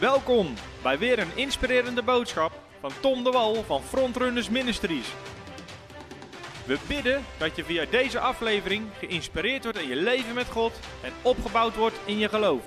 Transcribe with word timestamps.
Welkom 0.00 0.54
bij 0.82 0.98
weer 0.98 1.18
een 1.18 1.36
inspirerende 1.36 2.02
boodschap 2.02 2.52
van 2.80 2.90
Tom 3.00 3.24
de 3.24 3.30
Wal 3.30 3.54
van 3.54 3.82
Frontrunners 3.82 4.48
Ministries. 4.48 5.12
We 6.66 6.78
bidden 6.88 7.24
dat 7.38 7.56
je 7.56 7.64
via 7.64 7.84
deze 7.90 8.18
aflevering 8.18 8.86
geïnspireerd 8.98 9.62
wordt 9.62 9.78
in 9.78 9.88
je 9.88 9.96
leven 9.96 10.34
met 10.34 10.46
God 10.46 10.72
en 11.02 11.12
opgebouwd 11.22 11.76
wordt 11.76 12.00
in 12.04 12.18
je 12.18 12.28
geloof. 12.28 12.62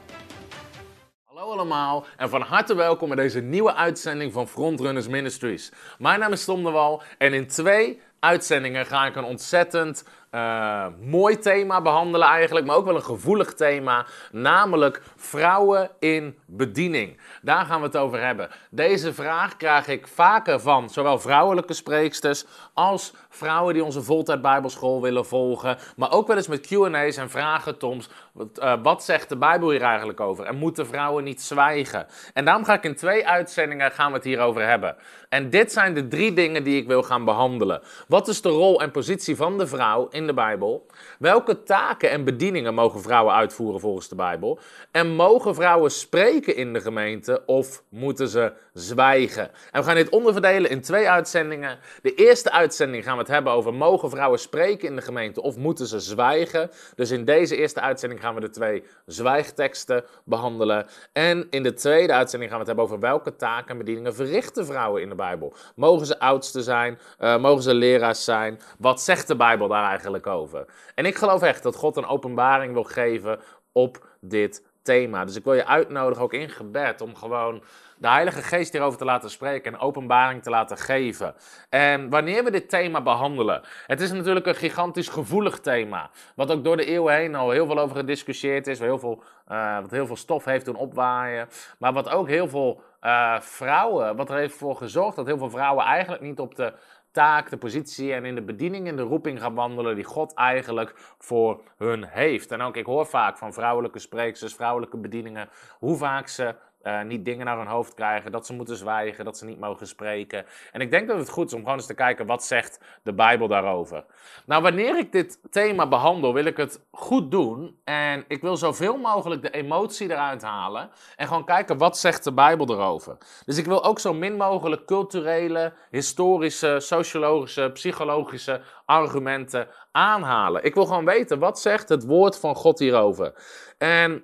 Hallo 1.25 1.51
allemaal 1.51 2.05
en 2.17 2.29
van 2.29 2.41
harte 2.41 2.75
welkom 2.75 3.07
bij 3.07 3.17
deze 3.17 3.41
nieuwe 3.41 3.73
uitzending 3.73 4.33
van 4.33 4.47
Frontrunners 4.47 5.07
Ministries. 5.07 5.71
Mijn 5.97 6.19
naam 6.19 6.31
is 6.31 6.45
Tom 6.45 6.63
de 6.63 6.71
Wal 6.71 7.01
en 7.17 7.33
in 7.33 7.47
twee 7.47 8.01
uitzendingen 8.19 8.85
ga 8.85 9.05
ik 9.05 9.15
een 9.15 9.23
ontzettend 9.23 10.03
uh, 10.31 10.85
mooi 11.01 11.39
thema 11.39 11.81
behandelen 11.81 12.27
eigenlijk, 12.27 12.65
maar 12.65 12.75
ook 12.75 12.85
wel 12.85 12.95
een 12.95 13.03
gevoelig 13.03 13.53
thema, 13.53 14.05
namelijk 14.31 15.01
vrouwen 15.15 15.89
in 15.99 16.37
bediening. 16.45 17.17
Daar 17.41 17.65
gaan 17.65 17.79
we 17.79 17.85
het 17.85 17.97
over 17.97 18.25
hebben. 18.25 18.49
Deze 18.69 19.13
vraag 19.13 19.57
krijg 19.57 19.87
ik 19.87 20.07
vaker 20.07 20.59
van 20.59 20.89
zowel 20.89 21.19
vrouwelijke 21.19 21.73
spreeksters 21.73 22.45
als 22.73 23.13
vrouwen 23.29 23.73
die 23.73 23.83
onze 23.83 24.01
voltijd 24.01 24.41
bijbelschool 24.41 25.01
willen 25.01 25.25
volgen, 25.25 25.77
maar 25.95 26.11
ook 26.11 26.27
wel 26.27 26.37
eens 26.37 26.47
met 26.47 26.67
Q&A's 26.67 27.17
en 27.17 27.29
vragen, 27.29 27.77
Toms, 27.77 28.09
wat, 28.31 28.59
uh, 28.63 28.73
wat 28.83 29.03
zegt 29.03 29.29
de 29.29 29.37
Bijbel 29.37 29.69
hier 29.69 29.81
eigenlijk 29.81 30.19
over? 30.19 30.45
En 30.45 30.57
moeten 30.57 30.87
vrouwen 30.87 31.23
niet 31.23 31.41
zwijgen? 31.41 32.07
En 32.33 32.45
daarom 32.45 32.65
ga 32.65 32.73
ik 32.73 32.83
in 32.83 32.95
twee 32.95 33.27
uitzendingen 33.27 33.91
gaan 33.91 34.11
we 34.11 34.15
het 34.15 34.25
hierover 34.25 34.67
hebben. 34.67 34.95
En 35.29 35.49
dit 35.49 35.71
zijn 35.71 35.93
de 35.93 36.07
drie 36.07 36.33
dingen 36.33 36.63
die 36.63 36.77
ik 36.77 36.87
wil 36.87 37.03
gaan 37.03 37.25
behandelen. 37.25 37.81
Wat 38.07 38.27
is 38.27 38.41
de 38.41 38.49
rol 38.49 38.81
en 38.81 38.91
positie 38.91 39.35
van 39.35 39.57
de 39.57 39.67
vrouw 39.67 40.07
in 40.07 40.20
de 40.27 40.33
Bijbel? 40.33 40.85
Welke 41.19 41.63
taken 41.63 42.09
en 42.09 42.23
bedieningen 42.23 42.73
mogen 42.73 43.01
vrouwen 43.01 43.33
uitvoeren 43.33 43.79
volgens 43.79 44.09
de 44.09 44.15
Bijbel? 44.15 44.59
En 44.91 45.07
mogen 45.07 45.55
vrouwen 45.55 45.91
spreken 45.91 46.55
in 46.55 46.73
de 46.73 46.81
gemeente 46.81 47.43
of 47.45 47.83
moeten 47.89 48.27
ze 48.27 48.53
zwijgen? 48.73 49.51
En 49.71 49.81
we 49.81 49.87
gaan 49.87 49.95
dit 49.95 50.09
onderverdelen 50.09 50.69
in 50.69 50.81
twee 50.81 51.09
uitzendingen. 51.09 51.79
De 52.01 52.13
eerste 52.13 52.51
uitzending 52.51 53.03
gaan 53.03 53.13
we 53.13 53.19
het 53.19 53.31
hebben 53.31 53.53
over 53.53 53.73
mogen 53.73 54.09
vrouwen 54.09 54.39
spreken 54.39 54.87
in 54.87 54.95
de 54.95 55.01
gemeente 55.01 55.41
of 55.41 55.57
moeten 55.57 55.87
ze 55.87 55.99
zwijgen? 55.99 56.71
Dus 56.95 57.11
in 57.11 57.25
deze 57.25 57.55
eerste 57.55 57.81
uitzending 57.81 58.21
gaan 58.21 58.35
we 58.35 58.41
de 58.41 58.49
twee 58.49 58.83
zwijgteksten 59.05 60.03
behandelen. 60.25 60.87
En 61.11 61.47
in 61.49 61.63
de 61.63 61.73
tweede 61.73 62.13
uitzending 62.13 62.51
gaan 62.51 62.59
we 62.59 62.65
het 62.65 62.77
hebben 62.77 62.95
over 62.95 63.09
welke 63.09 63.35
taken 63.35 63.69
en 63.69 63.77
bedieningen 63.77 64.15
verrichten 64.15 64.65
vrouwen 64.65 65.01
in 65.01 65.09
de 65.09 65.15
Bijbel. 65.15 65.53
Mogen 65.75 66.05
ze 66.05 66.19
oudste 66.19 66.61
zijn? 66.61 66.99
Uh, 67.19 67.37
mogen 67.37 67.63
ze 67.63 67.73
leraars 67.73 68.23
zijn? 68.23 68.59
Wat 68.77 69.01
zegt 69.01 69.27
de 69.27 69.35
Bijbel 69.35 69.67
daar 69.67 69.89
eigenlijk 69.89 70.27
over? 70.27 70.65
En 70.95 71.05
ik 71.05 71.15
geloof 71.15 71.41
echt 71.41 71.63
dat 71.63 71.75
God 71.75 71.97
een 71.97 72.07
openbaring 72.07 72.73
wil 72.73 72.83
geven 72.83 73.39
op 73.71 74.05
dit 74.19 74.63
thema. 74.81 75.25
Dus 75.25 75.35
ik 75.35 75.43
wil 75.43 75.53
je 75.53 75.65
uitnodigen, 75.65 76.23
ook 76.23 76.33
in 76.33 76.49
gebed, 76.49 77.01
om 77.01 77.15
gewoon 77.15 77.63
de 78.01 78.09
Heilige 78.09 78.41
Geest 78.41 78.71
hierover 78.71 78.97
te 78.97 79.05
laten 79.05 79.29
spreken 79.29 79.73
en 79.73 79.79
openbaring 79.79 80.43
te 80.43 80.49
laten 80.49 80.77
geven. 80.77 81.35
En 81.69 82.09
wanneer 82.09 82.43
we 82.43 82.51
dit 82.51 82.69
thema 82.69 83.01
behandelen, 83.01 83.61
het 83.87 84.01
is 84.01 84.11
natuurlijk 84.11 84.45
een 84.45 84.55
gigantisch 84.55 85.07
gevoelig 85.07 85.59
thema, 85.59 86.09
wat 86.35 86.51
ook 86.51 86.63
door 86.63 86.77
de 86.77 86.85
eeuwen 86.85 87.15
heen 87.15 87.35
al 87.35 87.49
heel 87.49 87.65
veel 87.65 87.79
over 87.79 87.95
gediscussieerd 87.95 88.67
is, 88.67 88.79
wat 88.79 88.87
heel 88.87 88.99
veel, 88.99 89.23
uh, 89.51 89.79
wat 89.81 89.91
heel 89.91 90.05
veel 90.05 90.15
stof 90.15 90.45
heeft 90.45 90.65
doen 90.65 90.75
opwaaien, 90.75 91.47
maar 91.79 91.93
wat 91.93 92.09
ook 92.09 92.27
heel 92.27 92.47
veel 92.47 92.81
uh, 93.01 93.39
vrouwen, 93.39 94.15
wat 94.15 94.29
er 94.29 94.37
heeft 94.37 94.55
voor 94.55 94.75
gezorgd 94.75 95.15
dat 95.15 95.25
heel 95.25 95.37
veel 95.37 95.49
vrouwen 95.49 95.85
eigenlijk 95.85 96.21
niet 96.21 96.39
op 96.39 96.55
de 96.55 96.73
taak, 97.11 97.49
de 97.49 97.57
positie 97.57 98.13
en 98.13 98.25
in 98.25 98.35
de 98.35 98.41
bediening 98.41 98.87
in 98.87 98.95
de 98.95 99.01
roeping 99.01 99.41
gaan 99.41 99.53
wandelen 99.53 99.95
die 99.95 100.03
God 100.03 100.33
eigenlijk 100.33 100.93
voor 101.17 101.61
hun 101.77 102.03
heeft. 102.03 102.51
En 102.51 102.61
ook 102.61 102.75
ik 102.75 102.85
hoor 102.85 103.05
vaak 103.05 103.37
van 103.37 103.53
vrouwelijke 103.53 103.99
spreeksters, 103.99 104.53
vrouwelijke 104.53 104.97
bedieningen, 104.97 105.49
hoe 105.79 105.97
vaak 105.97 106.27
ze 106.27 106.55
uh, 106.83 107.01
niet 107.01 107.25
dingen 107.25 107.45
naar 107.45 107.57
hun 107.57 107.67
hoofd 107.67 107.93
krijgen, 107.93 108.31
dat 108.31 108.45
ze 108.45 108.53
moeten 108.53 108.75
zwijgen, 108.75 109.25
dat 109.25 109.37
ze 109.37 109.45
niet 109.45 109.59
mogen 109.59 109.87
spreken. 109.87 110.45
En 110.71 110.81
ik 110.81 110.91
denk 110.91 111.07
dat 111.07 111.17
het 111.17 111.29
goed 111.29 111.47
is 111.47 111.53
om 111.53 111.59
gewoon 111.59 111.75
eens 111.77 111.85
te 111.85 111.93
kijken 111.93 112.25
wat 112.25 112.43
zegt 112.43 112.79
de 113.03 113.13
Bijbel 113.13 113.47
daarover. 113.47 114.05
Nou, 114.45 114.61
wanneer 114.61 114.97
ik 114.97 115.11
dit 115.11 115.39
thema 115.51 115.87
behandel, 115.87 116.33
wil 116.33 116.45
ik 116.45 116.57
het 116.57 116.85
goed 116.91 117.31
doen 117.31 117.79
en 117.83 118.25
ik 118.27 118.41
wil 118.41 118.57
zoveel 118.57 118.97
mogelijk 118.97 119.41
de 119.41 119.51
emotie 119.51 120.11
eruit 120.11 120.41
halen 120.41 120.89
en 121.15 121.27
gewoon 121.27 121.45
kijken 121.45 121.77
wat 121.77 121.97
zegt 121.97 122.23
de 122.23 122.33
Bijbel 122.33 122.69
erover. 122.69 123.17
Dus 123.45 123.57
ik 123.57 123.65
wil 123.65 123.83
ook 123.83 123.99
zo 123.99 124.13
min 124.13 124.37
mogelijk 124.37 124.85
culturele, 124.85 125.73
historische, 125.89 126.79
sociologische, 126.79 127.69
psychologische 127.73 128.61
argumenten 128.85 129.67
aanhalen. 129.91 130.63
Ik 130.63 130.73
wil 130.73 130.85
gewoon 130.85 131.05
weten 131.05 131.39
wat 131.39 131.59
zegt 131.59 131.89
het 131.89 132.05
woord 132.05 132.39
van 132.39 132.55
God 132.55 132.79
hierover. 132.79 133.33
En 133.77 134.23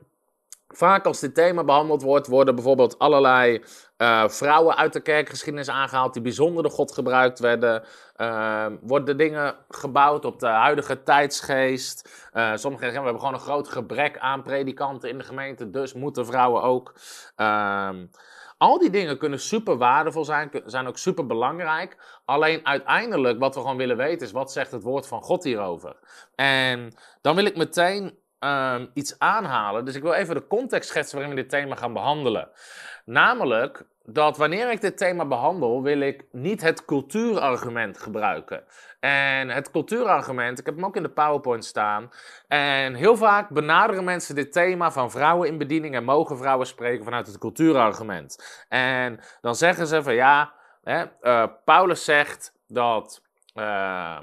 Vaak 0.68 1.06
als 1.06 1.20
dit 1.20 1.36
thema 1.36 1.64
behandeld 1.64 2.02
wordt, 2.02 2.28
worden 2.28 2.56
bijvoorbeeld 2.56 3.00
allerlei 3.00 3.64
uh, 3.98 4.28
vrouwen 4.28 4.76
uit 4.76 4.94
de 4.94 5.02
kerkgeschiedenis 5.02 5.70
aangehaald 5.70 6.14
die 6.14 6.22
bijzonder 6.22 6.64
door 6.64 6.72
God 6.72 6.94
gebruikt 6.94 7.40
werden. 7.40 7.84
Uh, 8.18 8.66
worden 8.82 9.18
dingen 9.18 9.56
gebouwd 9.70 10.26
op 10.26 10.40
de 10.40 10.48
huidige 10.48 11.04
tijdsgeest. 11.04 12.30
Uh, 12.34 12.56
sommigen 12.56 12.86
zeggen, 12.86 13.04
we 13.04 13.10
hebben 13.10 13.20
gewoon 13.20 13.34
een 13.34 13.46
groot 13.46 13.68
gebrek 13.68 14.18
aan 14.18 14.42
predikanten 14.42 15.10
in 15.10 15.18
de 15.18 15.24
gemeente, 15.24 15.70
dus 15.70 15.94
moeten 15.94 16.26
vrouwen 16.26 16.62
ook. 16.62 16.94
Ehm, 17.36 18.06
al 18.58 18.80
die 18.80 18.90
dingen 18.90 19.18
kunnen 19.18 19.40
super 19.40 19.78
waardevol 19.78 20.26
zijn, 20.26 20.50
zijn 20.66 20.88
ook 20.88 20.98
super 20.98 21.26
belangrijk. 21.26 22.20
Alleen 22.26 22.66
uiteindelijk, 22.66 23.40
wat 23.40 23.56
we 23.56 23.62
gewoon 23.62 23.78
willen 23.78 23.98
weten, 23.98 24.28
is 24.28 24.34
wat 24.34 24.52
zegt 24.52 24.72
het 24.72 24.84
woord 24.84 25.08
van 25.08 25.22
God 25.22 25.44
hierover. 25.44 25.96
En 26.36 26.94
dan 27.22 27.36
wil 27.36 27.46
ik 27.46 27.58
meteen 27.58 28.18
um, 28.40 28.90
iets 28.94 29.20
aanhalen. 29.20 29.86
Dus 29.86 29.96
ik 29.96 30.02
wil 30.02 30.14
even 30.14 30.36
de 30.36 30.48
context 30.48 30.90
schetsen 30.90 31.18
waarin 31.18 31.36
we 31.36 31.42
dit 31.42 31.50
thema 31.50 31.76
gaan 31.76 31.94
behandelen. 31.94 32.50
Namelijk 33.06 33.86
dat 34.04 34.38
wanneer 34.38 34.72
ik 34.72 34.82
dit 34.82 34.98
thema 34.98 35.26
behandel, 35.26 35.84
wil 35.84 36.00
ik 36.00 36.26
niet 36.32 36.62
het 36.62 36.86
cultuurargument 36.86 37.98
gebruiken. 37.98 38.64
En 39.00 39.50
het 39.50 39.72
cultuurargument, 39.72 40.60
ik 40.60 40.66
heb 40.66 40.76
hem 40.76 40.86
ook 40.86 40.96
in 40.96 41.04
de 41.04 41.10
PowerPoint 41.10 41.66
staan. 41.66 42.10
En 42.48 42.94
heel 42.94 43.18
vaak 43.18 43.50
benaderen 43.50 44.04
mensen 44.04 44.36
dit 44.36 44.52
thema 44.52 44.92
van 44.92 45.12
vrouwen 45.12 45.48
in 45.48 45.58
bediening 45.58 45.96
en 45.96 46.04
mogen 46.04 46.38
vrouwen 46.38 46.68
spreken 46.68 47.04
vanuit 47.04 47.28
het 47.28 47.38
cultuurargument. 47.38 48.64
En 48.70 49.20
dan 49.42 49.56
zeggen 49.56 49.88
ze 49.88 50.04
van 50.04 50.16
ja, 50.16 50.54
hè, 50.84 51.06
uh, 51.22 51.48
Paulus 51.66 52.04
zegt 52.04 52.54
dat. 52.68 53.22
Uh, 53.56 54.18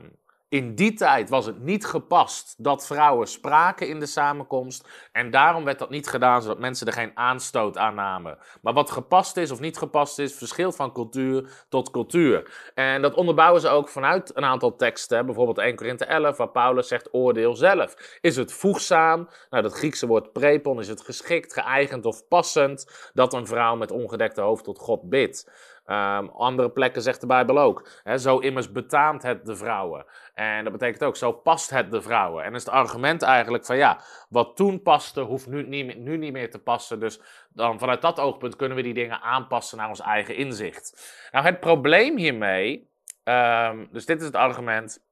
in 0.54 0.75
die 0.75 0.92
tijd 0.92 1.28
was 1.28 1.47
het 1.47 1.60
niet 1.60 1.87
gepast 1.87 2.54
dat 2.59 2.87
vrouwen 2.87 3.26
spraken 3.26 3.88
in 3.88 4.00
de 4.00 4.06
samenkomst. 4.06 4.88
En 5.12 5.31
daarom 5.31 5.65
werd 5.65 5.78
dat 5.78 5.91
niet 5.91 6.09
gedaan, 6.09 6.42
zodat 6.42 6.59
mensen 6.59 6.87
er 6.87 6.92
geen 6.92 7.10
aanstoot 7.15 7.78
aan 7.78 7.94
namen. 7.94 8.38
Maar 8.62 8.72
wat 8.72 8.91
gepast 8.91 9.37
is 9.37 9.50
of 9.50 9.60
niet 9.60 9.78
gepast 9.78 10.19
is, 10.19 10.34
verschilt 10.34 10.76
van 10.76 10.92
cultuur 10.92 11.65
tot 11.69 11.91
cultuur. 11.91 12.70
En 12.75 13.03
dat 13.03 13.15
onderbouwen 13.15 13.60
ze 13.60 13.69
ook 13.69 13.88
vanuit 13.88 14.37
een 14.37 14.44
aantal 14.44 14.76
teksten. 14.76 15.26
Bijvoorbeeld 15.26 15.59
1 15.59 15.76
Korinthe 15.76 16.04
11, 16.04 16.37
waar 16.37 16.48
Paulus 16.48 16.88
zegt: 16.88 17.15
oordeel 17.15 17.54
zelf. 17.54 18.19
Is 18.21 18.36
het 18.36 18.53
voegzaam? 18.53 19.28
Nou, 19.50 19.62
dat 19.62 19.72
Griekse 19.72 20.06
woord 20.06 20.32
prepon, 20.32 20.81
is 20.81 20.88
het 20.88 21.00
geschikt, 21.00 21.53
geëigend 21.53 22.06
of 22.06 22.28
passend 22.28 23.10
dat 23.15 23.32
een 23.32 23.47
vrouw 23.47 23.76
met 23.76 23.91
ongedekte 23.91 24.41
hoofd 24.41 24.65
tot 24.65 24.78
God 24.78 25.09
bidt? 25.09 25.72
Um, 25.87 26.28
andere 26.28 26.71
plekken 26.71 27.03
zegt 27.03 27.21
de 27.21 27.27
Bijbel 27.27 27.59
ook. 27.59 27.89
Zo 28.17 28.39
immers 28.39 28.72
betaamt 28.72 29.22
het 29.22 29.47
de 29.47 29.56
vrouwen. 29.56 30.06
En 30.34 30.65
dat 30.65 30.72
betekent 30.72 31.05
ook, 31.05 31.17
zo 31.17 31.33
past 31.33 31.71
het 31.71 31.91
de 31.91 32.03
vrouwen. 32.03 32.45
En 32.45 32.55
is 32.55 32.65
het 32.65 32.75
argument 32.75 33.22
eigenlijk 33.22 33.65
van 33.65 33.77
ja, 33.77 34.00
wat 34.28 34.56
toen 34.56 34.83
paste, 34.83 35.21
hoeft 35.21 35.47
nu 35.47 35.67
niet, 35.69 35.99
nu 35.99 36.17
niet 36.17 36.33
meer 36.33 36.50
te 36.50 36.59
passen. 36.59 37.00
Dus 37.00 37.21
dan 37.49 37.78
vanuit 37.78 38.03
dat 38.03 38.21
oogpunt 38.21 38.56
kunnen 38.56 38.77
we 38.77 38.83
die 38.83 38.95
dingen 38.95 39.21
aanpassen 39.21 39.78
naar 39.78 39.89
ons 39.89 40.00
eigen 40.00 40.37
inzicht. 40.37 41.12
Nou, 41.31 41.45
het 41.45 41.61
probleem 41.61 42.16
hiermee, 42.16 42.91
um, 43.25 43.89
dus 43.93 44.06
dit 44.06 44.21
is 44.21 44.27
het 44.27 44.37
argument. 44.37 45.03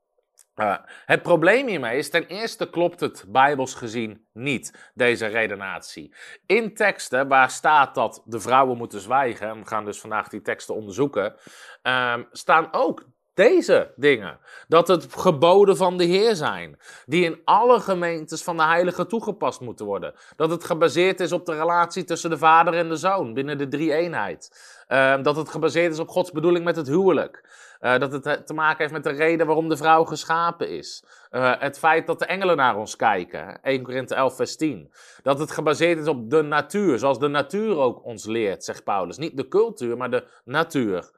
Uh, 0.56 0.76
het 1.06 1.22
probleem 1.22 1.66
hiermee 1.66 1.98
is 1.98 2.10
ten 2.10 2.26
eerste 2.26 2.70
klopt 2.70 3.00
het 3.00 3.24
bijbels 3.28 3.74
gezien 3.74 4.26
niet, 4.32 4.90
deze 4.94 5.26
redenatie. 5.26 6.14
In 6.46 6.74
teksten 6.74 7.28
waar 7.28 7.50
staat 7.50 7.94
dat 7.94 8.22
de 8.24 8.40
vrouwen 8.40 8.76
moeten 8.76 9.00
zwijgen, 9.00 9.48
en 9.48 9.58
we 9.58 9.66
gaan 9.66 9.84
dus 9.84 10.00
vandaag 10.00 10.28
die 10.28 10.42
teksten 10.42 10.74
onderzoeken, 10.74 11.34
um, 11.82 12.26
staan 12.32 12.68
ook 12.72 13.04
deze 13.34 13.92
dingen. 13.96 14.38
Dat 14.68 14.88
het 14.88 15.06
geboden 15.10 15.76
van 15.76 15.96
de 15.96 16.04
Heer 16.04 16.34
zijn. 16.34 16.78
Die 17.06 17.24
in 17.24 17.40
alle 17.44 17.80
gemeentes 17.80 18.42
van 18.42 18.56
de 18.56 18.62
Heilige 18.64 19.06
toegepast 19.06 19.60
moeten 19.60 19.86
worden. 19.86 20.14
Dat 20.36 20.50
het 20.50 20.64
gebaseerd 20.64 21.20
is 21.20 21.32
op 21.32 21.46
de 21.46 21.56
relatie 21.56 22.04
tussen 22.04 22.30
de 22.30 22.38
Vader 22.38 22.74
en 22.74 22.88
de 22.88 22.96
Zoon 22.96 23.34
binnen 23.34 23.58
de 23.58 23.68
drie 23.68 23.92
eenheid. 23.92 24.50
Uh, 24.92 25.22
dat 25.22 25.36
het 25.36 25.48
gebaseerd 25.48 25.92
is 25.92 25.98
op 25.98 26.08
Gods 26.08 26.32
bedoeling 26.32 26.64
met 26.64 26.76
het 26.76 26.86
huwelijk. 26.86 27.44
Uh, 27.80 27.98
dat 27.98 28.12
het 28.12 28.46
te 28.46 28.54
maken 28.54 28.78
heeft 28.78 28.92
met 28.92 29.04
de 29.04 29.10
reden 29.10 29.46
waarom 29.46 29.68
de 29.68 29.76
vrouw 29.76 30.04
geschapen 30.04 30.68
is. 30.68 31.04
Uh, 31.30 31.52
het 31.58 31.78
feit 31.78 32.06
dat 32.06 32.18
de 32.18 32.24
engelen 32.24 32.56
naar 32.56 32.76
ons 32.76 32.96
kijken. 32.96 33.62
1 33.62 33.82
Korinthe 33.82 34.14
11 34.14 34.36
vers 34.36 34.56
10. 34.56 34.92
Dat 35.22 35.38
het 35.38 35.50
gebaseerd 35.50 35.98
is 35.98 36.06
op 36.06 36.30
de 36.30 36.42
natuur. 36.42 36.98
Zoals 36.98 37.18
de 37.18 37.28
natuur 37.28 37.76
ook 37.76 38.04
ons 38.04 38.24
leert, 38.24 38.64
zegt 38.64 38.84
Paulus. 38.84 39.18
Niet 39.18 39.36
de 39.36 39.48
cultuur, 39.48 39.96
maar 39.96 40.10
de 40.10 40.26
natuur. 40.44 41.10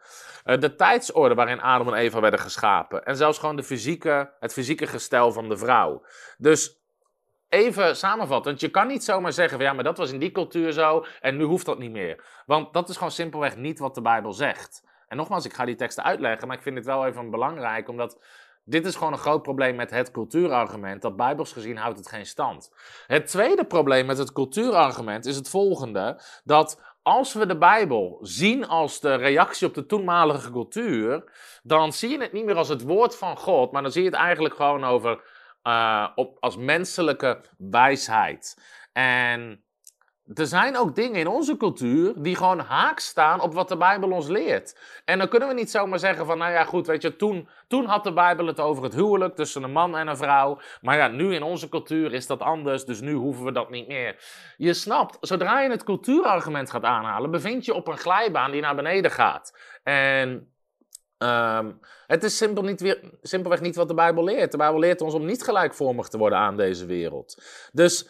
De 0.45 0.75
tijdsorde 0.77 1.35
waarin 1.35 1.61
Adam 1.61 1.89
en 1.89 1.95
Eva 1.95 2.21
werden 2.21 2.41
geschapen. 2.41 3.05
En 3.05 3.17
zelfs 3.17 3.39
gewoon 3.39 3.57
de 3.57 3.63
fysieke, 3.63 4.33
het 4.41 4.53
fysieke 4.53 4.87
gestel 4.87 5.33
van 5.33 5.49
de 5.49 5.57
vrouw. 5.57 6.03
Dus 6.39 6.84
even 7.55 7.97
samenvattend, 7.97 8.61
je 8.61 8.69
kan 8.69 8.87
niet 8.87 9.05
zomaar 9.05 9.33
zeggen 9.33 9.57
van 9.57 9.67
ja, 9.67 9.73
maar 9.73 9.85
dat 9.85 9.99
was 9.99 10.13
in 10.13 10.19
die 10.19 10.33
cultuur 10.33 10.73
zo 10.73 11.05
en 11.21 11.37
nu 11.37 11.45
hoeft 11.45 11.67
dat 11.67 11.79
niet 11.79 11.91
meer. 11.91 12.25
Want 12.47 12.73
dat 12.73 12.89
is 12.89 12.97
gewoon 12.97 13.11
simpelweg 13.11 13.57
niet 13.57 13.79
wat 13.79 13.95
de 13.95 14.01
Bijbel 14.01 14.33
zegt. 14.33 14.83
En 15.09 15.17
nogmaals, 15.17 15.45
ik 15.45 15.53
ga 15.53 15.65
die 15.65 15.75
teksten 15.75 16.05
uitleggen, 16.05 16.49
maar 16.49 16.57
ik 16.57 16.63
vind 16.63 16.77
het 16.77 16.87
wel 16.87 17.07
even 17.07 17.31
belangrijk, 17.31 17.89
omdat 17.89 18.19
dit 18.65 18.87
is 18.87 18.97
gewoon 18.97 19.13
een 19.13 19.19
groot 19.19 19.43
probleem 19.43 19.77
met 19.77 19.91
het 19.91 20.11
cultuurargument, 20.11 21.03
dat 21.03 21.17
bijbels 21.17 21.53
gezien 21.53 21.77
houdt 21.77 21.99
het 21.99 22.09
geen 22.09 22.27
stand. 22.27 22.73
Het 23.07 23.27
tweede 23.27 23.65
probleem 23.65 24.07
met 24.07 24.19
het 24.19 24.33
cultuurargument 24.33 25.27
is 25.27 25.37
het 25.37 25.49
volgende, 25.49 26.23
dat 26.45 26.83
als 27.03 27.33
we 27.33 27.47
de 27.47 27.59
Bijbel 27.59 28.19
zien 28.21 28.67
als 28.69 29.01
de 29.01 29.15
reactie 29.15 29.67
op 29.67 29.75
de 29.75 29.87
toenmalige 29.87 30.51
cultuur, 30.51 31.25
dan 31.63 31.93
zie 31.93 32.11
je 32.11 32.19
het 32.19 32.33
niet 32.33 32.45
meer 32.45 32.57
als 32.57 32.69
het 32.69 32.83
woord 32.83 33.17
van 33.17 33.37
God, 33.37 33.73
maar 33.73 33.83
dan 33.83 33.93
zie 33.93 34.03
je 34.03 34.09
het 34.09 34.19
eigenlijk 34.19 34.55
gewoon 34.55 34.85
over 34.85 35.23
uh, 35.65 36.09
op, 36.15 36.37
als 36.41 36.57
menselijke 36.57 37.41
wijsheid. 37.59 38.59
En 38.93 39.65
er 40.35 40.47
zijn 40.47 40.77
ook 40.77 40.95
dingen 40.95 41.21
in 41.21 41.27
onze 41.27 41.57
cultuur 41.57 42.13
die 42.17 42.37
gewoon 42.37 42.59
haak 42.59 42.99
staan 42.99 43.41
op 43.41 43.55
wat 43.55 43.69
de 43.69 43.77
Bijbel 43.77 44.11
ons 44.11 44.29
leert. 44.29 44.79
En 45.05 45.19
dan 45.19 45.29
kunnen 45.29 45.49
we 45.49 45.55
niet 45.55 45.71
zomaar 45.71 45.99
zeggen 45.99 46.27
van, 46.27 46.39
nou 46.39 46.53
ja, 46.53 46.65
goed, 46.65 46.87
weet 46.87 47.03
je, 47.03 47.17
toen, 47.17 47.49
toen 47.69 47.85
had 47.85 48.05
de 48.05 48.13
Bijbel 48.13 48.47
het 48.47 48.61
over 48.61 48.83
het 48.83 48.95
huwelijk 48.95 49.35
tussen 49.35 49.63
een 49.63 49.73
man 49.73 49.97
en 49.97 50.07
een 50.07 50.17
vrouw. 50.17 50.61
Maar 50.81 50.97
ja, 50.97 51.09
nu 51.09 51.35
in 51.35 51.43
onze 51.43 51.69
cultuur 51.69 52.13
is 52.13 52.27
dat 52.27 52.41
anders, 52.41 52.85
dus 52.85 53.01
nu 53.01 53.13
hoeven 53.13 53.45
we 53.45 53.53
dat 53.53 53.71
niet 53.71 53.89
meer. 53.89 54.17
Je 54.57 54.75
snapt, 54.75 55.17
zodra 55.21 55.61
je 55.61 55.71
het 55.71 55.85
cultuurargument 55.85 56.71
gaat 56.71 56.85
aanhalen, 56.85 57.31
bevind 57.31 57.65
je 57.65 57.75
op 57.75 57.89
een 57.89 57.99
glijbaan 57.99 58.51
die 58.51 58.61
naar 58.61 58.77
beneden 58.77 59.11
gaat. 59.11 59.59
En 59.83 60.54
Um, 61.25 61.81
het 62.07 62.25
is 62.25 62.37
simpel 62.37 62.63
niet 62.63 62.81
weer, 62.81 63.01
simpelweg 63.23 63.61
niet 63.61 63.77
wat 63.77 63.89
de 63.89 63.95
Bijbel 63.95 64.25
leert. 64.25 64.51
De 64.51 64.57
Bijbel 64.57 64.79
leert 64.79 65.01
ons 65.01 65.15
om 65.15 65.25
niet 65.25 65.43
gelijkvormig 65.43 66.09
te 66.09 66.19
worden 66.19 66.39
aan 66.39 66.57
deze 66.57 66.87
wereld. 66.87 67.43
Dus 67.73 68.09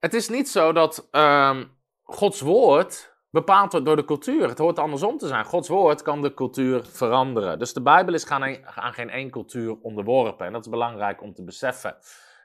het 0.00 0.14
is 0.14 0.28
niet 0.28 0.48
zo 0.48 0.72
dat 0.72 1.08
um, 1.10 1.70
Gods 2.02 2.40
woord 2.40 3.14
bepaald 3.30 3.72
wordt 3.72 3.86
door 3.86 3.96
de 3.96 4.04
cultuur. 4.04 4.48
Het 4.48 4.58
hoort 4.58 4.78
andersom 4.78 5.18
te 5.18 5.26
zijn. 5.26 5.44
Gods 5.44 5.68
woord 5.68 6.02
kan 6.02 6.22
de 6.22 6.34
cultuur 6.34 6.84
veranderen. 6.84 7.58
Dus 7.58 7.72
de 7.72 7.82
Bijbel 7.82 8.14
is 8.14 8.28
aan 8.28 8.94
geen 8.94 9.10
één 9.10 9.30
cultuur 9.30 9.76
onderworpen. 9.82 10.46
En 10.46 10.52
dat 10.52 10.64
is 10.64 10.70
belangrijk 10.70 11.22
om 11.22 11.34
te 11.34 11.44
beseffen. 11.44 11.96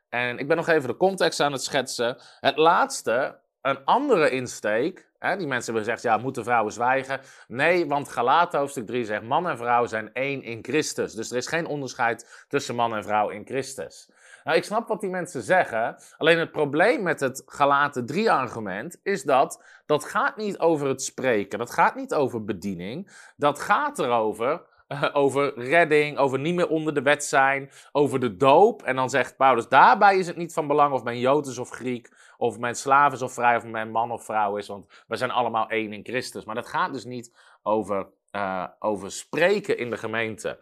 En 0.09 0.38
ik 0.38 0.47
ben 0.47 0.57
nog 0.57 0.67
even 0.67 0.89
de 0.89 0.97
context 0.97 1.39
aan 1.39 1.51
het 1.51 1.63
schetsen. 1.63 2.17
Het 2.39 2.57
laatste, 2.57 3.39
een 3.62 3.85
andere 3.85 4.29
insteek 4.29 5.09
die 5.21 5.47
mensen 5.47 5.73
hebben 5.73 5.83
gezegd, 5.83 6.01
ja, 6.01 6.18
moeten 6.18 6.44
vrouwen 6.44 6.73
zwijgen? 6.73 7.19
Nee, 7.47 7.88
want 7.88 8.09
Galaten 8.09 8.59
hoofdstuk 8.59 8.85
3 8.85 9.06
zegt, 9.06 9.23
man 9.23 9.50
en 9.50 9.57
vrouw 9.57 9.85
zijn 9.85 10.13
één 10.13 10.44
in 10.44 10.59
Christus. 10.62 11.13
Dus 11.13 11.31
er 11.31 11.38
is 11.38 11.47
geen 11.47 11.65
onderscheid 11.65 12.45
tussen 12.47 12.75
man 12.75 12.95
en 12.95 13.03
vrouw 13.03 13.29
in 13.29 13.45
Christus. 13.45 14.09
Nou, 14.44 14.57
ik 14.57 14.63
snap 14.63 14.88
wat 14.88 15.01
die 15.01 15.09
mensen 15.09 15.41
zeggen. 15.41 15.95
Alleen 16.18 16.39
het 16.39 16.51
probleem 16.51 17.03
met 17.03 17.19
het 17.19 17.44
Galaten 17.45 18.06
3 18.06 18.31
argument 18.31 19.00
is 19.03 19.23
dat 19.23 19.63
dat 19.85 20.03
gaat 20.03 20.38
niet 20.38 20.59
over 20.59 20.88
het 20.88 21.03
spreken. 21.03 21.59
Dat 21.59 21.71
gaat 21.71 21.95
niet 21.95 22.13
over 22.13 22.44
bediening. 22.44 23.12
Dat 23.35 23.59
gaat 23.59 24.00
erover 24.00 24.62
over 25.13 25.53
redding, 25.55 26.17
over 26.17 26.39
niet 26.39 26.55
meer 26.55 26.67
onder 26.67 26.93
de 26.93 27.01
wet 27.01 27.23
zijn, 27.23 27.71
over 27.91 28.19
de 28.19 28.35
doop. 28.38 28.83
En 28.83 28.95
dan 28.95 29.09
zegt 29.09 29.38
Paulus, 29.38 29.67
daarbij 29.67 30.17
is 30.17 30.27
het 30.27 30.38
niet 30.38 30.53
van 30.53 30.67
belang 30.67 30.93
of 30.93 31.03
men 31.03 31.19
Jood 31.19 31.47
is 31.47 31.57
of 31.57 31.69
Griek, 31.69 32.09
of 32.38 32.59
men 32.59 32.75
slaaf 32.75 33.13
is 33.13 33.21
of 33.21 33.33
vrij, 33.33 33.55
of 33.55 33.65
men 33.65 33.91
man 33.91 34.11
of 34.11 34.25
vrouw 34.25 34.57
is, 34.57 34.67
want 34.67 35.03
we 35.07 35.15
zijn 35.15 35.31
allemaal 35.31 35.69
één 35.69 35.93
in 35.93 36.03
Christus. 36.03 36.45
Maar 36.45 36.55
dat 36.55 36.67
gaat 36.67 36.93
dus 36.93 37.05
niet 37.05 37.35
over, 37.63 38.07
uh, 38.31 38.67
over 38.79 39.11
spreken 39.11 39.77
in 39.77 39.89
de 39.89 39.97
gemeente. 39.97 40.57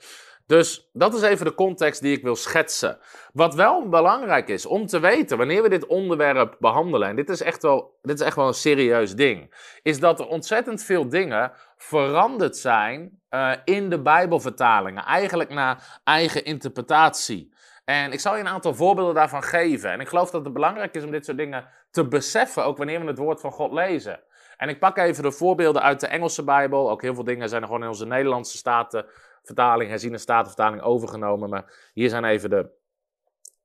Dus 0.45 0.89
dat 0.93 1.13
is 1.13 1.21
even 1.21 1.45
de 1.45 1.55
context 1.55 2.01
die 2.01 2.17
ik 2.17 2.23
wil 2.23 2.35
schetsen. 2.35 2.97
Wat 3.33 3.55
wel 3.55 3.89
belangrijk 3.89 4.47
is 4.47 4.65
om 4.65 4.85
te 4.85 4.99
weten 4.99 5.37
wanneer 5.37 5.61
we 5.61 5.69
dit 5.69 5.85
onderwerp 5.85 6.55
behandelen, 6.59 7.09
en 7.09 7.15
dit 7.15 7.29
is 7.29 7.41
echt 7.41 7.61
wel, 7.61 7.97
dit 8.01 8.19
is 8.19 8.25
echt 8.25 8.35
wel 8.35 8.47
een 8.47 8.53
serieus 8.53 9.15
ding, 9.15 9.53
is 9.83 9.99
dat 9.99 10.19
er 10.19 10.27
ontzettend 10.27 10.83
veel 10.83 11.09
dingen 11.09 11.51
veranderd 11.81 12.57
zijn 12.57 13.21
uh, 13.29 13.51
in 13.63 13.89
de 13.89 14.01
Bijbelvertalingen. 14.01 15.03
Eigenlijk 15.03 15.49
naar 15.49 15.99
eigen 16.03 16.43
interpretatie. 16.43 17.53
En 17.85 18.11
ik 18.11 18.19
zal 18.19 18.35
je 18.35 18.39
een 18.39 18.47
aantal 18.47 18.73
voorbeelden 18.73 19.15
daarvan 19.15 19.43
geven. 19.43 19.91
En 19.91 19.99
ik 19.99 20.07
geloof 20.07 20.29
dat 20.31 20.43
het 20.43 20.53
belangrijk 20.53 20.95
is 20.95 21.03
om 21.03 21.11
dit 21.11 21.25
soort 21.25 21.37
dingen 21.37 21.67
te 21.91 22.07
beseffen, 22.07 22.65
ook 22.65 22.77
wanneer 22.77 22.99
we 23.01 23.07
het 23.07 23.17
woord 23.17 23.41
van 23.41 23.51
God 23.51 23.71
lezen. 23.71 24.19
En 24.57 24.69
ik 24.69 24.79
pak 24.79 24.97
even 24.97 25.23
de 25.23 25.31
voorbeelden 25.31 25.81
uit 25.81 25.99
de 25.99 26.07
Engelse 26.07 26.43
Bijbel. 26.43 26.89
Ook 26.89 27.01
heel 27.01 27.15
veel 27.15 27.23
dingen 27.23 27.49
zijn 27.49 27.61
er 27.61 27.67
gewoon 27.67 27.83
in 27.83 27.89
onze 27.89 28.05
Nederlandse 28.05 28.57
statenvertaling, 28.57 29.89
herziene 29.89 30.17
statenvertaling 30.17 30.81
overgenomen. 30.81 31.49
Maar 31.49 31.89
hier 31.93 32.09
zijn 32.09 32.23
even 32.23 32.49
de 32.49 32.69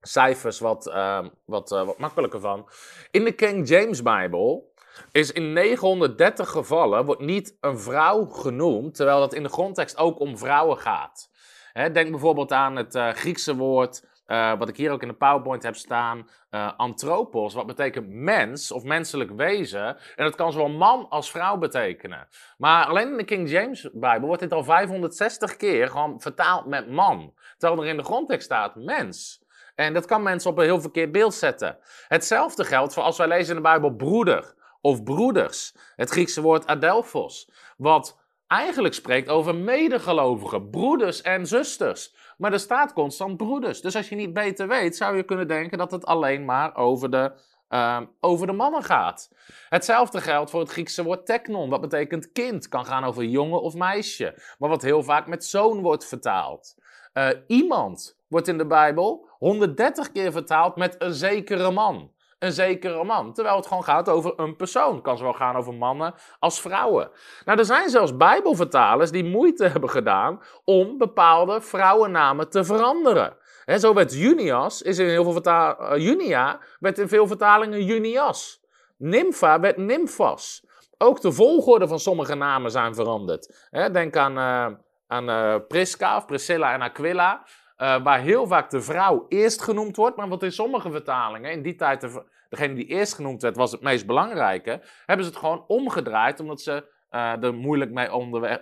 cijfers 0.01 0.59
wat, 0.59 0.87
uh, 0.87 1.25
wat, 1.45 1.73
uh, 1.73 1.85
wat 1.85 1.99
makkelijker 1.99 2.41
van. 2.41 2.69
In 3.11 3.25
de 3.25 3.33
King 3.33 3.69
James 3.69 4.03
Bijbel 4.03 4.73
is 5.13 5.33
in 5.33 5.53
930 5.53 6.49
gevallen 6.49 7.05
wordt 7.05 7.21
niet 7.21 7.57
een 7.61 7.79
vrouw 7.79 8.25
genoemd, 8.25 8.95
terwijl 8.95 9.19
dat 9.19 9.35
in 9.35 9.43
de 9.43 9.49
grondtekst 9.49 9.97
ook 9.97 10.21
om 10.21 10.39
vrouwen 10.39 10.79
gaat. 10.79 11.31
denk 11.73 12.11
bijvoorbeeld 12.11 12.53
aan 12.53 12.77
het 12.77 12.95
uh, 12.95 13.09
Griekse 13.09 13.57
woord 13.57 14.03
uh, 14.27 14.59
wat 14.59 14.69
ik 14.69 14.77
hier 14.77 14.91
ook 14.91 15.03
in 15.03 15.09
de 15.09 15.15
PowerPoint 15.15 15.63
heb 15.63 15.77
staan, 15.77 16.29
uh, 16.51 16.71
anthropos, 16.77 17.55
wat 17.55 17.67
betekent 17.67 18.09
mens 18.09 18.73
of 18.73 18.83
menselijk 18.83 19.31
wezen. 19.31 19.87
En 20.17 20.25
dat 20.25 20.35
kan 20.35 20.53
zowel 20.53 20.69
man 20.69 21.07
als 21.09 21.31
vrouw 21.31 21.57
betekenen. 21.57 22.29
Maar 22.59 22.87
alleen 22.87 23.11
in 23.11 23.17
de 23.17 23.25
King 23.25 23.51
James 23.51 23.89
Bijbel 23.93 24.27
wordt 24.27 24.43
dit 24.43 24.53
al 24.53 24.65
560 24.65 25.57
keer 25.57 25.89
gewoon 25.89 26.21
vertaald 26.21 26.67
met 26.67 26.91
man. 26.91 27.35
Terwijl 27.59 27.83
er 27.83 27.89
in 27.89 27.97
de 27.97 28.05
grondtekst 28.05 28.45
staat 28.45 28.75
mens. 28.75 29.43
En 29.75 29.95
dat 29.95 30.07
kan 30.07 30.23
mensen 30.23 30.51
op 30.51 30.59
een 30.59 30.65
heel 30.65 30.81
verkeerd 30.81 31.13
beeld 31.13 31.35
zetten. 31.35 31.79
Hetzelfde 32.09 32.65
geldt 32.65 32.95
voor 32.95 33.03
als 33.03 33.17
wij 33.17 33.29
lezen 33.29 33.49
in 33.49 33.63
de 33.63 33.69
Bijbel 33.69 33.91
broeder 33.91 34.55
of 34.85 35.03
broeders. 35.03 35.75
Het 35.97 36.11
Griekse 36.11 36.41
woord 36.43 36.67
adelphos, 36.67 37.51
wat 37.77 38.19
eigenlijk 38.47 38.95
spreekt 38.95 39.29
over 39.29 39.55
medegelovigen, 39.55 40.71
broeders 40.71 41.23
en 41.23 41.47
zusters. 41.47 42.15
Maar 42.39 42.53
er 42.53 42.61
staat 42.61 42.93
constant 42.93 43.37
broeders. 43.37 43.81
Dus 43.81 43.97
als 43.97 44.09
je 44.09 44.15
niet 44.15 44.33
beter 44.33 44.69
weet, 44.69 44.97
zou 44.97 45.17
je 45.17 45.23
kunnen 45.23 45.49
denken 45.49 45.79
dat 45.79 45.91
het 45.91 46.07
alleen 46.07 46.45
maar 46.45 46.77
over 46.77 47.11
de, 47.11 47.33
uh, 47.69 48.01
over 48.21 48.47
de 48.47 48.53
mannen 48.53 48.83
gaat. 48.83 49.31
Hetzelfde 49.69 50.21
geldt 50.21 50.51
voor 50.51 50.61
het 50.61 50.71
Griekse 50.71 51.05
woord 51.05 51.27
teknon, 51.27 51.71
wat 51.71 51.81
betekent 51.81 52.33
kind. 52.33 52.69
Kan 52.69 52.87
gaan 52.87 53.05
over 53.05 53.25
jongen 53.25 53.63
of 53.63 53.75
meisje, 53.75 54.35
maar 54.59 54.69
wat 54.69 54.83
heel 54.83 55.03
vaak 55.03 55.27
met 55.27 55.45
zoon 55.45 55.81
wordt 55.81 56.07
vertaald. 56.07 56.75
Uh, 57.15 57.29
iemand 57.47 58.19
wordt 58.29 58.49
in 58.49 58.59
de 58.59 58.67
Bijbel 58.67 59.29
130 59.39 60.13
keer 60.13 60.33
vertaald 60.33 60.77
met 60.77 60.97
een 60.99 61.15
zekere 61.15 61.71
man 61.71 62.14
een 62.45 62.53
zekere 62.53 63.05
man. 63.05 63.33
Terwijl 63.33 63.57
het 63.57 63.67
gewoon 63.67 63.85
gaat 63.85 64.09
over 64.09 64.33
een 64.37 64.57
persoon. 64.57 65.03
Kan 65.03 65.17
zowel 65.17 65.33
gaan 65.33 65.57
over 65.57 65.75
mannen 65.75 66.15
als 66.39 66.61
vrouwen. 66.61 67.11
Nou, 67.45 67.59
er 67.59 67.65
zijn 67.65 67.91
zelfs 67.91 68.17
Bijbelvertalers 68.17 69.11
die 69.11 69.25
moeite 69.25 69.65
hebben 69.73 69.91
gedaan 69.91 70.41
om 70.65 70.99
bepaalde 70.99 71.61
vrouwennamen 71.61 72.51
te 72.51 72.65
veranderen. 72.65 73.37
Zo 73.79 73.95
werd 73.95 74.15
Junias, 74.15 74.83
is 74.83 74.99
in 74.99 75.09
heel 75.09 75.23
veel 75.23 75.33
vertalingen, 75.33 75.97
uh, 75.97 76.05
Junia 76.05 76.61
werd 76.79 76.99
in 76.99 77.09
veel 77.09 77.27
vertalingen 77.27 77.85
Junias. 77.85 78.63
Nympha 78.97 79.61
werd 79.61 79.77
Nymphas. 79.77 80.67
Ook 80.99 81.21
de 81.21 81.33
volgorde 81.33 81.89
van 81.89 81.99
sommige 81.99 82.35
namen 82.35 82.71
zijn 82.71 82.95
veranderd. 82.95 83.69
denk 83.93 84.17
aan, 84.17 84.39
uh, 84.39 84.77
aan 85.07 85.31
uh, 85.31 85.57
Prisca 85.69 86.17
of 86.17 86.27
Priscilla 86.27 86.73
en 86.73 86.83
Aquila. 86.83 87.47
Waar 87.77 88.21
heel 88.21 88.47
vaak 88.47 88.71
de 88.71 88.81
vrouw 88.81 89.27
eerst 89.29 89.63
genoemd 89.63 89.97
wordt, 89.97 90.17
maar 90.17 90.29
wat 90.29 90.43
in 90.43 90.53
sommige 90.53 90.91
vertalingen, 90.91 91.51
in 91.51 91.63
die 91.63 91.75
tijd 91.75 92.01
de, 92.01 92.23
degene 92.55 92.75
die 92.75 92.87
eerst 92.87 93.15
genoemd 93.15 93.43
werd, 93.43 93.57
was 93.57 93.73
het 93.73 93.81
meest 93.81 94.07
belangrijke, 94.07 94.83
hebben 95.07 95.27
ze 95.27 95.31
het 95.31 95.41
gewoon 95.41 95.65
omgedraaid, 95.67 96.41
omdat 96.41 96.61
ze 96.61 96.93
uh, 97.11 97.43
er 97.43 97.55
moeilijk 97.55 97.91
mee 97.91 98.11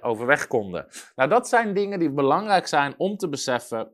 overweg 0.03 0.47
konden. 0.47 0.87
Nou, 1.17 1.29
dat 1.29 1.49
zijn 1.49 1.75
dingen 1.75 1.99
die 1.99 2.11
belangrijk 2.11 2.67
zijn 2.67 2.95
om 2.97 3.17
te 3.17 3.29
beseffen, 3.29 3.93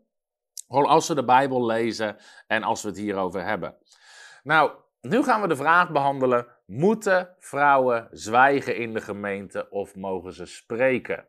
als 0.68 1.08
we 1.08 1.14
de 1.14 1.24
Bijbel 1.24 1.66
lezen 1.66 2.16
en 2.46 2.62
als 2.62 2.82
we 2.82 2.88
het 2.88 2.98
hierover 2.98 3.44
hebben. 3.44 3.76
Nou, 4.42 4.70
nu 5.00 5.22
gaan 5.22 5.40
we 5.40 5.48
de 5.48 5.56
vraag 5.56 5.90
behandelen: 5.90 6.46
moeten 6.66 7.34
vrouwen 7.38 8.08
zwijgen 8.10 8.76
in 8.76 8.92
de 8.92 9.00
gemeente 9.00 9.70
of 9.70 9.94
mogen 9.94 10.32
ze 10.32 10.46
spreken? 10.46 11.26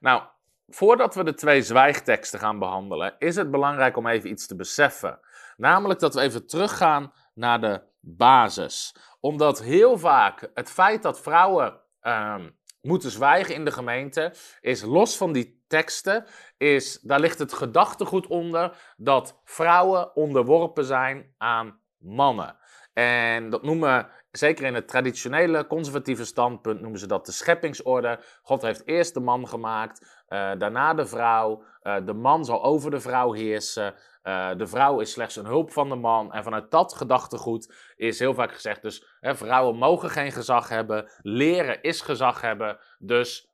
Nou, 0.00 0.22
voordat 0.68 1.14
we 1.14 1.24
de 1.24 1.34
twee 1.34 1.62
zwijgteksten 1.62 2.40
gaan 2.40 2.58
behandelen, 2.58 3.14
is 3.18 3.36
het 3.36 3.50
belangrijk 3.50 3.96
om 3.96 4.06
even 4.06 4.30
iets 4.30 4.46
te 4.46 4.56
beseffen. 4.56 5.20
Namelijk 5.56 6.00
dat 6.00 6.14
we 6.14 6.20
even 6.20 6.46
teruggaan 6.46 7.12
naar 7.34 7.60
de 7.60 7.82
basis. 8.06 8.94
Omdat 9.20 9.62
heel 9.62 9.98
vaak 9.98 10.50
het 10.54 10.70
feit 10.70 11.02
dat 11.02 11.20
vrouwen 11.20 11.80
ehm, 12.00 12.50
moeten 12.80 13.10
zwijgen 13.10 13.54
in 13.54 13.64
de 13.64 13.70
gemeente, 13.70 14.34
is 14.60 14.82
los 14.82 15.16
van 15.16 15.32
die 15.32 15.64
teksten, 15.68 16.24
is, 16.56 17.00
daar 17.00 17.20
ligt 17.20 17.38
het 17.38 17.52
gedachtegoed 17.52 18.26
onder 18.26 18.76
dat 18.96 19.40
vrouwen 19.44 20.16
onderworpen 20.16 20.84
zijn 20.84 21.34
aan 21.36 21.80
mannen. 21.98 22.56
En 22.92 23.50
dat 23.50 23.62
noemen, 23.62 24.08
zeker 24.36 24.64
in 24.64 24.74
het 24.74 24.88
traditionele 24.88 25.66
conservatieve 25.66 26.24
standpunt, 26.24 26.80
noemen 26.80 26.98
ze 26.98 27.06
dat 27.06 27.26
de 27.26 27.32
scheppingsorde. 27.32 28.20
God 28.42 28.62
heeft 28.62 28.86
eerst 28.86 29.14
de 29.14 29.20
man 29.20 29.48
gemaakt, 29.48 30.24
uh, 30.28 30.50
daarna 30.58 30.94
de 30.94 31.06
vrouw. 31.06 31.62
Uh, 31.82 31.96
de 32.04 32.12
man 32.12 32.44
zal 32.44 32.62
over 32.62 32.90
de 32.90 33.00
vrouw 33.00 33.32
heersen. 33.32 33.94
Uh, 34.22 34.50
de 34.56 34.66
vrouw 34.66 35.00
is 35.00 35.12
slechts 35.12 35.36
een 35.36 35.46
hulp 35.46 35.72
van 35.72 35.88
de 35.88 35.94
man. 35.94 36.32
En 36.32 36.42
vanuit 36.42 36.70
dat 36.70 36.94
gedachtegoed 36.94 37.74
is 37.96 38.18
heel 38.18 38.34
vaak 38.34 38.52
gezegd: 38.52 38.82
dus 38.82 39.06
hè, 39.20 39.36
vrouwen 39.36 39.76
mogen 39.76 40.10
geen 40.10 40.32
gezag 40.32 40.68
hebben. 40.68 41.10
Leren 41.22 41.82
is 41.82 42.00
gezag 42.00 42.40
hebben. 42.40 42.78
Dus 42.98 43.50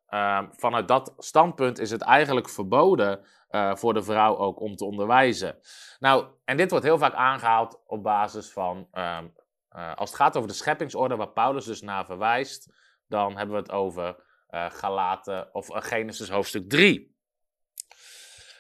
vanuit 0.51 0.89
dat 0.89 1.15
standpunt 1.19 1.79
is 1.79 1.91
het 1.91 2.03
eigenlijk 2.03 2.49
verboden 2.49 3.21
voor 3.75 3.95
de 3.95 4.03
vrouw 4.03 4.37
ook 4.37 4.61
om 4.61 4.77
te 4.77 4.85
onderwijzen. 4.85 5.59
Nou, 5.99 6.27
en 6.45 6.57
dit 6.57 6.71
wordt 6.71 6.85
heel 6.85 6.99
vaak 6.99 7.15
aangehaald 7.15 7.81
op 7.87 8.03
basis 8.03 8.53
van. 8.53 8.89
Um, 9.77 9.93
als 9.95 10.11
het 10.11 10.19
gaat 10.19 10.37
over 10.37 10.49
de 10.49 10.55
scheppingsorde, 10.55 11.17
waar 11.17 11.29
Paulus 11.29 11.65
dus 11.65 11.83
naar 11.83 12.05
verwijst, 12.05 12.73
dan 13.09 13.37
hebben 13.37 13.55
we 13.55 13.63
het 13.63 13.71
over 13.71 14.17
uh, 14.51 14.71
Galaten 14.71 15.55
of 15.55 15.71
uh, 15.71 15.77
Genesis 15.81 16.31
hoofdstuk 16.31 16.69
3. 16.69 17.17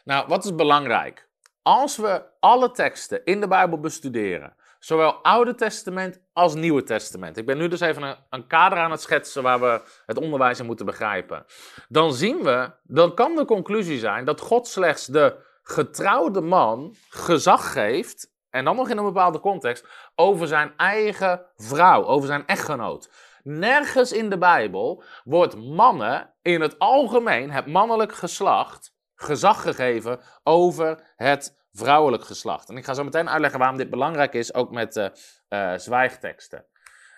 Nou, 0.04 0.26
wat 0.28 0.44
is 0.44 0.54
belangrijk? 0.54 1.30
Als 1.62 1.96
we 1.96 2.24
alle 2.40 2.70
teksten 2.70 3.24
in 3.24 3.40
de 3.40 3.48
Bijbel 3.48 3.80
bestuderen, 3.80 4.56
zowel 4.78 5.12
Oude 5.12 5.54
Testament 5.54 6.20
als 6.32 6.54
Nieuwe 6.54 6.82
Testament. 6.82 7.36
Ik 7.36 7.46
ben 7.46 7.58
nu 7.58 7.68
dus 7.68 7.80
even 7.80 8.02
een, 8.02 8.16
een, 8.30 8.46
kader 8.46 8.78
aan 8.78 8.90
het 8.90 9.00
schetsen 9.00 9.42
waar 9.42 9.60
we 9.60 9.82
het 10.06 10.18
onderwijs 10.18 10.58
in 10.58 10.66
moeten 10.66 10.86
begrijpen. 10.86 11.44
Dan 11.88 12.14
zien 12.14 12.42
we, 12.42 12.72
dan 12.82 13.14
kan 13.14 13.34
de 13.34 13.44
conclusie 13.44 13.98
zijn 13.98 14.24
dat 14.24 14.40
God 14.40 14.68
slechts 14.68 15.06
de 15.06 15.36
getrouwde 15.62 16.40
man 16.40 16.94
gezag 17.08 17.72
geeft, 17.72 18.31
en 18.52 18.64
dan 18.64 18.76
nog 18.76 18.88
in 18.88 18.98
een 18.98 19.04
bepaalde 19.04 19.40
context, 19.40 19.86
over 20.14 20.46
zijn 20.46 20.72
eigen 20.76 21.46
vrouw, 21.56 22.04
over 22.04 22.26
zijn 22.26 22.46
echtgenoot. 22.46 23.10
Nergens 23.42 24.12
in 24.12 24.30
de 24.30 24.38
Bijbel 24.38 25.02
wordt 25.24 25.56
mannen 25.56 26.34
in 26.42 26.60
het 26.60 26.78
algemeen, 26.78 27.50
het 27.50 27.66
mannelijk 27.66 28.12
geslacht, 28.12 28.94
gezag 29.14 29.62
gegeven 29.62 30.20
over 30.42 31.12
het 31.16 31.60
vrouwelijk 31.72 32.24
geslacht. 32.24 32.68
En 32.68 32.76
ik 32.76 32.84
ga 32.84 32.94
zo 32.94 33.04
meteen 33.04 33.30
uitleggen 33.30 33.58
waarom 33.58 33.78
dit 33.78 33.90
belangrijk 33.90 34.34
is, 34.34 34.54
ook 34.54 34.70
met 34.70 34.92
de 34.92 35.12
uh, 35.48 35.72
zwijgteksten. 35.76 36.66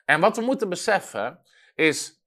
En 0.04 0.20
wat 0.20 0.36
we 0.36 0.42
moeten 0.42 0.68
beseffen 0.68 1.40
is, 1.74 2.23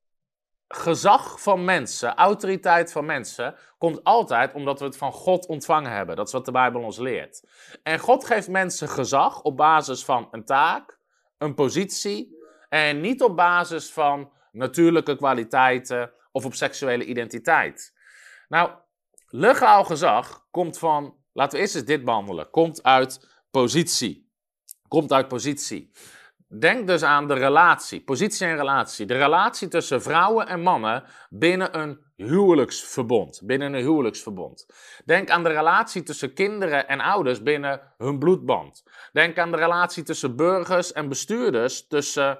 gezag 0.67 1.41
van 1.41 1.65
mensen, 1.65 2.15
autoriteit 2.15 2.91
van 2.91 3.05
mensen, 3.05 3.55
komt 3.77 4.03
altijd 4.03 4.53
omdat 4.53 4.79
we 4.79 4.85
het 4.85 4.97
van 4.97 5.11
God 5.11 5.45
ontvangen 5.45 5.91
hebben. 5.91 6.15
Dat 6.15 6.27
is 6.27 6.33
wat 6.33 6.45
de 6.45 6.51
Bijbel 6.51 6.81
ons 6.81 6.97
leert. 6.97 7.43
En 7.83 7.99
God 7.99 8.25
geeft 8.25 8.47
mensen 8.47 8.89
gezag 8.89 9.41
op 9.41 9.57
basis 9.57 10.05
van 10.05 10.27
een 10.31 10.45
taak, 10.45 10.99
een 11.37 11.53
positie 11.53 12.37
en 12.69 13.01
niet 13.01 13.21
op 13.21 13.35
basis 13.35 13.91
van 13.91 14.31
natuurlijke 14.51 15.15
kwaliteiten 15.15 16.11
of 16.31 16.45
op 16.45 16.53
seksuele 16.53 17.05
identiteit. 17.05 17.93
Nou, 18.47 18.71
legaal 19.29 19.83
gezag 19.83 20.45
komt 20.51 20.77
van, 20.77 21.15
laten 21.33 21.55
we 21.55 21.63
eerst 21.63 21.75
eens 21.75 21.85
dit 21.85 22.03
behandelen, 22.03 22.49
komt 22.49 22.83
uit 22.83 23.27
positie. 23.51 24.31
Komt 24.87 25.11
uit 25.11 25.27
positie. 25.27 25.91
Denk 26.49 26.87
dus 26.87 27.03
aan 27.03 27.27
de 27.27 27.33
relatie, 27.33 28.01
positie 28.01 28.47
en 28.47 28.55
relatie. 28.55 29.05
De 29.05 29.17
relatie 29.17 29.67
tussen 29.67 30.01
vrouwen 30.01 30.47
en 30.47 30.61
mannen 30.61 31.03
binnen 31.29 31.79
een 31.79 31.99
huwelijksverbond. 32.15 33.41
Binnen 33.43 33.73
een 33.73 33.81
huwelijksverbond. 33.81 34.65
Denk 35.05 35.29
aan 35.29 35.43
de 35.43 35.49
relatie 35.49 36.03
tussen 36.03 36.33
kinderen 36.33 36.87
en 36.87 36.99
ouders 36.99 37.43
binnen 37.43 37.81
hun 37.97 38.19
bloedband. 38.19 38.83
Denk 39.11 39.37
aan 39.37 39.51
de 39.51 39.57
relatie 39.57 40.03
tussen 40.03 40.35
burgers 40.35 40.91
en 40.91 41.09
bestuurders, 41.09 41.87
tussen 41.87 42.39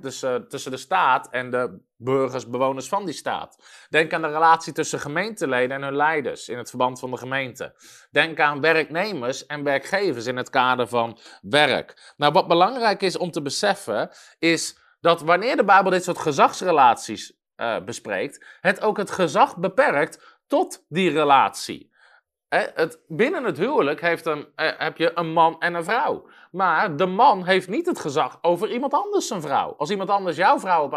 dus, 0.00 0.18
tussen 0.48 0.70
de 0.70 0.76
staat 0.76 1.28
en 1.30 1.50
de 1.50 1.78
burgers, 1.96 2.48
bewoners 2.48 2.88
van 2.88 3.04
die 3.04 3.14
staat. 3.14 3.56
Denk 3.88 4.12
aan 4.12 4.22
de 4.22 4.28
relatie 4.28 4.72
tussen 4.72 5.00
gemeenteleden 5.00 5.76
en 5.76 5.82
hun 5.82 5.96
leiders 5.96 6.48
in 6.48 6.58
het 6.58 6.68
verband 6.68 6.98
van 6.98 7.10
de 7.10 7.16
gemeente. 7.16 7.74
Denk 8.10 8.40
aan 8.40 8.60
werknemers 8.60 9.46
en 9.46 9.62
werkgevers 9.62 10.26
in 10.26 10.36
het 10.36 10.50
kader 10.50 10.88
van 10.88 11.18
werk. 11.42 12.14
Nou, 12.16 12.32
wat 12.32 12.48
belangrijk 12.48 13.02
is 13.02 13.16
om 13.16 13.30
te 13.30 13.42
beseffen, 13.42 14.10
is 14.38 14.78
dat 15.00 15.20
wanneer 15.20 15.56
de 15.56 15.64
Bijbel 15.64 15.90
dit 15.90 16.04
soort 16.04 16.18
gezagsrelaties 16.18 17.32
uh, 17.56 17.80
bespreekt, 17.84 18.44
het 18.60 18.80
ook 18.80 18.96
het 18.96 19.10
gezag 19.10 19.56
beperkt 19.56 20.38
tot 20.46 20.84
die 20.88 21.10
relatie. 21.10 21.94
Het, 22.48 22.98
binnen 23.08 23.44
het 23.44 23.58
huwelijk 23.58 24.00
heeft 24.00 24.26
een, 24.26 24.46
heb 24.56 24.96
je 24.96 25.12
een 25.14 25.32
man 25.32 25.60
en 25.60 25.74
een 25.74 25.84
vrouw. 25.84 26.28
Maar 26.50 26.96
de 26.96 27.06
man 27.06 27.44
heeft 27.44 27.68
niet 27.68 27.86
het 27.86 27.98
gezag 27.98 28.38
over 28.42 28.70
iemand 28.70 28.94
anders 28.94 29.26
zijn 29.26 29.40
vrouw. 29.40 29.74
Als 29.78 29.90
iemand 29.90 30.10
anders 30.10 30.36
jouw 30.36 30.58
vrouw 30.58 30.84
op 30.84 30.92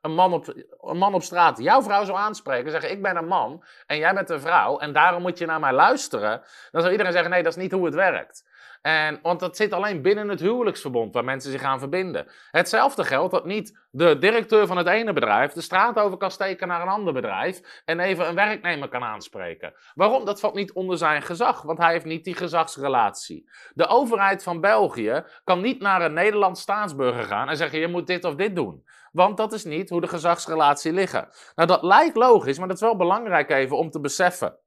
een 0.00 0.14
man 0.14 0.32
op, 0.32 0.54
een 0.80 0.98
man 0.98 1.14
op 1.14 1.22
straat 1.22 1.58
jouw 1.58 1.82
vrouw 1.82 2.04
zou 2.04 2.18
aanspreken, 2.18 2.70
zeggen 2.70 2.90
ik 2.90 3.02
ben 3.02 3.16
een 3.16 3.26
man 3.26 3.64
en 3.86 3.98
jij 3.98 4.14
bent 4.14 4.30
een 4.30 4.40
vrouw 4.40 4.78
en 4.78 4.92
daarom 4.92 5.22
moet 5.22 5.38
je 5.38 5.46
naar 5.46 5.60
mij 5.60 5.72
luisteren, 5.72 6.42
dan 6.70 6.80
zou 6.80 6.90
iedereen 6.92 7.12
zeggen 7.12 7.30
nee, 7.30 7.42
dat 7.42 7.56
is 7.56 7.62
niet 7.62 7.72
hoe 7.72 7.84
het 7.84 7.94
werkt. 7.94 8.44
En, 8.82 9.18
want 9.22 9.40
dat 9.40 9.56
zit 9.56 9.72
alleen 9.72 10.02
binnen 10.02 10.28
het 10.28 10.40
huwelijksverbond 10.40 11.14
waar 11.14 11.24
mensen 11.24 11.50
zich 11.50 11.60
gaan 11.60 11.78
verbinden. 11.78 12.26
Hetzelfde 12.50 13.04
geldt 13.04 13.32
dat 13.32 13.44
niet 13.44 13.78
de 13.90 14.18
directeur 14.18 14.66
van 14.66 14.76
het 14.76 14.86
ene 14.86 15.12
bedrijf 15.12 15.52
de 15.52 15.60
straat 15.60 15.98
over 15.98 16.18
kan 16.18 16.30
steken 16.30 16.68
naar 16.68 16.82
een 16.82 16.88
ander 16.88 17.12
bedrijf 17.12 17.82
en 17.84 18.00
even 18.00 18.28
een 18.28 18.34
werknemer 18.34 18.88
kan 18.88 19.02
aanspreken. 19.02 19.74
Waarom? 19.94 20.24
Dat 20.24 20.40
valt 20.40 20.54
niet 20.54 20.72
onder 20.72 20.98
zijn 20.98 21.22
gezag, 21.22 21.62
want 21.62 21.78
hij 21.78 21.92
heeft 21.92 22.04
niet 22.04 22.24
die 22.24 22.34
gezagsrelatie. 22.34 23.50
De 23.74 23.86
overheid 23.86 24.42
van 24.42 24.60
België 24.60 25.24
kan 25.44 25.60
niet 25.60 25.80
naar 25.80 26.02
een 26.02 26.12
Nederlands 26.12 26.60
staatsburger 26.60 27.24
gaan 27.24 27.48
en 27.48 27.56
zeggen 27.56 27.78
je 27.78 27.88
moet 27.88 28.06
dit 28.06 28.24
of 28.24 28.34
dit 28.34 28.56
doen. 28.56 28.84
Want 29.12 29.36
dat 29.36 29.52
is 29.52 29.64
niet 29.64 29.90
hoe 29.90 30.00
de 30.00 30.08
gezagsrelatie 30.08 30.92
liggen. 30.92 31.28
Nou, 31.54 31.68
dat 31.68 31.82
lijkt 31.82 32.16
logisch, 32.16 32.58
maar 32.58 32.68
dat 32.68 32.76
is 32.76 32.82
wel 32.82 32.96
belangrijk 32.96 33.50
even 33.50 33.76
om 33.76 33.90
te 33.90 34.00
beseffen. 34.00 34.58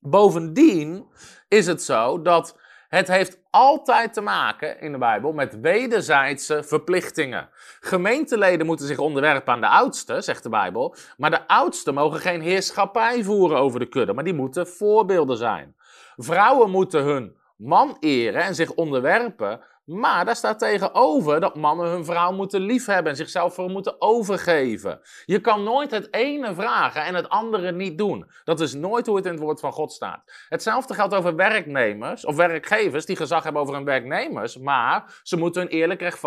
Bovendien 0.00 1.06
is 1.48 1.66
het 1.66 1.82
zo 1.82 2.22
dat 2.22 2.66
het 2.88 3.08
heeft 3.08 3.38
altijd 3.50 4.12
te 4.12 4.20
maken 4.20 4.80
in 4.80 4.92
de 4.92 4.98
Bijbel 4.98 5.32
met 5.32 5.60
wederzijdse 5.60 6.62
verplichtingen. 6.62 7.48
Gemeenteleden 7.80 8.66
moeten 8.66 8.86
zich 8.86 8.98
onderwerpen 8.98 9.52
aan 9.52 9.60
de 9.60 9.68
oudste, 9.68 10.20
zegt 10.20 10.42
de 10.42 10.48
Bijbel. 10.48 10.94
Maar 11.16 11.30
de 11.30 11.46
oudsten 11.46 11.94
mogen 11.94 12.20
geen 12.20 12.40
heerschappij 12.40 13.22
voeren 13.24 13.58
over 13.58 13.80
de 13.80 13.88
kudde, 13.88 14.12
maar 14.12 14.24
die 14.24 14.34
moeten 14.34 14.66
voorbeelden 14.66 15.36
zijn. 15.36 15.76
Vrouwen 16.16 16.70
moeten 16.70 17.02
hun 17.02 17.36
man 17.56 17.96
eren 18.00 18.42
en 18.42 18.54
zich 18.54 18.72
onderwerpen 18.74 19.60
maar 19.88 20.24
daar 20.24 20.36
staat 20.36 20.58
tegenover 20.58 21.40
dat 21.40 21.56
mannen 21.56 21.88
hun 21.90 22.04
vrouw 22.04 22.32
moeten 22.32 22.60
liefhebben 22.60 23.10
en 23.10 23.16
zichzelf 23.16 23.54
voor 23.54 23.70
moeten 23.70 24.00
overgeven. 24.00 25.00
Je 25.24 25.40
kan 25.40 25.62
nooit 25.62 25.90
het 25.90 26.14
ene 26.14 26.54
vragen 26.54 27.04
en 27.04 27.14
het 27.14 27.28
andere 27.28 27.72
niet 27.72 27.98
doen. 27.98 28.30
Dat 28.44 28.60
is 28.60 28.74
nooit 28.74 29.06
hoe 29.06 29.16
het 29.16 29.24
in 29.24 29.32
het 29.32 29.40
woord 29.40 29.60
van 29.60 29.72
God 29.72 29.92
staat. 29.92 30.22
Hetzelfde 30.48 30.94
geldt 30.94 31.14
over 31.14 31.36
werknemers 31.36 32.24
of 32.24 32.36
werkgevers 32.36 33.06
die 33.06 33.16
gezag 33.16 33.42
hebben 33.42 33.62
over 33.62 33.74
hun 33.74 33.84
werknemers, 33.84 34.58
maar 34.58 35.20
ze 35.22 35.36
moeten 35.36 35.62
hun 35.62 35.70
eerlijk, 35.70 36.18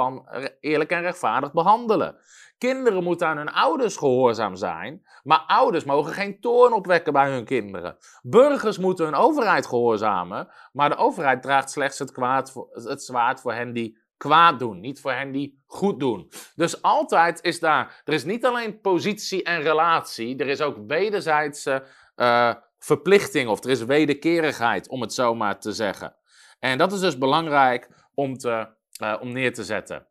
eerlijk 0.60 0.92
en 0.92 1.02
rechtvaardig 1.02 1.54
behandelen. 1.54 2.16
Kinderen 2.62 3.04
moeten 3.04 3.28
aan 3.28 3.38
hun 3.38 3.52
ouders 3.52 3.98
gehoorzaam 3.98 4.56
zijn, 4.56 5.02
maar 5.24 5.44
ouders 5.48 5.84
mogen 5.84 6.14
geen 6.14 6.40
toorn 6.40 6.74
opwekken 6.74 7.14
bij 7.14 7.32
hun 7.32 7.46
kinderen. 7.46 7.98
Burgers 8.22 8.78
moeten 8.78 9.06
hun 9.06 9.16
overheid 9.16 9.68
gehoorzamen, 9.68 10.48
maar 10.72 10.90
de 10.90 10.96
overheid 10.96 11.42
draagt 11.42 11.72
slechts 11.72 12.00
het, 12.00 12.12
kwaad 12.12 12.54
het 12.72 13.04
zwaard 13.04 13.42
voor 13.42 13.54
hen 13.54 13.74
die 13.74 14.00
kwaad 14.18 14.60
doen, 14.60 14.80
niet 14.80 15.02
voor 15.02 15.12
hen 15.12 15.32
die 15.32 15.64
goed 15.66 16.00
doen. 16.00 16.32
Dus 16.56 16.82
altijd 16.82 17.42
is 17.42 17.60
daar, 17.60 18.02
er 18.06 18.14
is 18.14 18.24
niet 18.24 18.46
alleen 18.46 18.82
positie 18.82 19.44
en 19.44 19.62
relatie, 19.62 20.38
er 20.38 20.48
is 20.48 20.62
ook 20.62 20.78
wederzijdse 20.88 21.84
uh, 22.16 22.54
verplichting 22.78 23.50
of 23.50 23.64
er 23.64 23.70
is 23.70 23.84
wederkerigheid, 23.84 24.90
om 24.90 25.02
het 25.02 25.14
zo 25.14 25.36
maar 25.36 25.60
te 25.60 25.72
zeggen. 25.72 26.16
En 26.60 26.78
dat 26.78 26.92
is 26.92 27.00
dus 27.00 27.18
belangrijk 27.18 27.90
om, 28.14 28.38
te, 28.38 28.68
uh, 29.04 29.18
om 29.22 29.32
neer 29.32 29.54
te 29.54 29.64
zetten. 29.64 30.08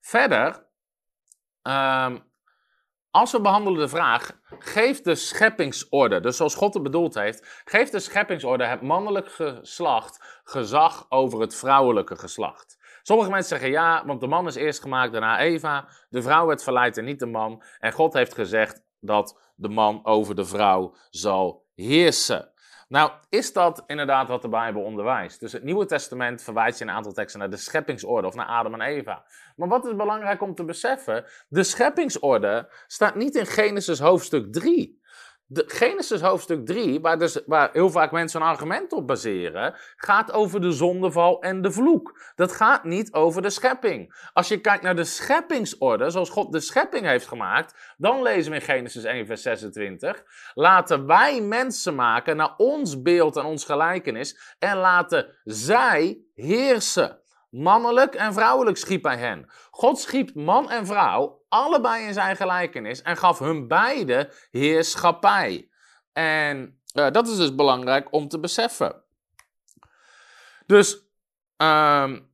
Verder 0.00 0.66
Um, 1.68 2.26
als 3.10 3.32
we 3.32 3.40
behandelen 3.40 3.80
de 3.80 3.88
vraag, 3.88 4.40
geeft 4.58 5.04
de 5.04 5.14
scheppingsorde, 5.14 6.20
dus 6.20 6.36
zoals 6.36 6.54
God 6.54 6.74
het 6.74 6.82
bedoeld 6.82 7.14
heeft, 7.14 7.62
geeft 7.64 7.92
de 7.92 8.00
scheppingsorde 8.00 8.64
het 8.64 8.82
mannelijk 8.82 9.32
geslacht 9.32 10.40
gezag 10.44 11.06
over 11.08 11.40
het 11.40 11.54
vrouwelijke 11.54 12.16
geslacht? 12.16 12.78
Sommige 13.02 13.30
mensen 13.30 13.48
zeggen 13.48 13.70
ja, 13.70 14.06
want 14.06 14.20
de 14.20 14.26
man 14.26 14.46
is 14.46 14.54
eerst 14.54 14.80
gemaakt, 14.80 15.12
daarna 15.12 15.38
Eva. 15.38 15.88
De 16.08 16.22
vrouw 16.22 16.46
werd 16.46 16.62
verleid 16.62 16.96
en 16.96 17.04
niet 17.04 17.18
de 17.18 17.26
man. 17.26 17.62
En 17.78 17.92
God 17.92 18.12
heeft 18.12 18.34
gezegd 18.34 18.82
dat 19.00 19.52
de 19.54 19.68
man 19.68 20.04
over 20.04 20.34
de 20.34 20.44
vrouw 20.44 20.94
zal 21.10 21.66
heersen. 21.74 22.52
Nou, 22.88 23.10
is 23.28 23.52
dat 23.52 23.84
inderdaad 23.86 24.28
wat 24.28 24.42
de 24.42 24.48
Bijbel 24.48 24.82
onderwijst? 24.82 25.40
Dus 25.40 25.52
het 25.52 25.62
Nieuwe 25.62 25.86
Testament 25.86 26.42
verwijst 26.42 26.78
je 26.78 26.84
in 26.84 26.90
een 26.90 26.96
aantal 26.96 27.12
teksten 27.12 27.40
naar 27.40 27.50
de 27.50 27.56
scheppingsorde 27.56 28.26
of 28.26 28.34
naar 28.34 28.46
Adam 28.46 28.74
en 28.74 28.80
Eva. 28.80 29.24
Maar 29.56 29.68
wat 29.68 29.86
is 29.86 29.96
belangrijk 29.96 30.42
om 30.42 30.54
te 30.54 30.64
beseffen? 30.64 31.24
De 31.48 31.62
scheppingsorde 31.62 32.68
staat 32.86 33.14
niet 33.14 33.34
in 33.34 33.46
Genesis 33.46 33.98
hoofdstuk 33.98 34.52
3. 34.52 34.97
De 35.50 35.64
Genesis 35.66 36.20
hoofdstuk 36.20 36.66
3, 36.66 37.00
waar, 37.00 37.18
dus, 37.18 37.40
waar 37.46 37.70
heel 37.72 37.90
vaak 37.90 38.10
mensen 38.10 38.40
een 38.40 38.46
argument 38.46 38.92
op 38.92 39.06
baseren, 39.06 39.74
gaat 39.96 40.32
over 40.32 40.60
de 40.60 40.72
zondeval 40.72 41.42
en 41.42 41.62
de 41.62 41.70
vloek. 41.70 42.20
Dat 42.34 42.52
gaat 42.52 42.84
niet 42.84 43.12
over 43.12 43.42
de 43.42 43.50
schepping. 43.50 44.14
Als 44.32 44.48
je 44.48 44.60
kijkt 44.60 44.82
naar 44.82 44.96
de 44.96 45.04
scheppingsorde, 45.04 46.10
zoals 46.10 46.30
God 46.30 46.52
de 46.52 46.60
schepping 46.60 47.06
heeft 47.06 47.26
gemaakt, 47.26 47.94
dan 47.96 48.22
lezen 48.22 48.52
we 48.52 48.58
in 48.58 48.64
Genesis 48.64 49.04
1, 49.04 49.26
vers 49.26 49.42
26. 49.42 50.24
Laten 50.54 51.06
wij 51.06 51.40
mensen 51.40 51.94
maken 51.94 52.36
naar 52.36 52.54
ons 52.56 53.02
beeld 53.02 53.36
en 53.36 53.44
ons 53.44 53.64
gelijkenis 53.64 54.54
en 54.58 54.76
laten 54.76 55.38
zij 55.44 56.18
heersen. 56.34 57.20
Mannelijk 57.50 58.14
en 58.14 58.32
vrouwelijk 58.32 58.76
schiep 58.76 59.04
hij 59.04 59.16
hen. 59.16 59.50
God 59.70 59.98
schiep 59.98 60.34
man 60.34 60.70
en 60.70 60.86
vrouw 60.86 61.44
allebei 61.48 62.06
in 62.06 62.12
zijn 62.12 62.36
gelijkenis 62.36 63.02
en 63.02 63.16
gaf 63.16 63.38
hun 63.38 63.68
beide 63.68 64.32
heerschappij. 64.50 65.70
En 66.12 66.80
uh, 66.94 67.10
dat 67.10 67.28
is 67.28 67.36
dus 67.36 67.54
belangrijk 67.54 68.12
om 68.12 68.28
te 68.28 68.40
beseffen. 68.40 69.02
Dus 70.66 71.06
um, 71.56 72.30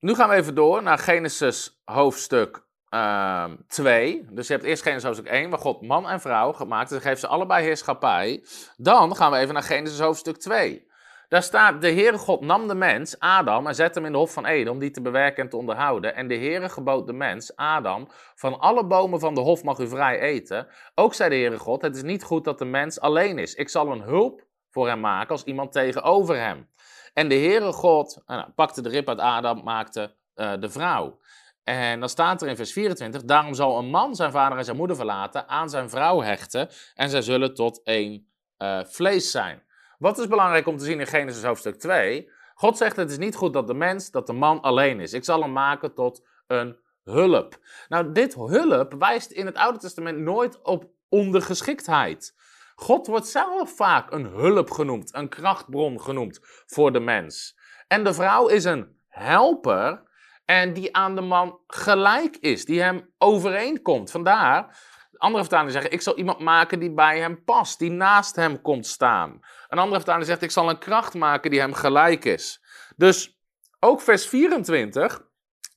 nu 0.00 0.14
gaan 0.14 0.28
we 0.28 0.34
even 0.34 0.54
door 0.54 0.82
naar 0.82 0.98
Genesis 0.98 1.80
hoofdstuk 1.84 2.56
um, 2.56 2.62
ehm, 3.00 3.56
2. 3.66 4.26
Dus 4.30 4.46
je 4.46 4.52
hebt 4.52 4.64
eerst 4.64 4.82
Genesis 4.82 5.04
hoofdstuk 5.04 5.28
1, 5.28 5.50
waar 5.50 5.58
God 5.58 5.82
man 5.82 6.08
en 6.08 6.20
vrouw 6.20 6.52
gemaakt. 6.52 6.90
Dus 6.90 7.02
geeft 7.02 7.20
ze 7.20 7.26
allebei 7.26 7.64
heerschappij. 7.64 8.44
Dan 8.76 9.16
gaan 9.16 9.30
we 9.30 9.38
even 9.38 9.54
naar 9.54 9.62
Genesis 9.62 10.00
hoofdstuk 10.00 10.36
2. 10.36 10.90
Daar 11.32 11.42
staat, 11.42 11.80
de 11.80 11.92
Heere 11.92 12.18
God 12.18 12.40
nam 12.40 12.68
de 12.68 12.74
mens, 12.74 13.18
Adam, 13.18 13.66
en 13.66 13.74
zette 13.74 13.98
hem 13.98 14.06
in 14.06 14.12
de 14.12 14.18
hof 14.18 14.32
van 14.32 14.46
Eden 14.46 14.72
om 14.72 14.78
die 14.78 14.90
te 14.90 15.00
bewerken 15.00 15.42
en 15.42 15.48
te 15.48 15.56
onderhouden. 15.56 16.14
En 16.14 16.28
de 16.28 16.34
Heere 16.34 16.68
gebood 16.68 17.06
de 17.06 17.12
mens, 17.12 17.56
Adam, 17.56 18.08
van 18.34 18.58
alle 18.58 18.86
bomen 18.86 19.20
van 19.20 19.34
de 19.34 19.40
hof 19.40 19.62
mag 19.62 19.78
u 19.78 19.88
vrij 19.88 20.20
eten. 20.20 20.66
Ook 20.94 21.14
zei 21.14 21.30
de 21.30 21.36
Heere 21.36 21.58
God, 21.58 21.82
het 21.82 21.96
is 21.96 22.02
niet 22.02 22.22
goed 22.22 22.44
dat 22.44 22.58
de 22.58 22.64
mens 22.64 23.00
alleen 23.00 23.38
is. 23.38 23.54
Ik 23.54 23.68
zal 23.68 23.92
een 23.92 24.00
hulp 24.00 24.46
voor 24.70 24.88
hem 24.88 25.00
maken 25.00 25.30
als 25.30 25.44
iemand 25.44 25.72
tegenover 25.72 26.36
hem. 26.36 26.68
En 27.14 27.28
de 27.28 27.34
Heere 27.34 27.72
God 27.72 28.22
nou, 28.26 28.50
pakte 28.50 28.82
de 28.82 28.88
rib 28.88 29.08
uit 29.08 29.18
Adam, 29.18 29.62
maakte 29.62 30.14
uh, 30.34 30.52
de 30.60 30.70
vrouw. 30.70 31.20
En 31.64 32.00
dan 32.00 32.08
staat 32.08 32.42
er 32.42 32.48
in 32.48 32.56
vers 32.56 32.72
24, 32.72 33.22
daarom 33.22 33.54
zal 33.54 33.78
een 33.78 33.90
man 33.90 34.14
zijn 34.14 34.32
vader 34.32 34.58
en 34.58 34.64
zijn 34.64 34.76
moeder 34.76 34.96
verlaten, 34.96 35.48
aan 35.48 35.70
zijn 35.70 35.90
vrouw 35.90 36.20
hechten 36.20 36.68
en 36.94 37.10
zij 37.10 37.22
zullen 37.22 37.54
tot 37.54 37.82
één 37.82 38.26
uh, 38.58 38.80
vlees 38.84 39.30
zijn. 39.30 39.62
Wat 40.02 40.18
is 40.18 40.28
belangrijk 40.28 40.66
om 40.66 40.76
te 40.76 40.84
zien 40.84 41.00
in 41.00 41.06
Genesis 41.06 41.42
hoofdstuk 41.42 41.78
2? 41.78 42.30
God 42.54 42.76
zegt: 42.76 42.96
Het 42.96 43.10
is 43.10 43.18
niet 43.18 43.34
goed 43.34 43.52
dat 43.52 43.66
de 43.66 43.74
mens, 43.74 44.10
dat 44.10 44.26
de 44.26 44.32
man 44.32 44.60
alleen 44.60 45.00
is. 45.00 45.12
Ik 45.12 45.24
zal 45.24 45.42
hem 45.42 45.52
maken 45.52 45.94
tot 45.94 46.26
een 46.46 46.76
hulp. 47.04 47.58
Nou, 47.88 48.12
dit 48.12 48.34
hulp 48.34 48.94
wijst 48.98 49.30
in 49.30 49.46
het 49.46 49.56
Oude 49.56 49.78
Testament 49.78 50.18
nooit 50.18 50.62
op 50.62 50.90
ondergeschiktheid. 51.08 52.34
God 52.74 53.06
wordt 53.06 53.26
zelf 53.26 53.76
vaak 53.76 54.12
een 54.12 54.24
hulp 54.24 54.70
genoemd, 54.70 55.14
een 55.14 55.28
krachtbron 55.28 56.00
genoemd 56.00 56.38
voor 56.66 56.92
de 56.92 57.00
mens. 57.00 57.58
En 57.88 58.04
de 58.04 58.14
vrouw 58.14 58.46
is 58.46 58.64
een 58.64 58.96
helper 59.08 60.02
en 60.44 60.72
die 60.72 60.96
aan 60.96 61.14
de 61.14 61.20
man 61.20 61.58
gelijk 61.66 62.36
is, 62.36 62.64
die 62.64 62.82
hem 62.82 63.12
overeenkomt. 63.18 64.10
Vandaar 64.10 64.78
andere 65.22 65.42
vertalingen 65.42 65.72
zeggen, 65.72 65.92
ik 65.92 66.00
zal 66.00 66.16
iemand 66.16 66.38
maken 66.38 66.78
die 66.78 66.92
bij 66.92 67.18
hem 67.18 67.44
past, 67.44 67.78
die 67.78 67.90
naast 67.90 68.36
hem 68.36 68.60
komt 68.60 68.86
staan. 68.86 69.40
Een 69.68 69.78
andere 69.78 69.96
vertaling 69.96 70.26
zegt, 70.26 70.42
ik 70.42 70.50
zal 70.50 70.70
een 70.70 70.78
kracht 70.78 71.14
maken 71.14 71.50
die 71.50 71.60
hem 71.60 71.72
gelijk 71.72 72.24
is. 72.24 72.62
Dus 72.96 73.38
ook 73.80 74.00
vers 74.00 74.28
24, 74.28 75.22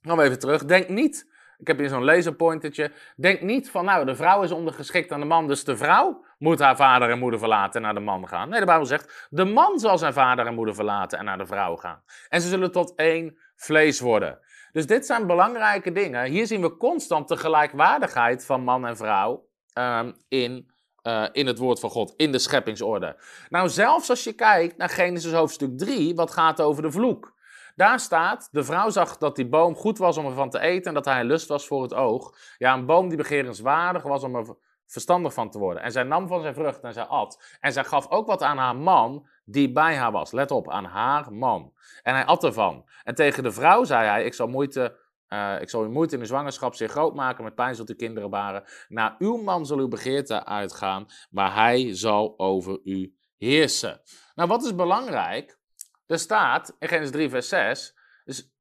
gaan 0.01 0.17
we 0.17 0.23
even 0.23 0.39
terug, 0.39 0.65
denk 0.65 0.89
niet, 0.89 1.33
ik 1.57 1.67
heb 1.67 1.77
hier 1.77 1.89
zo'n 1.89 2.03
laserpointertje, 2.03 2.91
denk 3.15 3.41
niet 3.41 3.69
van, 3.69 3.85
nou, 3.85 4.05
de 4.05 4.15
vrouw 4.15 4.43
is 4.43 4.51
ondergeschikt 4.51 5.11
aan 5.11 5.19
de 5.19 5.25
man, 5.25 5.47
dus 5.47 5.63
de 5.63 5.77
vrouw 5.77 6.25
moet 6.37 6.59
haar 6.59 6.75
vader 6.75 7.09
en 7.09 7.19
moeder 7.19 7.39
verlaten 7.39 7.75
en 7.75 7.81
naar 7.81 7.93
de 7.93 7.99
man 7.99 8.27
gaan. 8.27 8.49
Nee, 8.49 8.59
de 8.59 8.65
Bijbel 8.65 8.85
zegt, 8.85 9.27
de 9.29 9.45
man 9.45 9.79
zal 9.79 9.97
zijn 9.97 10.13
vader 10.13 10.45
en 10.45 10.53
moeder 10.53 10.75
verlaten 10.75 11.19
en 11.19 11.25
naar 11.25 11.37
de 11.37 11.45
vrouw 11.45 11.75
gaan. 11.75 12.03
En 12.29 12.41
ze 12.41 12.47
zullen 12.47 12.71
tot 12.71 12.95
één 12.95 13.37
vlees 13.55 13.99
worden. 13.99 14.39
Dus 14.75 14.85
dit 14.85 15.05
zijn 15.05 15.27
belangrijke 15.27 15.91
dingen. 15.91 16.25
Hier 16.25 16.47
zien 16.47 16.61
we 16.61 16.77
constant 16.77 17.27
de 17.27 17.37
gelijkwaardigheid 17.37 18.45
van 18.45 18.63
man 18.63 18.85
en 18.85 18.97
vrouw 18.97 19.47
um, 19.73 20.15
in, 20.27 20.71
uh, 21.03 21.25
in 21.31 21.47
het 21.47 21.57
woord 21.57 21.79
van 21.79 21.89
God, 21.89 22.13
in 22.17 22.31
de 22.31 22.39
scheppingsorde. 22.39 23.15
Nou, 23.49 23.69
zelfs 23.69 24.09
als 24.09 24.23
je 24.23 24.33
kijkt 24.33 24.77
naar 24.77 24.89
Genesis 24.89 25.31
hoofdstuk 25.31 25.77
3, 25.77 26.15
wat 26.15 26.31
gaat 26.31 26.61
over 26.61 26.81
de 26.81 26.91
vloek. 26.91 27.33
Daar 27.75 27.99
staat, 27.99 28.49
de 28.51 28.63
vrouw 28.63 28.89
zag 28.89 29.17
dat 29.17 29.35
die 29.35 29.47
boom 29.47 29.75
goed 29.75 29.97
was 29.97 30.17
om 30.17 30.25
ervan 30.25 30.49
te 30.49 30.59
eten 30.59 30.87
en 30.87 30.93
dat 30.93 31.05
hij 31.05 31.23
lust 31.23 31.47
was 31.47 31.67
voor 31.67 31.81
het 31.81 31.93
oog. 31.93 32.37
Ja, 32.57 32.73
een 32.73 32.85
boom 32.85 33.07
die 33.07 33.17
begerenswaardig 33.17 34.03
was 34.03 34.23
om 34.23 34.35
er 34.35 34.55
verstandig 34.87 35.33
van 35.33 35.49
te 35.49 35.59
worden. 35.59 35.83
En 35.83 35.91
zij 35.91 36.03
nam 36.03 36.27
van 36.27 36.41
zijn 36.41 36.53
vrucht 36.53 36.83
en 36.83 36.93
zij 36.93 37.03
at. 37.03 37.57
En 37.59 37.73
zij 37.73 37.83
gaf 37.83 38.09
ook 38.09 38.27
wat 38.27 38.41
aan 38.41 38.57
haar 38.57 38.75
man 38.75 39.27
die 39.45 39.71
bij 39.71 39.95
haar 39.95 40.11
was. 40.11 40.31
Let 40.31 40.51
op, 40.51 40.69
aan 40.69 40.85
haar 40.85 41.33
man. 41.33 41.73
En 42.01 42.13
hij 42.13 42.25
at 42.25 42.43
ervan. 42.43 42.89
En 43.03 43.15
tegen 43.15 43.43
de 43.43 43.51
vrouw 43.51 43.83
zei 43.83 44.07
hij, 44.07 44.25
ik 44.25 44.33
zal 44.33 44.47
moeite... 44.47 45.03
Uh, 45.29 45.61
ik 45.61 45.69
zal 45.69 45.81
uw 45.81 45.91
moeite 45.91 46.13
in 46.13 46.19
de 46.19 46.27
zwangerschap 46.27 46.75
zeer 46.75 46.89
groot 46.89 47.15
maken, 47.15 47.43
met 47.43 47.55
pijn 47.55 47.75
zult 47.75 47.89
u 47.89 47.95
kinderen 47.95 48.29
baren. 48.29 48.63
Naar 48.87 49.15
uw 49.19 49.37
man 49.37 49.65
zal 49.65 49.77
uw 49.77 49.87
begeerte 49.87 50.45
uitgaan, 50.45 51.05
maar 51.29 51.55
hij 51.55 51.95
zal 51.95 52.33
over 52.37 52.79
u 52.83 53.15
heersen. 53.37 54.01
Nou, 54.35 54.49
wat 54.49 54.63
is 54.63 54.75
belangrijk? 54.75 55.59
Er 56.05 56.19
staat 56.19 56.75
in 56.79 56.87
Genesis 56.87 57.11
3, 57.11 57.29
vers 57.29 57.47
6, 57.49 57.97
dus, 58.25 58.51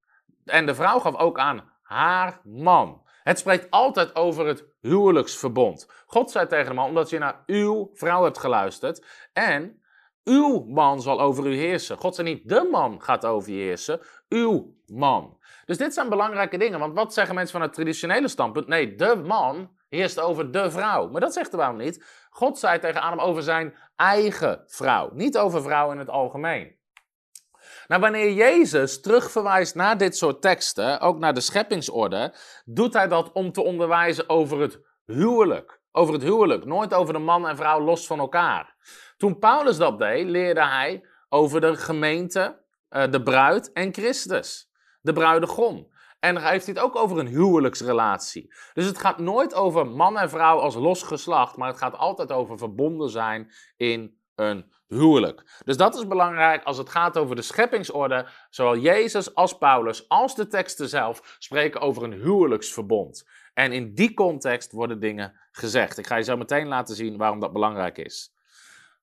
en 0.45 0.67
de 0.67 0.75
vrouw 0.75 0.99
gaf 0.99 1.15
ook 1.17 1.39
aan 1.39 1.73
haar 1.83 2.41
man. 2.45 3.03
Het 3.23 3.39
spreekt 3.39 3.71
altijd 3.71 4.15
over 4.15 4.47
het 4.47 4.65
huwelijksverbond. 4.81 5.91
God 6.07 6.31
zei 6.31 6.47
tegen 6.47 6.69
de 6.69 6.75
man, 6.75 6.89
omdat 6.89 7.11
je 7.11 7.19
naar 7.19 7.43
uw 7.47 7.91
vrouw 7.93 8.25
hebt 8.25 8.39
geluisterd 8.39 9.07
en 9.33 9.83
uw 10.25 10.65
man 10.69 11.03
zal 11.03 11.21
over 11.21 11.47
u 11.47 11.57
heersen. 11.57 11.97
God 11.97 12.15
zei 12.15 12.29
niet, 12.29 12.49
de 12.49 12.69
man 12.71 13.03
gaat 13.03 13.25
over 13.25 13.53
je 13.53 13.63
heersen, 13.63 14.01
uw 14.29 14.75
man. 14.87 15.39
Dus 15.65 15.77
dit 15.77 15.95
zijn 15.95 16.09
belangrijke 16.09 16.59
dingen, 16.59 16.79
want 16.79 16.95
wat 16.95 17.15
zeggen 17.15 17.35
mensen 17.35 17.53
van 17.53 17.63
het 17.63 17.73
traditionele 17.73 18.29
standpunt? 18.29 18.67
Nee, 18.67 18.95
de 18.95 19.23
man 19.27 19.71
heerst 19.89 20.21
over 20.21 20.51
de 20.51 20.71
vrouw. 20.71 21.09
Maar 21.09 21.21
dat 21.21 21.33
zegt 21.33 21.51
de 21.51 21.57
Bijbel 21.57 21.85
niet. 21.85 22.27
God 22.31 22.59
zei 22.59 22.79
tegen 22.79 23.01
Adam 23.01 23.19
over 23.19 23.43
zijn 23.43 23.75
eigen 23.97 24.65
vrouw, 24.67 25.11
niet 25.13 25.39
over 25.39 25.63
vrouw 25.63 25.93
in 25.93 25.99
het 25.99 26.11
algemeen. 26.11 26.77
Nou, 27.87 28.01
wanneer 28.01 28.33
Jezus 28.33 29.01
terugverwijst 29.01 29.75
naar 29.75 29.99
dit 29.99 30.17
soort 30.17 30.43
teksten, 30.43 31.01
ook 31.01 31.19
naar 31.19 31.35
de 31.35 31.41
scheppingsorde, 31.41 32.35
doet 32.65 32.93
hij 32.93 33.09
dat 33.09 33.33
om 33.33 33.53
te 33.53 33.63
onderwijzen 33.63 34.29
over 34.29 34.61
het 34.61 34.81
huwelijk. 35.07 35.83
Over 35.93 36.15
het 36.15 36.23
huwelijk, 36.23 36.65
nooit 36.65 36.95
over 36.95 37.13
de 37.13 37.19
man 37.19 37.49
en 37.49 37.57
vrouw 37.57 37.81
los 37.81 38.07
van 38.07 38.19
elkaar. 38.19 38.77
Toen 39.25 39.39
Paulus 39.39 39.77
dat 39.77 39.99
deed, 39.99 40.29
leerde 40.29 40.67
hij 40.67 41.05
over 41.29 41.61
de 41.61 41.77
gemeente, 41.77 42.61
eh, 42.89 43.11
de 43.11 43.23
bruid 43.23 43.73
en 43.73 43.93
Christus, 43.93 44.71
de 45.01 45.13
bruidegom. 45.13 45.89
En 46.21 46.37
hij 46.37 46.51
heeft 46.51 46.67
dit 46.67 46.79
ook 46.79 46.97
over 46.97 47.19
een 47.19 47.27
huwelijksrelatie. 47.27 48.55
Dus 48.73 48.87
het 48.87 48.99
gaat 48.99 49.19
nooit 49.19 49.55
over 49.55 49.87
man 49.87 50.19
en 50.19 50.31
vrouw 50.31 50.59
als 50.59 50.75
los 50.75 51.03
geslacht, 51.03 51.57
maar 51.57 51.69
het 51.69 51.79
gaat 51.79 51.97
altijd 51.97 52.33
over 52.33 52.59
verbonden 52.59 53.11
zijn 53.11 53.53
in 53.77 54.19
een 54.35 54.73
huwelijk. 54.87 55.61
Dus 55.65 55.77
dat 55.77 55.95
is 55.95 56.07
belangrijk 56.07 56.65
als 56.65 56.79
het 56.79 56.89
gaat 56.89 57.19
over 57.19 57.37
de 57.37 57.43
scheppingsorde. 57.43 58.29
Zowel 58.51 58.77
Jezus 58.77 59.35
als 59.35 59.59
Paulus 59.59 60.09
als 60.09 60.35
de 60.35 60.47
teksten 60.47 60.89
zelf 60.89 61.37
spreken 61.39 61.81
over 61.81 62.03
een 62.03 62.13
huwelijksverbond. 62.13 63.29
En 63.55 63.73
in 63.73 63.95
die 63.95 64.15
context 64.15 64.73
worden 64.73 65.01
dingen 65.01 65.41
gezegd. 65.51 65.99
Ik 65.99 66.07
ga 66.07 66.17
je 66.17 66.23
zo 66.23 66.37
meteen 66.37 66.69
laten 66.69 66.97
zien 66.97 67.17
waarom 67.17 67.41
dat 67.41 67.53
belangrijk 67.53 67.99
is. 67.99 68.34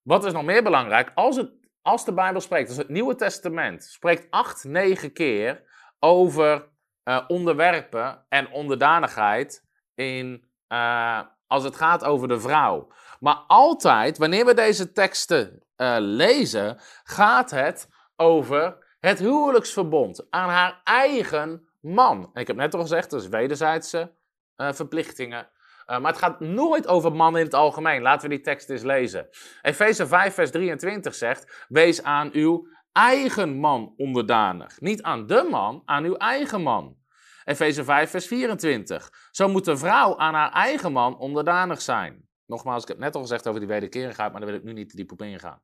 Wat 0.01 0.25
is 0.25 0.33
nog 0.33 0.43
meer 0.43 0.63
belangrijk? 0.63 1.11
Als, 1.15 1.35
het, 1.35 1.51
als 1.81 2.05
de 2.05 2.13
Bijbel 2.13 2.41
spreekt, 2.41 2.67
als 2.67 2.77
het 2.77 2.89
Nieuwe 2.89 3.15
Testament 3.15 3.83
spreekt 3.83 4.27
acht, 4.29 4.63
negen 4.63 5.13
keer 5.13 5.63
over 5.99 6.69
uh, 7.03 7.23
onderwerpen 7.27 8.25
en 8.29 8.51
onderdanigheid 8.51 9.65
in, 9.95 10.45
uh, 10.67 11.21
als 11.47 11.63
het 11.63 11.75
gaat 11.75 12.03
over 12.03 12.27
de 12.27 12.39
vrouw. 12.39 12.91
Maar 13.19 13.43
altijd, 13.47 14.17
wanneer 14.17 14.45
we 14.45 14.53
deze 14.53 14.91
teksten 14.91 15.63
uh, 15.77 15.95
lezen, 15.99 16.79
gaat 17.03 17.51
het 17.51 17.89
over 18.15 18.95
het 18.99 19.19
huwelijksverbond 19.19 20.27
aan 20.29 20.49
haar 20.49 20.81
eigen 20.83 21.69
man. 21.79 22.29
En 22.33 22.41
ik 22.41 22.47
heb 22.47 22.55
net 22.55 22.73
al 22.73 22.81
gezegd, 22.81 23.13
is 23.13 23.27
wederzijdse 23.27 24.15
verplichtingen. 24.55 25.49
Uh, 25.91 25.99
maar 25.99 26.11
het 26.11 26.21
gaat 26.21 26.39
nooit 26.39 26.87
over 26.87 27.11
mannen 27.11 27.39
in 27.39 27.45
het 27.45 27.55
algemeen. 27.55 28.01
Laten 28.01 28.29
we 28.29 28.35
die 28.35 28.43
tekst 28.43 28.69
eens 28.69 28.83
lezen. 28.83 29.29
Efeze 29.61 30.07
5, 30.07 30.33
vers 30.33 30.51
23 30.51 31.15
zegt: 31.15 31.65
Wees 31.67 32.03
aan 32.03 32.29
uw 32.33 32.67
eigen 32.91 33.57
man 33.57 33.93
onderdanig. 33.97 34.81
Niet 34.81 35.01
aan 35.01 35.25
de 35.25 35.47
man, 35.49 35.81
aan 35.85 36.03
uw 36.03 36.15
eigen 36.15 36.61
man. 36.61 36.97
Efeze 37.43 37.83
5, 37.83 38.09
vers 38.09 38.27
24. 38.27 39.09
Zo 39.31 39.47
moet 39.47 39.65
de 39.65 39.77
vrouw 39.77 40.17
aan 40.17 40.33
haar 40.33 40.51
eigen 40.51 40.91
man 40.91 41.17
onderdanig 41.17 41.81
zijn. 41.81 42.29
Nogmaals, 42.45 42.81
ik 42.81 42.87
heb 42.87 42.97
net 42.97 43.15
al 43.15 43.21
gezegd 43.21 43.47
over 43.47 43.59
die 43.59 43.69
wederkerigheid, 43.69 44.31
maar 44.31 44.41
daar 44.41 44.49
wil 44.49 44.59
ik 44.59 44.65
nu 44.65 44.73
niet 44.73 44.95
diep 44.95 45.11
op 45.11 45.21
ingaan. 45.21 45.61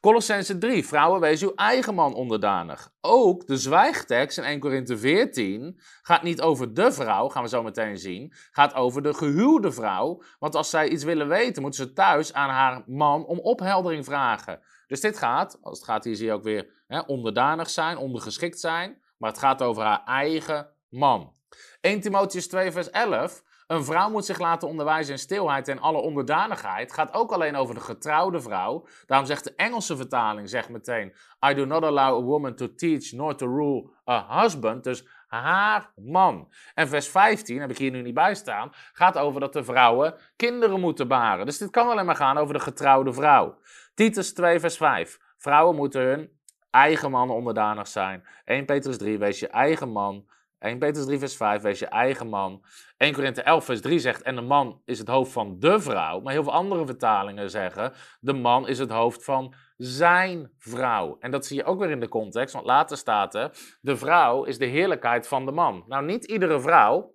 Colossense 0.00 0.58
3, 0.58 0.86
vrouwen 0.86 1.20
wees 1.20 1.42
uw 1.42 1.52
eigen 1.54 1.94
man 1.94 2.14
onderdanig. 2.14 2.92
Ook 3.00 3.46
de 3.46 3.56
zwijgtekst 3.56 4.38
in 4.38 4.44
1 4.44 4.60
Korinthe 4.60 4.98
14 4.98 5.80
gaat 6.02 6.22
niet 6.22 6.40
over 6.40 6.74
de 6.74 6.92
vrouw, 6.92 7.28
gaan 7.28 7.42
we 7.42 7.48
zo 7.48 7.62
meteen 7.62 7.98
zien, 7.98 8.32
gaat 8.50 8.74
over 8.74 9.02
de 9.02 9.14
gehuwde 9.14 9.72
vrouw. 9.72 10.22
Want 10.38 10.54
als 10.54 10.70
zij 10.70 10.88
iets 10.88 11.04
willen 11.04 11.28
weten, 11.28 11.62
moeten 11.62 11.86
ze 11.86 11.92
thuis 11.92 12.32
aan 12.32 12.50
haar 12.50 12.82
man 12.86 13.24
om 13.24 13.38
opheldering 13.38 14.04
vragen. 14.04 14.60
Dus 14.86 15.00
dit 15.00 15.18
gaat, 15.18 15.58
als 15.62 15.78
het 15.78 15.88
gaat 15.88 16.04
hier 16.04 16.16
zie 16.16 16.26
je 16.26 16.32
ook 16.32 16.42
weer 16.42 16.84
hè, 16.86 17.00
onderdanig 17.00 17.70
zijn, 17.70 17.96
ondergeschikt 17.96 18.60
zijn, 18.60 19.02
maar 19.16 19.30
het 19.30 19.38
gaat 19.38 19.62
over 19.62 19.82
haar 19.82 20.04
eigen 20.04 20.70
man. 20.88 21.32
1 21.80 22.00
Timotheus 22.00 22.48
2 22.48 22.72
vers 22.72 22.90
11, 22.90 23.42
een 23.68 23.84
vrouw 23.84 24.10
moet 24.10 24.24
zich 24.24 24.38
laten 24.38 24.68
onderwijzen 24.68 25.12
in 25.12 25.18
stilheid 25.18 25.68
en 25.68 25.80
alle 25.80 25.98
onderdanigheid. 25.98 26.92
Gaat 26.92 27.14
ook 27.14 27.32
alleen 27.32 27.56
over 27.56 27.74
de 27.74 27.80
getrouwde 27.80 28.40
vrouw. 28.40 28.86
Daarom 29.06 29.26
zegt 29.26 29.44
de 29.44 29.54
Engelse 29.56 29.96
vertaling 29.96 30.48
zegt 30.48 30.68
meteen: 30.68 31.14
I 31.50 31.54
do 31.54 31.64
not 31.64 31.82
allow 31.82 32.18
a 32.18 32.22
woman 32.22 32.54
to 32.54 32.74
teach 32.74 33.12
nor 33.12 33.34
to 33.34 33.46
rule 33.46 33.90
a 34.08 34.40
husband. 34.40 34.84
Dus 34.84 35.06
haar 35.26 35.90
man. 35.96 36.48
En 36.74 36.88
vers 36.88 37.08
15, 37.08 37.60
heb 37.60 37.70
ik 37.70 37.78
hier 37.78 37.90
nu 37.90 38.02
niet 38.02 38.14
bij 38.14 38.34
staan, 38.34 38.70
gaat 38.92 39.18
over 39.18 39.40
dat 39.40 39.52
de 39.52 39.64
vrouwen 39.64 40.14
kinderen 40.36 40.80
moeten 40.80 41.08
baren. 41.08 41.46
Dus 41.46 41.58
dit 41.58 41.70
kan 41.70 41.88
alleen 41.88 42.06
maar 42.06 42.16
gaan 42.16 42.38
over 42.38 42.54
de 42.54 42.60
getrouwde 42.60 43.12
vrouw. 43.12 43.58
Titus 43.94 44.34
2, 44.34 44.60
vers 44.60 44.76
5. 44.76 45.18
Vrouwen 45.36 45.76
moeten 45.76 46.02
hun 46.02 46.30
eigen 46.70 47.10
man 47.10 47.30
onderdanig 47.30 47.88
zijn. 47.88 48.24
1 48.44 48.64
Petrus 48.64 48.98
3, 48.98 49.18
wees 49.18 49.40
je 49.40 49.48
eigen 49.48 49.88
man 49.88 50.26
1 50.58 50.78
Petrus 50.78 51.04
3 51.04 51.18
vers 51.18 51.36
5, 51.36 51.62
wees 51.62 51.78
je 51.78 51.86
eigen 51.86 52.28
man. 52.28 52.64
1 52.96 53.12
Korinthe 53.12 53.42
11 53.42 53.64
vers 53.64 53.80
3 53.80 53.98
zegt, 53.98 54.22
en 54.22 54.34
de 54.34 54.40
man 54.40 54.82
is 54.84 54.98
het 54.98 55.08
hoofd 55.08 55.32
van 55.32 55.56
de 55.58 55.80
vrouw. 55.80 56.20
Maar 56.20 56.32
heel 56.32 56.42
veel 56.42 56.52
andere 56.52 56.86
vertalingen 56.86 57.50
zeggen, 57.50 57.92
de 58.20 58.32
man 58.32 58.68
is 58.68 58.78
het 58.78 58.90
hoofd 58.90 59.24
van 59.24 59.54
zijn 59.76 60.50
vrouw. 60.58 61.16
En 61.20 61.30
dat 61.30 61.46
zie 61.46 61.56
je 61.56 61.64
ook 61.64 61.78
weer 61.78 61.90
in 61.90 62.00
de 62.00 62.08
context, 62.08 62.54
want 62.54 62.66
later 62.66 62.96
staat 62.96 63.34
er, 63.34 63.50
de 63.80 63.96
vrouw 63.96 64.44
is 64.44 64.58
de 64.58 64.66
heerlijkheid 64.66 65.28
van 65.28 65.46
de 65.46 65.52
man. 65.52 65.84
Nou, 65.86 66.04
niet 66.04 66.24
iedere 66.24 66.60
vrouw 66.60 67.14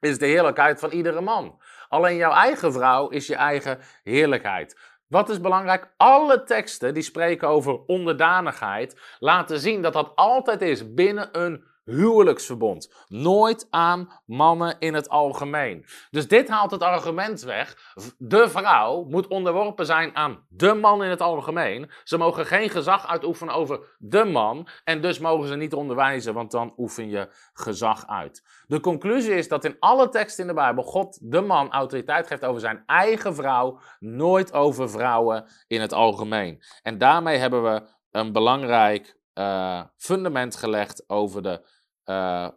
is 0.00 0.18
de 0.18 0.26
heerlijkheid 0.26 0.80
van 0.80 0.90
iedere 0.90 1.20
man. 1.20 1.60
Alleen 1.88 2.16
jouw 2.16 2.32
eigen 2.32 2.72
vrouw 2.72 3.08
is 3.08 3.26
je 3.26 3.36
eigen 3.36 3.78
heerlijkheid. 4.02 4.78
Wat 5.08 5.28
is 5.28 5.40
belangrijk? 5.40 5.94
Alle 5.96 6.42
teksten 6.42 6.94
die 6.94 7.02
spreken 7.02 7.48
over 7.48 7.84
onderdanigheid 7.86 9.00
laten 9.18 9.58
zien 9.58 9.82
dat 9.82 9.92
dat 9.92 10.12
altijd 10.14 10.62
is 10.62 10.94
binnen 10.94 11.28
een 11.32 11.64
huwelijksverbond. 11.84 13.04
Nooit 13.08 13.66
aan 13.70 14.20
mannen 14.26 14.76
in 14.78 14.94
het 14.94 15.08
algemeen. 15.08 15.86
Dus 16.10 16.28
dit 16.28 16.48
haalt 16.48 16.70
het 16.70 16.82
argument 16.82 17.42
weg. 17.42 17.94
De 18.18 18.48
vrouw 18.48 19.04
moet 19.04 19.26
onderworpen 19.26 19.86
zijn 19.86 20.16
aan 20.16 20.46
de 20.48 20.74
man 20.74 21.04
in 21.04 21.10
het 21.10 21.20
algemeen. 21.20 21.90
Ze 22.04 22.18
mogen 22.18 22.46
geen 22.46 22.70
gezag 22.70 23.06
uitoefenen 23.06 23.54
over 23.54 23.96
de 23.98 24.24
man. 24.24 24.68
En 24.84 25.00
dus 25.00 25.18
mogen 25.18 25.48
ze 25.48 25.56
niet 25.56 25.74
onderwijzen, 25.74 26.34
want 26.34 26.50
dan 26.50 26.74
oefen 26.76 27.08
je 27.08 27.28
gezag 27.52 28.06
uit. 28.06 28.62
De 28.66 28.80
conclusie 28.80 29.34
is 29.34 29.48
dat 29.48 29.64
in 29.64 29.76
alle 29.78 30.08
teksten 30.08 30.42
in 30.42 30.48
de 30.48 30.54
Bijbel 30.54 30.82
God 30.82 31.18
de 31.22 31.40
man 31.40 31.72
autoriteit 31.72 32.26
geeft 32.26 32.44
over 32.44 32.60
zijn 32.60 32.82
eigen 32.86 33.34
vrouw. 33.34 33.80
Nooit 33.98 34.52
over 34.52 34.90
vrouwen 34.90 35.44
in 35.66 35.80
het 35.80 35.92
algemeen. 35.92 36.62
En 36.82 36.98
daarmee 36.98 37.38
hebben 37.38 37.62
we 37.62 37.82
een 38.10 38.32
belangrijk 38.32 39.16
uh, 39.34 39.82
fundament 39.96 40.56
gelegd 40.56 41.08
over 41.08 41.42
de 41.42 41.66
uh, 42.06 42.48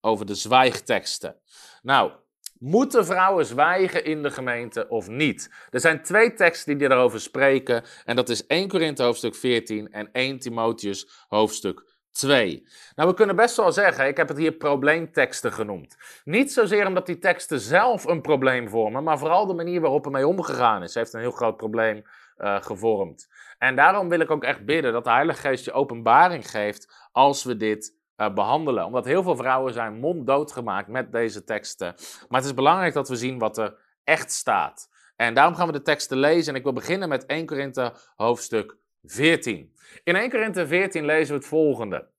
over 0.00 0.26
de 0.26 0.34
zwijgteksten. 0.34 1.36
Nou, 1.82 2.12
moeten 2.58 3.06
vrouwen 3.06 3.46
zwijgen 3.46 4.04
in 4.04 4.22
de 4.22 4.30
gemeente 4.30 4.88
of 4.88 5.08
niet? 5.08 5.50
Er 5.70 5.80
zijn 5.80 6.02
twee 6.02 6.32
teksten 6.34 6.78
die 6.78 6.88
daarover 6.88 7.20
spreken. 7.20 7.84
En 8.04 8.16
dat 8.16 8.28
is 8.28 8.46
1 8.46 8.68
Korinthe 8.68 9.02
hoofdstuk 9.02 9.34
14 9.34 9.92
en 9.92 10.12
1 10.12 10.38
Timotheus 10.38 11.26
hoofdstuk 11.28 11.90
2. 12.12 12.66
Nou, 12.94 13.08
we 13.08 13.14
kunnen 13.14 13.36
best 13.36 13.56
wel 13.56 13.72
zeggen, 13.72 14.06
ik 14.06 14.16
heb 14.16 14.28
het 14.28 14.36
hier 14.36 14.52
probleemteksten 14.52 15.52
genoemd. 15.52 15.96
Niet 16.24 16.52
zozeer 16.52 16.86
omdat 16.86 17.06
die 17.06 17.18
teksten 17.18 17.60
zelf 17.60 18.04
een 18.04 18.20
probleem 18.20 18.68
vormen, 18.68 19.02
maar 19.02 19.18
vooral 19.18 19.46
de 19.46 19.54
manier 19.54 19.80
waarop 19.80 20.04
ermee 20.04 20.26
omgegaan 20.26 20.82
is. 20.82 20.94
heeft 20.94 21.12
een 21.12 21.20
heel 21.20 21.30
groot 21.30 21.56
probleem 21.56 22.02
uh, 22.38 22.62
gevormd. 22.62 23.28
En 23.58 23.76
daarom 23.76 24.08
wil 24.08 24.20
ik 24.20 24.30
ook 24.30 24.44
echt 24.44 24.64
bidden 24.64 24.92
dat 24.92 25.04
de 25.04 25.10
Heilige 25.10 25.40
Geest 25.40 25.64
je 25.64 25.72
openbaring 25.72 26.50
geeft 26.50 27.08
als 27.12 27.44
we 27.44 27.56
dit 27.56 28.00
behandelen. 28.30 28.84
Omdat 28.84 29.04
heel 29.04 29.22
veel 29.22 29.36
vrouwen 29.36 29.72
zijn 29.72 29.98
monddood 29.98 30.52
gemaakt 30.52 30.88
met 30.88 31.12
deze 31.12 31.44
teksten. 31.44 31.94
Maar 32.28 32.40
het 32.40 32.48
is 32.48 32.54
belangrijk 32.54 32.94
dat 32.94 33.08
we 33.08 33.16
zien 33.16 33.38
wat 33.38 33.58
er 33.58 33.74
echt 34.04 34.32
staat. 34.32 34.88
En 35.16 35.34
daarom 35.34 35.54
gaan 35.54 35.66
we 35.66 35.72
de 35.72 35.82
teksten 35.82 36.16
lezen. 36.16 36.52
En 36.52 36.58
ik 36.58 36.64
wil 36.64 36.72
beginnen 36.72 37.08
met 37.08 37.26
1 37.26 37.46
Korinthe 37.46 37.92
hoofdstuk 38.16 38.76
14. 39.02 39.74
In 40.04 40.16
1 40.16 40.30
Korinthe 40.30 40.66
14 40.66 41.04
lezen 41.04 41.34
we 41.34 41.40
het 41.40 41.48
volgende. 41.48 42.11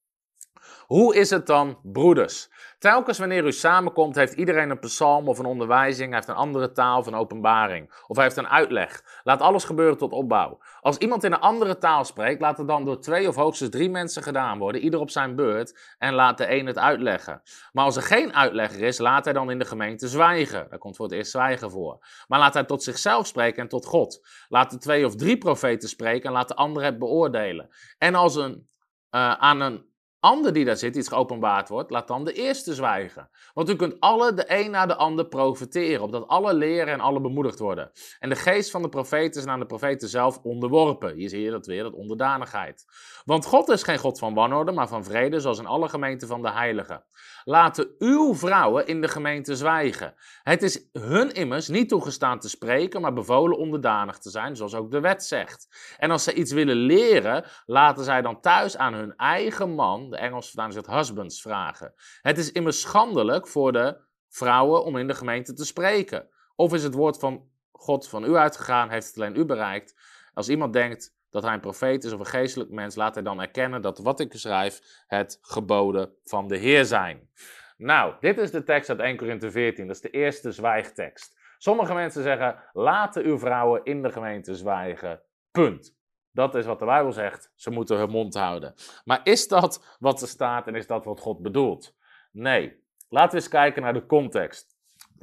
Hoe 0.93 1.15
is 1.15 1.29
het 1.29 1.47
dan, 1.47 1.79
broeders? 1.83 2.49
Telkens 2.79 3.17
wanneer 3.17 3.45
u 3.45 3.51
samenkomt, 3.51 4.15
heeft 4.15 4.33
iedereen 4.33 4.69
een 4.69 4.79
psalm 4.79 5.27
of 5.27 5.39
een 5.39 5.45
onderwijzing, 5.45 6.07
hij 6.07 6.15
heeft 6.15 6.27
een 6.27 6.35
andere 6.35 6.71
taal 6.71 6.99
of 6.99 7.07
een 7.07 7.15
openbaring, 7.15 8.03
of 8.07 8.15
hij 8.15 8.25
heeft 8.25 8.37
een 8.37 8.47
uitleg. 8.47 9.03
Laat 9.23 9.41
alles 9.41 9.63
gebeuren 9.63 9.97
tot 9.97 10.11
opbouw. 10.11 10.59
Als 10.81 10.97
iemand 10.97 11.23
in 11.23 11.31
een 11.31 11.39
andere 11.39 11.77
taal 11.77 12.03
spreekt, 12.03 12.41
laat 12.41 12.57
het 12.57 12.67
dan 12.67 12.85
door 12.85 12.99
twee 12.99 13.27
of 13.27 13.35
hoogstens 13.35 13.69
drie 13.69 13.89
mensen 13.89 14.23
gedaan 14.23 14.57
worden, 14.57 14.81
ieder 14.81 14.99
op 14.99 15.09
zijn 15.09 15.35
beurt, 15.35 15.95
en 15.97 16.13
laat 16.13 16.37
de 16.37 16.51
een 16.51 16.65
het 16.65 16.77
uitleggen. 16.77 17.41
Maar 17.71 17.85
als 17.85 17.95
er 17.95 18.03
geen 18.03 18.35
uitlegger 18.35 18.81
is, 18.81 18.97
laat 18.97 19.25
hij 19.25 19.33
dan 19.33 19.51
in 19.51 19.59
de 19.59 19.65
gemeente 19.65 20.07
zwijgen. 20.07 20.67
Daar 20.69 20.79
komt 20.79 20.95
voor 20.95 21.05
het 21.05 21.15
eerst 21.15 21.31
zwijgen 21.31 21.71
voor. 21.71 22.05
Maar 22.27 22.39
laat 22.39 22.53
hij 22.53 22.63
tot 22.63 22.83
zichzelf 22.83 23.27
spreken 23.27 23.61
en 23.61 23.69
tot 23.69 23.85
God. 23.85 24.27
Laat 24.47 24.71
de 24.71 24.77
twee 24.77 25.05
of 25.05 25.15
drie 25.15 25.37
profeten 25.37 25.89
spreken 25.89 26.25
en 26.25 26.31
laat 26.31 26.47
de 26.47 26.55
ander 26.55 26.83
het 26.83 26.99
beoordelen. 26.99 27.69
En 27.97 28.15
als 28.15 28.35
een, 28.35 28.67
uh, 29.11 29.33
aan 29.33 29.61
een 29.61 29.91
ander 30.23 30.53
die 30.53 30.65
daar 30.65 30.77
zit, 30.77 30.95
iets 30.95 31.07
geopenbaard 31.07 31.69
wordt, 31.69 31.91
laat 31.91 32.07
dan 32.07 32.25
de 32.25 32.33
eerste 32.33 32.73
zwijgen. 32.73 33.29
Want 33.53 33.69
u 33.69 33.75
kunt 33.75 33.99
alle 33.99 34.33
de 34.33 34.43
een 34.47 34.71
na 34.71 34.85
de 34.85 34.95
ander 34.95 35.25
profiteren, 35.25 36.01
opdat 36.01 36.27
alle 36.27 36.53
leren 36.53 36.93
en 36.93 36.99
alle 36.99 37.21
bemoedigd 37.21 37.59
worden. 37.59 37.91
En 38.19 38.29
de 38.29 38.35
geest 38.35 38.71
van 38.71 38.81
de 38.81 38.89
profeten 38.89 39.41
is 39.41 39.47
aan 39.47 39.59
de 39.59 39.65
profeten 39.65 40.09
zelf 40.09 40.39
onderworpen. 40.43 41.15
Hier 41.15 41.29
zie 41.29 41.41
je 41.41 41.51
dat 41.51 41.65
weer, 41.65 41.83
dat 41.83 41.93
onderdanigheid. 41.93 42.85
Want 43.25 43.45
God 43.45 43.69
is 43.69 43.83
geen 43.83 43.97
God 43.97 44.19
van 44.19 44.33
wanorde, 44.33 44.71
maar 44.71 44.87
van 44.87 45.03
vrede, 45.03 45.39
zoals 45.39 45.59
in 45.59 45.65
alle 45.65 45.89
gemeenten 45.89 46.27
van 46.27 46.41
de 46.41 46.51
heiligen. 46.51 47.03
Laten 47.43 47.95
uw 47.99 48.35
vrouwen 48.35 48.87
in 48.87 49.01
de 49.01 49.07
gemeente 49.07 49.55
zwijgen. 49.55 50.13
Het 50.43 50.61
is 50.61 50.89
hun 50.91 51.31
immers 51.31 51.67
niet 51.67 51.89
toegestaan 51.89 52.39
te 52.39 52.49
spreken, 52.49 53.01
maar 53.01 53.13
bevolen 53.13 53.57
onderdanig 53.57 54.17
te 54.17 54.29
zijn, 54.29 54.55
zoals 54.55 54.75
ook 54.75 54.91
de 54.91 54.99
wet 54.99 55.23
zegt. 55.23 55.95
En 55.97 56.11
als 56.11 56.23
ze 56.23 56.33
iets 56.33 56.51
willen 56.51 56.75
leren, 56.75 57.45
laten 57.65 58.03
zij 58.03 58.21
dan 58.21 58.41
thuis 58.41 58.77
aan 58.77 58.93
hun 58.93 59.15
eigen 59.15 59.69
man, 59.69 60.09
de 60.09 60.17
Engels 60.17 60.45
vertaling 60.45 60.73
zegt 60.73 60.87
husbands, 60.87 61.41
vragen. 61.41 61.93
Het 62.21 62.37
is 62.37 62.51
immers 62.51 62.81
schandelijk 62.81 63.47
voor 63.47 63.71
de 63.71 63.97
vrouwen 64.29 64.83
om 64.83 64.97
in 64.97 65.07
de 65.07 65.15
gemeente 65.15 65.53
te 65.53 65.65
spreken. 65.65 66.27
Of 66.55 66.73
is 66.73 66.83
het 66.83 66.93
woord 66.93 67.19
van 67.19 67.49
God 67.71 68.07
van 68.07 68.23
u 68.23 68.35
uitgegaan, 68.35 68.89
heeft 68.89 69.07
het 69.07 69.15
alleen 69.15 69.37
u 69.37 69.45
bereikt? 69.45 69.95
Als 70.33 70.49
iemand 70.49 70.73
denkt 70.73 71.15
dat 71.33 71.43
hij 71.43 71.53
een 71.53 71.59
profeet 71.59 72.03
is 72.03 72.13
of 72.13 72.19
een 72.19 72.25
geestelijk 72.25 72.69
mens, 72.69 72.95
laat 72.95 73.13
hij 73.13 73.23
dan 73.23 73.41
erkennen 73.41 73.81
dat 73.81 73.97
wat 73.97 74.19
ik 74.19 74.33
schrijf 74.33 75.03
het 75.07 75.37
geboden 75.41 76.13
van 76.23 76.47
de 76.47 76.57
Heer 76.57 76.85
zijn. 76.85 77.29
Nou, 77.77 78.13
dit 78.19 78.37
is 78.37 78.51
de 78.51 78.63
tekst 78.63 78.89
uit 78.89 78.99
1 78.99 79.17
Korinthe 79.17 79.51
14, 79.51 79.87
dat 79.87 79.95
is 79.95 80.01
de 80.01 80.09
eerste 80.09 80.51
zwijgtekst. 80.51 81.39
Sommige 81.57 81.93
mensen 81.93 82.23
zeggen, 82.23 82.63
laten 82.73 83.23
uw 83.23 83.37
vrouwen 83.37 83.83
in 83.83 84.01
de 84.01 84.11
gemeente 84.11 84.55
zwijgen, 84.55 85.21
punt. 85.51 85.97
Dat 86.31 86.55
is 86.55 86.65
wat 86.65 86.79
de 86.79 86.85
Bijbel 86.85 87.11
zegt, 87.11 87.51
ze 87.55 87.69
moeten 87.69 87.97
hun 87.97 88.09
mond 88.09 88.33
houden. 88.33 88.73
Maar 89.03 89.21
is 89.23 89.47
dat 89.47 89.97
wat 89.99 90.21
er 90.21 90.27
staat 90.27 90.67
en 90.67 90.75
is 90.75 90.87
dat 90.87 91.05
wat 91.05 91.19
God 91.19 91.41
bedoelt? 91.41 91.95
Nee. 92.31 92.81
Laten 93.09 93.31
we 93.31 93.35
eens 93.35 93.47
kijken 93.47 93.81
naar 93.81 93.93
de 93.93 94.05
context. 94.05 94.72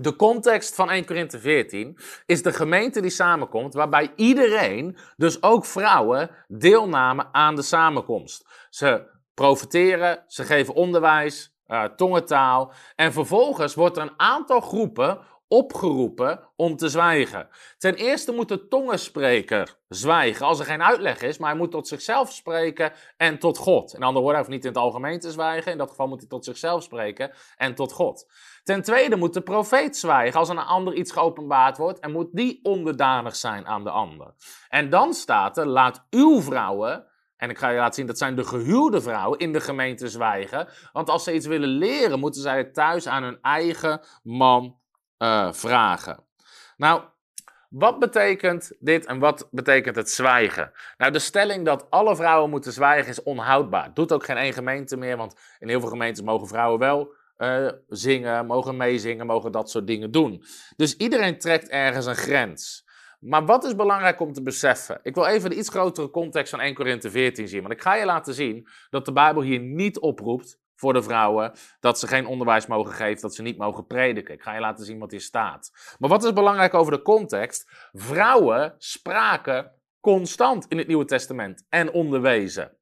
De 0.00 0.16
context 0.16 0.74
van 0.74 0.90
1 0.90 1.04
Korinthe 1.04 1.38
14 1.38 1.98
is 2.26 2.42
de 2.42 2.52
gemeente 2.52 3.00
die 3.00 3.10
samenkomt, 3.10 3.74
waarbij 3.74 4.12
iedereen, 4.16 4.96
dus 5.16 5.42
ook 5.42 5.64
vrouwen, 5.64 6.30
deelnamen 6.48 7.28
aan 7.32 7.54
de 7.54 7.62
samenkomst. 7.62 8.46
Ze 8.70 9.06
profiteren, 9.34 10.24
ze 10.26 10.44
geven 10.44 10.74
onderwijs, 10.74 11.54
uh, 11.66 11.84
tongentaal 11.84 12.72
en 12.96 13.12
vervolgens 13.12 13.74
wordt 13.74 13.96
er 13.96 14.02
een 14.02 14.14
aantal 14.16 14.60
groepen 14.60 15.20
opgeroepen 15.52 16.40
om 16.56 16.76
te 16.76 16.88
zwijgen. 16.88 17.48
Ten 17.78 17.94
eerste 17.94 18.32
moet 18.32 18.48
de 18.48 18.68
tongenspreker 18.68 19.76
zwijgen 19.88 20.46
als 20.46 20.58
er 20.58 20.64
geen 20.64 20.82
uitleg 20.82 21.22
is, 21.22 21.38
maar 21.38 21.50
hij 21.50 21.58
moet 21.58 21.70
tot 21.70 21.88
zichzelf 21.88 22.32
spreken 22.32 22.92
en 23.16 23.38
tot 23.38 23.58
God. 23.58 23.94
In 23.94 24.02
andere 24.02 24.24
woorden, 24.24 24.40
hij 24.40 24.50
niet 24.50 24.64
in 24.64 24.70
het 24.70 24.78
algemeen 24.78 25.20
te 25.20 25.30
zwijgen, 25.30 25.72
in 25.72 25.78
dat 25.78 25.90
geval 25.90 26.08
moet 26.08 26.20
hij 26.20 26.28
tot 26.28 26.44
zichzelf 26.44 26.82
spreken 26.82 27.32
en 27.56 27.74
tot 27.74 27.92
God. 27.92 28.26
Ten 28.62 28.82
tweede 28.82 29.16
moet 29.16 29.34
de 29.34 29.40
profeet 29.40 29.96
zwijgen 29.96 30.38
als 30.38 30.50
aan 30.50 30.58
een 30.58 30.64
ander 30.64 30.94
iets 30.94 31.12
geopenbaard 31.12 31.76
wordt 31.76 31.98
en 31.98 32.12
moet 32.12 32.28
die 32.32 32.60
onderdanig 32.62 33.36
zijn 33.36 33.66
aan 33.66 33.84
de 33.84 33.90
ander. 33.90 34.34
En 34.68 34.90
dan 34.90 35.14
staat 35.14 35.56
er, 35.56 35.66
laat 35.66 36.06
uw 36.10 36.40
vrouwen 36.40 37.08
en 37.36 37.50
ik 37.50 37.58
ga 37.58 37.68
je 37.68 37.78
laten 37.78 37.94
zien, 37.94 38.06
dat 38.06 38.18
zijn 38.18 38.36
de 38.36 38.44
gehuwde 38.44 39.00
vrouwen 39.00 39.38
in 39.38 39.52
de 39.52 39.60
gemeente 39.60 40.08
zwijgen. 40.08 40.68
Want 40.92 41.08
als 41.08 41.24
ze 41.24 41.34
iets 41.34 41.46
willen 41.46 41.68
leren, 41.68 42.18
moeten 42.18 42.42
zij 42.42 42.58
het 42.58 42.74
thuis 42.74 43.06
aan 43.06 43.22
hun 43.22 43.38
eigen 43.42 44.00
man 44.22 44.78
uh, 45.18 45.52
vragen. 45.52 46.24
Nou, 46.76 47.02
Wat 47.70 47.98
betekent 47.98 48.72
dit 48.78 49.06
en 49.06 49.18
wat 49.18 49.48
betekent 49.50 49.96
het 49.96 50.10
zwijgen? 50.10 50.72
Nou, 50.98 51.12
de 51.12 51.18
stelling 51.18 51.64
dat 51.64 51.90
alle 51.90 52.16
vrouwen 52.16 52.50
moeten 52.50 52.72
zwijgen 52.72 53.10
is 53.10 53.22
onhoudbaar. 53.22 53.94
Doet 53.94 54.12
ook 54.12 54.24
geen 54.24 54.36
één 54.36 54.52
gemeente 54.52 54.96
meer, 54.96 55.16
want 55.16 55.34
in 55.58 55.68
heel 55.68 55.80
veel 55.80 55.88
gemeentes 55.88 56.22
mogen 56.22 56.48
vrouwen 56.48 56.78
wel 56.78 57.14
uh, 57.40 57.70
zingen, 57.88 58.46
mogen 58.46 58.76
meezingen, 58.76 59.26
mogen 59.26 59.52
dat 59.52 59.70
soort 59.70 59.86
dingen 59.86 60.10
doen. 60.10 60.44
Dus 60.76 60.96
iedereen 60.96 61.38
trekt 61.38 61.68
ergens 61.68 62.06
een 62.06 62.16
grens. 62.16 62.88
Maar 63.20 63.44
wat 63.44 63.64
is 63.64 63.74
belangrijk 63.74 64.20
om 64.20 64.32
te 64.32 64.42
beseffen? 64.42 65.00
Ik 65.02 65.14
wil 65.14 65.26
even 65.26 65.50
de 65.50 65.56
iets 65.56 65.68
grotere 65.68 66.10
context 66.10 66.50
van 66.50 66.60
1 66.60 66.74
Korinthe 66.74 67.10
14 67.10 67.48
zien. 67.48 67.60
Want 67.60 67.72
ik 67.72 67.82
ga 67.82 67.94
je 67.94 68.04
laten 68.04 68.34
zien 68.34 68.68
dat 68.90 69.04
de 69.04 69.12
Bijbel 69.12 69.42
hier 69.42 69.60
niet 69.60 69.98
oproept 69.98 70.58
voor 70.74 70.92
de 70.92 71.02
vrouwen 71.02 71.52
dat 71.80 71.98
ze 71.98 72.06
geen 72.06 72.26
onderwijs 72.26 72.66
mogen 72.66 72.92
geven, 72.92 73.20
dat 73.20 73.34
ze 73.34 73.42
niet 73.42 73.58
mogen 73.58 73.86
prediken. 73.86 74.34
Ik 74.34 74.42
ga 74.42 74.54
je 74.54 74.60
laten 74.60 74.84
zien 74.84 74.98
wat 74.98 75.10
hier 75.10 75.20
staat. 75.20 75.70
Maar 75.98 76.10
wat 76.10 76.24
is 76.24 76.32
belangrijk 76.32 76.74
over 76.74 76.92
de 76.92 77.02
context? 77.02 77.88
Vrouwen 77.92 78.74
spraken 78.78 79.72
constant 80.00 80.66
in 80.68 80.78
het 80.78 80.86
Nieuwe 80.86 81.04
Testament 81.04 81.66
en 81.68 81.92
onderwezen. 81.92 82.76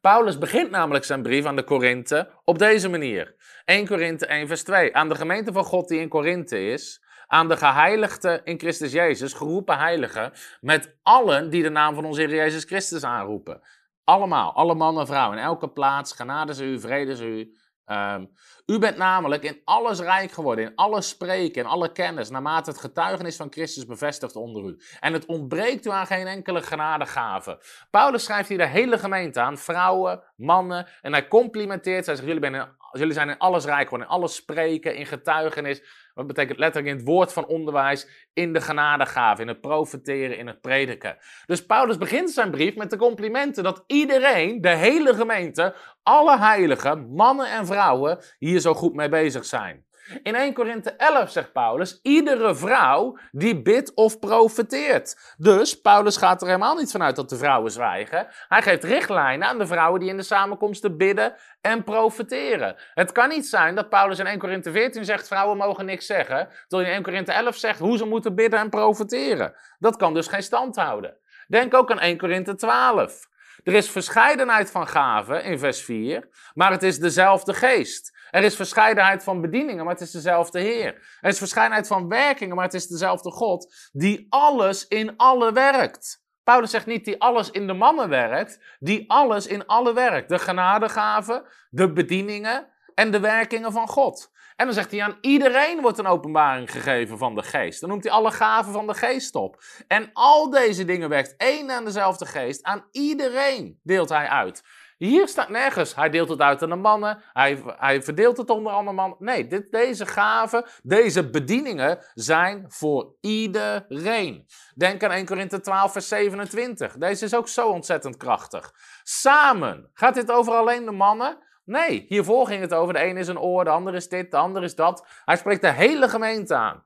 Paulus 0.00 0.38
begint 0.38 0.70
namelijk 0.70 1.04
zijn 1.04 1.22
brief 1.22 1.44
aan 1.44 1.56
de 1.56 1.64
Korinthe 1.64 2.30
op 2.44 2.58
deze 2.58 2.88
manier. 2.88 3.35
1 3.66 3.86
Korinthe 3.86 4.26
1 4.26 4.46
vers 4.46 4.64
2. 4.64 4.94
Aan 4.94 5.08
de 5.08 5.14
gemeente 5.14 5.52
van 5.52 5.64
God 5.64 5.88
die 5.88 6.00
in 6.00 6.08
Korinthe 6.08 6.66
is, 6.66 7.02
aan 7.26 7.48
de 7.48 7.56
geheiligden 7.56 8.44
in 8.44 8.58
Christus 8.58 8.92
Jezus, 8.92 9.32
geroepen 9.32 9.78
heiligen, 9.78 10.32
met 10.60 10.96
allen 11.02 11.50
die 11.50 11.62
de 11.62 11.68
naam 11.68 11.94
van 11.94 12.04
onze 12.04 12.20
Heer 12.20 12.34
Jezus 12.34 12.64
Christus 12.64 13.04
aanroepen. 13.04 13.60
Allemaal, 14.04 14.52
alle 14.54 14.74
mannen 14.74 15.00
en 15.00 15.06
vrouwen, 15.06 15.38
in 15.38 15.44
elke 15.44 15.68
plaats, 15.68 16.12
genade 16.12 16.54
ze 16.54 16.64
u, 16.64 16.80
vrede 16.80 17.16
ze 17.16 17.24
u. 17.24 17.54
Ehm, 17.84 18.24
u 18.66 18.78
bent 18.78 18.96
namelijk 18.96 19.42
in 19.42 19.60
alles 19.64 20.00
rijk 20.00 20.30
geworden, 20.30 20.64
in 20.64 20.74
alles 20.74 21.08
spreken, 21.08 21.62
in 21.62 21.68
alle 21.68 21.92
kennis, 21.92 22.30
naarmate 22.30 22.70
het 22.70 22.80
getuigenis 22.80 23.36
van 23.36 23.52
Christus 23.52 23.86
bevestigt 23.86 24.36
onder 24.36 24.64
u. 24.64 24.80
En 25.00 25.12
het 25.12 25.26
ontbreekt 25.26 25.86
u 25.86 25.90
aan 25.90 26.06
geen 26.06 26.26
enkele 26.26 26.62
genadegave. 26.62 27.62
Paulus 27.90 28.24
schrijft 28.24 28.48
hier 28.48 28.58
de 28.58 28.66
hele 28.66 28.98
gemeente 28.98 29.40
aan, 29.40 29.58
vrouwen, 29.58 30.22
mannen, 30.36 30.86
en 31.02 31.12
hij 31.12 31.28
complimenteert, 31.28 32.06
hij 32.06 32.14
zegt, 32.14 32.28
jullie, 32.28 32.50
zijn 32.50 32.76
jullie 32.98 33.14
zijn 33.14 33.28
in 33.28 33.38
alles 33.38 33.64
rijk 33.64 33.84
geworden, 33.84 34.08
in 34.08 34.14
alles 34.14 34.34
spreken, 34.34 34.94
in 34.94 35.06
getuigenis, 35.06 35.82
wat 36.14 36.26
betekent 36.26 36.58
letterlijk 36.58 36.92
in 36.92 36.98
het 36.98 37.08
woord 37.08 37.32
van 37.32 37.46
onderwijs, 37.46 38.28
in 38.32 38.52
de 38.52 38.60
genadegave, 38.60 39.42
in 39.42 39.48
het 39.48 39.60
profeteren, 39.60 40.38
in 40.38 40.46
het 40.46 40.60
prediken. 40.60 41.16
Dus 41.46 41.66
Paulus 41.66 41.98
begint 41.98 42.30
zijn 42.30 42.50
brief 42.50 42.76
met 42.76 42.90
de 42.90 42.96
complimenten 42.96 43.64
dat 43.64 43.84
iedereen, 43.86 44.60
de 44.60 44.76
hele 44.76 45.14
gemeente, 45.14 45.74
alle 46.02 46.38
heiligen, 46.38 47.08
mannen 47.14 47.50
en 47.50 47.66
vrouwen, 47.66 48.18
hier 48.38 48.60
zo 48.60 48.74
goed 48.74 48.94
mee 48.94 49.08
bezig 49.08 49.44
zijn. 49.44 49.84
In 50.22 50.34
1 50.34 50.52
Korinthe 50.52 50.90
11 50.90 51.30
zegt 51.30 51.52
Paulus, 51.52 52.00
iedere 52.02 52.54
vrouw 52.54 53.18
die 53.30 53.62
bidt 53.62 53.94
of 53.94 54.18
profeteert. 54.18 55.34
Dus 55.38 55.80
Paulus 55.80 56.16
gaat 56.16 56.40
er 56.40 56.46
helemaal 56.46 56.76
niet 56.76 56.90
vanuit 56.90 57.16
dat 57.16 57.28
de 57.28 57.36
vrouwen 57.36 57.70
zwijgen. 57.70 58.28
Hij 58.48 58.62
geeft 58.62 58.84
richtlijnen 58.84 59.48
aan 59.48 59.58
de 59.58 59.66
vrouwen 59.66 60.00
die 60.00 60.08
in 60.08 60.16
de 60.16 60.22
samenkomsten 60.22 60.96
bidden 60.96 61.34
en 61.60 61.84
profeteren. 61.84 62.76
Het 62.94 63.12
kan 63.12 63.28
niet 63.28 63.46
zijn 63.46 63.74
dat 63.74 63.88
Paulus 63.88 64.18
in 64.18 64.26
1 64.26 64.38
Korinthe 64.38 64.70
14 64.70 65.04
zegt, 65.04 65.26
vrouwen 65.26 65.56
mogen 65.56 65.84
niks 65.84 66.06
zeggen, 66.06 66.48
terwijl 66.68 66.88
in 66.88 66.94
1 66.94 67.02
Korinthe 67.02 67.32
11 67.32 67.56
zegt 67.56 67.78
hoe 67.78 67.96
ze 67.96 68.04
moeten 68.04 68.34
bidden 68.34 68.60
en 68.60 68.70
profeteren. 68.70 69.54
Dat 69.78 69.96
kan 69.96 70.14
dus 70.14 70.26
geen 70.26 70.42
stand 70.42 70.76
houden. 70.76 71.16
Denk 71.46 71.74
ook 71.74 71.90
aan 71.90 72.00
1 72.00 72.18
Korinthe 72.18 72.54
12. 72.54 73.26
Er 73.64 73.74
is 73.74 73.90
verscheidenheid 73.90 74.70
van 74.70 74.88
gaven 74.88 75.44
in 75.44 75.58
vers 75.58 75.82
4, 75.82 76.28
maar 76.54 76.70
het 76.70 76.82
is 76.82 76.98
dezelfde 76.98 77.54
geest. 77.54 78.15
Er 78.30 78.42
is 78.42 78.56
verscheidenheid 78.56 79.24
van 79.24 79.40
bedieningen, 79.40 79.84
maar 79.84 79.94
het 79.94 80.02
is 80.02 80.10
dezelfde 80.10 80.60
Heer. 80.60 81.18
Er 81.20 81.28
is 81.28 81.38
verscheidenheid 81.38 81.86
van 81.86 82.08
werkingen, 82.08 82.56
maar 82.56 82.64
het 82.64 82.74
is 82.74 82.86
dezelfde 82.86 83.30
God 83.30 83.90
die 83.92 84.26
alles 84.28 84.86
in 84.86 85.16
alle 85.16 85.52
werkt. 85.52 86.24
Paulus 86.44 86.70
zegt 86.70 86.86
niet 86.86 87.04
die 87.04 87.20
alles 87.20 87.50
in 87.50 87.66
de 87.66 87.72
mannen 87.72 88.08
werkt, 88.08 88.76
die 88.78 89.10
alles 89.10 89.46
in 89.46 89.66
alle 89.66 89.92
werkt. 89.92 90.28
De 90.28 90.38
genadegaven, 90.38 91.42
de 91.70 91.92
bedieningen 91.92 92.68
en 92.94 93.10
de 93.10 93.20
werkingen 93.20 93.72
van 93.72 93.88
God. 93.88 94.34
En 94.56 94.66
dan 94.66 94.74
zegt 94.74 94.90
hij 94.90 95.02
aan 95.02 95.18
iedereen 95.20 95.80
wordt 95.80 95.98
een 95.98 96.06
openbaring 96.06 96.70
gegeven 96.70 97.18
van 97.18 97.34
de 97.34 97.42
geest. 97.42 97.80
Dan 97.80 97.88
noemt 97.88 98.04
hij 98.04 98.12
alle 98.12 98.30
gaven 98.30 98.72
van 98.72 98.86
de 98.86 98.94
geest 98.94 99.34
op. 99.34 99.62
En 99.86 100.10
al 100.12 100.50
deze 100.50 100.84
dingen 100.84 101.08
werkt 101.08 101.34
één 101.36 101.70
en 101.70 101.84
dezelfde 101.84 102.26
geest. 102.26 102.62
Aan 102.62 102.84
iedereen 102.90 103.80
deelt 103.82 104.08
hij 104.08 104.28
uit. 104.28 104.62
Hier 104.96 105.28
staat 105.28 105.48
nergens, 105.48 105.94
hij 105.94 106.10
deelt 106.10 106.28
het 106.28 106.40
uit 106.40 106.62
aan 106.62 106.68
de 106.68 106.76
mannen, 106.76 107.22
hij, 107.32 107.62
hij 107.66 108.02
verdeelt 108.02 108.36
het 108.36 108.50
onder 108.50 108.72
andere 108.72 108.96
mannen. 108.96 109.18
Nee, 109.20 109.46
dit, 109.46 109.72
deze 109.72 110.06
gaven, 110.06 110.64
deze 110.82 111.30
bedieningen 111.30 111.98
zijn 112.14 112.64
voor 112.68 113.14
iedereen. 113.20 114.46
Denk 114.74 115.04
aan 115.04 115.10
1 115.10 115.26
Korinthe 115.26 115.60
12, 115.60 115.92
vers 115.92 116.08
27. 116.08 116.96
Deze 116.96 117.24
is 117.24 117.34
ook 117.34 117.48
zo 117.48 117.68
ontzettend 117.68 118.16
krachtig. 118.16 118.72
Samen. 119.02 119.90
Gaat 119.92 120.14
dit 120.14 120.30
over 120.30 120.52
alleen 120.52 120.84
de 120.84 120.90
mannen? 120.90 121.38
Nee, 121.64 122.04
hiervoor 122.08 122.46
ging 122.46 122.60
het 122.60 122.74
over 122.74 122.94
de 122.94 123.04
een 123.04 123.16
is 123.16 123.28
een 123.28 123.40
oor, 123.40 123.64
de 123.64 123.70
ander 123.70 123.94
is 123.94 124.08
dit, 124.08 124.30
de 124.30 124.36
ander 124.36 124.62
is 124.62 124.74
dat. 124.74 125.06
Hij 125.24 125.36
spreekt 125.36 125.62
de 125.62 125.72
hele 125.72 126.08
gemeente 126.08 126.54
aan. 126.54 126.82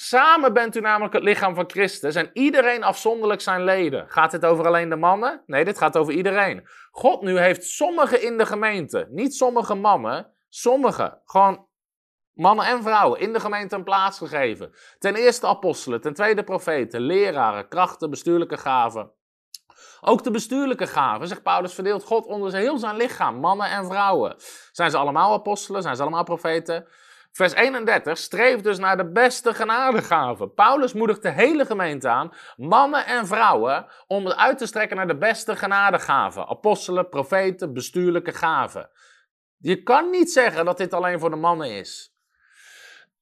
Samen 0.00 0.52
bent 0.52 0.76
u 0.76 0.80
namelijk 0.80 1.14
het 1.14 1.22
lichaam 1.22 1.54
van 1.54 1.70
Christus 1.70 2.14
en 2.14 2.30
iedereen 2.32 2.82
afzonderlijk 2.82 3.40
zijn 3.40 3.64
leden. 3.64 4.08
Gaat 4.08 4.30
dit 4.30 4.44
over 4.44 4.66
alleen 4.66 4.88
de 4.88 4.96
mannen? 4.96 5.42
Nee, 5.46 5.64
dit 5.64 5.78
gaat 5.78 5.96
over 5.96 6.12
iedereen. 6.12 6.68
God 6.90 7.22
nu 7.22 7.38
heeft 7.38 7.64
sommigen 7.64 8.22
in 8.22 8.38
de 8.38 8.46
gemeente, 8.46 9.06
niet 9.10 9.34
sommige 9.34 9.74
mannen, 9.74 10.32
sommige, 10.48 11.20
gewoon 11.24 11.66
mannen 12.32 12.66
en 12.66 12.82
vrouwen 12.82 13.20
in 13.20 13.32
de 13.32 13.40
gemeente 13.40 13.74
een 13.74 13.84
plaats 13.84 14.18
gegeven. 14.18 14.72
Ten 14.98 15.14
eerste 15.14 15.46
apostelen, 15.46 16.00
ten 16.00 16.14
tweede 16.14 16.44
profeten, 16.44 17.00
leraren, 17.00 17.68
krachten, 17.68 18.10
bestuurlijke 18.10 18.56
gaven. 18.56 19.12
Ook 20.00 20.22
de 20.22 20.30
bestuurlijke 20.30 20.86
gaven, 20.86 21.28
zegt 21.28 21.42
Paulus, 21.42 21.74
verdeelt 21.74 22.04
God 22.04 22.26
onder 22.26 22.54
heel 22.54 22.78
zijn 22.78 22.96
lichaam, 22.96 23.36
mannen 23.36 23.70
en 23.70 23.84
vrouwen. 23.86 24.34
Zijn 24.72 24.90
ze 24.90 24.96
allemaal 24.96 25.32
apostelen? 25.32 25.82
Zijn 25.82 25.96
ze 25.96 26.02
allemaal 26.02 26.24
profeten? 26.24 26.88
Vers 27.38 27.52
31 27.52 28.18
streeft 28.18 28.64
dus 28.64 28.78
naar 28.78 28.96
de 28.96 29.10
beste 29.10 29.54
genadegaven. 29.54 30.54
Paulus 30.54 30.92
moedigt 30.92 31.22
de 31.22 31.30
hele 31.30 31.66
gemeente 31.66 32.08
aan, 32.08 32.32
mannen 32.56 33.06
en 33.06 33.26
vrouwen, 33.26 33.86
om 34.06 34.24
het 34.24 34.36
uit 34.36 34.58
te 34.58 34.66
strekken 34.66 34.96
naar 34.96 35.06
de 35.06 35.18
beste 35.18 35.56
genadegaven. 35.56 36.46
Apostelen, 36.46 37.08
profeten, 37.08 37.72
bestuurlijke 37.72 38.32
gaven. 38.32 38.90
Je 39.58 39.82
kan 39.82 40.10
niet 40.10 40.32
zeggen 40.32 40.64
dat 40.64 40.76
dit 40.76 40.92
alleen 40.92 41.18
voor 41.18 41.30
de 41.30 41.36
mannen 41.36 41.70
is. 41.70 42.14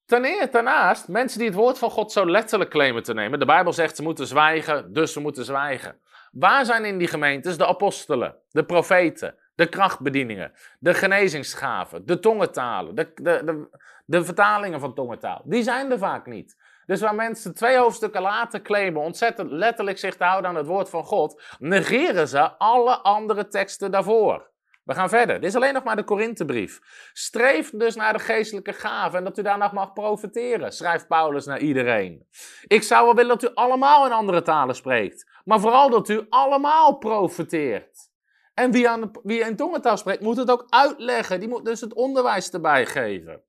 Daarnaast, 0.07 1.09
mensen 1.09 1.39
die 1.39 1.49
het 1.49 1.57
woord 1.57 1.79
van 1.79 1.91
God 1.91 2.13
zo 2.13 2.31
letterlijk 2.31 2.71
claimen 2.71 3.03
te 3.03 3.15
nemen. 3.15 3.39
De 3.39 3.45
Bijbel 3.45 3.73
zegt 3.73 3.97
ze 3.97 4.03
moeten 4.03 4.27
zwijgen, 4.27 4.93
dus 4.93 5.13
ze 5.13 5.21
moeten 5.21 5.45
zwijgen. 5.45 6.01
Waar 6.31 6.65
zijn 6.65 6.85
in 6.85 6.99
die 6.99 7.09
gemeentes 7.09 7.57
de 7.57 7.67
apostelen, 7.67 8.37
de 8.51 8.65
profeten, 8.65 9.35
de 9.55 9.69
krachtbedieningen, 9.69 10.53
de 10.79 10.95
genezingsgaven, 10.95 12.07
de 12.07 12.19
tongentalen, 12.19 12.95
de, 12.95 13.13
de, 13.15 13.69
de 14.07 14.25
vertalingen 14.25 14.81
van 14.81 14.95
tongentaal? 14.95 15.43
Die 15.45 15.63
zijn 15.63 15.91
er 15.91 15.99
vaak 15.99 16.27
niet. 16.27 16.57
Dus 16.87 17.01
waar 17.01 17.15
mensen 17.15 17.55
twee 17.55 17.77
hoofdstukken 17.77 18.23
later 18.23 18.63
claimen 18.63 19.03
ontzettend 19.03 19.51
letterlijk 19.51 19.99
zich 19.99 20.17
te 20.17 20.25
houden 20.25 20.51
aan 20.51 20.57
het 20.57 20.67
woord 20.67 20.91
van 20.91 21.05
God, 21.05 21.43
negeren 21.59 22.29
ze 22.29 22.59
alle 22.59 22.97
andere 22.97 23.49
teksten 23.49 23.91
daarvoor. 23.91 24.55
We 24.85 24.95
gaan 24.95 25.09
verder. 25.09 25.41
Dit 25.41 25.49
is 25.49 25.57
alleen 25.57 25.75
nog 25.75 25.85
maar 25.85 25.97
de 25.97 26.05
Korinthebrief. 26.05 26.81
Streef 27.13 27.71
dus 27.71 27.95
naar 27.95 28.13
de 28.13 28.19
geestelijke 28.19 28.73
gaven 28.73 29.19
en 29.19 29.25
dat 29.25 29.39
u 29.39 29.43
daar 29.43 29.59
nog 29.59 29.73
mag 29.73 29.93
profiteren, 29.93 30.73
schrijft 30.73 31.09
Paulus 31.09 31.47
naar 31.47 31.59
iedereen. 31.59 32.27
Ik 32.67 32.83
zou 32.83 33.05
wel 33.05 33.15
willen 33.15 33.39
dat 33.39 33.51
u 33.51 33.55
allemaal 33.55 34.07
in 34.07 34.13
andere 34.13 34.43
talen 34.43 34.75
spreekt, 34.75 35.41
maar 35.45 35.61
vooral 35.61 35.91
dat 35.91 36.09
u 36.09 36.27
allemaal 36.29 36.97
profiteert. 36.97 38.11
En 38.55 38.71
wie, 38.71 38.89
aan 38.89 39.11
wie 39.23 39.41
in 39.41 39.57
tongentaal 39.57 39.97
spreekt, 39.97 40.23
moet 40.23 40.37
het 40.37 40.51
ook 40.51 40.67
uitleggen. 40.69 41.41
Die 41.41 41.49
moet 41.49 41.65
dus 41.65 41.81
het 41.81 41.95
onderwijs 41.95 42.51
erbij 42.51 42.87
geven. 42.87 43.43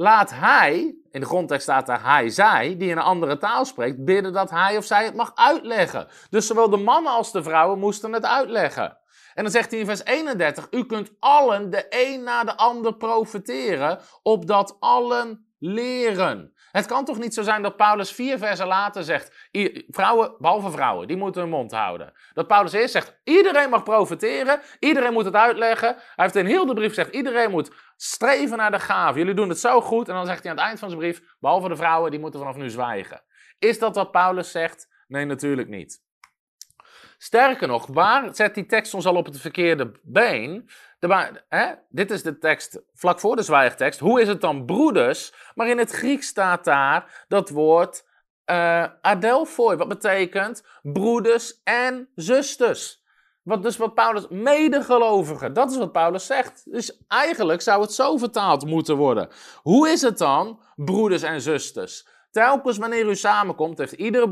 Laat 0.00 0.30
hij, 0.30 0.94
in 1.10 1.20
de 1.20 1.26
grondtekst 1.26 1.62
staat 1.62 1.88
er 1.88 2.04
hij, 2.04 2.28
zij, 2.28 2.76
die 2.76 2.90
in 2.90 2.96
een 2.96 3.02
andere 3.02 3.38
taal 3.38 3.64
spreekt, 3.64 4.04
bidden 4.04 4.32
dat 4.32 4.50
hij 4.50 4.76
of 4.76 4.84
zij 4.84 5.04
het 5.04 5.14
mag 5.14 5.32
uitleggen. 5.34 6.08
Dus 6.30 6.46
zowel 6.46 6.70
de 6.70 6.76
mannen 6.76 7.12
als 7.12 7.32
de 7.32 7.42
vrouwen 7.42 7.78
moesten 7.78 8.12
het 8.12 8.24
uitleggen. 8.24 8.98
En 9.34 9.42
dan 9.42 9.52
zegt 9.52 9.70
hij 9.70 9.80
in 9.80 9.86
vers 9.86 10.04
31, 10.04 10.66
u 10.70 10.86
kunt 10.86 11.10
allen 11.18 11.70
de 11.70 11.86
een 11.88 12.22
na 12.22 12.44
de 12.44 12.56
ander 12.56 12.94
profiteren, 12.94 14.00
opdat 14.22 14.76
allen 14.80 15.46
leren. 15.58 16.52
Het 16.78 16.86
kan 16.86 17.04
toch 17.04 17.18
niet 17.18 17.34
zo 17.34 17.42
zijn 17.42 17.62
dat 17.62 17.76
Paulus 17.76 18.12
vier 18.12 18.38
versen 18.38 18.66
later 18.66 19.04
zegt: 19.04 19.48
vrouwen, 19.88 20.34
behalve 20.38 20.70
vrouwen, 20.70 21.08
die 21.08 21.16
moeten 21.16 21.40
hun 21.40 21.50
mond 21.50 21.72
houden. 21.72 22.12
Dat 22.32 22.46
Paulus 22.46 22.72
eerst 22.72 22.92
zegt: 22.92 23.20
iedereen 23.24 23.70
mag 23.70 23.82
profiteren, 23.82 24.60
iedereen 24.78 25.12
moet 25.12 25.24
het 25.24 25.34
uitleggen. 25.34 25.88
Hij 25.88 26.24
heeft 26.24 26.36
in 26.36 26.46
heel 26.46 26.66
de 26.66 26.74
brief 26.74 26.88
gezegd: 26.88 27.14
iedereen 27.14 27.50
moet 27.50 27.72
streven 27.96 28.56
naar 28.56 28.70
de 28.70 28.78
gave. 28.78 29.18
Jullie 29.18 29.34
doen 29.34 29.48
het 29.48 29.58
zo 29.58 29.80
goed. 29.80 30.08
En 30.08 30.14
dan 30.14 30.26
zegt 30.26 30.42
hij 30.42 30.50
aan 30.50 30.56
het 30.56 30.66
eind 30.66 30.78
van 30.78 30.88
zijn 30.88 31.00
brief: 31.00 31.22
behalve 31.38 31.68
de 31.68 31.76
vrouwen, 31.76 32.10
die 32.10 32.20
moeten 32.20 32.40
vanaf 32.40 32.56
nu 32.56 32.70
zwijgen. 32.70 33.22
Is 33.58 33.78
dat 33.78 33.94
wat 33.94 34.10
Paulus 34.10 34.50
zegt? 34.50 34.88
Nee, 35.06 35.24
natuurlijk 35.24 35.68
niet. 35.68 36.06
Sterker 37.20 37.68
nog, 37.68 37.86
waar 37.86 38.34
zet 38.34 38.54
die 38.54 38.66
tekst 38.66 38.94
ons 38.94 39.06
al 39.06 39.16
op 39.16 39.26
het 39.26 39.40
verkeerde 39.40 39.92
been? 40.02 40.68
De, 40.98 41.42
hè? 41.48 41.66
Dit 41.88 42.10
is 42.10 42.22
de 42.22 42.38
tekst 42.38 42.80
vlak 42.94 43.20
voor 43.20 43.36
de 43.36 43.42
zwijgtekst. 43.42 44.00
Hoe 44.00 44.20
is 44.20 44.28
het 44.28 44.40
dan 44.40 44.64
broeders? 44.64 45.32
Maar 45.54 45.68
in 45.68 45.78
het 45.78 45.90
Grieks 45.90 46.26
staat 46.26 46.64
daar 46.64 47.24
dat 47.28 47.50
woord 47.50 48.04
uh, 48.50 48.84
adelphoi, 49.00 49.76
wat 49.76 49.88
betekent 49.88 50.64
broeders 50.82 51.60
en 51.64 52.08
zusters. 52.14 53.06
Dus 53.42 53.76
wat 53.76 53.94
Paulus, 53.94 54.28
medegelovigen, 54.28 55.52
dat 55.52 55.70
is 55.70 55.76
wat 55.76 55.92
Paulus 55.92 56.26
zegt. 56.26 56.72
Dus 56.72 57.02
eigenlijk 57.06 57.60
zou 57.60 57.80
het 57.82 57.92
zo 57.92 58.16
vertaald 58.16 58.66
moeten 58.66 58.96
worden. 58.96 59.28
Hoe 59.62 59.88
is 59.88 60.02
het 60.02 60.18
dan, 60.18 60.60
broeders 60.76 61.22
en 61.22 61.40
zusters? 61.40 62.06
Telkens 62.38 62.78
wanneer 62.78 63.06
u 63.06 63.16
samenkomt, 63.16 63.78
heeft 63.78 63.92
iedere 63.92 64.30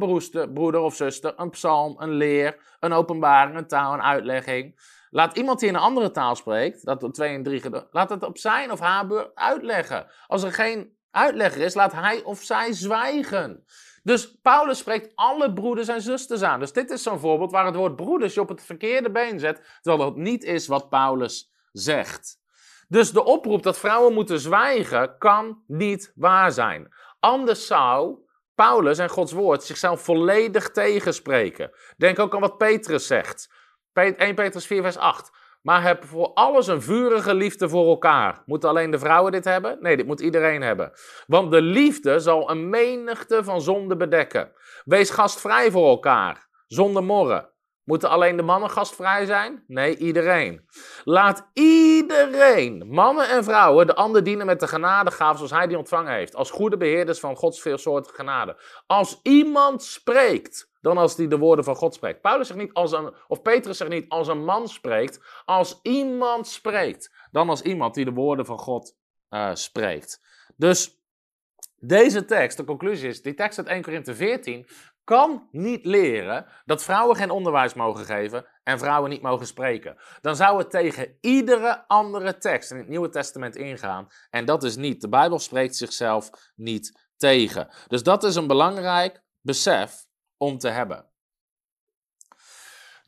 broeder 0.52 0.80
of 0.80 0.94
zuster 0.94 1.32
een 1.36 1.50
psalm, 1.50 1.94
een 1.98 2.12
leer, 2.12 2.56
een 2.80 2.92
openbaring, 2.92 3.56
een 3.56 3.66
taal, 3.66 3.92
een 3.92 4.02
uitlegging. 4.02 4.80
Laat 5.10 5.36
iemand 5.36 5.60
die 5.60 5.68
in 5.68 5.74
een 5.74 5.80
andere 5.80 6.10
taal 6.10 6.36
spreekt, 6.36 6.84
dat 6.84 7.02
op 7.02 7.12
twee 7.12 7.34
en 7.34 7.42
drie, 7.42 7.62
laat 7.90 8.10
het 8.10 8.22
op 8.22 8.38
zijn 8.38 8.72
of 8.72 8.80
haar 8.80 9.06
beurt 9.06 9.34
uitleggen. 9.34 10.06
Als 10.26 10.42
er 10.42 10.52
geen 10.52 10.96
uitlegger 11.10 11.62
is, 11.62 11.74
laat 11.74 11.92
hij 11.92 12.22
of 12.22 12.42
zij 12.42 12.72
zwijgen. 12.72 13.64
Dus 14.02 14.38
Paulus 14.40 14.78
spreekt 14.78 15.12
alle 15.14 15.52
broeders 15.52 15.88
en 15.88 16.02
zusters 16.02 16.42
aan. 16.42 16.60
Dus 16.60 16.72
dit 16.72 16.90
is 16.90 17.02
zo'n 17.02 17.18
voorbeeld 17.18 17.50
waar 17.50 17.66
het 17.66 17.76
woord 17.76 17.96
broeders 17.96 18.34
je 18.34 18.40
op 18.40 18.48
het 18.48 18.64
verkeerde 18.64 19.10
been 19.10 19.40
zet, 19.40 19.78
terwijl 19.80 20.10
dat 20.10 20.16
niet 20.16 20.44
is 20.44 20.66
wat 20.66 20.88
Paulus 20.88 21.52
zegt. 21.72 22.44
Dus 22.88 23.12
de 23.12 23.24
oproep 23.24 23.62
dat 23.62 23.78
vrouwen 23.78 24.14
moeten 24.14 24.40
zwijgen 24.40 25.18
kan 25.18 25.62
niet 25.66 26.12
waar 26.14 26.52
zijn. 26.52 26.94
Anders 27.20 27.66
zou 27.66 28.18
Paulus 28.54 28.98
en 28.98 29.08
Gods 29.08 29.32
woord 29.32 29.64
zichzelf 29.64 30.00
volledig 30.00 30.70
tegenspreken. 30.70 31.70
Denk 31.96 32.18
ook 32.18 32.34
aan 32.34 32.40
wat 32.40 32.58
Petrus 32.58 33.06
zegt. 33.06 33.48
1 33.92 34.34
Petrus 34.34 34.66
4, 34.66 34.82
vers 34.82 34.96
8. 34.96 35.30
Maar 35.62 35.82
heb 35.82 36.04
voor 36.04 36.32
alles 36.34 36.66
een 36.66 36.82
vurige 36.82 37.34
liefde 37.34 37.68
voor 37.68 37.86
elkaar. 37.86 38.42
Moeten 38.44 38.68
alleen 38.68 38.90
de 38.90 38.98
vrouwen 38.98 39.32
dit 39.32 39.44
hebben? 39.44 39.78
Nee, 39.80 39.96
dit 39.96 40.06
moet 40.06 40.20
iedereen 40.20 40.62
hebben. 40.62 40.92
Want 41.26 41.50
de 41.50 41.60
liefde 41.60 42.20
zal 42.20 42.50
een 42.50 42.68
menigte 42.68 43.44
van 43.44 43.60
zonden 43.60 43.98
bedekken. 43.98 44.52
Wees 44.84 45.10
gastvrij 45.10 45.70
voor 45.70 45.88
elkaar, 45.88 46.48
zonder 46.66 47.04
morren. 47.04 47.50
Moeten 47.86 48.08
alleen 48.08 48.36
de 48.36 48.42
mannen 48.42 48.70
gastvrij 48.70 49.26
zijn? 49.26 49.64
Nee, 49.66 49.96
iedereen. 49.96 50.68
Laat 51.04 51.50
iedereen, 51.52 52.86
mannen 52.88 53.28
en 53.28 53.44
vrouwen, 53.44 53.86
de 53.86 53.94
ander 53.94 54.24
dienen 54.24 54.46
met 54.46 54.60
de 54.60 54.66
genadegaven 54.66 55.36
zoals 55.36 55.52
hij 55.52 55.66
die 55.66 55.78
ontvangen 55.78 56.12
heeft. 56.12 56.34
Als 56.34 56.50
goede 56.50 56.76
beheerders 56.76 57.20
van 57.20 57.36
Gods 57.36 57.60
veelsoortige 57.60 58.14
genade. 58.14 58.56
Als 58.86 59.20
iemand 59.22 59.82
spreekt, 59.82 60.70
dan 60.80 60.98
als 60.98 61.16
hij 61.16 61.28
de 61.28 61.38
woorden 61.38 61.64
van 61.64 61.76
God 61.76 61.94
spreekt. 61.94 62.20
Paulus 62.20 62.46
zegt 62.46 62.60
niet 62.60 62.72
als 62.72 62.92
een, 62.92 63.14
of 63.28 63.42
Petrus 63.42 63.76
zegt 63.76 63.90
niet 63.90 64.08
als 64.08 64.28
een 64.28 64.44
man 64.44 64.68
spreekt. 64.68 65.42
Als 65.44 65.80
iemand 65.82 66.46
spreekt, 66.46 67.12
dan 67.30 67.48
als 67.48 67.62
iemand 67.62 67.94
die 67.94 68.04
de 68.04 68.12
woorden 68.12 68.46
van 68.46 68.58
God 68.58 68.96
uh, 69.30 69.50
spreekt. 69.54 70.20
Dus 70.56 71.00
deze 71.76 72.24
tekst, 72.24 72.56
de 72.56 72.64
conclusie 72.64 73.08
is, 73.08 73.22
die 73.22 73.34
tekst 73.34 73.58
uit 73.58 73.66
1 73.66 73.82
Korinthe 73.82 74.14
14 74.14 74.66
kan 75.06 75.48
niet 75.50 75.84
leren 75.84 76.46
dat 76.64 76.82
vrouwen 76.82 77.16
geen 77.16 77.30
onderwijs 77.30 77.74
mogen 77.74 78.04
geven 78.04 78.46
en 78.62 78.78
vrouwen 78.78 79.10
niet 79.10 79.22
mogen 79.22 79.46
spreken. 79.46 79.96
Dan 80.20 80.36
zou 80.36 80.58
het 80.58 80.70
tegen 80.70 81.16
iedere 81.20 81.84
andere 81.88 82.38
tekst 82.38 82.70
in 82.70 82.76
het 82.76 82.88
Nieuwe 82.88 83.08
Testament 83.08 83.56
ingaan. 83.56 84.08
En 84.30 84.44
dat 84.44 84.62
is 84.62 84.76
niet. 84.76 85.00
De 85.00 85.08
Bijbel 85.08 85.38
spreekt 85.38 85.76
zichzelf 85.76 86.30
niet 86.54 87.08
tegen. 87.16 87.68
Dus 87.86 88.02
dat 88.02 88.24
is 88.24 88.34
een 88.34 88.46
belangrijk 88.46 89.22
besef 89.40 90.06
om 90.36 90.58
te 90.58 90.68
hebben. 90.68 91.06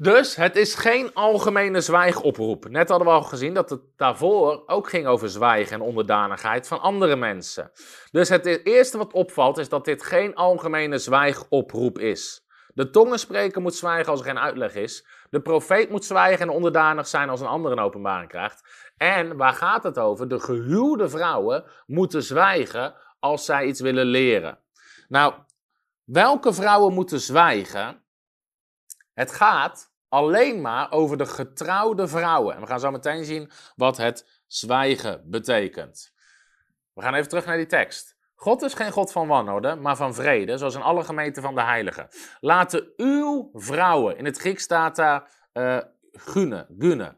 Dus 0.00 0.36
het 0.36 0.56
is 0.56 0.74
geen 0.74 1.14
algemene 1.14 1.80
zwijgoproep. 1.80 2.68
Net 2.68 2.88
hadden 2.88 3.06
we 3.06 3.12
al 3.12 3.22
gezien 3.22 3.54
dat 3.54 3.70
het 3.70 3.80
daarvoor 3.96 4.62
ook 4.66 4.88
ging 4.88 5.06
over 5.06 5.28
zwijgen 5.28 5.74
en 5.74 5.80
onderdanigheid 5.80 6.68
van 6.68 6.80
andere 6.80 7.16
mensen. 7.16 7.70
Dus 8.10 8.28
het 8.28 8.66
eerste 8.66 8.98
wat 8.98 9.12
opvalt 9.12 9.58
is 9.58 9.68
dat 9.68 9.84
dit 9.84 10.02
geen 10.02 10.34
algemene 10.34 10.98
zwijgoproep 10.98 11.98
is. 11.98 12.46
De 12.74 12.90
tongenspreker 12.90 13.62
moet 13.62 13.74
zwijgen 13.74 14.10
als 14.10 14.20
er 14.20 14.26
geen 14.26 14.38
uitleg 14.38 14.74
is. 14.74 15.06
De 15.30 15.40
profeet 15.40 15.90
moet 15.90 16.04
zwijgen 16.04 16.46
en 16.46 16.54
onderdanig 16.54 17.06
zijn 17.06 17.28
als 17.28 17.40
een 17.40 17.46
ander 17.46 17.72
een 17.72 17.80
openbaring 17.80 18.28
krijgt. 18.28 18.92
En 18.96 19.36
waar 19.36 19.54
gaat 19.54 19.82
het 19.82 19.98
over? 19.98 20.28
De 20.28 20.40
gehuwde 20.40 21.08
vrouwen 21.08 21.64
moeten 21.86 22.22
zwijgen 22.22 22.94
als 23.18 23.44
zij 23.44 23.66
iets 23.66 23.80
willen 23.80 24.06
leren. 24.06 24.58
Nou, 25.08 25.34
welke 26.04 26.52
vrouwen 26.52 26.94
moeten 26.94 27.20
zwijgen? 27.20 28.02
Het 29.14 29.32
gaat 29.32 29.87
alleen 30.08 30.60
maar 30.60 30.92
over 30.92 31.16
de 31.16 31.26
getrouwde 31.26 32.08
vrouwen. 32.08 32.54
En 32.54 32.60
we 32.60 32.66
gaan 32.66 32.80
zo 32.80 32.90
meteen 32.90 33.24
zien 33.24 33.50
wat 33.76 33.96
het 33.96 34.42
zwijgen 34.46 35.22
betekent. 35.24 36.12
We 36.94 37.02
gaan 37.02 37.14
even 37.14 37.28
terug 37.28 37.46
naar 37.46 37.56
die 37.56 37.66
tekst. 37.66 38.16
God 38.34 38.62
is 38.62 38.74
geen 38.74 38.92
God 38.92 39.12
van 39.12 39.28
wanorde, 39.28 39.74
maar 39.74 39.96
van 39.96 40.14
vrede, 40.14 40.58
zoals 40.58 40.74
in 40.74 40.82
alle 40.82 41.04
gemeenten 41.04 41.42
van 41.42 41.54
de 41.54 41.62
heiligen. 41.62 42.08
Laten 42.40 42.92
uw 42.96 43.50
vrouwen, 43.52 44.16
in 44.16 44.24
het 44.24 44.38
Grieks 44.38 44.62
staat 44.62 44.96
daar 44.96 45.30
uh, 45.52 45.78
gune, 46.12 46.66
gune, 46.78 47.16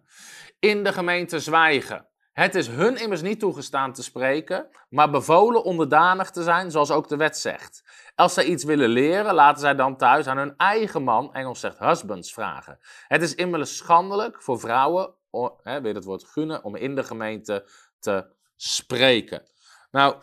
in 0.58 0.84
de 0.84 0.92
gemeente 0.92 1.40
zwijgen. 1.40 2.08
Het 2.32 2.54
is 2.54 2.68
hun 2.68 2.96
immers 2.96 3.22
niet 3.22 3.40
toegestaan 3.40 3.92
te 3.92 4.02
spreken, 4.02 4.68
maar 4.88 5.10
bevolen 5.10 5.64
onderdanig 5.64 6.30
te 6.30 6.42
zijn, 6.42 6.70
zoals 6.70 6.90
ook 6.90 7.08
de 7.08 7.16
wet 7.16 7.38
zegt. 7.38 7.82
Als 8.20 8.34
zij 8.34 8.44
iets 8.44 8.64
willen 8.64 8.88
leren, 8.88 9.34
laten 9.34 9.60
zij 9.60 9.74
dan 9.74 9.96
thuis 9.96 10.26
aan 10.26 10.36
hun 10.36 10.56
eigen 10.56 11.02
man, 11.02 11.34
Engels 11.34 11.60
zegt 11.60 11.78
husbands, 11.78 12.32
vragen. 12.32 12.78
Het 13.08 13.22
is 13.22 13.34
immers 13.34 13.76
schandelijk 13.76 14.42
voor 14.42 14.60
vrouwen, 14.60 15.14
hè, 15.62 15.80
weer 15.80 15.94
het 15.94 16.04
woord 16.04 16.24
gunnen, 16.24 16.64
om 16.64 16.76
in 16.76 16.94
de 16.94 17.04
gemeente 17.04 17.68
te 17.98 18.26
spreken. 18.56 19.42
Nou, 19.90 20.22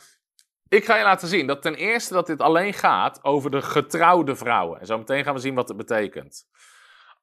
ik 0.70 0.86
ga 0.86 0.98
je 0.98 1.04
laten 1.04 1.28
zien 1.28 1.48
dat 1.48 1.62
ten 1.62 1.76
eerste 1.76 2.14
dat 2.14 2.28
dit 2.28 2.42
alleen 2.42 2.74
gaat 2.74 3.24
over 3.24 3.52
de 3.52 3.62
getrouwde 3.62 4.36
vrouwen. 4.36 4.80
En 4.80 4.86
zo 4.86 4.98
meteen 4.98 5.24
gaan 5.24 5.34
we 5.34 5.40
zien 5.40 5.56
wat 5.56 5.68
het 5.68 5.78
betekent. 5.78 6.48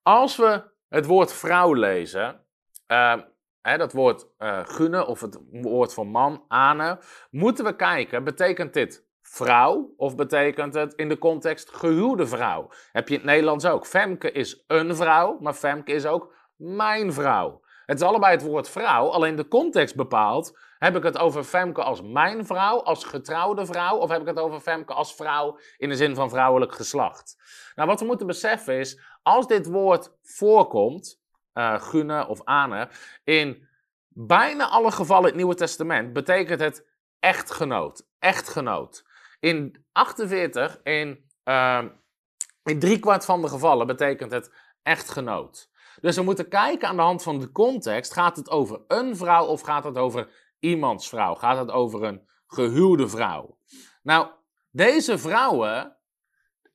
Als 0.02 0.36
we 0.36 0.62
het 0.88 1.06
woord 1.06 1.32
vrouw 1.32 1.74
lezen, 1.74 2.40
uh, 2.88 3.16
hè, 3.60 3.76
dat 3.76 3.92
woord 3.92 4.26
uh, 4.38 4.60
gunnen 4.64 5.06
of 5.06 5.20
het 5.20 5.38
woord 5.50 5.94
van 5.94 6.06
man, 6.06 6.44
ane, 6.48 6.98
moeten 7.30 7.64
we 7.64 7.76
kijken, 7.76 8.24
betekent 8.24 8.72
dit 8.72 9.03
vrouw 9.28 9.94
of 9.96 10.16
betekent 10.16 10.74
het 10.74 10.94
in 10.94 11.08
de 11.08 11.18
context 11.18 11.70
gehuwde 11.70 12.26
vrouw? 12.26 12.70
Heb 12.92 13.08
je 13.08 13.14
het 13.14 13.24
Nederlands 13.24 13.66
ook. 13.66 13.86
Femke 13.86 14.32
is 14.32 14.64
een 14.66 14.96
vrouw, 14.96 15.38
maar 15.40 15.54
Femke 15.54 15.92
is 15.92 16.06
ook 16.06 16.34
mijn 16.56 17.12
vrouw. 17.12 17.62
Het 17.86 18.00
is 18.00 18.06
allebei 18.06 18.32
het 18.32 18.42
woord 18.42 18.68
vrouw, 18.68 19.08
alleen 19.08 19.36
de 19.36 19.48
context 19.48 19.96
bepaalt. 19.96 20.58
Heb 20.78 20.96
ik 20.96 21.02
het 21.02 21.18
over 21.18 21.44
Femke 21.44 21.82
als 21.82 22.02
mijn 22.02 22.46
vrouw, 22.46 22.82
als 22.82 23.04
getrouwde 23.04 23.66
vrouw, 23.66 23.96
of 23.96 24.10
heb 24.10 24.20
ik 24.20 24.26
het 24.26 24.38
over 24.38 24.60
Femke 24.60 24.92
als 24.92 25.14
vrouw 25.14 25.58
in 25.76 25.88
de 25.88 25.96
zin 25.96 26.14
van 26.14 26.30
vrouwelijk 26.30 26.74
geslacht? 26.74 27.36
Nou, 27.74 27.88
wat 27.88 28.00
we 28.00 28.06
moeten 28.06 28.26
beseffen 28.26 28.78
is, 28.78 29.00
als 29.22 29.46
dit 29.46 29.66
woord 29.66 30.16
voorkomt, 30.22 31.22
uh, 31.54 31.80
Gune 31.80 32.26
of 32.26 32.44
Ane, 32.44 32.88
in 33.24 33.68
bijna 34.08 34.68
alle 34.68 34.90
gevallen 34.90 35.22
in 35.22 35.28
het 35.28 35.36
Nieuwe 35.36 35.54
Testament 35.54 36.12
betekent 36.12 36.60
het 36.60 36.86
echtgenoot. 37.18 38.06
Echtgenoot. 38.18 39.04
In 39.44 39.84
48, 39.92 40.80
in, 40.82 41.30
uh, 41.44 41.82
in 42.62 42.78
driekwart 42.78 43.24
van 43.24 43.42
de 43.42 43.48
gevallen 43.48 43.86
betekent 43.86 44.30
het 44.30 44.52
echtgenoot. 44.82 45.70
Dus 46.00 46.16
we 46.16 46.22
moeten 46.22 46.48
kijken 46.48 46.88
aan 46.88 46.96
de 46.96 47.02
hand 47.02 47.22
van 47.22 47.38
de 47.38 47.52
context. 47.52 48.12
Gaat 48.12 48.36
het 48.36 48.50
over 48.50 48.80
een 48.88 49.16
vrouw 49.16 49.46
of 49.46 49.60
gaat 49.60 49.84
het 49.84 49.98
over 49.98 50.28
iemands 50.58 51.08
vrouw? 51.08 51.34
Gaat 51.34 51.58
het 51.58 51.70
over 51.70 52.02
een 52.02 52.28
gehuwde 52.46 53.08
vrouw? 53.08 53.58
Nou, 54.02 54.28
deze 54.70 55.18
vrouwen, 55.18 55.96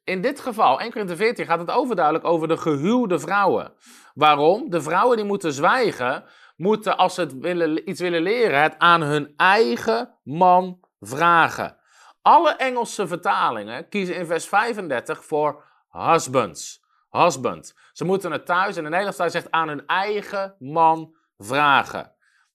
in 0.04 0.22
dit 0.22 0.40
geval, 0.40 0.80
1 0.80 0.92
Corinthië 0.92 1.16
14, 1.16 1.46
gaat 1.46 1.60
het 1.60 1.72
overduidelijk 1.72 2.26
over 2.26 2.48
de 2.48 2.58
gehuwde 2.58 3.20
vrouwen. 3.20 3.74
Waarom? 4.14 4.70
De 4.70 4.82
vrouwen 4.82 5.18
die 5.18 5.26
moeten 5.26 5.54
zwijgen, 5.54 6.24
moeten 6.56 6.98
als 6.98 7.14
ze 7.14 7.22
het 7.22 7.38
willen, 7.38 7.90
iets 7.90 8.00
willen 8.00 8.22
leren, 8.22 8.62
het 8.62 8.76
aan 8.78 9.02
hun 9.02 9.34
eigen 9.36 10.18
man 10.24 10.80
vragen. 11.00 11.79
Alle 12.22 12.52
Engelse 12.52 13.08
vertalingen 13.08 13.90
kiezen 13.90 14.16
in 14.16 14.26
vers 14.26 14.48
35 14.48 15.26
voor 15.26 15.64
husbands. 15.92 16.88
Husband. 17.10 17.76
Ze 17.94 18.06
moeten 18.06 18.32
het 18.32 18.46
thuis, 18.46 18.78
in 18.78 18.84
de 18.84 18.90
Nederlandse 18.90 19.30
zegt 19.30 19.52
aan 19.52 19.68
hun 19.68 19.88
eigen 19.88 20.56
man 20.60 21.16
vragen. 21.38 22.14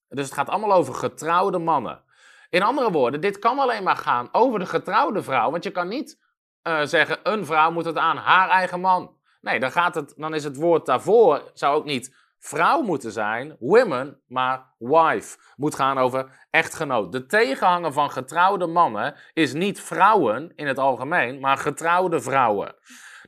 Dus 0.08 0.24
het 0.24 0.34
gaat 0.34 0.48
allemaal 0.48 0.72
over 0.72 0.94
getrouwde 0.94 1.58
mannen. 1.58 2.02
In 2.50 2.62
andere 2.62 2.90
woorden, 2.90 3.20
dit 3.20 3.38
kan 3.38 3.58
alleen 3.58 3.82
maar 3.82 3.96
gaan 3.96 4.28
over 4.32 4.58
de 4.58 4.66
getrouwde 4.66 5.22
vrouw. 5.22 5.50
Want 5.50 5.64
je 5.64 5.70
kan 5.70 5.88
niet 5.88 6.20
uh, 6.62 6.80
zeggen, 6.82 7.18
een 7.22 7.46
vrouw 7.46 7.70
moet 7.70 7.84
het 7.84 7.96
aan 7.96 8.16
haar 8.16 8.48
eigen 8.48 8.80
man. 8.80 9.16
Nee, 9.40 9.60
dan, 9.60 9.70
gaat 9.70 9.94
het, 9.94 10.14
dan 10.16 10.34
is 10.34 10.44
het 10.44 10.56
woord 10.56 10.86
daarvoor, 10.86 11.50
zou 11.54 11.76
ook 11.76 11.84
niet 11.84 12.14
vrouw 12.46 12.82
moeten 12.82 13.12
zijn, 13.12 13.56
women, 13.58 14.20
maar 14.26 14.74
wife. 14.78 15.38
Moet 15.56 15.74
gaan 15.74 15.98
over 15.98 16.46
echtgenoot. 16.50 17.12
De 17.12 17.26
tegenhanger 17.26 17.92
van 17.92 18.10
getrouwde 18.10 18.66
mannen 18.66 19.14
is 19.32 19.52
niet 19.52 19.80
vrouwen 19.80 20.52
in 20.56 20.66
het 20.66 20.78
algemeen, 20.78 21.40
maar 21.40 21.56
getrouwde 21.56 22.20
vrouwen. 22.20 22.74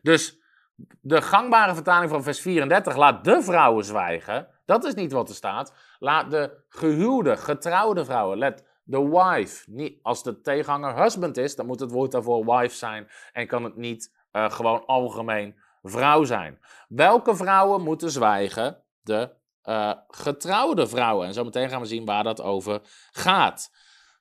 Dus 0.03 0.41
de 1.01 1.23
gangbare 1.23 1.75
vertaling 1.75 2.11
van 2.11 2.23
vers 2.23 2.41
34, 2.41 2.97
laat 2.97 3.25
de 3.25 3.43
vrouwen 3.43 3.85
zwijgen. 3.85 4.49
Dat 4.65 4.85
is 4.85 4.95
niet 4.95 5.13
wat 5.13 5.29
er 5.29 5.35
staat. 5.35 5.75
Laat 5.99 6.31
de 6.31 6.65
gehuwde, 6.69 7.37
getrouwde 7.37 8.05
vrouwen, 8.05 8.39
let 8.39 8.65
the 8.91 9.09
wife. 9.09 9.71
Niet, 9.71 9.99
als 10.03 10.23
de 10.23 10.41
tegenhanger 10.41 11.03
husband 11.03 11.37
is, 11.37 11.57
dan 11.57 11.67
moet 11.67 11.81
het 11.81 11.91
woord 11.91 12.13
daarvoor 12.13 12.45
wife 12.45 12.77
zijn 12.77 13.09
en 13.33 13.47
kan 13.47 13.65
het 13.65 13.77
niet 13.77 14.15
uh, 14.33 14.51
gewoon 14.51 14.87
algemeen 14.87 15.57
vrouw 15.83 16.25
zijn. 16.25 16.59
Welke 16.89 17.37
vrouwen 17.37 17.83
moeten 17.83 18.11
zwijgen? 18.11 18.85
De 19.07 19.31
uh, 19.65 19.93
getrouwde 20.09 20.87
vrouwen. 20.87 21.27
En 21.27 21.35
zo 21.35 21.45
meteen 21.45 21.69
gaan 21.69 21.81
we 21.81 21.87
zien 21.87 22.05
waar 22.05 22.25
dat 22.25 22.43
over 22.43 22.81
gaat. 23.11 23.71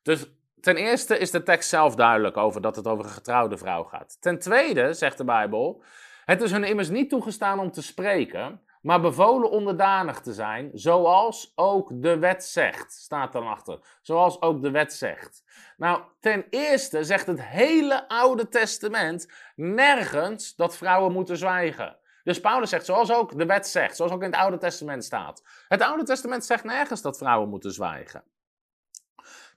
Dus 0.02 0.26
ten 0.62 0.76
eerste 0.76 1.18
is 1.18 1.32
de 1.32 1.44
tekst 1.44 1.70
zelf 1.70 1.96
duidelijk 1.96 2.38
over 2.38 2.62
dat 2.62 2.76
het 2.76 2.88
over 2.88 3.06
een 3.06 3.12
getrouwde 3.12 3.58
vrouw 3.58 3.84
gaat. 3.84 4.18
Ten 4.20 4.40
tweede, 4.40 4.94
zegt 4.94 5.18
de 5.18 5.24
Bijbel, 5.24 5.84
het 6.26 6.42
is 6.42 6.52
hun 6.52 6.64
immers 6.64 6.90
niet 6.90 7.10
toegestaan 7.10 7.60
om 7.60 7.72
te 7.72 7.82
spreken, 7.82 8.62
maar 8.82 9.02
bevolen 9.02 9.50
onderdanig 9.50 10.22
te 10.22 10.34
zijn, 10.34 10.70
zoals 10.74 11.52
ook 11.56 12.02
de 12.02 12.18
wet 12.18 12.44
zegt, 12.44 12.94
staat 12.94 13.36
er 13.36 13.42
achter. 13.42 13.80
Zoals 14.02 14.42
ook 14.42 14.62
de 14.62 14.72
wet 14.72 14.94
zegt. 14.94 15.44
Nou, 15.78 16.02
ten 16.20 16.46
eerste 16.50 17.04
zegt 17.04 17.28
het 17.28 17.44
hele 17.44 18.08
Oude 18.08 18.48
Testament 18.48 19.32
nergens 19.56 20.56
dat 20.56 20.78
vrouwen 20.78 21.12
moeten 21.14 21.38
zwijgen. 21.38 21.98
Dus 22.26 22.40
Paulus 22.40 22.70
zegt, 22.70 22.86
zoals 22.86 23.12
ook 23.12 23.38
de 23.38 23.46
wet 23.46 23.68
zegt, 23.68 23.96
zoals 23.96 24.12
ook 24.12 24.24
in 24.24 24.32
het 24.32 24.40
Oude 24.40 24.58
Testament 24.58 25.04
staat. 25.04 25.44
Het 25.68 25.82
Oude 25.82 26.04
Testament 26.04 26.46
zegt 26.46 26.64
nergens 26.64 27.02
dat 27.02 27.18
vrouwen 27.18 27.50
moeten 27.50 27.72
zwijgen. 27.72 28.24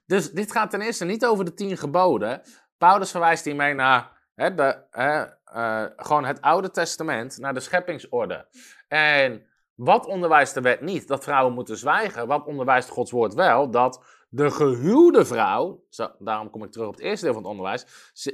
Dus 0.05 0.31
dit 0.31 0.51
gaat 0.51 0.69
ten 0.69 0.81
eerste 0.81 1.05
niet 1.05 1.25
over 1.25 1.45
de 1.45 1.53
tien 1.53 1.77
geboden. 1.77 2.41
Paulus 2.77 3.11
verwijst 3.11 3.45
hiermee 3.45 3.73
naar 3.73 4.11
hè, 4.35 4.55
de, 4.55 4.83
uh, 4.91 5.85
gewoon 6.05 6.25
het 6.25 6.41
Oude 6.41 6.71
Testament, 6.71 7.37
naar 7.37 7.53
de 7.53 7.59
scheppingsorde. 7.59 8.47
En 8.87 9.45
wat 9.75 10.05
onderwijst 10.05 10.53
de 10.53 10.61
wet 10.61 10.81
niet? 10.81 11.07
Dat 11.07 11.23
vrouwen 11.23 11.53
moeten 11.53 11.77
zwijgen. 11.77 12.27
Wat 12.27 12.45
onderwijst 12.45 12.89
Gods 12.89 13.11
woord 13.11 13.33
wel? 13.33 13.69
Dat 13.69 14.03
de 14.29 14.51
gehuwde 14.51 15.25
vrouw, 15.25 15.83
daarom 16.19 16.49
kom 16.49 16.63
ik 16.63 16.71
terug 16.71 16.87
op 16.87 16.93
het 16.93 17.03
eerste 17.03 17.25
deel 17.25 17.33
van 17.33 17.43
het 17.43 17.51
onderwijs, 17.51 17.85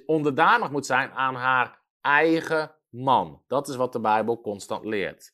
onderdanig 0.05 0.71
moet 0.71 0.85
zijn 0.85 1.11
aan 1.11 1.35
haar 1.35 1.79
eigen 2.01 2.75
man. 2.95 3.43
Dat 3.47 3.67
is 3.67 3.75
wat 3.75 3.93
de 3.93 3.99
Bijbel 3.99 4.41
constant 4.41 4.85
leert. 4.85 5.33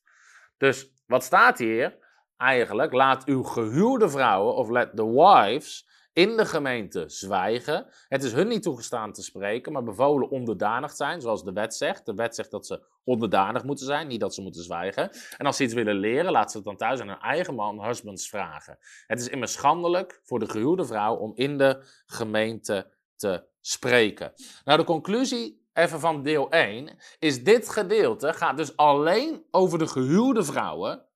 Dus 0.58 0.94
wat 1.06 1.24
staat 1.24 1.58
hier? 1.58 1.98
Eigenlijk, 2.38 2.94
laat 2.94 3.26
uw 3.26 3.44
gehuwde 3.44 4.10
vrouwen, 4.10 4.56
of 4.56 4.70
let 4.70 4.96
the 4.96 5.12
wives, 5.12 5.90
in 6.14 6.38
de 6.38 6.46
gemeente 6.46 7.04
zwijgen. 7.10 7.88
Het 8.08 8.24
is 8.24 8.34
hun 8.34 8.48
niet 8.48 8.64
toegestaan 8.64 9.14
te 9.14 9.24
spreken, 9.24 9.72
maar 9.72 9.84
bevolen 9.84 10.30
onderdanig 10.30 10.92
zijn, 10.92 11.22
zoals 11.22 11.44
de 11.44 11.54
wet 11.54 11.76
zegt. 11.76 12.06
De 12.06 12.14
wet 12.14 12.36
zegt 12.36 12.52
dat 12.52 12.66
ze 12.66 12.86
onderdanig 13.04 13.64
moeten 13.64 13.86
zijn, 13.86 14.08
niet 14.08 14.20
dat 14.20 14.34
ze 14.34 14.42
moeten 14.42 14.64
zwijgen. 14.64 15.10
En 15.38 15.46
als 15.46 15.58
ze 15.58 15.64
iets 15.64 15.74
willen 15.74 15.96
leren, 15.96 16.32
laat 16.32 16.52
ze 16.52 16.58
het 16.58 16.66
dan 16.66 16.78
thuis 16.78 17.00
aan 17.00 17.08
hun 17.08 17.20
eigen 17.20 17.56
man, 17.56 17.86
husbands, 17.86 18.30
vragen. 18.30 18.78
Het 19.08 19.20
is 19.20 19.28
immers 19.28 19.54
schandelijk 19.54 20.22
voor 20.24 20.40
de 20.40 20.50
gehuwde 20.50 20.86
vrouw 20.86 21.16
om 21.16 21.32
in 21.36 21.58
de 21.58 21.84
gemeente 22.06 22.94
te 23.16 23.46
spreken. 23.62 24.34
Nou, 24.64 24.78
de 24.80 24.86
conclusie 24.86 25.61
even 25.74 26.00
van 26.00 26.24
deel 26.24 26.50
1 26.50 26.98
is 27.20 27.44
dit 27.44 27.70
gedeelte 27.70 28.34
gaat 28.34 28.58
dus 28.58 28.78
alleen 28.78 29.46
over 29.52 29.80
de 29.80 29.88
gehuwde 29.88 30.44
vrouwen 30.44 31.10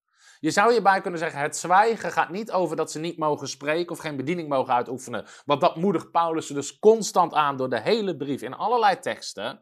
je 0.46 0.52
zou 0.52 0.72
hierbij 0.72 1.02
kunnen 1.02 1.20
zeggen, 1.20 1.40
het 1.40 1.58
zwijgen 1.58 2.12
gaat 2.12 2.30
niet 2.30 2.52
over 2.52 2.76
dat 2.76 2.92
ze 2.92 3.00
niet 3.00 3.18
mogen 3.18 3.48
spreken 3.48 3.92
of 3.92 4.00
geen 4.00 4.16
bediening 4.16 4.50
mogen 4.50 4.74
uitoefenen. 4.74 5.26
Want 5.46 5.62
dat 5.62 5.76
moedigt 5.76 6.12
Paulus 6.12 6.48
dus 6.48 6.80
constant 6.80 7.34
aan 7.34 7.58
door 7.58 7.70
de 7.70 7.80
hele 7.80 8.18
brief 8.18 8.42
in 8.42 8.54
allerlei 8.54 9.00
teksten. 9.00 9.62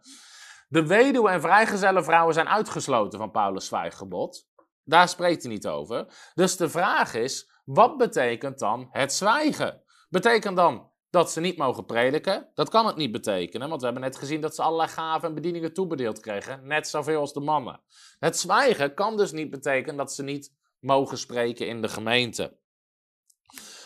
De 0.67 0.87
weduwe 0.87 1.29
en 1.29 1.41
vrijgezelle 1.41 2.03
vrouwen 2.03 2.33
zijn 2.33 2.47
uitgesloten 2.49 3.19
van 3.19 3.31
Paulus' 3.31 3.65
zwijggebod. 3.65 4.47
Daar 4.83 5.09
spreekt 5.09 5.43
hij 5.43 5.51
niet 5.51 5.67
over. 5.67 6.31
Dus 6.33 6.57
de 6.57 6.69
vraag 6.69 7.13
is, 7.13 7.51
wat 7.65 7.97
betekent 7.97 8.59
dan 8.59 8.87
het 8.91 9.13
zwijgen? 9.13 9.83
Betekent 10.09 10.55
dan 10.55 10.91
dat 11.13 11.31
ze 11.31 11.39
niet 11.39 11.57
mogen 11.57 11.85
prediken? 11.85 12.49
Dat 12.53 12.69
kan 12.69 12.85
het 12.85 12.95
niet 12.95 13.11
betekenen, 13.11 13.69
want 13.69 13.79
we 13.79 13.85
hebben 13.85 14.03
net 14.03 14.17
gezien 14.17 14.41
dat 14.41 14.55
ze 14.55 14.61
allerlei 14.61 14.89
gaven 14.89 15.27
en 15.27 15.35
bedieningen 15.35 15.73
toebedeeld 15.73 16.19
kregen, 16.19 16.67
net 16.67 16.87
zoveel 16.87 17.19
als 17.19 17.33
de 17.33 17.39
mannen. 17.39 17.81
Het 18.19 18.37
zwijgen 18.37 18.93
kan 18.93 19.17
dus 19.17 19.31
niet 19.31 19.49
betekenen 19.49 19.97
dat 19.97 20.13
ze 20.13 20.23
niet 20.23 20.53
mogen 20.79 21.17
spreken 21.17 21.67
in 21.67 21.81
de 21.81 21.89
gemeente. 21.89 22.57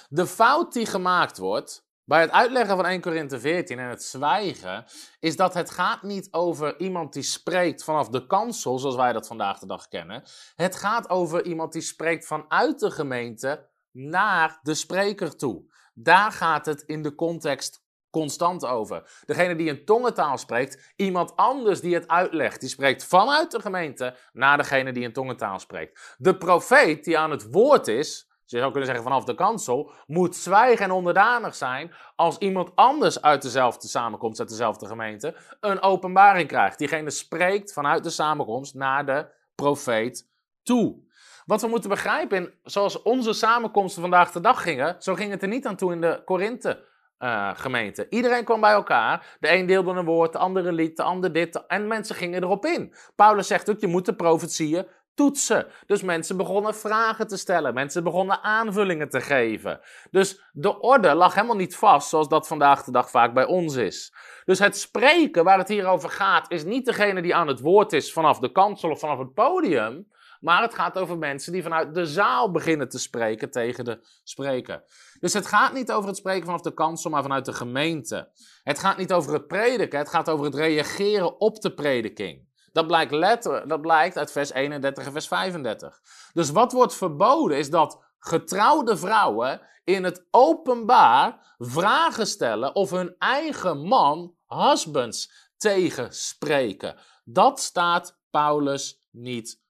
De 0.09 0.28
fout 0.28 0.73
die 0.73 0.86
gemaakt 0.86 1.38
wordt 1.38 1.88
bij 2.03 2.21
het 2.21 2.32
uitleggen 2.32 2.75
van 2.75 2.86
1 2.86 3.01
Korinthe 3.01 3.39
14 3.39 3.80
en 3.80 3.89
het 3.89 4.03
zwijgen, 4.03 4.86
is 5.19 5.36
dat 5.36 5.53
het 5.53 5.69
gaat 5.69 6.03
niet 6.03 6.28
over 6.32 6.80
iemand 6.80 7.13
die 7.13 7.23
spreekt 7.23 7.84
vanaf 7.84 8.09
de 8.09 8.28
kansel, 8.28 8.80
zoals 8.80 8.95
wij 8.95 9.13
dat 9.13 9.28
vandaag 9.28 9.59
de 9.59 9.67
dag 9.67 9.88
kennen. 9.88 10.23
Het 10.55 10.75
gaat 10.75 11.09
over 11.09 11.45
iemand 11.45 11.73
die 11.73 11.82
spreekt 11.82 12.25
vanuit 12.25 12.80
de 12.80 12.91
gemeente 12.91 13.69
naar 13.91 14.59
de 14.61 14.73
spreker 14.73 15.38
toe. 15.38 15.65
Daar 15.99 16.31
gaat 16.31 16.65
het 16.65 16.81
in 16.81 17.01
de 17.01 17.15
context 17.15 17.85
constant 18.09 18.65
over. 18.65 19.21
Degene 19.25 19.55
die 19.55 19.69
een 19.69 19.85
tongentaal 19.85 20.37
spreekt, 20.37 20.93
iemand 20.95 21.35
anders 21.35 21.81
die 21.81 21.93
het 21.93 22.07
uitlegt, 22.07 22.59
die 22.59 22.69
spreekt 22.69 23.05
vanuit 23.05 23.51
de 23.51 23.61
gemeente 23.61 24.15
naar 24.33 24.57
degene 24.57 24.91
die 24.91 25.05
een 25.05 25.13
tongentaal 25.13 25.59
spreekt. 25.59 26.15
De 26.17 26.37
profeet 26.37 27.03
die 27.03 27.17
aan 27.17 27.31
het 27.31 27.51
woord 27.51 27.87
is, 27.87 28.31
je 28.45 28.57
zou 28.57 28.71
kunnen 28.71 28.85
zeggen 28.85 29.03
vanaf 29.03 29.23
de 29.23 29.35
kansel, 29.35 29.91
moet 30.05 30.35
zwijgen 30.35 30.85
en 30.85 30.91
onderdanig 30.91 31.55
zijn 31.55 31.93
als 32.15 32.37
iemand 32.37 32.75
anders 32.75 33.21
uit 33.21 33.41
dezelfde 33.41 33.87
samenkomst, 33.87 34.39
uit 34.39 34.49
dezelfde 34.49 34.85
gemeente, 34.85 35.35
een 35.59 35.81
openbaring 35.81 36.47
krijgt. 36.47 36.77
Diegene 36.77 37.09
spreekt 37.09 37.73
vanuit 37.73 38.03
de 38.03 38.09
samenkomst 38.09 38.73
naar 38.73 39.05
de 39.05 39.27
profeet 39.55 40.29
toe. 40.63 41.05
Wat 41.47 41.61
we 41.61 41.67
moeten 41.67 41.89
begrijpen, 41.89 42.53
zoals 42.63 43.01
onze 43.01 43.33
samenkomsten 43.33 44.01
vandaag 44.01 44.31
de 44.31 44.39
dag 44.39 44.61
gingen, 44.61 44.95
zo 44.99 45.15
ging 45.15 45.31
het 45.31 45.41
er 45.41 45.47
niet 45.47 45.65
aan 45.65 45.75
toe 45.75 45.91
in 45.91 46.01
de 46.01 46.21
Korinthe 46.25 46.85
uh, 47.19 47.51
gemeente. 47.53 48.07
Iedereen 48.09 48.43
kwam 48.43 48.61
bij 48.61 48.71
elkaar. 48.71 49.37
De 49.39 49.51
een 49.51 49.65
deelde 49.65 49.91
een 49.91 50.05
woord, 50.05 50.31
de 50.31 50.37
andere 50.37 50.71
lied, 50.71 50.97
de 50.97 51.03
ander 51.03 51.33
dit. 51.33 51.65
En 51.67 51.87
mensen 51.87 52.15
gingen 52.15 52.43
erop 52.43 52.65
in. 52.65 52.93
Paulus 53.15 53.47
zegt 53.47 53.69
ook, 53.69 53.79
je 53.79 53.87
moet 53.87 54.05
de 54.05 54.15
profetieën 54.15 54.87
toetsen. 55.13 55.67
Dus 55.85 56.01
mensen 56.01 56.37
begonnen 56.37 56.75
vragen 56.75 57.27
te 57.27 57.37
stellen. 57.37 57.73
Mensen 57.73 58.03
begonnen 58.03 58.43
aanvullingen 58.43 59.09
te 59.09 59.21
geven. 59.21 59.79
Dus 60.11 60.49
de 60.51 60.79
orde 60.79 61.13
lag 61.13 61.33
helemaal 61.33 61.55
niet 61.55 61.75
vast, 61.75 62.09
zoals 62.09 62.27
dat 62.27 62.47
vandaag 62.47 62.83
de 62.83 62.91
dag 62.91 63.09
vaak 63.09 63.33
bij 63.33 63.45
ons 63.45 63.75
is. 63.75 64.13
Dus 64.45 64.59
het 64.59 64.77
spreken 64.77 65.43
waar 65.43 65.57
het 65.57 65.67
hier 65.67 65.87
over 65.87 66.09
gaat, 66.09 66.51
is 66.51 66.63
niet 66.63 66.85
degene 66.85 67.21
die 67.21 67.35
aan 67.35 67.47
het 67.47 67.59
woord 67.59 67.93
is 67.93 68.13
vanaf 68.13 68.39
de 68.39 68.51
kansel 68.51 68.89
of 68.89 68.99
vanaf 68.99 69.19
het 69.19 69.33
podium. 69.33 70.07
Maar 70.39 70.61
het 70.61 70.73
gaat 70.73 70.97
over 70.97 71.17
mensen 71.17 71.51
die 71.51 71.63
vanuit 71.63 71.95
de 71.95 72.05
zaal 72.05 72.51
beginnen 72.51 72.89
te 72.89 72.99
spreken 72.99 73.51
tegen 73.51 73.85
de 73.85 73.99
spreker. 74.23 74.83
Dus 75.19 75.33
het 75.33 75.47
gaat 75.47 75.73
niet 75.73 75.91
over 75.91 76.07
het 76.07 76.17
spreken 76.17 76.45
vanaf 76.45 76.61
de 76.61 76.73
kansel, 76.73 77.09
maar 77.09 77.21
vanuit 77.21 77.45
de 77.45 77.53
gemeente. 77.53 78.31
Het 78.63 78.79
gaat 78.79 78.97
niet 78.97 79.13
over 79.13 79.33
het 79.33 79.47
prediken, 79.47 79.99
het 79.99 80.09
gaat 80.09 80.29
over 80.29 80.45
het 80.45 80.55
reageren 80.55 81.39
op 81.39 81.61
de 81.61 81.73
prediking. 81.73 82.45
Dat 82.71 82.88
blijkt, 82.88 83.11
letter, 83.11 83.67
dat 83.67 83.81
blijkt 83.81 84.17
uit 84.17 84.31
vers 84.31 84.51
31 84.51 85.05
en 85.05 85.11
vers 85.11 85.27
35. 85.27 85.99
Dus 86.33 86.49
wat 86.49 86.71
wordt 86.71 86.95
verboden 86.95 87.57
is 87.57 87.69
dat 87.69 88.03
getrouwde 88.19 88.97
vrouwen 88.97 89.61
in 89.83 90.03
het 90.03 90.27
openbaar 90.31 91.55
vragen 91.57 92.27
stellen 92.27 92.75
of 92.75 92.89
hun 92.89 93.15
eigen 93.17 93.77
man, 93.77 94.35
husbands, 94.47 95.31
tegenspreken. 95.57 96.95
Dat 97.23 97.59
staat 97.59 98.19
Paulus 98.29 99.05
niet 99.11 99.65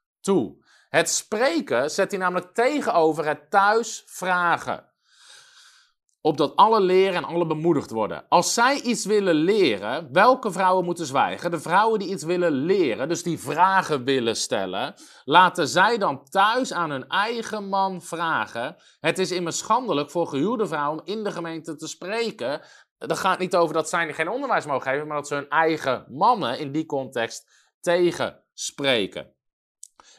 Het 0.89 1.09
spreken 1.09 1.91
zet 1.91 2.11
hij 2.11 2.19
namelijk 2.19 2.53
tegenover 2.53 3.25
het 3.25 3.49
thuis 3.49 4.03
vragen 4.05 4.87
opdat 6.27 6.55
alle 6.55 6.79
leren 6.81 7.15
en 7.15 7.23
alle 7.23 7.45
bemoedigd 7.45 7.91
worden. 7.91 8.25
Als 8.29 8.53
zij 8.53 8.81
iets 8.81 9.05
willen 9.05 9.35
leren, 9.35 10.09
welke 10.11 10.51
vrouwen 10.51 10.85
moeten 10.85 11.05
zwijgen? 11.05 11.51
De 11.51 11.59
vrouwen 11.59 11.99
die 11.99 12.09
iets 12.09 12.23
willen 12.23 12.51
leren, 12.51 13.07
dus 13.07 13.23
die 13.23 13.39
vragen 13.39 14.03
willen 14.03 14.35
stellen, 14.35 14.93
laten 15.23 15.67
zij 15.67 15.97
dan 15.97 16.23
thuis 16.29 16.73
aan 16.73 16.89
hun 16.89 17.07
eigen 17.07 17.69
man 17.69 18.01
vragen. 18.01 18.75
Het 18.99 19.19
is 19.19 19.31
immers 19.31 19.57
schandelijk 19.57 20.11
voor 20.11 20.27
gehuwde 20.27 20.67
vrouwen 20.67 20.99
om 20.99 21.05
in 21.05 21.23
de 21.23 21.31
gemeente 21.31 21.75
te 21.75 21.87
spreken. 21.87 22.61
Dat 22.97 23.17
gaat 23.17 23.39
niet 23.39 23.55
over 23.55 23.73
dat 23.73 23.89
zij 23.89 24.13
geen 24.13 24.29
onderwijs 24.29 24.65
mogen 24.65 24.91
geven, 24.91 25.07
maar 25.07 25.17
dat 25.17 25.27
ze 25.27 25.33
hun 25.35 25.49
eigen 25.49 26.05
mannen 26.09 26.59
in 26.59 26.71
die 26.71 26.85
context 26.85 27.49
tegenspreken. 27.81 29.36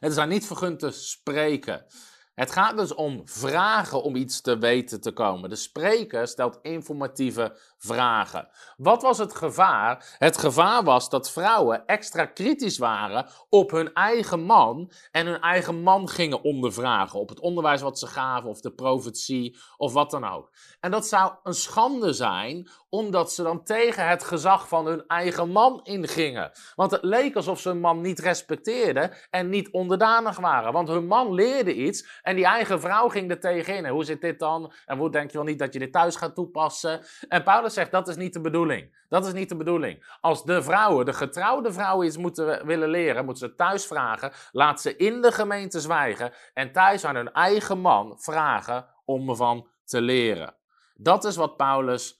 Het 0.01 0.11
is 0.11 0.16
daar 0.16 0.26
niet 0.26 0.46
vergund 0.46 0.78
te 0.78 0.90
spreken. 0.90 1.86
Het 2.34 2.53
gaat 2.53 2.76
dus 2.76 2.94
om 2.94 3.20
vragen 3.24 4.03
om 4.03 4.16
iets 4.16 4.40
te 4.40 4.59
weten 4.59 5.01
te 5.01 5.12
komen. 5.12 5.51
De 5.51 5.57
spreker 5.57 6.28
stelt 6.28 6.59
informatieve 6.62 7.59
vragen. 7.79 8.49
Wat 8.76 9.03
was 9.03 9.18
het 9.18 9.35
gevaar? 9.35 10.16
Het 10.18 10.39
gevaar 10.39 10.83
was 10.85 11.09
dat 11.09 11.31
vrouwen 11.31 11.87
extra 11.87 12.26
kritisch 12.26 12.79
waren 12.79 13.26
op 13.49 13.70
hun 13.70 13.93
eigen 13.93 14.41
man 14.41 14.91
en 15.11 15.26
hun 15.26 15.41
eigen 15.41 15.83
man 15.83 16.09
gingen 16.09 16.43
ondervragen 16.43 17.20
op 17.20 17.29
het 17.29 17.41
onderwijs 17.41 17.81
wat 17.81 17.99
ze 17.99 18.07
gaven 18.07 18.49
of 18.49 18.61
de 18.61 18.72
profetie 18.72 19.57
of 19.76 19.93
wat 19.93 20.11
dan 20.11 20.29
ook. 20.29 20.51
En 20.81 20.91
dat 20.91 21.07
zou 21.07 21.33
een 21.43 21.55
schande 21.55 22.12
zijn 22.12 22.68
omdat 22.91 23.33
ze 23.33 23.43
dan 23.43 23.64
tegen 23.64 24.09
het 24.09 24.24
gezag 24.24 24.68
van 24.68 24.87
hun 24.87 25.07
eigen 25.07 25.51
man 25.51 25.81
ingingen. 25.83 26.51
Want 26.74 26.91
het 26.91 27.03
leek 27.03 27.37
alsof 27.37 27.61
ze 27.61 27.68
hun 27.68 27.81
man 27.81 28.01
niet 28.01 28.18
respecteerden 28.18 29.12
en 29.31 29.49
niet 29.49 29.70
onderdanig 29.70 30.39
waren. 30.39 30.72
Want 30.72 30.89
hun 30.89 31.07
man 31.07 31.35
leerde 31.35 31.74
iets 31.74 32.20
En 32.22 32.37
die 32.37 32.45
eigen 32.45 32.81
vrouw 32.81 33.09
ging 33.09 33.31
er 33.31 33.41
tegenin. 33.41 33.85
En 33.85 33.93
hoe 33.93 34.05
zit 34.05 34.20
dit 34.20 34.39
dan? 34.39 34.72
En 34.87 34.99
hoe 34.99 35.11
denk 35.11 35.31
je 35.31 35.37
wel 35.37 35.47
niet 35.47 35.59
dat 35.59 35.72
je 35.72 35.79
dit 35.79 35.93
thuis 35.93 36.16
gaat 36.16 36.35
toepassen? 36.35 37.01
En 37.29 37.43
Paulus 37.43 37.68
zegt, 37.73 37.91
dat 37.91 38.09
is 38.09 38.16
niet 38.16 38.33
de 38.33 38.41
bedoeling. 38.41 39.07
Dat 39.09 39.27
is 39.27 39.33
niet 39.33 39.49
de 39.49 39.57
bedoeling. 39.57 40.16
Als 40.21 40.45
de 40.45 40.62
vrouwen, 40.62 41.07
de 41.07 41.12
getrouwde 41.12 41.73
vrouwen 41.73 42.07
iets 42.07 42.16
moeten 42.16 42.66
willen 42.66 42.89
leren, 42.89 43.25
moeten 43.25 43.49
ze 43.49 43.55
thuis 43.55 43.87
vragen. 43.87 44.33
Laat 44.53 44.81
ze 44.81 44.97
in 44.97 45.23
de 45.23 45.33
gemeente 45.33 45.81
zwijgen. 45.81 46.33
En 46.55 46.73
thuis 46.73 47.05
aan 47.05 47.16
hun 47.16 47.33
eigen 47.33 47.79
man 47.81 48.19
vragen 48.19 48.87
om 49.05 49.29
ervan 49.29 49.69
te 49.85 50.01
leren. 50.01 50.55
Dat 50.95 51.25
is 51.25 51.37
wat 51.37 51.57
Paulus 51.57 52.18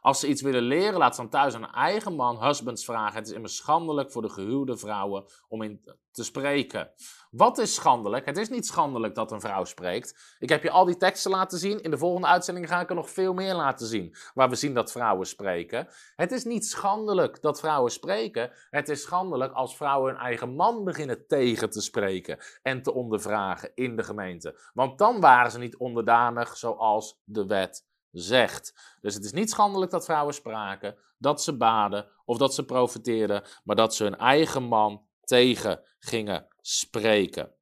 Als 0.00 0.20
ze 0.20 0.28
iets 0.28 0.42
willen 0.42 0.62
leren, 0.62 0.98
laat 0.98 1.14
ze 1.14 1.20
dan 1.20 1.30
thuis 1.30 1.54
aan 1.54 1.72
eigen 1.72 2.14
man, 2.14 2.44
husbands 2.44 2.84
vragen. 2.84 3.18
Het 3.18 3.26
is 3.26 3.34
immers 3.34 3.56
schandelijk 3.56 4.10
voor 4.10 4.22
de 4.22 4.28
gehuwde 4.28 4.76
vrouwen 4.76 5.24
om 5.48 5.62
in 5.62 5.80
te 6.10 6.24
spreken. 6.24 6.90
Wat 7.30 7.58
is 7.58 7.74
schandelijk? 7.74 8.26
Het 8.26 8.36
is 8.36 8.48
niet 8.48 8.66
schandelijk 8.66 9.14
dat 9.14 9.32
een 9.32 9.40
vrouw 9.40 9.64
spreekt. 9.64 10.36
Ik 10.38 10.48
heb 10.48 10.62
je 10.62 10.70
al 10.70 10.84
die 10.84 10.96
teksten 10.96 11.30
laten 11.30 11.58
zien. 11.58 11.82
In 11.82 11.90
de 11.90 11.98
volgende 11.98 12.26
uitzending 12.26 12.68
ga 12.68 12.80
ik 12.80 12.88
er 12.88 12.94
nog 12.94 13.10
veel 13.10 13.34
meer 13.34 13.54
laten 13.54 13.86
zien. 13.86 14.14
Waar 14.34 14.48
we 14.48 14.54
zien 14.54 14.74
dat 14.74 14.92
vrouwen 14.92 15.26
spreken. 15.26 15.88
Het 16.16 16.32
is 16.32 16.44
niet 16.44 16.66
schandelijk 16.66 17.42
dat 17.42 17.60
vrouwen 17.60 17.90
spreken. 17.90 18.50
Het 18.70 18.88
is 18.88 19.02
schandelijk 19.02 19.52
als 19.52 19.76
vrouwen 19.76 20.12
hun 20.12 20.22
eigen 20.22 20.54
man 20.54 20.84
beginnen 20.84 21.26
tegen 21.26 21.70
te 21.70 21.80
spreken. 21.80 22.38
En 22.62 22.82
te 22.82 22.92
ondervragen 22.92 23.70
in 23.74 23.96
de 23.96 24.02
gemeente. 24.02 24.58
Want 24.74 24.98
dan 24.98 25.20
waren 25.20 25.50
ze 25.50 25.58
niet 25.58 25.76
onderdanig 25.76 26.56
zoals 26.56 27.20
de 27.24 27.46
wet 27.46 27.86
zegt. 28.12 28.96
Dus 29.00 29.14
het 29.14 29.24
is 29.24 29.32
niet 29.32 29.50
schandelijk 29.50 29.90
dat 29.90 30.04
vrouwen 30.04 30.34
spraken, 30.34 30.96
dat 31.18 31.42
ze 31.42 31.56
baden 31.56 32.08
of 32.24 32.38
dat 32.38 32.54
ze 32.54 32.64
profeteerden, 32.64 33.42
maar 33.64 33.76
dat 33.76 33.94
ze 33.94 34.02
hun 34.02 34.16
eigen 34.16 34.62
man 34.62 35.06
tegen 35.24 35.82
gingen 35.98 36.46
spreken. 36.60 37.52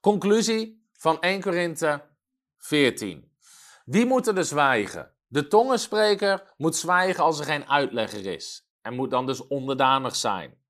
Conclusie 0.00 0.86
van 0.92 1.20
1 1.20 1.40
Korinthe 1.40 2.02
14. 2.58 3.32
Wie 3.84 4.06
moet 4.06 4.26
er 4.26 4.34
dus 4.34 4.48
zwijgen? 4.48 5.14
De 5.26 5.48
tongenspreker 5.48 6.54
moet 6.56 6.76
zwijgen 6.76 7.24
als 7.24 7.38
er 7.38 7.44
geen 7.44 7.68
uitlegger 7.68 8.26
is 8.26 8.68
en 8.82 8.94
moet 8.94 9.10
dan 9.10 9.26
dus 9.26 9.46
onderdanig 9.46 10.16
zijn. 10.16 10.60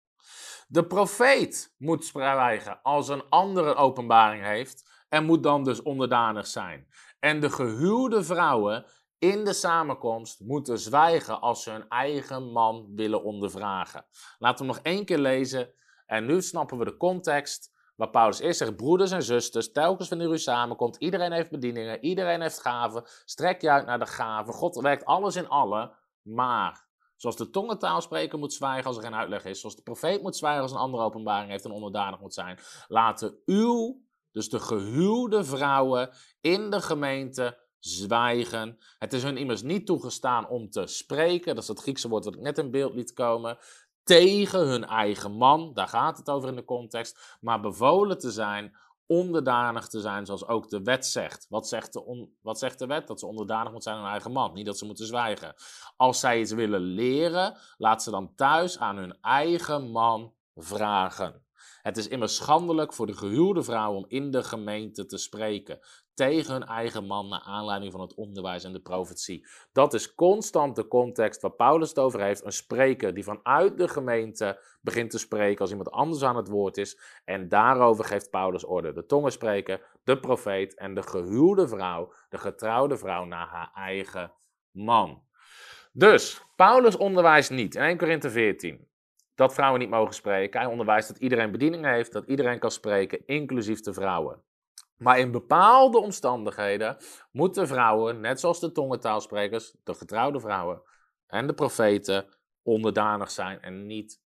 De 0.68 0.86
profeet 0.86 1.74
moet 1.78 2.04
zwijgen 2.04 2.82
als 2.82 3.08
een 3.08 3.28
andere 3.28 3.74
openbaring 3.74 4.44
heeft 4.44 4.90
en 5.08 5.24
moet 5.24 5.42
dan 5.42 5.64
dus 5.64 5.82
onderdanig 5.82 6.46
zijn. 6.46 6.88
En 7.24 7.40
de 7.40 7.50
gehuwde 7.50 8.24
vrouwen 8.24 8.84
in 9.18 9.44
de 9.44 9.52
samenkomst 9.52 10.40
moeten 10.40 10.78
zwijgen 10.78 11.40
als 11.40 11.62
ze 11.62 11.70
hun 11.70 11.88
eigen 11.88 12.52
man 12.52 12.92
willen 12.94 13.22
ondervragen. 13.22 14.04
Laten 14.38 14.66
we 14.66 14.72
nog 14.72 14.82
één 14.82 15.04
keer 15.04 15.18
lezen. 15.18 15.72
En 16.06 16.26
nu 16.26 16.42
snappen 16.42 16.78
we 16.78 16.84
de 16.84 16.96
context. 16.96 17.72
Waar 17.96 18.10
Paulus 18.10 18.38
eerst 18.38 18.58
zegt, 18.58 18.76
broeders 18.76 19.10
en 19.10 19.22
zusters, 19.22 19.72
telkens 19.72 20.08
wanneer 20.08 20.32
u 20.32 20.38
samenkomt, 20.38 20.96
iedereen 20.96 21.32
heeft 21.32 21.50
bedieningen, 21.50 22.04
iedereen 22.04 22.40
heeft 22.40 22.60
gaven, 22.60 23.02
strek 23.24 23.60
je 23.60 23.70
uit 23.70 23.86
naar 23.86 23.98
de 23.98 24.06
gaven, 24.06 24.54
God 24.54 24.76
werkt 24.76 25.04
alles 25.04 25.36
in 25.36 25.48
allen, 25.48 25.92
maar 26.22 26.86
zoals 27.16 27.36
de 27.36 27.50
tongentaalspreker 27.50 28.38
moet 28.38 28.52
zwijgen 28.52 28.84
als 28.84 28.96
er 28.96 29.02
geen 29.02 29.14
uitleg 29.14 29.44
is, 29.44 29.60
zoals 29.60 29.76
de 29.76 29.82
profeet 29.82 30.22
moet 30.22 30.36
zwijgen 30.36 30.62
als 30.62 30.70
een 30.70 30.78
andere 30.78 31.02
openbaring 31.02 31.50
heeft 31.50 31.64
en 31.64 31.70
onderdanig 31.70 32.20
moet 32.20 32.34
zijn, 32.34 32.58
laten 32.88 33.38
uw 33.44 34.02
dus 34.32 34.48
de 34.48 34.60
gehuwde 34.60 35.44
vrouwen 35.44 36.10
in 36.40 36.70
de 36.70 36.80
gemeente 36.80 37.58
zwijgen. 37.78 38.78
Het 38.98 39.12
is 39.12 39.22
hun 39.22 39.36
immers 39.36 39.62
niet 39.62 39.86
toegestaan 39.86 40.48
om 40.48 40.70
te 40.70 40.86
spreken, 40.86 41.54
dat 41.54 41.62
is 41.62 41.68
het 41.68 41.80
Griekse 41.80 42.08
woord 42.08 42.24
wat 42.24 42.34
ik 42.34 42.40
net 42.40 42.58
in 42.58 42.70
beeld 42.70 42.94
liet 42.94 43.12
komen, 43.12 43.58
tegen 44.04 44.66
hun 44.66 44.84
eigen 44.84 45.32
man, 45.32 45.74
daar 45.74 45.88
gaat 45.88 46.18
het 46.18 46.30
over 46.30 46.48
in 46.48 46.56
de 46.56 46.64
context, 46.64 47.38
maar 47.40 47.60
bevolen 47.60 48.18
te 48.18 48.30
zijn, 48.30 48.76
onderdanig 49.06 49.88
te 49.88 50.00
zijn, 50.00 50.26
zoals 50.26 50.46
ook 50.46 50.68
de 50.68 50.82
wet 50.82 51.06
zegt. 51.06 51.46
Wat 51.48 51.68
zegt 51.68 51.92
de, 51.92 52.28
wat 52.42 52.58
zegt 52.58 52.78
de 52.78 52.86
wet? 52.86 53.06
Dat 53.06 53.20
ze 53.20 53.26
onderdanig 53.26 53.72
moeten 53.72 53.82
zijn 53.82 53.96
aan 53.96 54.02
hun 54.02 54.12
eigen 54.12 54.32
man, 54.32 54.52
niet 54.52 54.66
dat 54.66 54.78
ze 54.78 54.84
moeten 54.84 55.06
zwijgen. 55.06 55.54
Als 55.96 56.20
zij 56.20 56.40
iets 56.40 56.52
willen 56.52 56.80
leren, 56.80 57.56
laat 57.76 58.02
ze 58.02 58.10
dan 58.10 58.34
thuis 58.34 58.78
aan 58.78 58.96
hun 58.96 59.18
eigen 59.20 59.90
man 59.90 60.34
vragen. 60.54 61.46
Het 61.82 61.96
is 61.96 62.08
immers 62.08 62.36
schandelijk 62.36 62.92
voor 62.92 63.06
de 63.06 63.16
gehuwde 63.16 63.62
vrouw 63.62 63.94
om 63.94 64.04
in 64.08 64.30
de 64.30 64.42
gemeente 64.42 65.06
te 65.06 65.18
spreken 65.18 65.78
tegen 66.14 66.52
hun 66.52 66.64
eigen 66.64 67.06
man 67.06 67.28
naar 67.28 67.40
aanleiding 67.40 67.92
van 67.92 68.00
het 68.00 68.14
onderwijs 68.14 68.64
en 68.64 68.72
de 68.72 68.80
profetie. 68.80 69.46
Dat 69.72 69.94
is 69.94 70.14
constant 70.14 70.76
de 70.76 70.88
context 70.88 71.42
waar 71.42 71.52
Paulus 71.52 71.88
het 71.88 71.98
over 71.98 72.20
heeft. 72.20 72.44
Een 72.44 72.52
spreker 72.52 73.14
die 73.14 73.24
vanuit 73.24 73.78
de 73.78 73.88
gemeente 73.88 74.64
begint 74.80 75.10
te 75.10 75.18
spreken 75.18 75.60
als 75.60 75.70
iemand 75.70 75.90
anders 75.90 76.22
aan 76.22 76.36
het 76.36 76.48
woord 76.48 76.76
is. 76.76 77.00
En 77.24 77.48
daarover 77.48 78.04
geeft 78.04 78.30
Paulus 78.30 78.64
orde. 78.64 78.92
De 78.92 79.06
tongenspreker, 79.06 79.98
de 80.04 80.20
profeet 80.20 80.74
en 80.74 80.94
de 80.94 81.02
gehuwde 81.02 81.68
vrouw, 81.68 82.12
de 82.28 82.38
getrouwde 82.38 82.96
vrouw 82.96 83.24
naar 83.24 83.48
haar 83.48 83.70
eigen 83.74 84.32
man. 84.70 85.22
Dus, 85.92 86.42
Paulus 86.56 86.96
onderwijst 86.96 87.50
niet 87.50 87.74
in 87.74 87.82
1 87.82 87.96
Korinthe 87.96 88.30
14 88.30 88.90
dat 89.34 89.54
vrouwen 89.54 89.80
niet 89.80 89.90
mogen 89.90 90.14
spreken. 90.14 90.60
Hij 90.60 90.70
onderwijst 90.70 91.08
dat 91.08 91.18
iedereen 91.18 91.50
bediening 91.50 91.84
heeft, 91.84 92.12
dat 92.12 92.26
iedereen 92.26 92.58
kan 92.58 92.70
spreken, 92.70 93.26
inclusief 93.26 93.80
de 93.80 93.92
vrouwen. 93.92 94.42
Maar 94.96 95.18
in 95.18 95.30
bepaalde 95.30 95.98
omstandigheden 95.98 96.96
moeten 97.30 97.68
vrouwen, 97.68 98.20
net 98.20 98.40
zoals 98.40 98.60
de 98.60 98.72
tongentaalsprekers, 98.72 99.74
de 99.84 99.94
getrouwde 99.94 100.40
vrouwen 100.40 100.82
en 101.26 101.46
de 101.46 101.54
profeten, 101.54 102.26
onderdanig 102.62 103.30
zijn 103.30 103.60
en 103.60 103.86
niet 103.86 104.20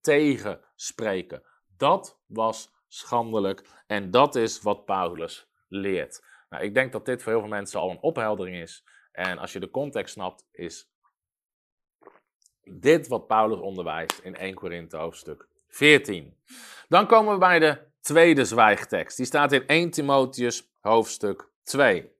tegenspreken. 0.00 1.42
Dat 1.76 2.20
was 2.26 2.72
schandelijk 2.88 3.64
en 3.86 4.10
dat 4.10 4.34
is 4.34 4.62
wat 4.62 4.84
Paulus 4.84 5.50
leert. 5.68 6.24
Nou, 6.48 6.64
ik 6.64 6.74
denk 6.74 6.92
dat 6.92 7.06
dit 7.06 7.22
voor 7.22 7.32
heel 7.32 7.40
veel 7.40 7.50
mensen 7.50 7.80
al 7.80 7.90
een 7.90 8.02
opheldering 8.02 8.56
is. 8.56 8.84
En 9.12 9.38
als 9.38 9.52
je 9.52 9.60
de 9.60 9.70
context 9.70 10.12
snapt, 10.12 10.46
is 10.50 10.91
dit 12.64 13.08
wat 13.08 13.26
Paulus 13.26 13.60
onderwijst 13.60 14.20
in 14.22 14.36
1 14.36 14.54
Korinthe 14.54 14.96
hoofdstuk 14.96 15.48
14. 15.68 16.36
Dan 16.88 17.06
komen 17.06 17.32
we 17.32 17.38
bij 17.38 17.58
de 17.58 17.78
tweede 18.00 18.44
zwijgtekst. 18.44 19.16
Die 19.16 19.26
staat 19.26 19.52
in 19.52 19.66
1 19.66 19.90
Timotheus 19.90 20.72
hoofdstuk 20.80 21.48
2. 21.62 22.10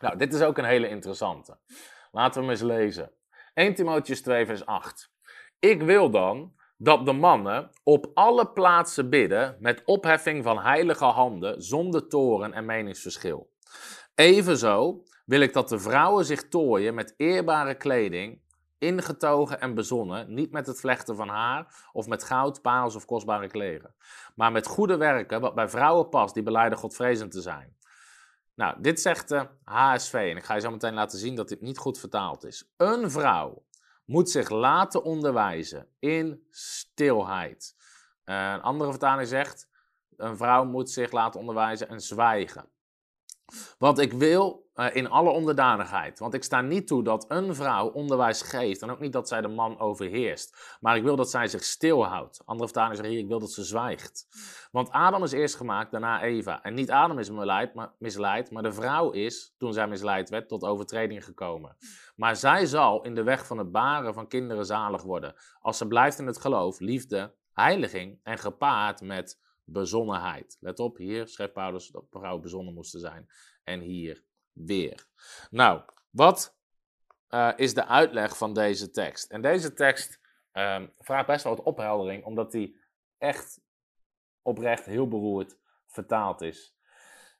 Nou, 0.00 0.16
dit 0.16 0.34
is 0.34 0.42
ook 0.42 0.58
een 0.58 0.64
hele 0.64 0.88
interessante. 0.88 1.56
Laten 2.12 2.40
we 2.40 2.40
hem 2.40 2.50
eens 2.50 2.62
lezen. 2.62 3.12
1 3.54 3.74
Timotheus 3.74 4.22
2 4.22 4.46
vers 4.46 4.66
8. 4.66 5.10
Ik 5.58 5.82
wil 5.82 6.10
dan 6.10 6.52
dat 6.76 7.06
de 7.06 7.12
mannen 7.12 7.70
op 7.82 8.10
alle 8.14 8.46
plaatsen 8.46 9.10
bidden 9.10 9.56
met 9.60 9.82
opheffing 9.84 10.44
van 10.44 10.58
heilige 10.58 11.04
handen 11.04 11.62
zonder 11.62 12.08
toren 12.08 12.52
en 12.52 12.64
meningsverschil. 12.64 13.50
Evenzo 14.14 15.02
wil 15.24 15.40
ik 15.40 15.52
dat 15.52 15.68
de 15.68 15.78
vrouwen 15.78 16.24
zich 16.24 16.48
tooien 16.48 16.94
met 16.94 17.14
eerbare 17.16 17.74
kleding 17.74 18.40
ingetogen 18.78 19.60
en 19.60 19.74
bezonnen, 19.74 20.34
niet 20.34 20.52
met 20.52 20.66
het 20.66 20.80
vlechten 20.80 21.16
van 21.16 21.28
haar 21.28 21.88
of 21.92 22.06
met 22.06 22.24
goud, 22.24 22.62
parels 22.62 22.94
of 22.94 23.04
kostbare 23.04 23.48
kleren, 23.48 23.94
maar 24.34 24.52
met 24.52 24.66
goede 24.66 24.96
werken, 24.96 25.40
wat 25.40 25.54
bij 25.54 25.68
vrouwen 25.68 26.08
past 26.08 26.34
die 26.34 26.42
beleiden 26.42 26.78
Godvrezend 26.78 27.32
te 27.32 27.40
zijn. 27.40 27.76
Nou, 28.54 28.76
dit 28.80 29.00
zegt 29.00 29.28
de 29.28 29.48
HSV 29.64 30.12
en 30.12 30.36
ik 30.36 30.44
ga 30.44 30.54
je 30.54 30.60
zo 30.60 30.70
meteen 30.70 30.94
laten 30.94 31.18
zien 31.18 31.34
dat 31.34 31.48
dit 31.48 31.60
niet 31.60 31.78
goed 31.78 31.98
vertaald 31.98 32.44
is. 32.44 32.72
Een 32.76 33.10
vrouw 33.10 33.64
moet 34.04 34.30
zich 34.30 34.48
laten 34.48 35.02
onderwijzen 35.02 35.88
in 35.98 36.46
stilheid. 36.50 37.76
een 38.24 38.62
andere 38.62 38.90
vertaling 38.90 39.28
zegt, 39.28 39.68
een 40.16 40.36
vrouw 40.36 40.64
moet 40.64 40.90
zich 40.90 41.12
laten 41.12 41.40
onderwijzen 41.40 41.88
en 41.88 42.00
zwijgen. 42.00 42.70
Want 43.78 43.98
ik 43.98 44.12
wil 44.12 44.67
uh, 44.78 44.86
in 44.92 45.10
alle 45.10 45.30
onderdanigheid. 45.30 46.18
Want 46.18 46.34
ik 46.34 46.44
sta 46.44 46.60
niet 46.60 46.86
toe 46.86 47.02
dat 47.02 47.24
een 47.28 47.54
vrouw 47.54 47.88
onderwijs 47.88 48.42
geeft. 48.42 48.82
En 48.82 48.90
ook 48.90 49.00
niet 49.00 49.12
dat 49.12 49.28
zij 49.28 49.40
de 49.40 49.48
man 49.48 49.78
overheerst. 49.78 50.76
Maar 50.80 50.96
ik 50.96 51.02
wil 51.02 51.16
dat 51.16 51.30
zij 51.30 51.48
zich 51.48 51.64
stilhoudt. 51.64 52.42
Andere 52.44 52.64
vertalingen 52.64 52.96
zeggen 52.96 53.14
hier: 53.14 53.22
ik 53.22 53.28
wil 53.28 53.38
dat 53.38 53.52
ze 53.52 53.64
zwijgt. 53.64 54.26
Want 54.70 54.90
Adam 54.90 55.22
is 55.22 55.32
eerst 55.32 55.56
gemaakt, 55.56 55.90
daarna 55.90 56.22
Eva. 56.22 56.62
En 56.62 56.74
niet 56.74 56.90
Adam 56.90 57.18
is 57.18 57.30
misleid 57.30 57.74
maar, 57.74 57.92
misleid, 57.98 58.50
maar 58.50 58.62
de 58.62 58.72
vrouw 58.72 59.10
is, 59.10 59.54
toen 59.58 59.72
zij 59.72 59.88
misleid 59.88 60.30
werd, 60.30 60.48
tot 60.48 60.64
overtreding 60.64 61.24
gekomen. 61.24 61.76
Maar 62.16 62.36
zij 62.36 62.66
zal 62.66 63.02
in 63.02 63.14
de 63.14 63.22
weg 63.22 63.46
van 63.46 63.58
het 63.58 63.72
baren 63.72 64.14
van 64.14 64.28
kinderen 64.28 64.66
zalig 64.66 65.02
worden. 65.02 65.34
Als 65.60 65.78
ze 65.78 65.86
blijft 65.86 66.18
in 66.18 66.26
het 66.26 66.40
geloof, 66.40 66.80
liefde, 66.80 67.34
heiliging 67.52 68.20
en 68.22 68.38
gepaard 68.38 69.00
met 69.00 69.40
bezonnenheid. 69.64 70.56
Let 70.60 70.78
op, 70.78 70.96
hier 70.96 71.28
schrijft 71.28 71.52
Paulus 71.52 71.88
dat 71.88 72.04
vrouwen 72.10 72.42
bezonnen 72.42 72.74
moesten 72.74 73.00
zijn. 73.00 73.28
En 73.64 73.80
hier 73.80 74.26
weer. 74.66 75.06
Nou, 75.50 75.80
wat 76.10 76.56
uh, 77.30 77.52
is 77.56 77.74
de 77.74 77.86
uitleg 77.86 78.36
van 78.36 78.52
deze 78.52 78.90
tekst? 78.90 79.30
En 79.30 79.42
deze 79.42 79.72
tekst 79.72 80.20
um, 80.52 80.92
vraagt 80.98 81.26
best 81.26 81.44
wel 81.44 81.56
wat 81.56 81.64
opheldering, 81.64 82.24
omdat 82.24 82.52
die 82.52 82.80
echt 83.18 83.60
oprecht 84.42 84.84
heel 84.84 85.08
beroerd 85.08 85.56
vertaald 85.86 86.40
is. 86.40 86.76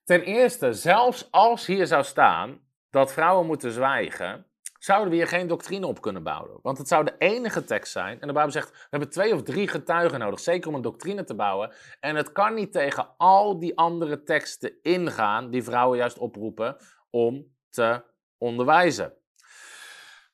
Ten 0.04 0.22
eerste, 0.22 0.72
zelfs 0.72 1.30
als 1.30 1.66
hier 1.66 1.86
zou 1.86 2.04
staan 2.04 2.60
dat 2.90 3.12
vrouwen 3.12 3.46
moeten 3.46 3.72
zwijgen, 3.72 4.46
zouden 4.78 5.10
we 5.10 5.16
hier 5.16 5.28
geen 5.28 5.46
doctrine 5.46 5.86
op 5.86 6.00
kunnen 6.00 6.22
bouwen. 6.22 6.58
Want 6.62 6.78
het 6.78 6.88
zou 6.88 7.04
de 7.04 7.14
enige 7.18 7.64
tekst 7.64 7.92
zijn. 7.92 8.20
En 8.20 8.26
de 8.26 8.32
Bijbel 8.32 8.52
zegt, 8.52 8.70
we 8.70 8.86
hebben 8.90 9.10
twee 9.10 9.34
of 9.34 9.42
drie 9.42 9.68
getuigen 9.68 10.18
nodig, 10.18 10.40
zeker 10.40 10.68
om 10.68 10.74
een 10.74 10.82
doctrine 10.82 11.24
te 11.24 11.34
bouwen. 11.34 11.72
En 12.00 12.16
het 12.16 12.32
kan 12.32 12.54
niet 12.54 12.72
tegen 12.72 13.08
al 13.16 13.58
die 13.58 13.76
andere 13.76 14.22
teksten 14.22 14.82
ingaan, 14.82 15.50
die 15.50 15.62
vrouwen 15.62 15.98
juist 15.98 16.18
oproepen 16.18 16.76
om 17.10 17.56
te 17.70 18.04
onderwijzen. 18.38 19.18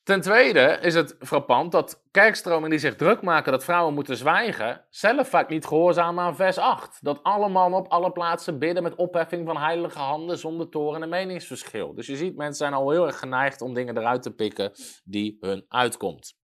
Ten 0.04 0.20
tweede 0.20 0.78
is 0.80 0.94
het 0.94 1.16
frappant 1.20 1.72
dat 1.72 2.02
kerkstromingen 2.10 2.70
die 2.70 2.78
zich 2.78 2.96
druk 2.96 3.22
maken 3.22 3.52
dat 3.52 3.64
vrouwen 3.64 3.94
moeten 3.94 4.16
zwijgen, 4.16 4.84
zelf 4.90 5.28
vaak 5.28 5.48
niet 5.48 5.66
gehoorzamen 5.66 6.24
aan 6.24 6.36
vers 6.36 6.58
8. 6.58 6.98
Dat 7.04 7.22
alle 7.22 7.48
mannen 7.48 7.78
op 7.78 7.88
alle 7.88 8.12
plaatsen 8.12 8.58
bidden 8.58 8.82
met 8.82 8.94
opheffing 8.94 9.46
van 9.46 9.56
heilige 9.56 9.98
handen 9.98 10.38
zonder 10.38 10.68
toren 10.68 11.02
en 11.02 11.08
meningsverschil. 11.08 11.94
Dus 11.94 12.06
je 12.06 12.16
ziet, 12.16 12.36
mensen 12.36 12.56
zijn 12.56 12.72
al 12.72 12.90
heel 12.90 13.06
erg 13.06 13.18
geneigd 13.18 13.60
om 13.60 13.74
dingen 13.74 13.98
eruit 13.98 14.22
te 14.22 14.34
pikken 14.34 14.72
die 15.04 15.36
hun 15.40 15.64
uitkomt. 15.68 16.38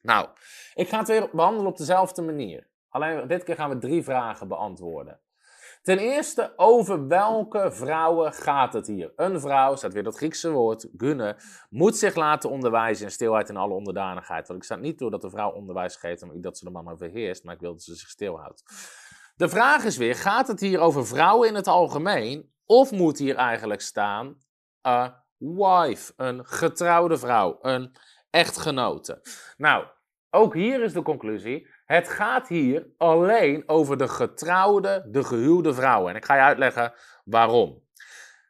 Nou, 0.00 0.28
ik 0.74 0.88
ga 0.88 0.98
het 0.98 1.08
weer 1.08 1.28
behandelen 1.32 1.70
op 1.70 1.76
dezelfde 1.76 2.22
manier. 2.22 2.70
Alleen 2.88 3.28
dit 3.28 3.44
keer 3.44 3.54
gaan 3.54 3.70
we 3.70 3.78
drie 3.78 4.02
vragen 4.02 4.48
beantwoorden. 4.48 5.20
Ten 5.82 5.98
eerste, 5.98 6.52
over 6.56 7.08
welke 7.08 7.72
vrouwen 7.72 8.32
gaat 8.32 8.72
het 8.72 8.86
hier? 8.86 9.12
Een 9.16 9.40
vrouw, 9.40 9.76
staat 9.76 9.92
weer 9.92 10.02
dat 10.02 10.16
Griekse 10.16 10.50
woord, 10.50 10.88
gunne, 10.96 11.36
moet 11.70 11.96
zich 11.96 12.14
laten 12.14 12.50
onderwijzen 12.50 13.04
in 13.04 13.10
stilheid 13.10 13.48
en 13.48 13.56
alle 13.56 13.74
onderdanigheid. 13.74 14.46
Want 14.46 14.58
ik 14.58 14.64
sta 14.64 14.76
niet 14.76 14.98
toe 14.98 15.10
dat 15.10 15.20
de 15.20 15.30
vrouw 15.30 15.50
onderwijs 15.50 15.96
geeft, 15.96 16.22
omdat 16.22 16.42
dat 16.42 16.58
ze 16.58 16.64
de 16.64 16.70
man 16.70 16.88
overheerst, 16.88 17.44
maar 17.44 17.54
ik 17.54 17.60
wil 17.60 17.72
dat 17.72 17.82
ze 17.82 17.94
zich 17.94 18.08
stilhoudt. 18.08 18.62
De 19.36 19.48
vraag 19.48 19.84
is 19.84 19.96
weer, 19.96 20.14
gaat 20.14 20.48
het 20.48 20.60
hier 20.60 20.80
over 20.80 21.06
vrouwen 21.06 21.48
in 21.48 21.54
het 21.54 21.66
algemeen, 21.66 22.52
of 22.66 22.90
moet 22.90 23.18
hier 23.18 23.36
eigenlijk 23.36 23.80
staan 23.80 24.36
a 24.86 25.24
wife, 25.36 26.12
een 26.16 26.46
getrouwde 26.46 27.18
vrouw, 27.18 27.58
een 27.60 27.96
echtgenote? 28.30 29.20
Nou, 29.56 29.86
ook 30.30 30.54
hier 30.54 30.82
is 30.82 30.92
de 30.92 31.02
conclusie, 31.02 31.68
het 31.92 32.08
gaat 32.08 32.48
hier 32.48 32.86
alleen 32.98 33.62
over 33.66 33.96
de 33.96 34.08
getrouwde, 34.08 35.08
de 35.10 35.24
gehuwde 35.24 35.74
vrouwen. 35.74 36.10
En 36.10 36.16
ik 36.16 36.24
ga 36.24 36.34
je 36.34 36.40
uitleggen 36.40 36.92
waarom. 37.24 37.82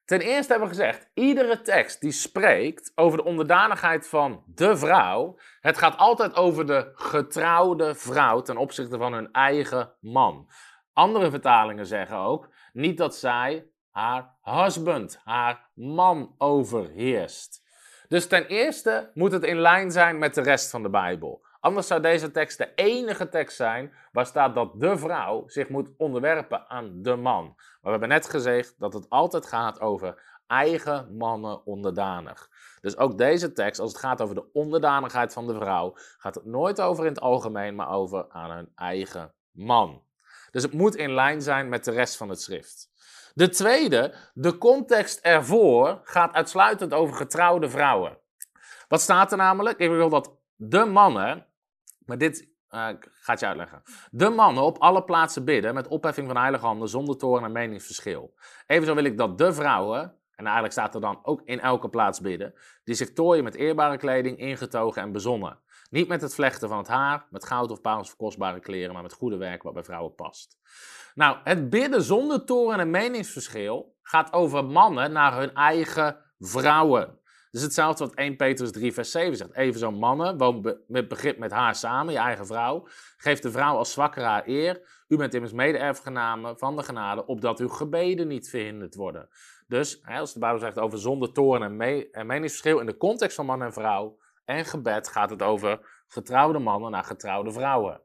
Ten 0.05 0.21
eerste 0.21 0.51
hebben 0.51 0.69
we 0.69 0.75
gezegd, 0.75 1.11
iedere 1.15 1.61
tekst 1.61 2.01
die 2.01 2.13
spreekt 2.13 2.93
over 2.95 3.19
de 3.19 3.25
onderdanigheid 3.25 4.09
van 4.09 4.43
de 4.47 4.77
vrouw, 4.77 5.39
het 5.61 5.79
gaat 5.79 5.97
altijd 5.97 6.35
over 6.35 6.67
de 6.67 6.93
getrouwde 6.95 7.95
vrouw 7.95 8.43
ten 8.43 8.57
opzichte 8.57 8.99
van 8.99 9.13
hun 9.13 9.33
eigen 9.33 9.95
man. 10.01 10.51
Andere 10.93 11.31
vertalingen 11.31 11.87
zeggen 11.87 12.17
ook 12.17 12.49
niet 12.73 12.99
dat 12.99 13.17
zij 13.17 13.67
haar 13.91 14.37
husband, 14.43 15.21
haar 15.25 15.71
man 15.75 16.35
overheerst. 16.39 17.63
Dus 18.09 18.27
ten 18.27 18.47
eerste 18.47 19.11
moet 19.15 19.33
het 19.33 19.45
in 19.45 19.59
lijn 19.59 19.91
zijn 19.91 20.19
met 20.19 20.35
de 20.35 20.43
rest 20.43 20.71
van 20.71 20.83
de 20.83 20.91
Bijbel. 20.91 21.45
Anders 21.63 21.87
zou 21.87 22.01
deze 22.01 22.31
tekst 22.31 22.59
de 22.59 22.75
enige 22.75 23.29
tekst 23.29 23.57
zijn 23.57 23.93
waar 24.13 24.27
staat 24.27 24.55
dat 24.55 24.81
de 24.81 24.99
vrouw 24.99 25.49
zich 25.49 25.69
moet 25.69 25.89
onderwerpen 25.97 26.69
aan 26.69 27.03
de 27.03 27.17
man. 27.17 27.45
Maar 27.45 27.79
we 27.81 27.91
hebben 27.91 28.09
net 28.09 28.31
gezegd 28.31 28.75
dat 28.79 28.93
het 28.93 29.09
altijd 29.09 29.47
gaat 29.47 29.81
over 29.81 30.23
eigen 30.47 31.17
mannen 31.17 31.67
onderdanig. 31.67 32.49
Dus 32.81 32.97
ook 32.97 33.19
deze 33.19 33.53
tekst, 33.53 33.81
als 33.81 33.93
het 33.93 34.01
gaat 34.01 34.23
over 34.23 34.35
de 34.35 34.53
onderdanigheid 34.53 35.33
van 35.33 35.47
de 35.47 35.55
vrouw, 35.55 35.93
gaat 36.19 36.35
het 36.35 36.45
nooit 36.45 36.81
over 36.81 37.05
in 37.05 37.13
het 37.13 37.21
algemeen, 37.21 37.75
maar 37.75 37.91
over 37.91 38.27
aan 38.29 38.51
hun 38.51 38.73
eigen 38.75 39.33
man. 39.51 40.03
Dus 40.51 40.63
het 40.63 40.73
moet 40.73 40.97
in 40.97 41.15
lijn 41.15 41.43
zijn 41.43 41.69
met 41.69 41.85
de 41.85 41.91
rest 41.91 42.17
van 42.17 42.29
het 42.29 42.41
schrift. 42.41 42.91
De 43.35 43.49
tweede, 43.49 44.15
de 44.35 44.59
context 44.59 45.21
ervoor 45.21 46.01
gaat 46.05 46.33
uitsluitend 46.33 46.93
over 46.93 47.17
getrouwde 47.17 47.69
vrouwen. 47.69 48.19
Wat 48.89 49.01
staat 49.01 49.31
er 49.31 49.39
namelijk? 49.39 49.79
Ik 49.79 49.89
wil 49.89 50.09
dat 50.09 50.31
de 50.57 50.85
mannen 50.85 51.47
maar 52.07 52.19
dit 52.19 52.51
uh, 52.71 52.89
gaat 53.01 53.41
je 53.41 53.47
uitleggen. 53.47 53.83
De 54.11 54.29
mannen 54.29 54.65
op 54.65 54.79
alle 54.79 55.05
plaatsen 55.05 55.45
bidden 55.45 55.75
met 55.75 55.89
opheffing 55.89 56.27
van 56.27 56.37
heilige 56.37 56.65
handen 56.65 56.89
zonder 56.89 57.17
toren 57.17 57.45
en 57.45 57.53
meningsverschil. 57.53 58.35
Evenzo 58.67 58.95
wil 58.95 59.05
ik 59.05 59.19
dat 59.19 59.39
de 59.39 59.53
vrouwen, 59.53 60.01
en 60.35 60.45
eigenlijk 60.45 60.73
staat 60.73 60.95
er 60.95 61.01
dan 61.01 61.19
ook 61.23 61.43
in 61.45 61.61
elke 61.61 61.89
plaats 61.89 62.21
bidden, 62.21 62.55
die 62.85 62.95
zich 62.95 63.13
tooien 63.13 63.45
met 63.45 63.55
eerbare 63.55 63.97
kleding, 63.97 64.39
ingetogen 64.39 65.03
en 65.03 65.13
bezonnen. 65.13 65.59
Niet 65.91 66.09
met 66.09 66.23
het 66.23 66.35
vlechten 66.35 66.69
van 66.69 66.79
het 66.79 66.89
haar, 66.89 67.27
met 67.31 67.45
goud 67.45 67.71
of 67.71 67.81
parels 67.81 68.09
of 68.09 68.17
kostbare 68.17 68.61
kleren, 68.61 68.93
maar 68.93 69.03
met 69.03 69.13
goede 69.13 69.37
werk 69.37 69.63
wat 69.63 69.75
bij 69.75 69.85
vrouwen 69.85 70.15
past. 70.15 70.59
Nou, 71.15 71.37
het 71.45 71.71
bidden 71.71 72.03
zonder 72.03 72.45
toren 72.45 72.81
en 72.81 72.91
meningsverschil 72.91 73.97
gaat 74.03 74.33
over 74.33 74.65
mannen 74.65 75.13
naar 75.13 75.39
hun 75.39 75.55
eigen 75.55 76.17
vrouwen. 76.39 77.21
Dus 77.53 77.63
hetzelfde 77.63 78.05
wat 78.05 78.15
1 78.15 78.37
Petrus 78.37 78.73
3 78.73 78.93
vers 78.93 79.11
7 79.11 79.37
zegt. 79.37 79.55
Even 79.55 79.81
zo 79.81 79.91
mannen, 79.91 80.39
woon 80.39 80.77
met 80.87 81.09
begrip 81.09 81.39
met 81.39 81.51
haar 81.51 81.75
samen, 81.75 82.13
je 82.13 82.19
eigen 82.19 82.47
vrouw. 82.47 82.87
Geef 83.17 83.41
de 83.41 83.51
vrouw 83.51 83.77
als 83.77 83.93
zwakker 83.93 84.23
haar 84.23 84.43
eer. 84.47 85.05
U 85.09 85.17
bent 85.17 85.35
immers 85.35 85.53
mede-erfgename 85.53 86.55
van 86.57 86.77
de 86.77 86.83
genade, 86.83 87.27
opdat 87.27 87.61
uw 87.61 87.69
gebeden 87.69 88.29
niet 88.29 88.49
verhinderd 88.49 88.95
worden. 88.95 89.29
Dus, 89.67 90.03
als 90.05 90.33
de 90.33 90.39
Bijbel 90.39 90.59
zegt 90.59 90.79
over 90.79 90.99
zonde, 90.99 91.33
toren 91.33 91.81
en, 91.81 92.11
en 92.13 92.27
meningsverschil 92.27 92.81
in 92.81 92.87
de 92.87 92.97
context 92.97 93.37
van 93.37 93.47
man 93.47 93.63
en 93.63 93.73
vrouw 93.73 94.19
en 94.45 94.65
gebed, 94.65 95.09
gaat 95.09 95.31
het 95.31 95.43
over 95.43 96.03
getrouwde 96.07 96.59
mannen 96.59 96.91
naar 96.91 97.05
getrouwde 97.05 97.53
vrouwen. 97.53 98.01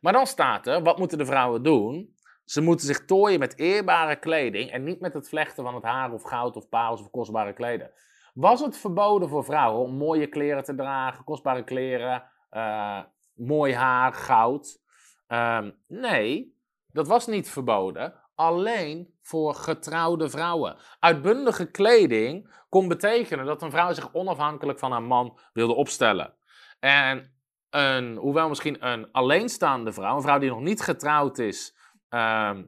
Maar 0.00 0.12
dan 0.12 0.26
staat 0.26 0.66
er, 0.66 0.82
wat 0.82 0.98
moeten 0.98 1.18
de 1.18 1.26
vrouwen 1.26 1.62
doen? 1.62 2.16
Ze 2.44 2.60
moeten 2.60 2.86
zich 2.86 3.04
tooien 3.04 3.38
met 3.38 3.58
eerbare 3.58 4.16
kleding 4.16 4.70
en 4.70 4.84
niet 4.84 5.00
met 5.00 5.14
het 5.14 5.28
vlechten 5.28 5.64
van 5.64 5.74
het 5.74 5.84
haar 5.84 6.12
of 6.12 6.22
goud 6.22 6.56
of 6.56 6.68
parels 6.68 7.00
of 7.00 7.10
kostbare 7.10 7.52
kleden. 7.52 7.90
Was 8.32 8.60
het 8.60 8.78
verboden 8.78 9.28
voor 9.28 9.44
vrouwen 9.44 9.82
om 9.82 9.96
mooie 9.96 10.26
kleren 10.26 10.64
te 10.64 10.74
dragen, 10.74 11.24
kostbare 11.24 11.64
kleren, 11.64 12.24
uh, 12.50 13.00
mooi 13.34 13.74
haar, 13.74 14.12
goud? 14.12 14.80
Uh, 15.28 15.66
nee, 15.86 16.56
dat 16.86 17.08
was 17.08 17.26
niet 17.26 17.50
verboden. 17.50 18.14
Alleen 18.34 19.14
voor 19.22 19.54
getrouwde 19.54 20.30
vrouwen. 20.30 20.76
Uitbundige 20.98 21.70
kleding 21.70 22.54
kon 22.68 22.88
betekenen 22.88 23.46
dat 23.46 23.62
een 23.62 23.70
vrouw 23.70 23.92
zich 23.92 24.14
onafhankelijk 24.14 24.78
van 24.78 24.92
haar 24.92 25.02
man 25.02 25.38
wilde 25.52 25.74
opstellen. 25.74 26.34
En 26.80 27.34
een, 27.70 28.16
hoewel 28.16 28.48
misschien 28.48 28.86
een 28.86 29.12
alleenstaande 29.12 29.92
vrouw, 29.92 30.16
een 30.16 30.22
vrouw 30.22 30.38
die 30.38 30.50
nog 30.50 30.60
niet 30.60 30.80
getrouwd 30.80 31.38
is, 31.38 31.76
uh, 32.10 32.58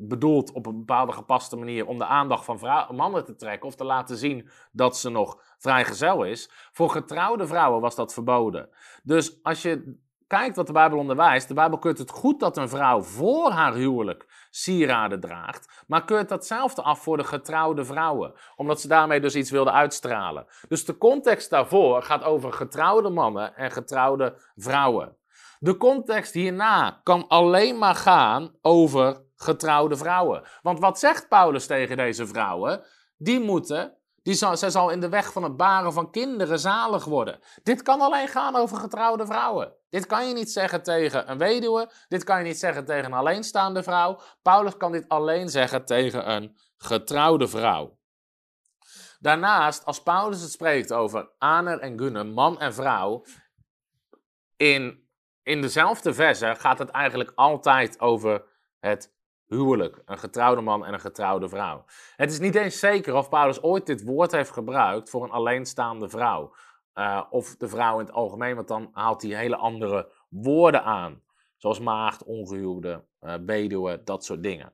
bedoeld 0.00 0.52
op 0.52 0.66
een 0.66 0.78
bepaalde 0.78 1.12
gepaste 1.12 1.56
manier 1.56 1.86
om 1.86 1.98
de 1.98 2.06
aandacht 2.06 2.44
van 2.44 2.86
mannen 2.90 3.24
te 3.24 3.34
trekken 3.34 3.68
of 3.68 3.74
te 3.74 3.84
laten 3.84 4.16
zien 4.16 4.48
dat 4.72 4.96
ze 4.96 5.10
nog 5.10 5.42
vrijgezel 5.58 6.24
is. 6.24 6.50
Voor 6.72 6.90
getrouwde 6.90 7.46
vrouwen 7.46 7.80
was 7.80 7.94
dat 7.94 8.12
verboden. 8.12 8.68
Dus 9.02 9.42
als 9.42 9.62
je 9.62 9.98
kijkt 10.26 10.56
wat 10.56 10.66
de 10.66 10.72
Bijbel 10.72 10.98
onderwijst, 10.98 11.48
de 11.48 11.54
Bijbel 11.54 11.78
keurt 11.78 11.98
het 11.98 12.10
goed 12.10 12.40
dat 12.40 12.56
een 12.56 12.68
vrouw 12.68 13.02
voor 13.02 13.50
haar 13.50 13.74
huwelijk 13.74 14.46
sieraden 14.50 15.20
draagt, 15.20 15.84
maar 15.86 16.04
keurt 16.04 16.28
datzelfde 16.28 16.82
af 16.82 17.02
voor 17.02 17.16
de 17.16 17.24
getrouwde 17.24 17.84
vrouwen, 17.84 18.34
omdat 18.56 18.80
ze 18.80 18.88
daarmee 18.88 19.20
dus 19.20 19.36
iets 19.36 19.50
wilden 19.50 19.72
uitstralen. 19.72 20.46
Dus 20.68 20.84
de 20.84 20.98
context 20.98 21.50
daarvoor 21.50 22.02
gaat 22.02 22.22
over 22.22 22.52
getrouwde 22.52 23.08
mannen 23.08 23.56
en 23.56 23.70
getrouwde 23.70 24.38
vrouwen. 24.56 25.16
De 25.58 25.76
context 25.76 26.32
hierna 26.32 27.00
kan 27.02 27.28
alleen 27.28 27.78
maar 27.78 27.94
gaan 27.94 28.54
over 28.60 29.26
getrouwde 29.38 29.96
vrouwen. 29.96 30.42
Want 30.62 30.78
wat 30.78 30.98
zegt 30.98 31.28
Paulus 31.28 31.66
tegen 31.66 31.96
deze 31.96 32.26
vrouwen? 32.26 32.84
Die 33.16 33.40
moeten, 33.40 33.96
die 34.22 34.34
zal, 34.34 34.56
zij 34.56 34.70
zal 34.70 34.90
in 34.90 35.00
de 35.00 35.08
weg 35.08 35.32
van 35.32 35.42
het 35.42 35.56
baren 35.56 35.92
van 35.92 36.10
kinderen 36.10 36.58
zalig 36.58 37.04
worden. 37.04 37.38
Dit 37.62 37.82
kan 37.82 38.00
alleen 38.00 38.28
gaan 38.28 38.56
over 38.56 38.76
getrouwde 38.76 39.26
vrouwen. 39.26 39.74
Dit 39.90 40.06
kan 40.06 40.28
je 40.28 40.34
niet 40.34 40.50
zeggen 40.50 40.82
tegen 40.82 41.30
een 41.30 41.38
weduwe, 41.38 41.90
dit 42.08 42.24
kan 42.24 42.38
je 42.38 42.44
niet 42.44 42.58
zeggen 42.58 42.84
tegen 42.84 43.04
een 43.04 43.18
alleenstaande 43.18 43.82
vrouw. 43.82 44.20
Paulus 44.42 44.76
kan 44.76 44.92
dit 44.92 45.08
alleen 45.08 45.48
zeggen 45.48 45.84
tegen 45.84 46.30
een 46.30 46.56
getrouwde 46.76 47.48
vrouw. 47.48 47.98
Daarnaast, 49.18 49.84
als 49.84 50.02
Paulus 50.02 50.40
het 50.40 50.50
spreekt 50.50 50.92
over 50.92 51.30
Aner 51.38 51.78
en 51.78 51.98
Gunner, 51.98 52.26
man 52.26 52.60
en 52.60 52.74
vrouw, 52.74 53.24
in, 54.56 55.08
in 55.42 55.60
dezelfde 55.60 56.14
verse 56.14 56.54
gaat 56.58 56.78
het 56.78 56.90
eigenlijk 56.90 57.32
altijd 57.34 58.00
over 58.00 58.44
het 58.78 59.16
huwelijk. 59.48 60.02
Een 60.04 60.18
getrouwde 60.18 60.60
man 60.60 60.84
en 60.86 60.92
een 60.92 61.00
getrouwde 61.00 61.48
vrouw. 61.48 61.84
Het 62.16 62.30
is 62.30 62.38
niet 62.38 62.54
eens 62.54 62.78
zeker 62.78 63.14
of 63.14 63.28
Paulus 63.28 63.62
ooit 63.62 63.86
dit 63.86 64.04
woord 64.04 64.32
heeft 64.32 64.50
gebruikt 64.50 65.10
voor 65.10 65.24
een 65.24 65.30
alleenstaande 65.30 66.08
vrouw. 66.08 66.54
Uh, 66.94 67.22
of 67.30 67.56
de 67.56 67.68
vrouw 67.68 67.98
in 67.98 68.06
het 68.06 68.14
algemeen, 68.14 68.54
want 68.54 68.68
dan 68.68 68.90
haalt 68.92 69.22
hij 69.22 69.30
hele 69.30 69.56
andere 69.56 70.12
woorden 70.28 70.82
aan. 70.82 71.22
Zoals 71.56 71.80
maagd, 71.80 72.24
ongehuwde, 72.24 73.04
uh, 73.20 73.34
beduwe, 73.40 74.02
dat 74.04 74.24
soort 74.24 74.42
dingen. 74.42 74.72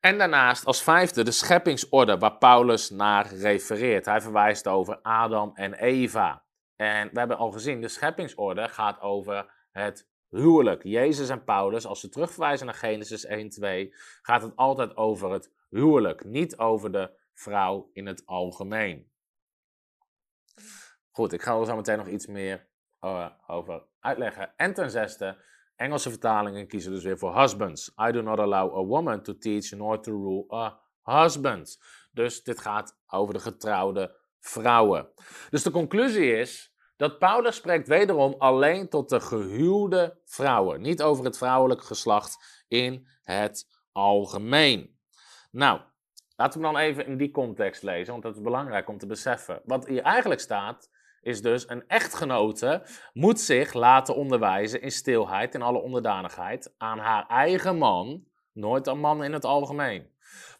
En 0.00 0.18
daarnaast 0.18 0.64
als 0.64 0.82
vijfde 0.82 1.22
de 1.22 1.30
scheppingsorde 1.30 2.18
waar 2.18 2.38
Paulus 2.38 2.90
naar 2.90 3.34
refereert. 3.34 4.04
Hij 4.04 4.20
verwijst 4.20 4.68
over 4.68 4.98
Adam 5.02 5.50
en 5.54 5.74
Eva. 5.74 6.44
En 6.76 7.08
we 7.12 7.18
hebben 7.18 7.36
al 7.36 7.50
gezien, 7.50 7.80
de 7.80 7.88
scheppingsorde 7.88 8.68
gaat 8.68 9.00
over 9.00 9.52
het 9.70 10.08
huwelijk. 10.32 10.82
Jezus 10.82 11.28
en 11.28 11.44
Paulus, 11.44 11.86
als 11.86 12.00
ze 12.00 12.08
terugverwijzen 12.08 12.66
naar 12.66 12.74
Genesis 12.74 13.24
1, 13.24 13.48
2, 13.48 13.94
gaat 14.22 14.42
het 14.42 14.56
altijd 14.56 14.96
over 14.96 15.30
het 15.30 15.52
huwelijk, 15.68 16.24
niet 16.24 16.58
over 16.58 16.92
de 16.92 17.10
vrouw 17.34 17.90
in 17.92 18.06
het 18.06 18.26
algemeen. 18.26 19.10
Goed, 21.10 21.32
ik 21.32 21.42
ga 21.42 21.58
er 21.58 21.66
zo 21.66 21.76
meteen 21.76 21.98
nog 21.98 22.08
iets 22.08 22.26
meer 22.26 22.68
uh, 23.00 23.30
over 23.46 23.82
uitleggen. 24.00 24.52
En 24.56 24.74
ten 24.74 24.90
zesde, 24.90 25.36
Engelse 25.76 26.10
vertalingen 26.10 26.66
kiezen 26.66 26.92
dus 26.92 27.04
weer 27.04 27.18
voor 27.18 27.40
husbands. 27.40 27.94
I 28.08 28.12
do 28.12 28.22
not 28.22 28.38
allow 28.38 28.76
a 28.76 28.84
woman 28.84 29.22
to 29.22 29.38
teach 29.38 29.70
nor 29.70 30.00
to 30.00 30.12
rule 30.12 30.44
a 30.54 30.80
husband. 31.02 31.80
Dus 32.12 32.42
dit 32.42 32.60
gaat 32.60 32.98
over 33.06 33.34
de 33.34 33.40
getrouwde 33.40 34.16
vrouwen. 34.40 35.08
Dus 35.50 35.62
de 35.62 35.70
conclusie 35.70 36.36
is 36.36 36.71
dat 37.02 37.18
Paulus 37.18 37.56
spreekt 37.56 37.88
wederom 37.88 38.34
alleen 38.38 38.88
tot 38.88 39.08
de 39.08 39.20
gehuwde 39.20 40.20
vrouwen, 40.24 40.80
niet 40.80 41.02
over 41.02 41.24
het 41.24 41.38
vrouwelijk 41.38 41.82
geslacht 41.82 42.64
in 42.68 43.06
het 43.22 43.66
algemeen. 43.92 44.98
Nou, 45.50 45.80
laten 46.36 46.60
we 46.60 46.66
dan 46.66 46.76
even 46.76 47.06
in 47.06 47.16
die 47.16 47.30
context 47.30 47.82
lezen, 47.82 48.12
want 48.12 48.22
dat 48.22 48.36
is 48.36 48.42
belangrijk 48.42 48.88
om 48.88 48.98
te 48.98 49.06
beseffen. 49.06 49.60
Wat 49.64 49.86
hier 49.86 50.02
eigenlijk 50.02 50.40
staat, 50.40 50.90
is 51.20 51.42
dus 51.42 51.68
een 51.68 51.84
echtgenote 51.86 52.86
moet 53.12 53.40
zich 53.40 53.72
laten 53.72 54.16
onderwijzen 54.16 54.82
in 54.82 54.90
stilheid, 54.90 55.54
in 55.54 55.62
alle 55.62 55.82
onderdanigheid, 55.82 56.74
aan 56.78 56.98
haar 56.98 57.26
eigen 57.26 57.78
man, 57.78 58.24
nooit 58.52 58.88
aan 58.88 59.00
man 59.00 59.24
in 59.24 59.32
het 59.32 59.44
algemeen. 59.44 60.10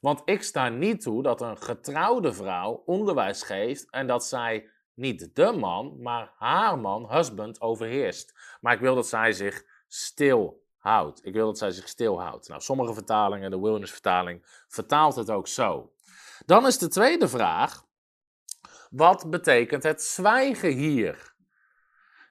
Want 0.01 0.22
ik 0.24 0.43
sta 0.43 0.68
niet 0.68 1.01
toe 1.01 1.22
dat 1.22 1.40
een 1.40 1.59
getrouwde 1.59 2.32
vrouw 2.32 2.82
onderwijs 2.86 3.43
geeft 3.43 3.90
en 3.90 4.07
dat 4.07 4.24
zij 4.24 4.70
niet 4.95 5.34
de 5.34 5.53
man, 5.53 6.03
maar 6.03 6.32
haar 6.36 6.78
man, 6.78 7.12
husband, 7.14 7.61
overheerst. 7.61 8.34
Maar 8.61 8.74
ik 8.74 8.80
wil 8.80 8.95
dat 8.95 9.09
zij 9.09 9.32
zich 9.32 9.64
stilhoudt. 9.88 11.26
Ik 11.26 11.32
wil 11.32 11.47
dat 11.47 11.59
zij 11.59 11.70
zich 11.70 11.88
stilhoudt. 11.88 12.49
Nou, 12.49 12.61
sommige 12.61 12.95
vertalingen, 12.95 13.51
de 13.51 13.61
Wilderness 13.61 13.93
vertaling, 13.93 14.64
vertaalt 14.68 15.16
het 15.16 15.30
ook 15.30 15.49
zo. 15.49 15.93
Dan 16.47 16.66
is 16.66 16.78
de 16.78 16.88
tweede 16.88 17.28
vraag, 17.28 17.84
wat 18.90 19.30
betekent 19.30 19.82
het 19.82 20.03
zwijgen 20.03 20.72
hier? 20.72 21.34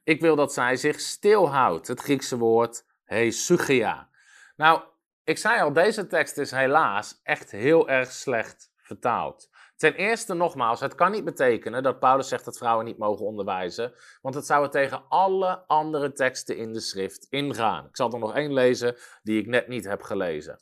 Ik 0.03 0.21
wil 0.21 0.35
dat 0.35 0.53
zij 0.53 0.75
zich 0.75 0.99
stilhoudt. 0.99 1.87
Het 1.87 1.99
Griekse 1.99 2.37
woord 2.37 2.85
hesugia. 3.03 4.09
Nou, 4.55 4.81
ik 5.23 5.37
zei 5.37 5.61
al, 5.61 5.73
deze 5.73 6.07
tekst 6.07 6.37
is 6.37 6.51
helaas 6.51 7.19
echt 7.23 7.51
heel 7.51 7.89
erg 7.89 8.11
slecht 8.11 8.71
vertaald. 8.75 9.49
Ten 9.81 9.93
eerste 9.93 10.33
nogmaals, 10.33 10.79
het 10.79 10.95
kan 10.95 11.11
niet 11.11 11.23
betekenen 11.23 11.83
dat 11.83 11.99
Paulus 11.99 12.27
zegt 12.27 12.45
dat 12.45 12.57
vrouwen 12.57 12.85
niet 12.85 12.97
mogen 12.97 13.25
onderwijzen, 13.25 13.93
want 14.21 14.35
het 14.35 14.45
zou 14.45 14.69
tegen 14.69 15.03
alle 15.07 15.63
andere 15.67 16.11
teksten 16.11 16.57
in 16.57 16.73
de 16.73 16.79
schrift 16.79 17.27
ingaan. 17.29 17.85
Ik 17.85 17.95
zal 17.95 18.11
er 18.11 18.19
nog 18.19 18.35
één 18.35 18.53
lezen 18.53 18.95
die 19.23 19.39
ik 19.39 19.47
net 19.47 19.67
niet 19.67 19.85
heb 19.85 20.01
gelezen. 20.01 20.59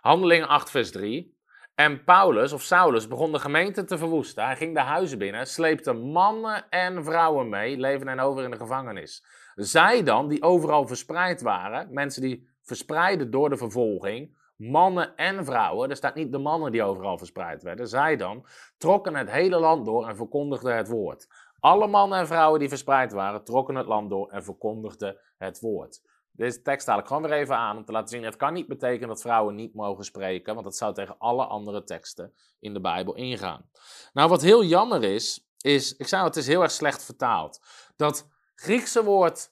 Handelingen 0.00 0.48
8, 0.48 0.70
vers 0.70 0.90
3. 0.90 1.38
En 1.74 2.04
Paulus, 2.04 2.52
of 2.52 2.62
Saulus, 2.62 3.08
begon 3.08 3.32
de 3.32 3.38
gemeente 3.38 3.84
te 3.84 3.98
verwoesten. 3.98 4.44
Hij 4.44 4.56
ging 4.56 4.74
de 4.74 4.80
huizen 4.80 5.18
binnen, 5.18 5.46
sleepte 5.46 5.92
mannen 5.92 6.68
en 6.68 7.04
vrouwen 7.04 7.48
mee, 7.48 7.76
leven 7.76 8.08
en 8.08 8.20
over 8.20 8.44
in 8.44 8.50
de 8.50 8.56
gevangenis. 8.56 9.24
Zij 9.54 10.02
dan, 10.02 10.28
die 10.28 10.42
overal 10.42 10.86
verspreid 10.86 11.42
waren, 11.42 11.92
mensen 11.92 12.22
die 12.22 12.48
verspreiden 12.62 13.30
door 13.30 13.48
de 13.50 13.56
vervolging, 13.56 14.38
mannen 14.60 15.16
en 15.16 15.44
vrouwen, 15.44 15.90
er 15.90 15.96
staat 15.96 16.14
niet 16.14 16.32
de 16.32 16.38
mannen 16.38 16.72
die 16.72 16.82
overal 16.82 17.18
verspreid 17.18 17.62
werden, 17.62 17.88
zij 17.88 18.16
dan, 18.16 18.46
trokken 18.78 19.14
het 19.14 19.30
hele 19.30 19.58
land 19.58 19.84
door 19.84 20.08
en 20.08 20.16
verkondigden 20.16 20.76
het 20.76 20.88
woord. 20.88 21.26
Alle 21.60 21.86
mannen 21.86 22.18
en 22.18 22.26
vrouwen 22.26 22.60
die 22.60 22.68
verspreid 22.68 23.12
waren, 23.12 23.44
trokken 23.44 23.74
het 23.74 23.86
land 23.86 24.10
door 24.10 24.30
en 24.30 24.44
verkondigden 24.44 25.16
het 25.38 25.60
woord. 25.60 26.00
Deze 26.32 26.62
tekst 26.62 26.86
haal 26.86 26.98
ik 26.98 27.06
gewoon 27.06 27.22
weer 27.22 27.32
even 27.32 27.56
aan 27.56 27.76
om 27.76 27.84
te 27.84 27.92
laten 27.92 28.08
zien: 28.08 28.24
het 28.24 28.36
kan 28.36 28.52
niet 28.52 28.68
betekenen 28.68 29.08
dat 29.08 29.20
vrouwen 29.20 29.54
niet 29.54 29.74
mogen 29.74 30.04
spreken, 30.04 30.52
want 30.52 30.66
dat 30.66 30.76
zou 30.76 30.94
tegen 30.94 31.18
alle 31.18 31.44
andere 31.44 31.84
teksten 31.84 32.34
in 32.58 32.72
de 32.72 32.80
Bijbel 32.80 33.14
ingaan. 33.14 33.70
Nou, 34.12 34.28
wat 34.28 34.42
heel 34.42 34.64
jammer 34.64 35.04
is, 35.04 35.48
is, 35.60 35.96
ik 35.96 36.08
zei 36.08 36.24
het 36.24 36.36
is 36.36 36.46
heel 36.46 36.62
erg 36.62 36.70
slecht 36.70 37.04
vertaald. 37.04 37.60
Dat 37.96 38.28
Griekse 38.54 39.04
woord 39.04 39.50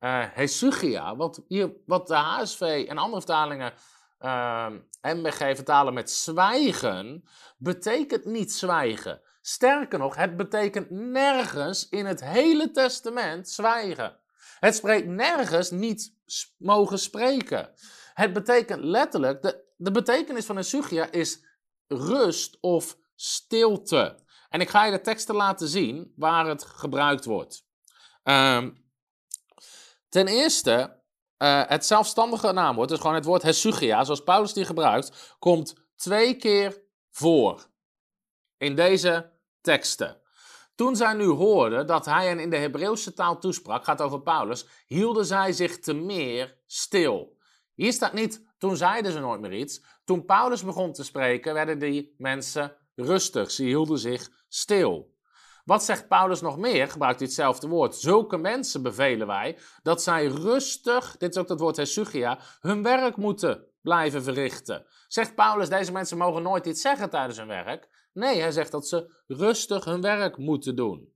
uh, 0.00 1.16
wat, 1.16 1.44
hier, 1.48 1.72
wat 1.86 2.06
de 2.06 2.14
HSV 2.14 2.84
en 2.88 2.98
andere 2.98 3.20
vertalingen 3.20 3.72
uh, 4.24 4.66
ehm, 5.00 5.18
MBG 5.18 5.36
vertalen 5.36 5.94
met 5.94 6.10
zwijgen, 6.10 7.24
betekent 7.56 8.24
niet 8.24 8.52
zwijgen. 8.52 9.20
Sterker 9.40 9.98
nog, 9.98 10.16
het 10.16 10.36
betekent 10.36 10.90
nergens 10.90 11.88
in 11.88 12.06
het 12.06 12.24
hele 12.24 12.70
testament 12.70 13.48
zwijgen. 13.48 14.18
Het 14.58 14.74
spreekt 14.74 15.06
nergens 15.06 15.70
niet 15.70 16.14
mogen 16.58 16.98
spreken. 16.98 17.70
Het 18.14 18.32
betekent 18.32 18.84
letterlijk, 18.84 19.42
de, 19.42 19.64
de 19.76 19.90
betekenis 19.90 20.46
van 20.46 20.56
een 20.56 20.64
sugia 20.64 21.10
is 21.10 21.44
rust 21.86 22.58
of 22.60 22.96
stilte. 23.14 24.18
En 24.48 24.60
ik 24.60 24.68
ga 24.68 24.84
je 24.84 24.90
de 24.90 25.00
teksten 25.00 25.34
laten 25.34 25.68
zien 25.68 26.12
waar 26.16 26.46
het 26.46 26.64
gebruikt 26.64 27.24
wordt. 27.24 27.66
Um, 28.22 28.84
ten 30.08 30.26
eerste, 30.26 31.02
uh, 31.38 31.62
het 31.66 31.86
zelfstandige 31.86 32.52
naamwoord, 32.52 32.88
dus 32.88 33.00
gewoon 33.00 33.14
het 33.14 33.24
woord 33.24 33.42
hesugia, 33.42 34.04
zoals 34.04 34.22
Paulus 34.22 34.52
die 34.52 34.64
gebruikt, 34.64 35.36
komt 35.38 35.74
twee 35.96 36.36
keer 36.36 36.82
voor 37.10 37.66
in 38.56 38.76
deze 38.76 39.32
teksten. 39.60 40.22
Toen 40.74 40.96
zij 40.96 41.14
nu 41.14 41.26
hoorden 41.26 41.86
dat 41.86 42.04
hij 42.04 42.26
hen 42.26 42.38
in 42.38 42.50
de 42.50 42.56
Hebreeuwse 42.56 43.12
taal 43.12 43.38
toesprak, 43.38 43.84
gaat 43.84 44.02
over 44.02 44.22
Paulus, 44.22 44.66
hielden 44.86 45.26
zij 45.26 45.52
zich 45.52 45.78
te 45.78 45.92
meer 45.92 46.58
stil. 46.66 47.36
Hier 47.74 47.92
staat 47.92 48.12
niet, 48.12 48.44
toen 48.58 48.76
zeiden 48.76 49.12
ze 49.12 49.20
nooit 49.20 49.40
meer 49.40 49.52
iets. 49.52 49.82
Toen 50.04 50.24
Paulus 50.24 50.64
begon 50.64 50.92
te 50.92 51.04
spreken, 51.04 51.54
werden 51.54 51.78
die 51.78 52.14
mensen 52.18 52.76
rustig. 52.94 53.50
Ze 53.50 53.62
hielden 53.62 53.98
zich 53.98 54.30
stil. 54.48 55.13
Wat 55.64 55.84
zegt 55.84 56.08
Paulus 56.08 56.40
nog 56.40 56.58
meer? 56.58 56.88
Gebruikt 56.88 57.18
hij 57.18 57.26
hetzelfde 57.26 57.68
woord. 57.68 57.96
Zulke 57.96 58.36
mensen 58.36 58.82
bevelen 58.82 59.26
wij 59.26 59.58
dat 59.82 60.02
zij 60.02 60.26
rustig, 60.26 61.16
dit 61.16 61.34
is 61.34 61.40
ook 61.40 61.48
het 61.48 61.60
woord 61.60 61.76
hesugia, 61.76 62.38
hun 62.60 62.82
werk 62.82 63.16
moeten 63.16 63.64
blijven 63.82 64.22
verrichten. 64.22 64.86
Zegt 65.08 65.34
Paulus, 65.34 65.68
deze 65.68 65.92
mensen 65.92 66.18
mogen 66.18 66.42
nooit 66.42 66.66
iets 66.66 66.80
zeggen 66.80 67.10
tijdens 67.10 67.38
hun 67.38 67.46
werk. 67.46 68.08
Nee, 68.12 68.40
hij 68.40 68.50
zegt 68.50 68.70
dat 68.70 68.88
ze 68.88 69.22
rustig 69.26 69.84
hun 69.84 70.00
werk 70.00 70.36
moeten 70.36 70.76
doen. 70.76 71.12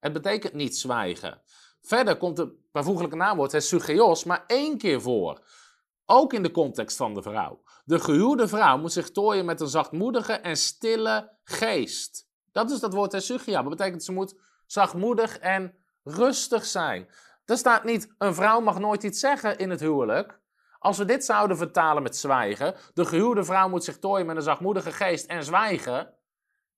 Het 0.00 0.12
betekent 0.12 0.52
niet 0.52 0.76
zwijgen. 0.76 1.42
Verder 1.80 2.16
komt 2.16 2.38
het 2.38 2.52
bijvoeglijke 2.72 3.16
naamwoord 3.16 3.52
hesugeos 3.52 4.24
maar 4.24 4.44
één 4.46 4.78
keer 4.78 5.00
voor. 5.00 5.46
Ook 6.06 6.32
in 6.32 6.42
de 6.42 6.50
context 6.50 6.96
van 6.96 7.14
de 7.14 7.22
vrouw. 7.22 7.62
De 7.84 8.00
gehuwde 8.00 8.48
vrouw 8.48 8.78
moet 8.78 8.92
zich 8.92 9.10
tooien 9.10 9.44
met 9.44 9.60
een 9.60 9.68
zachtmoedige 9.68 10.32
en 10.32 10.56
stille 10.56 11.36
geest. 11.44 12.27
Dat 12.58 12.70
is 12.70 12.80
dat 12.80 12.94
woord 12.94 13.12
hesugia. 13.12 13.60
Dat 13.60 13.76
betekent 13.76 14.04
ze 14.04 14.12
moet 14.12 14.34
zachtmoedig 14.66 15.38
en 15.38 15.74
rustig 16.02 16.64
zijn. 16.64 17.08
Er 17.44 17.56
staat 17.56 17.84
niet, 17.84 18.14
een 18.18 18.34
vrouw 18.34 18.60
mag 18.60 18.78
nooit 18.78 19.02
iets 19.02 19.20
zeggen 19.20 19.58
in 19.58 19.70
het 19.70 19.80
huwelijk. 19.80 20.40
Als 20.78 20.98
we 20.98 21.04
dit 21.04 21.24
zouden 21.24 21.56
vertalen 21.56 22.02
met 22.02 22.16
zwijgen, 22.16 22.74
de 22.94 23.04
gehuwde 23.04 23.44
vrouw 23.44 23.68
moet 23.68 23.84
zich 23.84 23.98
tooien 23.98 24.26
met 24.26 24.36
een 24.36 24.42
zachtmoedige 24.42 24.92
geest 24.92 25.26
en 25.26 25.44
zwijgen, 25.44 26.14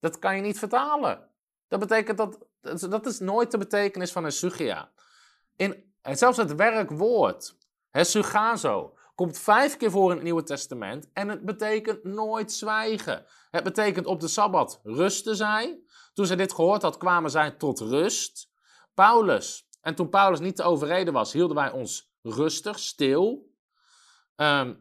dat 0.01 0.19
kan 0.19 0.37
je 0.37 0.43
niet 0.43 0.59
vertalen. 0.59 1.29
Dat 1.69 1.81
betekent 1.81 2.19
dat, 2.19 2.39
dat 2.91 3.07
is 3.07 3.19
nooit 3.19 3.51
de 3.51 3.59
betekenis 3.59 4.13
van 4.13 4.25
hesugia. 4.25 4.91
In, 5.57 5.95
zelfs 6.03 6.37
het 6.37 6.55
werkwoord, 6.55 7.57
hesugazo, 7.91 8.97
komt 9.21 9.39
vijf 9.39 9.77
keer 9.77 9.91
voor 9.91 10.11
in 10.11 10.17
het 10.17 10.25
Nieuwe 10.25 10.43
Testament 10.43 11.09
en 11.13 11.29
het 11.29 11.45
betekent 11.45 12.05
nooit 12.05 12.53
zwijgen. 12.53 13.27
Het 13.51 13.65
betekent 13.65 14.07
op 14.07 14.21
de 14.21 14.29
Sabbat 14.29 14.81
rusten 14.83 15.37
zij. 15.37 15.81
Toen 16.13 16.27
zij 16.27 16.37
dit 16.37 16.53
gehoord 16.53 16.83
had, 16.83 16.97
kwamen 16.97 17.31
zij 17.31 17.51
tot 17.51 17.81
rust. 17.81 18.51
Paulus, 18.95 19.69
en 19.81 19.95
toen 19.95 20.09
Paulus 20.09 20.41
niet 20.41 20.57
te 20.57 20.63
overreden 20.63 21.13
was, 21.13 21.33
hielden 21.33 21.57
wij 21.57 21.71
ons 21.71 22.13
rustig, 22.23 22.79
stil. 22.79 23.53
Ehm, 24.37 24.75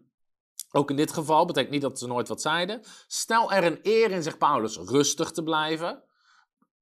ook 0.72 0.90
in 0.90 0.96
dit 0.96 1.12
geval 1.12 1.46
betekent 1.46 1.72
niet 1.72 1.82
dat 1.82 2.00
ze 2.00 2.08
nooit 2.08 2.28
wat 2.28 2.42
zeiden. 2.42 2.82
Stel 3.08 3.52
er 3.52 3.64
een 3.64 3.80
eer 3.82 4.12
in, 4.12 4.24
zegt 4.24 4.38
Paulus, 4.38 4.78
rustig 4.78 5.32
te 5.32 5.44
blijven. 5.44 6.04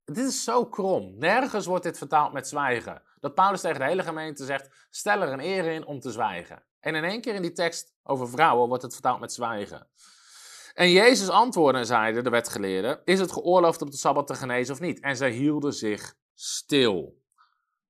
Dit 0.06 0.26
is 0.28 0.44
zo 0.44 0.66
krom. 0.66 1.18
Nergens 1.18 1.66
wordt 1.66 1.84
dit 1.84 1.98
vertaald 1.98 2.34
met 2.34 2.48
zwijgen. 2.48 3.02
Dat 3.20 3.34
Paulus 3.34 3.62
tegen 3.62 3.80
de 3.80 3.86
hele 3.86 4.04
gemeente 4.04 4.46
zegt: 4.46 4.88
stel 4.90 5.22
er 5.22 5.32
een 5.32 5.44
eer 5.44 5.66
in 5.66 5.86
om 5.86 6.00
te 6.00 6.12
zwijgen. 6.12 6.64
En 6.88 6.96
in 6.96 7.04
één 7.04 7.22
keer 7.22 7.36
in 7.36 7.42
die 7.42 7.52
tekst 7.52 7.94
over 8.04 8.30
vrouwen 8.30 8.68
wordt 8.68 8.84
het 8.84 8.94
vertaald 8.94 9.20
met 9.20 9.34
zwijgen. 9.34 9.88
En 10.74 10.92
Jezus 10.92 11.30
antwoordde 11.30 11.80
en 11.80 11.86
zeide, 11.86 12.22
de 12.22 12.30
wetgeleerden, 12.30 13.02
is 13.04 13.20
het 13.20 13.32
geoorloofd 13.32 13.82
op 13.82 13.92
de 13.92 13.98
Sabbat 13.98 14.28
te 14.28 14.36
genezen 14.36 14.74
of 14.74 14.80
niet? 14.80 15.00
En 15.00 15.18
zij 15.18 15.32
hielden 15.32 15.74
zich 15.74 16.16
stil. 16.34 17.22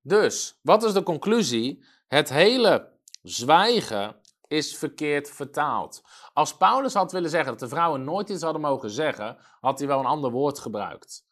Dus, 0.02 0.60
wat 0.62 0.84
is 0.84 0.93
de 0.93 1.04
conclusie? 1.04 1.86
Het 2.08 2.30
hele 2.30 2.91
zwijgen 3.22 4.16
is 4.48 4.78
verkeerd 4.78 5.30
vertaald. 5.30 6.02
Als 6.34 6.58
Paulus 6.58 6.93
had 6.93 7.12
willen 7.12 7.30
zeggen 7.30 7.50
dat 7.52 7.60
de 7.60 7.68
vrouwen 7.68 8.04
nooit 8.04 8.30
iets 8.30 8.43
hadden 8.43 8.62
mogen 8.62 8.89
zeggen, 8.89 9.38
had 9.60 9.80
hij 9.80 9.88
wel 9.88 10.00
een 10.00 10.06
ander 10.06 10.32
woord 10.32 10.60
gebruikt. 10.60 11.26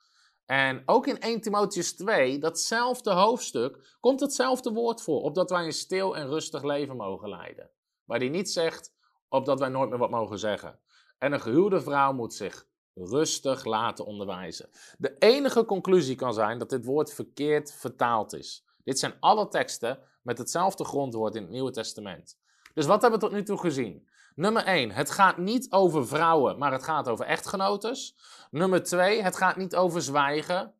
En 0.46 0.84
ook 0.86 1.08
in 1.08 1.20
1 1.20 1.42
Timotheus 1.42 1.96
2, 1.96 2.40
datzelfde 2.40 3.12
hoofdstuk, 3.12 3.98
komt 4.00 4.20
hetzelfde 4.20 4.72
woord 4.72 5.02
voor. 5.02 5.22
Opdat 5.22 5.50
wij 5.50 5.66
een 5.66 5.74
stil 5.74 6.16
en 6.16 6.28
rustig 6.28 6.64
leven 6.64 6.96
mogen 6.96 7.30
leiden. 7.30 7.70
Waar 8.04 8.20
hij 8.20 8.30
niet 8.30 8.50
zegt, 8.50 8.94
opdat 9.30 9.60
wij 9.60 9.70
nooit 9.70 9.90
meer 9.90 10.00
wat 10.00 10.10
mogen 10.10 10.40
zeggen. 10.40 10.80
En 11.18 11.32
een 11.32 11.42
gehuwde 11.42 11.82
vrouw 11.82 12.14
moet 12.14 12.34
zich 12.34 12.68
rustig 12.94 13.66
laten 13.66 14.06
onderwijzen. 14.06 14.70
De 14.98 15.16
enige 15.18 15.66
conclusie 15.66 16.16
kan 16.16 16.34
zijn 16.34 16.58
dat 16.60 16.70
dit 16.70 16.86
woord 16.86 17.14
verkeerd 17.14 17.74
vertaald 17.74 18.34
is. 18.34 18.66
Dit 18.84 19.00
zijn 19.00 19.14
alle 19.20 19.48
teksten 19.48 20.00
met 20.22 20.38
hetzelfde 20.38 20.84
grondwoord 20.84 21.36
in 21.36 21.42
het 21.42 21.52
Nieuwe 21.52 21.72
Testament. 21.72 22.38
Dus 22.74 22.86
wat 22.86 23.02
hebben 23.02 23.20
we 23.20 23.26
tot 23.26 23.36
nu 23.36 23.44
toe 23.44 23.60
gezien? 23.60 24.08
Nummer 24.36 24.64
1, 24.64 24.92
het 24.92 25.12
gaat 25.12 25.38
niet 25.38 25.72
over 25.72 26.08
vrouwen, 26.08 26.58
maar 26.58 26.72
het 26.72 26.84
gaat 26.84 27.08
over 27.08 27.26
echtgenotes. 27.26 28.16
Nummer 28.52 28.84
2, 28.84 29.22
het 29.22 29.38
gaat 29.38 29.56
niet 29.56 29.76
over 29.76 30.02
zwijgen, 30.02 30.74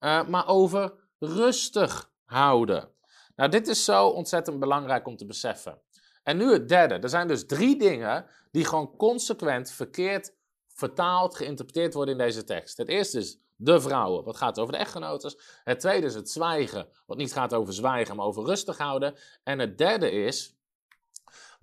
uh, 0.00 0.26
maar 0.26 0.48
over 0.48 0.92
rustig 1.18 2.10
houden. 2.24 2.88
Nou, 3.36 3.50
dit 3.50 3.68
is 3.68 3.84
zo 3.84 4.08
ontzettend 4.08 4.58
belangrijk 4.58 5.06
om 5.06 5.16
te 5.16 5.26
beseffen. 5.26 5.80
En 6.22 6.36
nu 6.36 6.52
het 6.52 6.68
derde. 6.68 6.94
Er 6.94 7.08
zijn 7.08 7.28
dus 7.28 7.46
drie 7.46 7.78
dingen 7.78 8.26
die 8.50 8.64
gewoon 8.64 8.96
consequent 8.96 9.70
verkeerd 9.70 10.34
vertaald, 10.68 11.36
geïnterpreteerd 11.36 11.94
worden 11.94 12.14
in 12.14 12.24
deze 12.24 12.44
tekst. 12.44 12.76
Het 12.76 12.88
eerste 12.88 13.18
is 13.18 13.38
de 13.56 13.80
vrouwen, 13.80 14.24
wat 14.24 14.36
gaat 14.36 14.58
over 14.58 14.72
de 14.72 14.78
echtgenotes. 14.78 15.38
Het 15.64 15.80
tweede 15.80 16.06
is 16.06 16.14
het 16.14 16.30
zwijgen, 16.30 16.88
wat 17.06 17.16
niet 17.16 17.32
gaat 17.32 17.54
over 17.54 17.74
zwijgen, 17.74 18.16
maar 18.16 18.26
over 18.26 18.44
rustig 18.44 18.78
houden. 18.78 19.14
En 19.42 19.58
het 19.58 19.78
derde 19.78 20.10
is, 20.10 20.56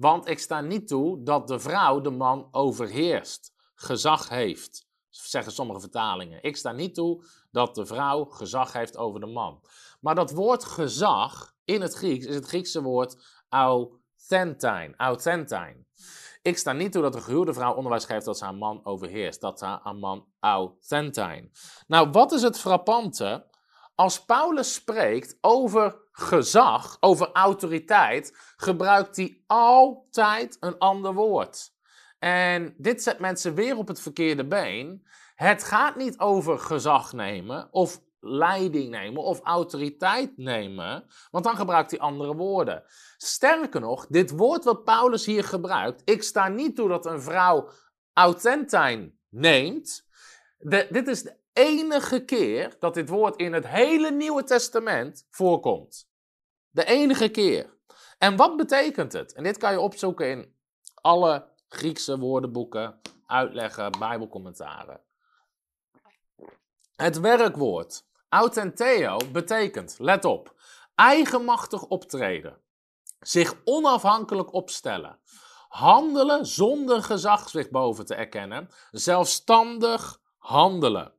want 0.02 0.28
ik 0.28 0.40
sta 0.40 0.62
niet 0.62 0.88
toe 0.88 1.24
dat 1.24 1.48
de 1.48 1.60
vrouw 1.60 2.02
de 2.02 2.10
man 2.10 2.48
overheerst, 2.52 3.54
gezag 3.76 4.30
heeft. 4.30 4.90
Zeggen 5.10 5.52
sommige 5.52 5.80
vertalingen. 5.80 6.44
Ik 6.44 6.58
sta 6.58 6.72
niet 6.72 6.96
toe 6.96 7.24
dat 7.52 7.76
de 7.76 7.86
vrouw 7.86 8.26
gezag 8.26 8.74
heeft 8.74 8.98
over 8.98 9.20
de 9.20 9.26
man. 9.26 9.62
Maar 10.00 10.16
dat 10.16 10.32
woord 10.32 10.64
gezag 10.64 11.54
in 11.66 11.82
het 11.82 11.94
Grieks 11.94 12.26
is 12.26 12.36
het 12.36 12.46
Griekse 12.46 12.82
woord 12.82 13.24
authentijn. 13.50 14.96
Authentijn. 14.96 15.88
Ik 16.42 16.58
sta 16.58 16.72
niet 16.72 16.92
toe 16.92 17.02
dat 17.02 17.16
een 17.16 17.22
gehuwde 17.22 17.54
vrouw 17.54 17.74
onderwijs 17.74 18.06
geeft 18.06 18.26
dat 18.26 18.38
ze 18.38 18.44
haar 18.44 18.56
man 18.56 18.86
overheerst. 18.86 19.42
Dat 19.42 19.60
ze 19.60 19.66
haar 19.66 19.96
man 19.96 20.26
authentijn. 20.40 21.52
Nou, 21.88 22.10
wat 22.12 22.32
is 22.32 22.42
het 22.42 22.60
frappante? 22.60 23.46
Als 24.02 24.26
Paulus 24.26 24.74
spreekt 24.74 25.38
over 25.42 25.96
gezag, 26.12 26.98
over 27.00 27.30
autoriteit, 27.32 28.38
gebruikt 28.56 29.16
hij 29.16 29.44
altijd 29.48 30.58
een 30.60 30.78
ander 30.78 31.14
woord. 31.14 31.74
En 32.20 32.74
dit 32.78 33.04
zet 33.04 33.20
mensen 33.20 33.54
weer 33.54 33.78
op 33.78 33.88
het 33.88 34.02
verkeerde 34.02 34.48
been. 34.48 35.08
Het 35.36 35.64
gaat 35.64 35.96
niet 35.96 36.20
over 36.20 36.60
gezag 36.60 37.14
nemen 37.14 37.68
of 37.72 38.02
leiding 38.20 38.90
nemen 38.90 39.24
of 39.24 39.40
autoriteit 39.42 40.38
nemen, 40.38 41.06
want 41.32 41.44
dan 41.44 41.56
gebruikt 41.56 41.92
hij 41.92 42.00
andere 42.00 42.36
woorden. 42.36 42.84
Sterker 43.18 43.82
nog, 43.82 44.08
dit 44.08 44.32
woord 44.32 44.64
wat 44.64 44.84
Paulus 44.84 45.26
hier 45.26 45.44
gebruikt, 45.44 46.02
ik 46.06 46.24
sta 46.24 46.48
niet 46.48 46.76
toe 46.76 46.88
dat 46.88 47.06
een 47.06 47.22
vrouw 47.22 47.70
autentijn 48.14 49.20
neemt. 49.30 50.08
dit 50.90 51.08
is 51.08 51.24
de 51.24 51.40
enige 51.54 52.26
keer 52.26 52.76
dat 52.80 52.94
dit 52.94 53.10
woord 53.10 53.36
in 53.36 53.54
het 53.54 53.68
hele 53.68 54.12
Nieuwe 54.12 54.44
Testament 54.44 55.28
voorkomt. 55.30 56.10
De 56.70 56.86
enige 56.86 57.30
keer. 57.30 57.74
En 58.18 58.36
wat 58.36 58.58
betekent 58.58 59.14
het? 59.14 59.34
En 59.34 59.44
dit 59.44 59.58
kan 59.58 59.72
je 59.72 59.80
opzoeken 59.80 60.30
in 60.30 60.56
alle 60.94 61.50
Griekse 61.68 62.20
woordenboeken, 62.20 63.02
uitleggen, 63.26 63.92
Bijbelcommentaren. 64.00 65.02
Het 66.96 67.20
werkwoord 67.20 68.06
autenteo 68.30 69.18
betekent, 69.32 69.96
let 70.00 70.26
op, 70.26 70.56
eigenmachtig 70.96 71.84
optreden, 71.84 72.62
zich 73.20 73.56
onafhankelijk 73.64 74.54
opstellen, 74.54 75.20
handelen 75.68 76.46
zonder 76.46 77.04
gezag 77.04 77.50
zich 77.50 77.70
boven 77.70 78.06
te 78.06 78.16
erkennen, 78.16 78.70
zelfstandig 78.92 80.20
handelen. 80.38 81.14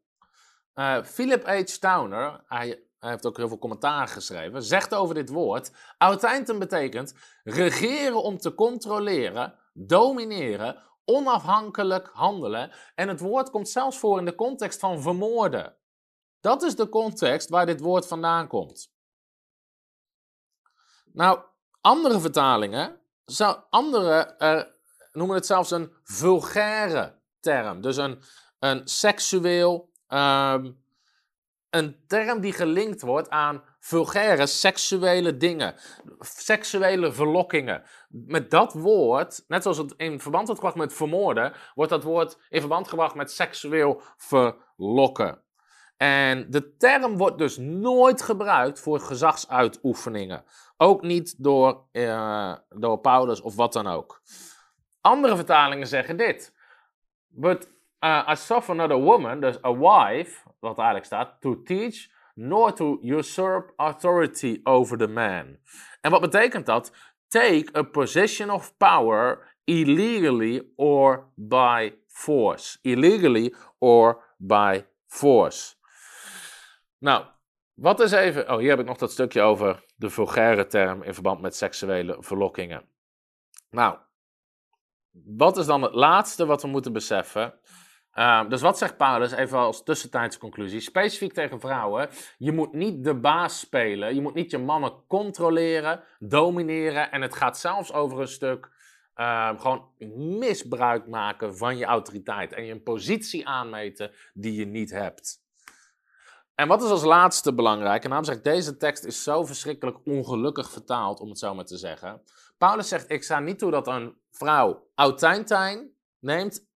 Uh, 0.75 1.03
Philip 1.03 1.47
H. 1.47 1.63
Towner, 1.63 2.45
hij, 2.47 2.83
heeft 2.99 3.27
ook 3.27 3.37
heel 3.37 3.49
veel 3.49 3.59
commentaar 3.59 4.09
geschreven, 4.09 4.63
zegt 4.63 4.95
over 4.95 5.15
dit 5.15 5.29
woord: 5.29 5.73
Autenten 5.99 6.59
betekent 6.59 7.15
regeren 7.45 8.23
om 8.23 8.39
te 8.39 8.55
controleren, 8.55 9.55
domineren, 9.73 10.83
onafhankelijk 11.05 12.11
handelen. 12.13 12.73
En 12.95 13.09
het 13.09 13.21
woord 13.21 13.51
komt 13.51 13.69
zelfs 13.69 13.99
voor 13.99 14.19
in 14.19 14.25
de 14.25 14.35
context 14.35 14.79
van 14.79 15.03
vermoorden. 15.03 15.77
Dat 16.41 16.63
is 16.63 16.77
de 16.77 16.89
context 16.89 17.49
waar 17.49 17.67
dit 17.67 17.81
woord 17.81 18.07
vandaan 18.07 18.47
komt. 18.49 18.93
Nou, 21.13 21.41
andere 21.81 22.21
vertalingen, 22.21 23.01
andere 23.71 24.35
uh, 24.39 24.63
noemen 25.13 25.37
het 25.37 25.47
zelfs 25.47 25.71
een 25.71 25.93
vulgaire 26.03 27.21
term. 27.41 27.81
Dus 27.81 27.97
een, 27.97 28.23
een 28.59 28.89
seksueel, 28.89 29.92
um, 30.13 30.81
een 31.71 31.97
term 32.07 32.41
die 32.41 32.53
gelinkt 32.53 33.03
wordt 33.03 33.31
aan 33.31 33.63
vulgaire 33.81 34.47
seksuele 34.47 35.37
dingen, 35.37 35.75
seksuele 36.21 37.13
verlokkingen. 37.13 37.83
Met 38.09 38.51
dat 38.51 38.73
woord, 38.73 39.45
net 39.49 39.63
zoals 39.63 39.79
het 39.79 39.95
in 39.97 40.21
verband 40.21 40.47
wordt 40.47 40.61
gebracht 40.61 40.87
met 40.87 40.97
vermoorden, 40.97 41.53
wordt 41.75 41.91
dat 41.91 42.03
woord 42.03 42.39
in 42.49 42.61
verband 42.61 42.89
gebracht 42.89 43.15
met 43.15 43.31
seksueel 43.31 44.03
verlokken. 44.17 45.43
En 45.97 46.51
de 46.51 46.77
term 46.77 47.17
wordt 47.17 47.39
dus 47.39 47.57
nooit 47.57 48.23
gebruikt 48.23 48.81
voor 48.81 49.01
gezagsuitoefeningen. 49.01 50.45
Ook 50.77 51.03
niet 51.03 51.35
door, 51.39 51.85
uh, 51.93 52.55
door 52.69 52.99
Paulus 52.99 53.41
of 53.41 53.55
wat 53.55 53.73
dan 53.73 53.87
ook. 53.87 54.23
Andere 55.01 55.37
vertalingen 55.37 55.87
zeggen 55.87 56.17
dit. 56.17 56.55
But 57.29 57.71
uh, 58.03 58.23
I 58.29 58.35
suffer 58.35 58.75
not 58.75 58.91
a 58.91 58.99
woman, 58.99 59.41
dus 59.41 59.59
a 59.65 59.73
wife, 59.73 60.47
wat 60.61 60.77
eigenlijk 60.77 61.07
staat, 61.07 61.41
to 61.41 61.63
teach, 61.63 62.09
nor 62.35 62.73
to 62.73 62.99
usurp 63.03 63.73
authority 63.77 64.61
over 64.65 64.99
the 64.99 65.07
man. 65.07 65.57
En 66.01 66.11
wat 66.11 66.21
betekent 66.21 66.67
dat? 66.67 66.93
Take 67.29 67.69
a 67.77 67.83
position 67.83 68.51
of 68.51 68.77
power 68.77 69.55
illegally 69.65 70.63
or 70.77 71.33
by 71.35 71.93
force. 72.07 72.79
Illegally 72.83 73.55
or 73.79 74.35
by 74.37 74.85
force. 75.07 75.75
Nou, 76.99 77.25
wat 77.75 78.01
is 78.01 78.13
even. 78.13 78.51
Oh, 78.51 78.59
hier 78.59 78.71
heb 78.71 78.79
ik 78.79 78.87
nog 78.87 78.97
dat 78.97 79.13
stukje 79.13 79.41
over 79.41 79.85
de 79.97 80.11
vulgaire 80.11 80.67
term 80.67 81.03
in 81.03 81.15
verband 81.15 81.41
met 81.41 81.57
seksuele 81.57 82.17
verlokkingen. 82.19 82.85
Nou, 83.71 83.99
wat 85.11 85.57
is 85.57 85.67
dan 85.67 85.83
het 85.83 85.95
laatste 85.95 86.47
wat 86.47 86.63
we 86.63 86.69
moeten 86.69 86.93
beseffen? 86.93 87.55
Uh, 88.15 88.49
dus 88.49 88.61
wat 88.61 88.79
zegt 88.79 88.97
Paulus, 88.97 89.33
even 89.33 89.59
als 89.59 89.83
tussentijdse 89.83 90.39
conclusie, 90.39 90.81
specifiek 90.81 91.33
tegen 91.33 91.61
vrouwen, 91.61 92.09
je 92.39 92.53
moet 92.53 92.73
niet 92.73 93.05
de 93.05 93.15
baas 93.15 93.61
spelen, 93.61 94.15
je 94.15 94.21
moet 94.21 94.35
niet 94.35 94.51
je 94.51 94.59
mannen 94.59 95.07
controleren, 95.07 96.03
domineren 96.19 97.11
en 97.11 97.23
het 97.23 97.35
gaat 97.35 97.59
zelfs 97.59 97.93
over 97.93 98.21
een 98.21 98.29
stuk 98.29 98.71
uh, 99.17 99.61
gewoon 99.61 99.89
misbruik 100.39 101.07
maken 101.07 101.57
van 101.57 101.77
je 101.77 101.85
autoriteit 101.85 102.53
en 102.53 102.65
je 102.65 102.73
een 102.73 102.83
positie 102.83 103.49
aanmeten 103.49 104.11
die 104.35 104.55
je 104.55 104.67
niet 104.67 104.91
hebt. 104.91 105.41
En 106.55 106.69
wat 106.69 106.83
is 106.83 106.91
als 106.91 107.05
laatste 107.05 107.55
belangrijk? 107.55 108.03
En 108.03 108.09
daarom 108.09 108.27
zeg 108.27 108.37
ik, 108.37 108.45
deze 108.45 108.77
tekst 108.77 109.05
is 109.05 109.23
zo 109.23 109.45
verschrikkelijk 109.45 109.99
ongelukkig 110.05 110.71
vertaald, 110.71 111.21
om 111.21 111.29
het 111.29 111.39
zo 111.39 111.55
maar 111.55 111.65
te 111.65 111.77
zeggen. 111.77 112.23
Paulus 112.59 112.89
zegt, 112.89 113.11
ik 113.11 113.23
sta 113.23 113.41
niet 113.41 113.59
toe 113.59 113.71
dat 113.71 113.87
een 113.87 114.17
vrouw 114.31 114.89
autijntijn 114.95 115.91
neemt 116.19 116.71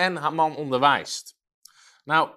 en 0.00 0.34
man 0.34 0.56
onderwijst. 0.56 1.38
Nou, 2.04 2.30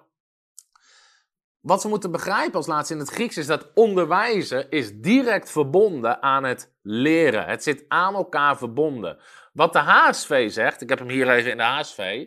wat 1.60 1.82
we 1.82 1.88
moeten 1.88 2.10
begrijpen 2.10 2.54
als 2.54 2.66
laatste 2.66 2.94
in 2.94 3.00
het 3.00 3.10
Grieks 3.10 3.36
is 3.36 3.46
dat 3.46 3.70
onderwijzen 3.74 4.70
is 4.70 4.92
direct 4.92 5.50
verbonden 5.50 6.22
aan 6.22 6.44
het 6.44 6.74
leren. 6.82 7.46
Het 7.46 7.62
zit 7.62 7.84
aan 7.88 8.14
elkaar 8.14 8.58
verbonden. 8.58 9.18
Wat 9.52 9.72
de 9.72 9.78
HSV 9.78 10.50
zegt, 10.50 10.80
ik 10.80 10.88
heb 10.88 10.98
hem 10.98 11.08
hier 11.08 11.30
even 11.30 11.50
in 11.50 11.56
de 11.56 11.62
HSV, 11.62 12.26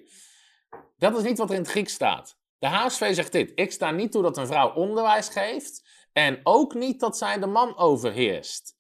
dat 0.98 1.18
is 1.18 1.24
niet 1.24 1.38
wat 1.38 1.50
er 1.50 1.56
in 1.56 1.62
het 1.62 1.72
Grieks 1.72 1.94
staat. 1.94 2.40
De 2.60 2.68
HSV 2.68 3.16
zegt 3.16 3.32
dit: 3.32 3.52
Ik 3.56 3.72
sta 3.72 3.92
niet 3.92 4.12
toe 4.12 4.22
dat 4.22 4.38
een 4.38 4.48
vrouw 4.48 4.74
onderwijs 4.74 5.30
geeft 5.30 5.88
en 6.14 6.40
ook 6.44 6.74
niet 6.74 7.00
dat 7.00 7.18
zij 7.18 7.40
de 7.40 7.48
man 7.48 7.78
overheerst. 7.78 8.77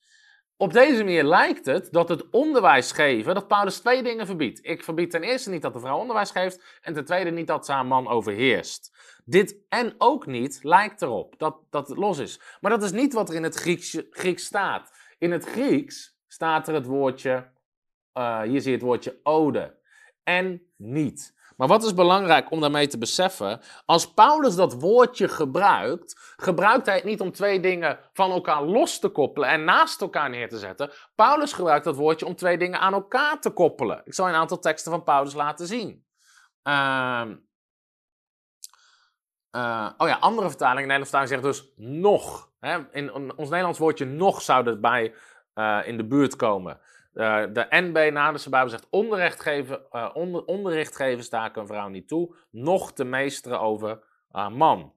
Op 0.59 0.73
deze 0.73 1.03
manier 1.03 1.23
lijkt 1.23 1.65
het 1.65 1.91
dat 1.91 2.09
het 2.09 2.29
onderwijs 2.29 2.91
geven, 2.91 3.35
dat 3.35 3.47
Paulus 3.47 3.79
twee 3.79 4.03
dingen 4.03 4.25
verbiedt. 4.25 4.59
Ik 4.65 4.83
verbied 4.83 5.11
ten 5.11 5.23
eerste 5.23 5.49
niet 5.49 5.61
dat 5.61 5.73
de 5.73 5.79
vrouw 5.79 5.97
onderwijs 5.97 6.31
geeft 6.31 6.79
en 6.81 6.93
ten 6.93 7.05
tweede 7.05 7.31
niet 7.31 7.47
dat 7.47 7.65
ze 7.65 7.71
haar 7.71 7.85
man 7.85 8.07
overheerst. 8.07 8.95
Dit 9.25 9.55
en 9.69 9.95
ook 9.97 10.25
niet 10.25 10.59
lijkt 10.63 11.01
erop 11.01 11.33
dat, 11.37 11.57
dat 11.69 11.87
het 11.87 11.97
los 11.97 12.17
is. 12.17 12.41
Maar 12.61 12.71
dat 12.71 12.83
is 12.83 12.91
niet 12.91 13.13
wat 13.13 13.29
er 13.29 13.35
in 13.35 13.43
het 13.43 13.55
Grieks, 13.55 14.01
Grieks 14.09 14.45
staat. 14.45 14.91
In 15.17 15.31
het 15.31 15.45
Grieks 15.45 16.17
staat 16.27 16.67
er 16.67 16.73
het 16.73 16.85
woordje, 16.85 17.47
uh, 18.13 18.41
hier 18.41 18.61
zie 18.61 18.71
je 18.71 18.77
het 18.77 18.85
woordje 18.85 19.19
ode. 19.23 19.75
En 20.23 20.61
niet. 20.75 21.35
Maar 21.57 21.67
wat 21.67 21.83
is 21.83 21.93
belangrijk 21.93 22.51
om 22.51 22.61
daarmee 22.61 22.87
te 22.87 22.97
beseffen? 22.97 23.61
Als 23.85 24.13
Paulus 24.13 24.55
dat 24.55 24.73
woordje 24.73 25.27
gebruikt, 25.27 26.33
gebruikt 26.35 26.85
hij 26.85 26.95
het 26.95 27.03
niet 27.03 27.21
om 27.21 27.31
twee 27.31 27.59
dingen 27.59 27.99
van 28.13 28.31
elkaar 28.31 28.63
los 28.63 28.99
te 28.99 29.09
koppelen 29.09 29.49
en 29.49 29.63
naast 29.63 30.01
elkaar 30.01 30.29
neer 30.29 30.49
te 30.49 30.57
zetten. 30.57 30.91
Paulus 31.15 31.53
gebruikt 31.53 31.85
dat 31.85 31.95
woordje 31.95 32.25
om 32.25 32.35
twee 32.35 32.57
dingen 32.57 32.79
aan 32.79 32.93
elkaar 32.93 33.41
te 33.41 33.49
koppelen. 33.49 34.01
Ik 34.05 34.13
zal 34.13 34.27
een 34.27 34.33
aantal 34.33 34.59
teksten 34.59 34.91
van 34.91 35.03
Paulus 35.03 35.33
laten 35.33 35.67
zien. 35.67 36.05
Uh, 36.63 37.21
Uh, 39.51 39.89
oh 39.97 40.07
ja, 40.07 40.17
andere 40.19 40.49
vertaling, 40.49 40.81
in 40.81 40.87
Nederlandse 40.87 41.17
vertaling 41.17 41.29
zegt 41.29 41.43
dus 41.43 41.73
nog. 41.75 42.51
Hè? 42.59 42.79
In, 42.91 43.13
ons 43.13 43.49
Nederlands 43.49 43.79
woordje 43.79 44.05
nog 44.05 44.41
zou 44.41 44.67
erbij 44.67 45.13
uh, 45.55 45.79
in 45.85 45.97
de 45.97 46.05
buurt 46.05 46.35
komen. 46.35 46.79
Uh, 47.17 47.43
de 47.53 47.65
NB 47.69 48.09
Naderse 48.13 48.49
Bijbel 48.49 48.69
zegt 48.69 48.87
onderricht 48.89 49.41
geven, 49.41 50.15
onder, 50.15 50.45
onderricht 50.45 50.95
geven 50.95 51.23
sta 51.23 51.45
ik 51.45 51.55
een 51.55 51.67
vrouw 51.67 51.87
niet 51.87 52.07
toe, 52.07 52.35
nog 52.49 52.93
te 52.93 53.03
meesteren 53.03 53.59
over 53.59 54.03
haar 54.31 54.51
man. 54.51 54.93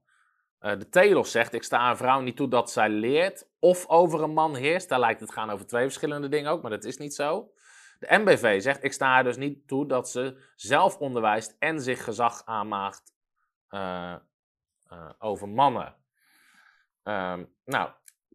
de 0.59 0.89
Telos 0.89 1.31
zegt 1.31 1.53
ik 1.53 1.63
sta 1.63 1.89
een 1.89 1.97
vrouw 1.97 2.19
niet 2.19 2.35
toe 2.35 2.47
dat 2.47 2.71
zij 2.71 2.89
leert 2.89 3.47
of 3.59 3.87
over 3.87 4.21
een 4.21 4.33
man 4.33 4.55
heerst. 4.55 4.89
Daar 4.89 4.99
lijkt 4.99 5.19
het 5.19 5.31
gaan 5.31 5.49
over 5.49 5.65
twee 5.65 5.83
verschillende 5.83 6.27
dingen 6.27 6.51
ook, 6.51 6.61
maar 6.61 6.71
dat 6.71 6.83
is 6.83 6.97
niet 6.97 7.13
zo. 7.13 7.51
De 7.99 8.17
MBV 8.17 8.61
zegt 8.61 8.83
ik 8.83 8.93
sta 8.93 9.07
haar 9.07 9.23
dus 9.23 9.37
niet 9.37 9.67
toe 9.67 9.87
dat 9.87 10.09
ze 10.09 10.43
zelf 10.55 10.97
onderwijst 10.97 11.55
en 11.59 11.81
zich 11.81 12.03
gezag 12.03 12.45
aanmaakt 12.45 13.13
uh, 13.69 14.15
over 15.19 15.49
mannen. 15.49 15.95
Um, 17.03 17.53
nou, 17.65 17.91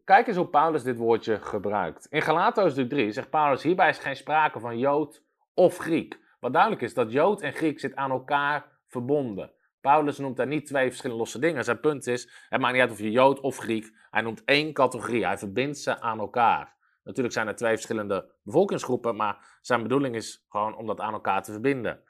kijk 0.07 0.27
eens 0.27 0.37
hoe 0.37 0.47
Paulus 0.47 0.83
dit 0.83 0.97
woordje 0.97 1.39
gebruikt. 1.41 2.05
In 2.09 2.21
Galato's 2.21 2.73
3 2.73 3.11
zegt 3.11 3.29
Paulus, 3.29 3.63
hierbij 3.63 3.89
is 3.89 3.97
geen 3.97 4.15
sprake 4.15 4.59
van 4.59 4.77
Jood 4.77 5.23
of 5.53 5.77
Griek. 5.77 6.19
Wat 6.39 6.53
duidelijk 6.53 6.81
is, 6.81 6.93
dat 6.93 7.11
Jood 7.11 7.41
en 7.41 7.53
Griek 7.53 7.79
zit 7.79 7.95
aan 7.95 8.11
elkaar 8.11 8.65
verbonden. 8.87 9.51
Paulus 9.81 10.17
noemt 10.17 10.37
daar 10.37 10.47
niet 10.47 10.65
twee 10.65 10.87
verschillende 10.87 11.21
losse 11.21 11.39
dingen. 11.39 11.63
Zijn 11.63 11.79
punt 11.79 12.07
is, 12.07 12.45
het 12.49 12.61
maakt 12.61 12.73
niet 12.73 12.81
uit 12.81 12.91
of 12.91 12.99
je 12.99 13.11
Jood 13.11 13.39
of 13.39 13.57
Griek, 13.57 13.91
hij 14.09 14.21
noemt 14.21 14.43
één 14.43 14.73
categorie. 14.73 15.25
Hij 15.25 15.37
verbindt 15.37 15.77
ze 15.77 16.01
aan 16.01 16.19
elkaar. 16.19 16.75
Natuurlijk 17.03 17.33
zijn 17.33 17.47
er 17.47 17.55
twee 17.55 17.73
verschillende 17.73 18.31
bevolkingsgroepen, 18.43 19.15
maar 19.15 19.59
zijn 19.61 19.81
bedoeling 19.81 20.15
is 20.15 20.45
gewoon 20.49 20.75
om 20.75 20.85
dat 20.85 20.99
aan 20.99 21.13
elkaar 21.13 21.43
te 21.43 21.51
verbinden. 21.51 22.03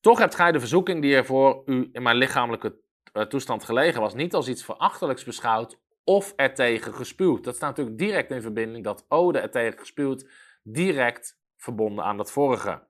Toch 0.00 0.18
hebt 0.18 0.34
gij 0.34 0.52
de 0.52 0.60
verzoeking 0.60 1.02
die 1.02 1.16
er 1.16 1.24
voor 1.24 1.62
u 1.66 1.88
in 1.92 2.02
mijn 2.02 2.16
lichamelijke 2.16 2.76
eh, 3.12 3.22
toestand 3.22 3.64
gelegen 3.64 4.00
was, 4.00 4.14
niet 4.14 4.34
als 4.34 4.48
iets 4.48 4.64
verachtelijks 4.64 5.24
beschouwd 5.24 5.84
of 6.06 6.32
er 6.36 6.54
tegen 6.54 6.94
gespuwd. 6.94 7.44
Dat 7.44 7.56
staat 7.56 7.68
natuurlijk 7.68 7.98
direct 7.98 8.30
in 8.30 8.42
verbinding, 8.42 8.84
dat 8.84 9.04
ode 9.08 9.38
er 9.38 9.50
tegen 9.50 9.78
gespuwd, 9.78 10.28
direct 10.62 11.38
verbonden 11.56 12.04
aan 12.04 12.16
dat 12.16 12.32
vorige. 12.32 12.82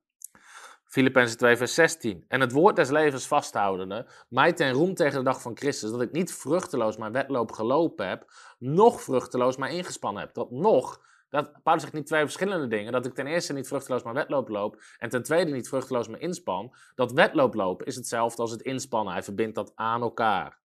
Filippenzen 0.84 1.38
2, 1.38 1.56
vers 1.56 1.74
16. 1.74 2.24
En 2.28 2.40
het 2.40 2.52
woord 2.52 2.76
des 2.76 2.90
levens 2.90 3.26
vasthoudende, 3.26 4.06
mij 4.28 4.52
ten 4.52 4.72
roem 4.72 4.94
tegen 4.94 5.18
de 5.18 5.24
dag 5.24 5.40
van 5.40 5.56
Christus, 5.56 5.90
dat 5.90 6.02
ik 6.02 6.12
niet 6.12 6.34
vruchteloos 6.34 6.96
mijn 6.96 7.12
wedloop 7.12 7.52
gelopen 7.52 8.08
heb, 8.08 8.32
nog 8.58 9.02
vruchteloos 9.02 9.56
mij 9.56 9.76
ingespannen 9.76 10.22
heb. 10.22 10.34
Dat 10.34 10.50
nog 10.50 11.04
dat, 11.28 11.62
Paulus 11.62 11.82
zegt 11.82 11.94
niet 11.94 12.06
twee 12.06 12.22
verschillende 12.22 12.66
dingen. 12.66 12.92
Dat 12.92 13.06
ik 13.06 13.14
ten 13.14 13.26
eerste 13.26 13.52
niet 13.52 13.68
vruchteloos 13.68 14.02
mijn 14.02 14.14
wedloop 14.14 14.48
loop. 14.48 14.82
En 14.98 15.08
ten 15.08 15.22
tweede 15.22 15.52
niet 15.52 15.68
vruchteloos 15.68 16.08
mijn 16.08 16.22
inspan. 16.22 16.74
Dat 16.94 17.12
wedlooplopen 17.12 17.86
is 17.86 17.96
hetzelfde 17.96 18.42
als 18.42 18.50
het 18.50 18.62
inspannen. 18.62 19.12
Hij 19.12 19.22
verbindt 19.22 19.54
dat 19.54 19.72
aan 19.74 20.02
elkaar. 20.02 20.60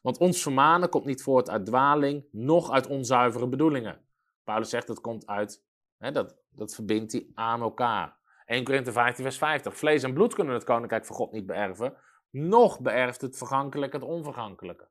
Want 0.00 0.18
ons 0.18 0.42
vermanen 0.42 0.88
komt 0.88 1.04
niet 1.04 1.22
voort 1.22 1.50
uit 1.50 1.66
dwaling, 1.66 2.24
noch 2.32 2.70
uit 2.70 2.86
onzuivere 2.86 3.48
bedoelingen. 3.48 4.00
Paulus 4.44 4.70
zegt 4.70 4.86
dat 4.86 5.00
komt 5.00 5.26
uit, 5.26 5.64
hè, 5.98 6.12
dat, 6.12 6.36
dat 6.50 6.74
verbindt 6.74 7.12
hij 7.12 7.26
aan 7.34 7.60
elkaar. 7.60 8.18
1 8.46 8.64
Korinthe 8.64 8.92
15 8.92 9.24
vers 9.24 9.38
50. 9.38 9.76
Vlees 9.76 10.02
en 10.02 10.14
bloed 10.14 10.34
kunnen 10.34 10.54
het 10.54 10.64
koninkrijk 10.64 11.06
van 11.06 11.16
God 11.16 11.32
niet 11.32 11.46
beërven, 11.46 11.96
noch 12.30 12.80
beërft 12.80 13.20
het 13.20 13.36
vergankelijke 13.36 13.96
het 13.96 14.04
onvergankelijke. 14.04 14.88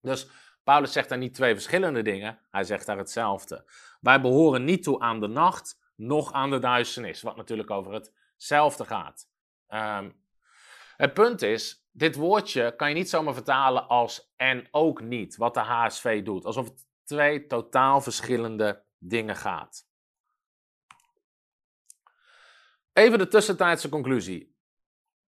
Dus 0.00 0.30
Paulus 0.64 0.92
zegt 0.92 1.08
daar 1.08 1.18
niet 1.18 1.34
twee 1.34 1.54
verschillende 1.54 2.02
dingen, 2.02 2.38
hij 2.50 2.64
zegt 2.64 2.86
daar 2.86 2.98
hetzelfde. 2.98 3.64
Wij 4.00 4.20
behoren 4.20 4.64
niet 4.64 4.82
toe 4.82 5.00
aan 5.00 5.20
de 5.20 5.26
nacht, 5.26 5.78
noch 5.96 6.32
aan 6.32 6.50
de 6.50 6.58
duisternis, 6.58 7.22
wat 7.22 7.36
natuurlijk 7.36 7.70
over 7.70 7.92
hetzelfde 7.92 8.84
gaat. 8.84 9.28
Um, 9.68 10.18
het 10.96 11.14
punt 11.14 11.42
is, 11.42 11.79
dit 11.92 12.16
woordje 12.16 12.76
kan 12.76 12.88
je 12.88 12.94
niet 12.94 13.10
zomaar 13.10 13.34
vertalen 13.34 13.88
als 13.88 14.32
en 14.36 14.68
ook 14.70 15.00
niet, 15.00 15.36
wat 15.36 15.54
de 15.54 15.60
HSV 15.60 16.22
doet. 16.22 16.44
Alsof 16.44 16.64
het 16.64 16.86
twee 17.04 17.46
totaal 17.46 18.00
verschillende 18.00 18.82
dingen 18.98 19.36
gaat. 19.36 19.88
Even 22.92 23.18
de 23.18 23.28
tussentijdse 23.28 23.88
conclusie. 23.88 24.58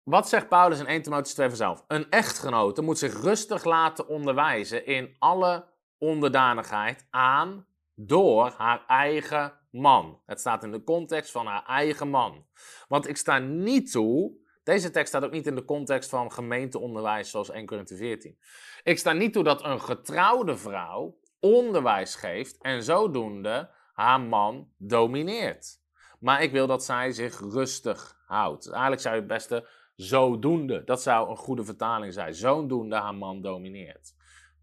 Wat 0.02 0.28
zegt 0.28 0.48
Paulus 0.48 0.78
in 0.78 0.86
1 0.86 1.02
Timotheüs 1.02 1.34
2 1.34 1.48
vanzelf? 1.48 1.84
Een 1.88 2.10
echtgenote 2.10 2.82
moet 2.82 2.98
zich 2.98 3.22
rustig 3.22 3.64
laten 3.64 4.08
onderwijzen 4.08 4.86
in 4.86 5.16
alle 5.18 5.66
onderdanigheid 5.98 7.06
aan 7.10 7.66
door 7.94 8.54
haar 8.56 8.84
eigen 8.86 9.58
man. 9.70 10.22
Het 10.26 10.40
staat 10.40 10.64
in 10.64 10.70
de 10.70 10.84
context 10.84 11.30
van 11.30 11.46
haar 11.46 11.64
eigen 11.66 12.08
man. 12.08 12.46
Want 12.88 13.08
ik 13.08 13.16
sta 13.16 13.38
niet 13.38 13.92
toe, 13.92 14.47
deze 14.68 14.90
tekst 14.90 15.08
staat 15.08 15.24
ook 15.24 15.30
niet 15.30 15.46
in 15.46 15.54
de 15.54 15.64
context 15.64 16.10
van 16.10 16.32
gemeenteonderwijs 16.32 17.30
zoals 17.30 17.50
1 17.50 17.66
Corinthië 17.66 17.96
14. 17.96 18.38
Ik 18.82 18.98
sta 18.98 19.12
niet 19.12 19.32
toe 19.32 19.44
dat 19.44 19.64
een 19.64 19.80
getrouwde 19.80 20.56
vrouw 20.56 21.18
onderwijs 21.40 22.14
geeft 22.14 22.58
en 22.60 22.82
zodoende 22.82 23.70
haar 23.92 24.20
man 24.20 24.72
domineert. 24.76 25.80
Maar 26.20 26.42
ik 26.42 26.52
wil 26.52 26.66
dat 26.66 26.84
zij 26.84 27.12
zich 27.12 27.40
rustig 27.40 28.22
houdt. 28.26 28.68
Eigenlijk 28.70 29.00
zou 29.00 29.14
je 29.14 29.20
het 29.20 29.30
beste 29.30 29.68
zodoende, 29.94 30.84
dat 30.84 31.02
zou 31.02 31.30
een 31.30 31.36
goede 31.36 31.64
vertaling 31.64 32.12
zijn. 32.12 32.34
Zodoende 32.34 32.96
haar 32.96 33.14
man 33.14 33.40
domineert. 33.40 34.14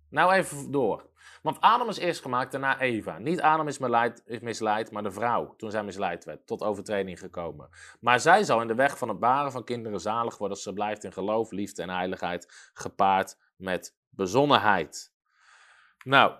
Nou 0.10 0.34
even 0.34 0.72
door. 0.72 1.10
Want 1.45 1.61
Adam 1.61 1.89
is 1.89 1.97
eerst 1.97 2.21
gemaakt, 2.21 2.51
daarna 2.51 2.79
Eva. 2.79 3.17
Niet 3.17 3.41
Adam 3.41 3.67
is 3.67 3.77
misleid, 3.77 4.21
is 4.25 4.39
misleid, 4.39 4.91
maar 4.91 5.03
de 5.03 5.11
vrouw, 5.11 5.55
toen 5.55 5.71
zij 5.71 5.83
misleid 5.83 6.23
werd, 6.23 6.47
tot 6.47 6.61
overtreding 6.61 7.19
gekomen. 7.19 7.69
Maar 7.99 8.19
zij 8.19 8.43
zal 8.43 8.61
in 8.61 8.67
de 8.67 8.75
weg 8.75 8.97
van 8.97 9.09
het 9.09 9.19
baren 9.19 9.51
van 9.51 9.63
kinderen 9.63 9.99
zalig 9.99 10.37
worden 10.37 10.57
als 10.57 10.63
ze 10.63 10.73
blijft 10.73 11.03
in 11.03 11.13
geloof, 11.13 11.51
liefde 11.51 11.81
en 11.81 11.89
heiligheid, 11.89 12.71
gepaard 12.73 13.37
met 13.55 13.95
bezonnenheid. 14.09 15.13
Nou, 16.03 16.33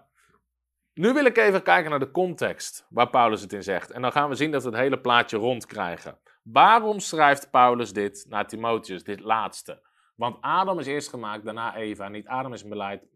nu 0.93 1.13
wil 1.13 1.25
ik 1.25 1.37
even 1.37 1.63
kijken 1.63 1.89
naar 1.89 1.99
de 1.99 2.11
context 2.11 2.85
waar 2.89 3.09
Paulus 3.09 3.41
het 3.41 3.53
in 3.53 3.63
zegt. 3.63 3.91
En 3.91 4.01
dan 4.01 4.11
gaan 4.11 4.29
we 4.29 4.35
zien 4.35 4.51
dat 4.51 4.63
we 4.63 4.69
het 4.69 4.77
hele 4.77 4.99
plaatje 4.99 5.37
rondkrijgen. 5.37 6.17
Waarom 6.43 6.99
schrijft 6.99 7.51
Paulus 7.51 7.93
dit 7.93 8.25
naar 8.29 8.47
Timotheus, 8.47 9.03
dit 9.03 9.19
laatste? 9.19 9.81
Want 10.15 10.37
Adam 10.41 10.79
is 10.79 10.87
eerst 10.87 11.09
gemaakt, 11.09 11.45
daarna 11.45 11.75
Eva. 11.75 12.07
Niet 12.07 12.27
Adam 12.27 12.53
is 12.53 12.63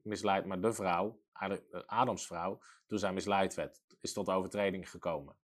misleid, 0.03 0.45
maar 0.45 0.61
de 0.61 0.73
vrouw, 0.73 1.19
Adams 1.85 2.27
vrouw, 2.27 2.61
toen 2.87 2.99
zij 2.99 3.13
misleid 3.13 3.53
werd, 3.55 3.81
is 4.01 4.13
tot 4.13 4.29
overtreding 4.29 4.89
gekomen. 4.89 5.35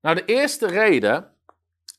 Nou, 0.00 0.16
de 0.16 0.24
eerste 0.24 0.66
reden 0.66 1.36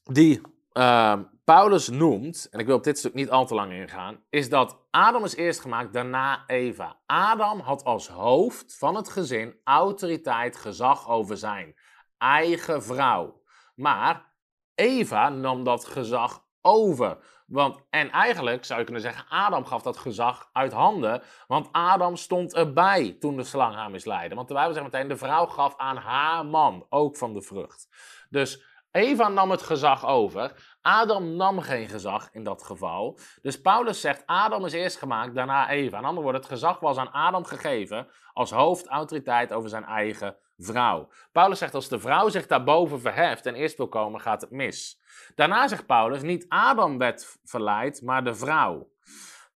die 0.04 0.42
uh, 0.74 1.20
Paulus 1.44 1.90
noemt, 1.90 2.48
en 2.52 2.60
ik 2.60 2.66
wil 2.66 2.76
op 2.76 2.84
dit 2.84 2.98
stuk 2.98 3.14
niet 3.14 3.30
al 3.30 3.46
te 3.46 3.54
lang 3.54 3.72
ingaan, 3.72 4.24
is 4.30 4.50
dat 4.50 4.78
Adam 4.92 5.24
is 5.24 5.36
eerst 5.36 5.60
gemaakt, 5.60 5.94
daarna 5.94 6.44
Eva. 6.48 7.00
Adam 7.06 7.60
had 7.60 7.84
als 7.84 8.08
hoofd 8.08 8.78
van 8.78 8.96
het 8.96 9.10
gezin 9.10 9.60
autoriteit, 9.64 10.56
gezag 10.56 11.10
over 11.10 11.38
zijn 11.38 11.76
eigen 12.18 12.84
vrouw. 12.84 13.44
Maar 13.76 14.34
Eva 14.76 15.30
nam 15.30 15.64
dat 15.64 15.86
gezag 15.86 16.46
over. 16.62 17.18
Want, 17.46 17.80
en 17.90 18.12
eigenlijk 18.12 18.66
zou 18.66 18.80
je 18.80 18.86
kunnen 18.86 19.04
zeggen, 19.04 19.26
Adam 19.30 19.66
gaf 19.66 19.82
dat 19.82 19.98
gezag 19.98 20.50
uit 20.52 20.74
handen. 20.74 21.24
Want 21.48 21.70
Adam 21.72 22.16
stond 22.16 22.54
erbij 22.54 23.16
toen 23.20 23.36
de 23.36 23.44
slang 23.44 23.76
haar 23.76 23.92
misleidde. 23.92 24.36
Want 24.36 24.48
de 24.48 24.54
Bijbel 24.54 24.74
zegt 24.74 24.86
meteen, 24.86 25.08
de 25.08 25.18
vrouw 25.18 25.46
gaf 25.46 25.78
aan 25.78 25.98
haar 25.98 26.46
man 26.46 26.86
ook 26.90 27.18
van 27.18 27.34
de 27.34 27.42
vrucht. 27.42 27.88
Dus 28.30 28.64
Eva 28.92 29.28
nam 29.28 29.52
het 29.52 29.62
gezag 29.62 30.06
over. 30.06 30.76
Adam 30.82 31.36
nam 31.36 31.62
geen 31.62 31.88
gezag 31.88 32.30
in 32.32 32.44
dat 32.44 32.64
geval. 32.64 33.20
Dus 33.42 33.62
Paulus 33.62 34.02
zegt, 34.02 34.24
Adam 34.26 34.66
is 34.66 34.74
eerst 34.74 34.98
gemaakt, 34.98 35.36
daarna 35.36 35.70
Eva. 35.70 35.98
En 35.98 36.04
andere 36.04 36.22
woorden, 36.22 36.42
het 36.42 36.50
gezag 36.50 36.80
was 36.80 36.98
aan 36.98 37.12
Adam 37.12 37.46
gegeven 37.46 38.08
als 38.34 38.52
hoofdautoriteit 38.52 39.54
over 39.54 39.70
zijn 39.70 39.86
eigen 39.86 40.38
vrouw. 40.58 41.10
Paulus 41.32 41.60
zegt, 41.60 41.74
als 41.74 41.90
de 41.90 42.00
vrouw 42.00 42.30
zich 42.30 42.48
daarboven 42.48 43.02
verheft 43.02 43.46
en 43.46 43.56
eerst 43.56 43.78
wil 43.78 43.88
komen, 43.88 44.22
gaat 44.22 44.42
het 44.42 44.52
mis. 44.52 45.02
Daarna 45.36 45.68
zegt 45.68 45.86
Paulus, 45.86 46.22
niet 46.22 46.46
Adam 46.50 46.98
werd 46.98 47.38
verleid, 47.44 48.02
maar 48.02 48.24
de 48.24 48.36
vrouw. 48.36 48.90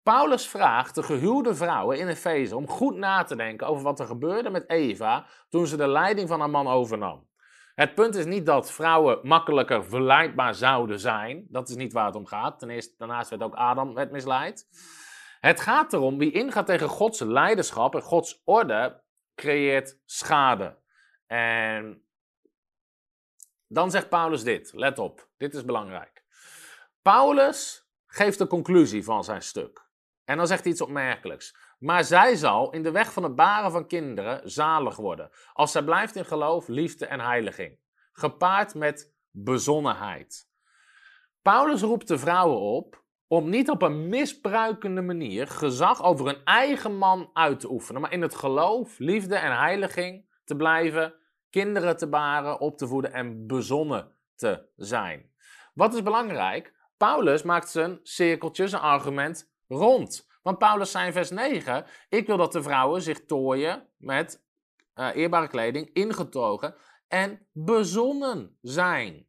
Paulus 0.03 0.49
vraagt 0.49 0.95
de 0.95 1.03
gehuwde 1.03 1.55
vrouwen 1.55 1.99
in 1.99 2.09
Efeze 2.09 2.57
om 2.57 2.69
goed 2.69 2.97
na 2.97 3.23
te 3.23 3.37
denken 3.37 3.67
over 3.67 3.83
wat 3.83 4.01
er 4.01 4.07
gebeurde 4.07 4.51
met 4.51 4.71
Eva 4.71 5.27
toen 5.49 5.67
ze 5.67 5.77
de 5.77 5.89
leiding 5.89 6.29
van 6.29 6.41
haar 6.41 6.51
man 6.51 6.69
overnam. 6.69 7.27
Het 7.75 7.95
punt 7.95 8.15
is 8.15 8.25
niet 8.25 8.47
dat 8.47 8.73
vrouwen 8.73 9.19
makkelijker 9.23 9.85
verleidbaar 9.85 10.55
zouden 10.55 11.01
zijn. 11.01 11.47
Dat 11.49 11.69
is 11.69 11.77
niet 11.77 11.93
waar 11.93 12.07
het 12.07 12.15
om 12.15 12.27
gaat. 12.27 12.59
Ten 12.59 12.71
eerste, 12.71 12.95
daarnaast 12.99 13.31
werd 13.31 13.43
ook 13.43 13.55
Adam 13.55 13.95
werd 13.95 14.11
misleid. 14.11 14.67
Het 15.41 15.61
gaat 15.61 15.93
erom 15.93 16.19
wie 16.19 16.33
ingaat 16.33 16.67
tegen 16.67 16.89
Gods 16.89 17.21
leiderschap 17.21 17.95
en 17.95 18.03
Gods 18.03 18.43
orde 18.45 19.03
creëert 19.35 19.99
schade. 20.05 20.77
En 21.29 22.03
dan 23.67 23.91
zegt 23.91 24.09
Paulus 24.09 24.43
dit, 24.43 24.73
let 24.73 24.99
op, 24.99 25.29
dit 25.37 25.55
is 25.55 25.65
belangrijk. 25.65 26.25
Paulus 27.03 27.89
geeft 28.07 28.39
de 28.39 28.47
conclusie 28.47 29.05
van 29.05 29.25
zijn 29.25 29.43
stuk. 29.43 29.87
En 30.25 30.37
dan 30.37 30.47
zegt 30.47 30.63
hij 30.63 30.73
iets 30.73 30.81
opmerkelijks. 30.81 31.57
Maar 31.79 32.05
zij 32.05 32.37
zal 32.37 32.71
in 32.71 32.83
de 32.83 32.91
weg 32.91 33.13
van 33.13 33.23
het 33.23 33.35
baren 33.35 33.71
van 33.71 33.87
kinderen 33.87 34.51
zalig 34.51 34.97
worden, 34.97 35.31
als 35.53 35.73
zij 35.73 35.83
blijft 35.83 36.17
in 36.17 36.25
geloof, 36.25 36.69
liefde 36.69 37.07
en 37.07 37.21
heiliging, 37.21 37.79
gepaard 38.13 38.75
met 38.75 39.13
bezonnenheid. 39.31 40.49
Paulus 41.43 41.83
roept 41.83 42.09
de 42.09 42.19
vrouwen 42.19 42.61
op 42.61 43.05
om 43.27 43.49
niet 43.49 43.71
op 43.71 43.83
een 43.83 44.09
misbruikende 44.09 45.03
manier 45.03 45.47
gezag 45.47 46.03
over 46.03 46.27
hun 46.27 46.45
eigen 46.45 46.97
man 46.97 47.31
uit 47.33 47.61
te 47.61 47.71
oefenen, 47.71 48.01
maar 48.01 48.13
in 48.13 48.23
het 48.23 48.35
geloof, 48.35 48.99
liefde 48.99 49.37
en 49.37 49.59
heiliging 49.59 50.28
te 50.49 50.57
blijven, 50.57 51.15
kinderen 51.51 51.97
te 51.97 52.09
baren, 52.09 52.61
op 52.61 52.79
te 52.79 52.87
voeden 52.87 53.13
en 53.13 53.47
bezonnen 53.47 54.13
te 54.35 54.69
zijn. 54.77 55.33
Wat 55.75 55.95
is 55.95 56.03
belangrijk? 56.03 56.75
Paulus 56.97 57.43
maakt 57.43 57.71
zijn 57.71 58.01
cirkeltje, 58.03 58.69
zijn 58.69 58.83
argument 58.83 59.53
rond. 59.67 60.29
Want 60.43 60.59
Paulus 60.59 60.91
zei 60.91 61.07
in 61.07 61.13
vers 61.13 61.31
9: 61.31 61.85
Ik 62.09 62.27
wil 62.27 62.37
dat 62.37 62.53
de 62.53 62.63
vrouwen 62.63 63.03
zich 63.03 63.25
tooien 63.25 63.89
met 63.97 64.45
uh, 64.95 65.09
eerbare 65.15 65.49
kleding, 65.49 65.91
ingetogen 65.93 66.75
en 67.09 67.47
bezonnen 67.53 68.59
zijn. 68.63 69.27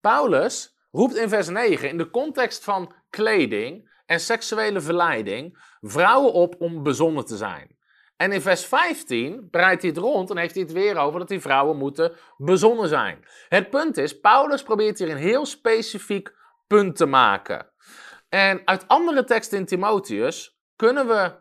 Paulus 0.00 0.78
roept 0.90 1.14
in 1.14 1.28
vers 1.28 1.48
9 1.48 1.88
in 1.88 1.98
de 1.98 2.10
context 2.10 2.64
van 2.64 2.94
kleding 3.10 3.90
en 4.06 4.20
seksuele 4.20 4.80
verleiding 4.80 5.58
vrouwen 5.80 6.32
op 6.32 6.60
om 6.60 6.82
bezonnen 6.82 7.24
te 7.24 7.36
zijn. 7.36 7.76
En 8.16 8.32
in 8.32 8.40
vers 8.40 8.66
15 8.66 9.48
breidt 9.50 9.82
hij 9.82 9.90
het 9.90 10.00
rond 10.00 10.30
en 10.30 10.36
heeft 10.36 10.54
hij 10.54 10.62
het 10.62 10.72
weer 10.72 10.96
over 10.96 11.18
dat 11.18 11.28
die 11.28 11.40
vrouwen 11.40 11.76
moeten 11.76 12.12
bezonnen 12.36 12.88
zijn. 12.88 13.24
Het 13.48 13.70
punt 13.70 13.96
is, 13.96 14.20
Paulus 14.20 14.62
probeert 14.62 14.98
hier 14.98 15.10
een 15.10 15.16
heel 15.16 15.46
specifiek 15.46 16.34
punt 16.66 16.96
te 16.96 17.06
maken. 17.06 17.70
En 18.28 18.62
uit 18.64 18.88
andere 18.88 19.24
teksten 19.24 19.58
in 19.58 19.66
Timotheus 19.66 20.58
kunnen 20.76 21.06
we 21.06 21.32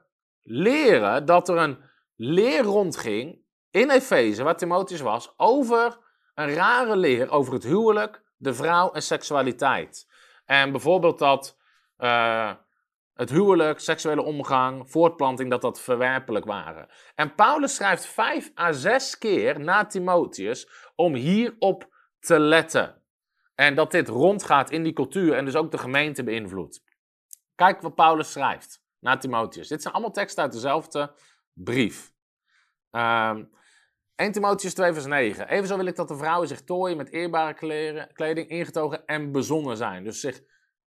leren 0.42 1.26
dat 1.26 1.50
er 1.50 1.58
een 1.58 1.78
leer 2.16 2.62
rondging 2.62 3.42
in 3.72 3.90
Efeze, 3.90 4.44
waar 4.44 4.58
Timotheus 4.58 5.02
was, 5.02 5.34
over 5.38 5.98
een 6.36 6.54
rare 6.54 6.96
leer 6.96 7.32
over 7.32 7.54
het 7.54 7.64
huwelijk, 7.64 8.22
de 8.38 8.54
vrouw 8.54 8.92
en 8.92 9.02
seksualiteit. 9.02 10.08
En 10.46 10.72
bijvoorbeeld 10.72 11.20
dat 11.20 11.58
uh, 11.98 12.52
het 13.14 13.30
huwelijk, 13.30 13.80
seksuele 13.80 14.22
omgang, 14.22 14.91
voortplanting, 14.91 15.49
dat 15.49 15.61
dat 15.61 15.82
verwerpelijk 15.82 16.45
waren. 16.45 16.89
En 17.16 17.36
Paulus 17.36 17.76
schrijft 17.76 18.05
vijf 18.05 18.51
à 18.59 18.72
zes 18.72 19.18
keer 19.18 19.59
naar 19.59 19.89
Timotheus 19.89 20.70
om 20.95 21.14
hierop 21.14 21.93
te 22.20 22.39
letten. 22.39 23.01
En 23.55 23.76
dat 23.76 23.91
dit 23.91 24.07
rondgaat 24.07 24.72
in 24.72 24.84
die 24.84 24.93
cultuur 24.93 25.34
en 25.34 25.45
dus 25.45 25.55
ook 25.55 25.72
de 25.72 25.78
gemeente 25.78 26.24
beïnvloedt. 26.24 26.84
Kijk 27.55 27.82
wat 27.82 27.95
Paulus 27.95 28.32
schrijft 28.32 28.84
naar 28.99 29.20
Timotheus. 29.20 29.68
Dit 29.68 29.82
zijn 29.82 29.93
allemaal 29.93 30.14
teksten 30.14 30.43
uit 30.43 30.51
dezelfde 30.51 31.14
brief. 31.53 32.14
Um, 32.91 33.51
1 34.16 34.32
Timotheus 34.32 34.74
2 34.74 34.93
vers 34.93 35.05
9. 35.05 35.47
Evenzo 35.47 35.78
wil 35.78 35.86
ik 35.86 35.95
dat 35.95 36.07
de 36.07 36.18
vrouwen 36.18 36.47
zich 36.47 36.64
tooien 36.64 36.97
met 36.97 37.11
eerbare 37.11 37.53
kleding, 38.14 38.49
ingetogen 38.49 39.05
en 39.05 39.32
bezonnen 39.32 39.78
zijn. 39.78 40.03
Dus 40.03 40.20
zich 40.20 40.41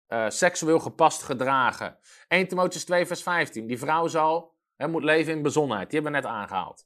uh, 0.10 0.26
seksueel 0.30 0.80
gepast 0.80 1.24
gedragen. 1.24 1.98
1 2.28 2.48
Timotheus 2.48 2.86
2 2.86 3.06
vers 3.06 3.24
15. 3.24 3.68
Die 3.68 3.80
vrouw 3.80 4.08
zal, 4.08 4.54
hè, 4.76 4.88
moet 4.88 5.04
leven 5.04 5.34
in 5.34 5.42
bezonnenheid. 5.42 5.90
Die 5.90 6.00
hebben 6.00 6.22
we 6.22 6.28
net 6.28 6.38
aangehaald. 6.38 6.86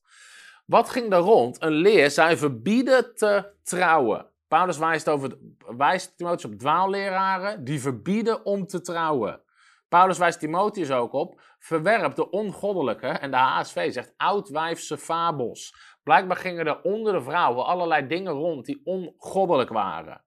Wat 0.66 0.90
ging 0.90 1.10
daar 1.10 1.20
rond? 1.20 1.62
Een 1.62 1.72
leer, 1.72 2.12
zij 2.12 2.38
verbieden 2.38 3.16
te 3.16 3.52
trouwen. 3.64 4.28
Paulus 4.48 4.78
wijst, 4.78 5.10
over, 5.10 5.38
wijst 5.78 6.18
Timotheus 6.18 6.52
op 6.52 6.60
dwaalleraren 6.60 7.64
die 7.64 7.82
verbieden 7.82 8.46
om 8.46 8.66
te 8.66 8.82
trouwen. 8.82 9.42
Paulus 9.90 10.18
wijst 10.18 10.40
Timotheus 10.40 10.92
ook 10.92 11.14
op, 11.14 11.42
verwerp 11.60 12.16
de 12.16 12.30
ongoddelijke, 12.30 13.08
en 13.08 13.32
de 13.32 13.38
HSV 13.38 13.94
zegt 13.94 14.14
oudwijfse 14.18 14.98
fabels. 14.98 15.76
Blijkbaar 16.04 16.38
gingen 16.38 16.68
er 16.68 16.82
onder 16.82 17.14
de 17.14 17.22
vrouwen 17.22 17.66
allerlei 17.66 18.08
dingen 18.08 18.34
rond 18.34 18.66
die 18.66 18.82
ongoddelijk 18.84 19.70
waren. 19.70 20.22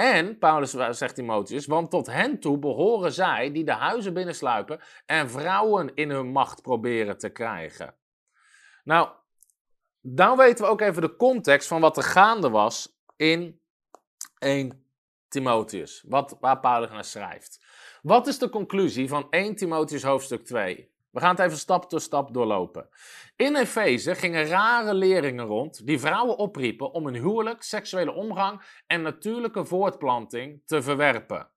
En, 0.00 0.38
Paulus 0.38 0.70
zegt 0.70 1.14
Timotheus, 1.14 1.66
want 1.66 1.90
tot 1.90 2.06
hen 2.06 2.40
toe 2.40 2.58
behoren 2.58 3.12
zij 3.12 3.52
die 3.52 3.64
de 3.64 3.72
huizen 3.72 4.14
binnensluipen 4.14 4.80
en 5.06 5.30
vrouwen 5.30 5.94
in 5.94 6.10
hun 6.10 6.26
macht 6.26 6.62
proberen 6.62 7.18
te 7.18 7.28
krijgen. 7.28 7.94
Nou, 8.84 9.08
dan 10.00 10.36
weten 10.36 10.64
we 10.64 10.70
ook 10.70 10.80
even 10.80 11.02
de 11.02 11.16
context 11.16 11.68
van 11.68 11.80
wat 11.80 11.96
er 11.96 12.02
gaande 12.02 12.50
was 12.50 13.00
in 13.16 13.60
1 14.38 14.84
Timotheus, 15.28 16.04
wat, 16.08 16.36
waar 16.40 16.60
Paulus 16.60 16.90
naar 16.90 17.04
schrijft. 17.04 17.64
Wat 18.02 18.26
is 18.26 18.38
de 18.38 18.48
conclusie 18.48 19.08
van 19.08 19.26
1 19.30 19.56
Timotheus 19.56 20.02
hoofdstuk 20.02 20.44
2? 20.44 20.94
We 21.10 21.20
gaan 21.20 21.36
het 21.36 21.44
even 21.44 21.58
stap 21.58 21.90
door 21.90 22.00
stap 22.00 22.34
doorlopen. 22.34 22.88
In 23.36 23.56
Efeze 23.56 24.14
gingen 24.14 24.46
rare 24.46 24.94
leringen 24.94 25.44
rond 25.44 25.86
die 25.86 26.00
vrouwen 26.00 26.36
opriepen 26.36 26.92
om 26.92 27.04
hun 27.04 27.14
huwelijk, 27.14 27.62
seksuele 27.62 28.12
omgang 28.12 28.82
en 28.86 29.02
natuurlijke 29.02 29.64
voortplanting 29.64 30.62
te 30.66 30.82
verwerpen. 30.82 31.50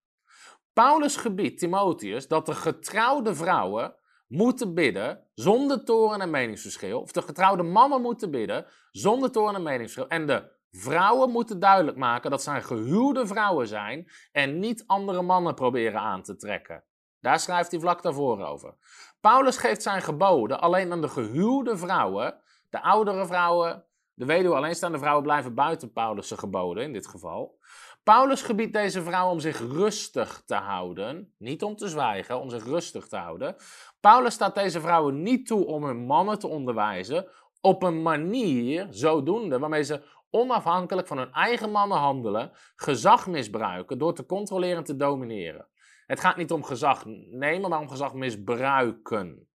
Paulus 0.73 1.15
gebiedt 1.15 1.59
Timotheus 1.59 2.27
dat 2.27 2.45
de 2.45 2.55
getrouwde 2.55 3.35
vrouwen 3.35 3.95
moeten 4.27 4.73
bidden 4.73 5.27
zonder 5.33 5.83
toren 5.85 6.21
en 6.21 6.29
meningsverschil, 6.29 7.01
of 7.01 7.11
de 7.11 7.21
getrouwde 7.21 7.63
mannen 7.63 8.01
moeten 8.01 8.31
bidden 8.31 8.65
zonder 8.91 9.31
toren 9.31 9.55
en 9.55 9.63
meningsverschil, 9.63 10.17
en 10.17 10.27
de 10.27 10.51
vrouwen 10.71 11.29
moeten 11.29 11.59
duidelijk 11.59 11.97
maken 11.97 12.31
dat 12.31 12.43
zij 12.43 12.61
gehuwde 12.61 13.27
vrouwen 13.27 13.67
zijn 13.67 14.11
en 14.31 14.59
niet 14.59 14.83
andere 14.87 15.21
mannen 15.21 15.55
proberen 15.55 15.99
aan 15.99 16.23
te 16.23 16.35
trekken. 16.35 16.83
Daar 17.23 17.39
schrijft 17.39 17.71
hij 17.71 17.79
vlak 17.79 18.01
daarvoor 18.01 18.45
over. 18.45 18.73
Paulus 19.21 19.57
geeft 19.57 19.81
zijn 19.81 20.01
geboden 20.01 20.61
alleen 20.61 20.91
aan 20.91 21.01
de 21.01 21.07
gehuwde 21.07 21.77
vrouwen. 21.77 22.35
De 22.69 22.81
oudere 22.81 23.25
vrouwen, 23.25 23.85
de 24.13 24.25
weduwe 24.25 24.55
alleenstaande 24.55 24.97
vrouwen 24.97 25.23
blijven 25.23 25.53
buiten 25.53 25.91
Paulus' 25.91 26.31
geboden 26.31 26.83
in 26.83 26.93
dit 26.93 27.07
geval. 27.07 27.57
Paulus 28.03 28.41
gebiedt 28.41 28.73
deze 28.73 29.03
vrouwen 29.03 29.33
om 29.33 29.39
zich 29.39 29.59
rustig 29.59 30.41
te 30.45 30.55
houden. 30.55 31.33
Niet 31.37 31.63
om 31.63 31.75
te 31.75 31.87
zwijgen, 31.87 32.39
om 32.39 32.49
zich 32.49 32.65
rustig 32.65 33.07
te 33.07 33.17
houden. 33.17 33.55
Paulus 33.99 34.33
staat 34.33 34.55
deze 34.55 34.81
vrouwen 34.81 35.21
niet 35.21 35.47
toe 35.47 35.65
om 35.65 35.83
hun 35.83 36.05
mannen 36.05 36.39
te 36.39 36.47
onderwijzen 36.47 37.27
op 37.61 37.83
een 37.83 38.01
manier, 38.01 38.87
zodoende, 38.89 39.59
waarmee 39.59 39.83
ze 39.83 40.03
onafhankelijk 40.29 41.07
van 41.07 41.17
hun 41.17 41.31
eigen 41.31 41.71
mannen 41.71 41.97
handelen, 41.97 42.51
gezag 42.75 43.27
misbruiken 43.27 43.97
door 43.97 44.13
te 44.13 44.25
controleren 44.25 44.77
en 44.77 44.83
te 44.83 44.95
domineren. 44.95 45.67
Het 46.13 46.21
gaat 46.21 46.37
niet 46.37 46.51
om 46.51 46.63
gezag 46.63 47.05
nemen, 47.29 47.69
maar 47.69 47.79
om 47.79 47.89
gezag 47.89 48.13
misbruiken. 48.13 49.49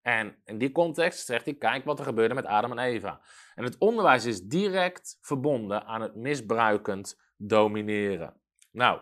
En 0.00 0.36
in 0.44 0.58
die 0.58 0.72
context 0.72 1.26
zegt 1.26 1.44
hij: 1.44 1.54
kijk 1.54 1.84
wat 1.84 1.98
er 1.98 2.04
gebeurde 2.04 2.34
met 2.34 2.46
Adam 2.46 2.70
en 2.70 2.78
Eva. 2.78 3.20
En 3.54 3.64
het 3.64 3.78
onderwijs 3.78 4.24
is 4.24 4.40
direct 4.40 5.18
verbonden 5.20 5.84
aan 5.84 6.00
het 6.00 6.14
misbruikend 6.14 7.20
domineren. 7.36 8.40
Nou, 8.70 9.00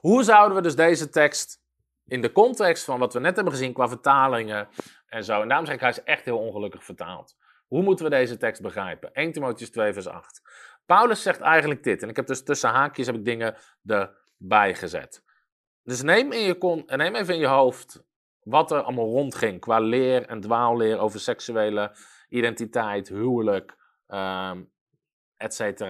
hoe 0.00 0.22
zouden 0.22 0.56
we 0.56 0.62
dus 0.62 0.76
deze 0.76 1.08
tekst 1.08 1.62
in 2.06 2.20
de 2.20 2.32
context 2.32 2.84
van 2.84 2.98
wat 2.98 3.12
we 3.12 3.20
net 3.20 3.34
hebben 3.34 3.52
gezien 3.52 3.72
qua 3.72 3.88
vertalingen 3.88 4.68
en 5.06 5.24
zo, 5.24 5.42
en 5.42 5.48
daarom 5.48 5.66
zeg 5.66 5.74
ik, 5.74 5.80
hij 5.80 5.90
is 5.90 6.02
echt 6.02 6.24
heel 6.24 6.38
ongelukkig 6.38 6.84
vertaald. 6.84 7.36
Hoe 7.66 7.82
moeten 7.82 8.04
we 8.04 8.10
deze 8.10 8.36
tekst 8.36 8.62
begrijpen? 8.62 9.12
1 9.12 9.32
Timotheus 9.32 9.70
2 9.70 9.92
vers 9.92 10.06
8. 10.06 10.42
Paulus 10.86 11.22
zegt 11.22 11.40
eigenlijk 11.40 11.82
dit, 11.82 12.02
en 12.02 12.08
ik 12.08 12.16
heb 12.16 12.26
dus 12.26 12.44
tussen 12.44 12.70
haakjes 12.70 13.06
heb 13.06 13.14
ik 13.14 13.24
dingen 13.24 13.56
erbij 13.86 14.74
gezet. 14.74 15.23
Dus 15.84 16.02
neem, 16.02 16.32
in 16.32 16.40
je 16.40 16.82
neem 16.86 17.14
even 17.14 17.34
in 17.34 17.40
je 17.40 17.46
hoofd 17.46 18.04
wat 18.42 18.70
er 18.70 18.82
allemaal 18.82 19.08
rondging 19.08 19.60
qua 19.60 19.78
leer 19.78 20.26
en 20.26 20.40
dwaalleer 20.40 20.98
over 20.98 21.20
seksuele 21.20 21.96
identiteit, 22.28 23.08
huwelijk, 23.08 23.70
um, 24.08 24.18
ehm, 24.18 24.62
etc. 25.36 25.84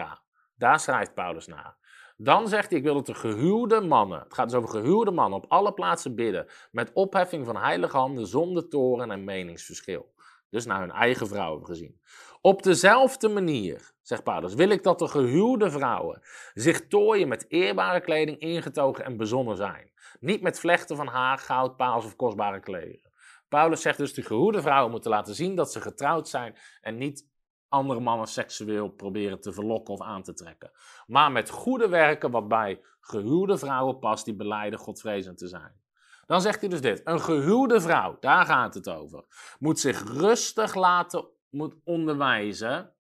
Daar 0.55 0.81
schrijft 0.81 1.15
Paulus 1.15 1.47
naar. 1.47 1.77
Dan 2.17 2.49
zegt 2.49 2.69
hij, 2.69 2.79
ik 2.79 2.85
wil 2.85 2.95
dat 2.95 3.07
de 3.07 3.15
gehuwde 3.15 3.81
mannen, 3.81 4.21
het 4.21 4.35
gaat 4.35 4.49
dus 4.49 4.59
over 4.59 4.71
gehuwde 4.71 5.11
mannen, 5.11 5.39
op 5.39 5.51
alle 5.51 5.73
plaatsen 5.73 6.15
bidden, 6.15 6.47
met 6.71 6.93
opheffing 6.93 7.47
van 7.47 7.57
heilige 7.57 7.97
handen, 7.97 8.27
zonder 8.27 8.69
toren 8.69 9.11
en 9.11 9.25
meningsverschil. 9.25 10.13
Dus 10.51 10.67
naar 10.67 10.81
hun 10.81 10.93
eigen 10.93 11.27
vrouwen 11.27 11.67
gezien. 11.67 12.01
Op 12.47 12.63
dezelfde 12.63 13.29
manier, 13.29 13.93
zegt 14.03 14.23
Paulus, 14.23 14.55
wil 14.55 14.69
ik 14.69 14.83
dat 14.83 14.99
de 14.99 15.09
gehuwde 15.09 15.71
vrouwen 15.71 16.23
zich 16.55 16.89
tooien 16.89 17.29
met 17.29 17.45
eerbare 17.49 18.01
kleding 18.01 18.39
ingetogen 18.39 19.05
en 19.05 19.17
bezonnen 19.17 19.57
zijn. 19.57 19.91
Niet 20.21 20.43
met 20.43 20.61
vlechten 20.61 20.97
van 20.97 21.07
haar, 21.07 21.39
goud, 21.39 21.77
paals 21.77 22.05
of 22.05 22.17
kostbare 22.17 22.61
klederen. 22.61 23.13
Paulus 23.49 23.83
zegt 23.83 23.99
dus, 23.99 24.15
de 24.15 24.23
gehuwde 24.23 24.63
vrouwen 24.63 24.91
moeten 24.91 25.11
laten 25.11 25.35
zien 25.35 25.55
dat 25.55 25.73
ze 25.73 25.81
getrouwd 25.81 26.29
zijn 26.29 26.57
en 26.81 26.99
niet 26.99 27.29
andere 27.69 28.01
mannen 28.01 28.27
seksueel 28.27 28.89
proberen 28.89 29.41
te 29.41 29.53
verlokken 29.53 29.95
of 29.95 30.01
aan 30.01 30.23
te 30.23 30.35
trekken. 30.35 30.71
Maar 31.07 31.33
met 31.33 31.51
goede 31.51 31.89
werken 31.89 32.31
wat 32.31 32.49
bij 32.49 32.81
gehuwde 33.01 33.59
vrouwen 33.59 33.99
past 33.99 34.25
die 34.25 34.37
beleiden 34.37 34.79
godvrezend 34.79 35.39
te 35.39 35.49
zijn. 35.49 35.83
Dan 36.27 36.41
zegt 36.41 36.61
hij 36.61 36.69
dus 36.69 36.81
dit: 36.81 37.01
een 37.05 37.21
gehuwde 37.21 37.81
vrouw, 37.81 38.17
daar 38.21 38.47
gaat 38.47 38.75
het 38.75 38.89
over, 38.89 39.25
moet 39.59 39.81
zich 39.81 40.03
rustig 40.13 40.75
laten 40.75 41.33
moet 41.55 41.77
onderwijzen 41.85 42.95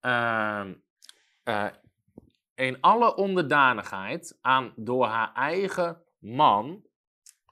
uh, 0.00 0.64
uh, 1.44 1.66
in 2.54 2.80
alle 2.80 3.14
onderdanigheid 3.14 4.38
aan 4.40 4.72
door 4.76 5.06
haar 5.06 5.32
eigen 5.32 6.02
man. 6.18 6.82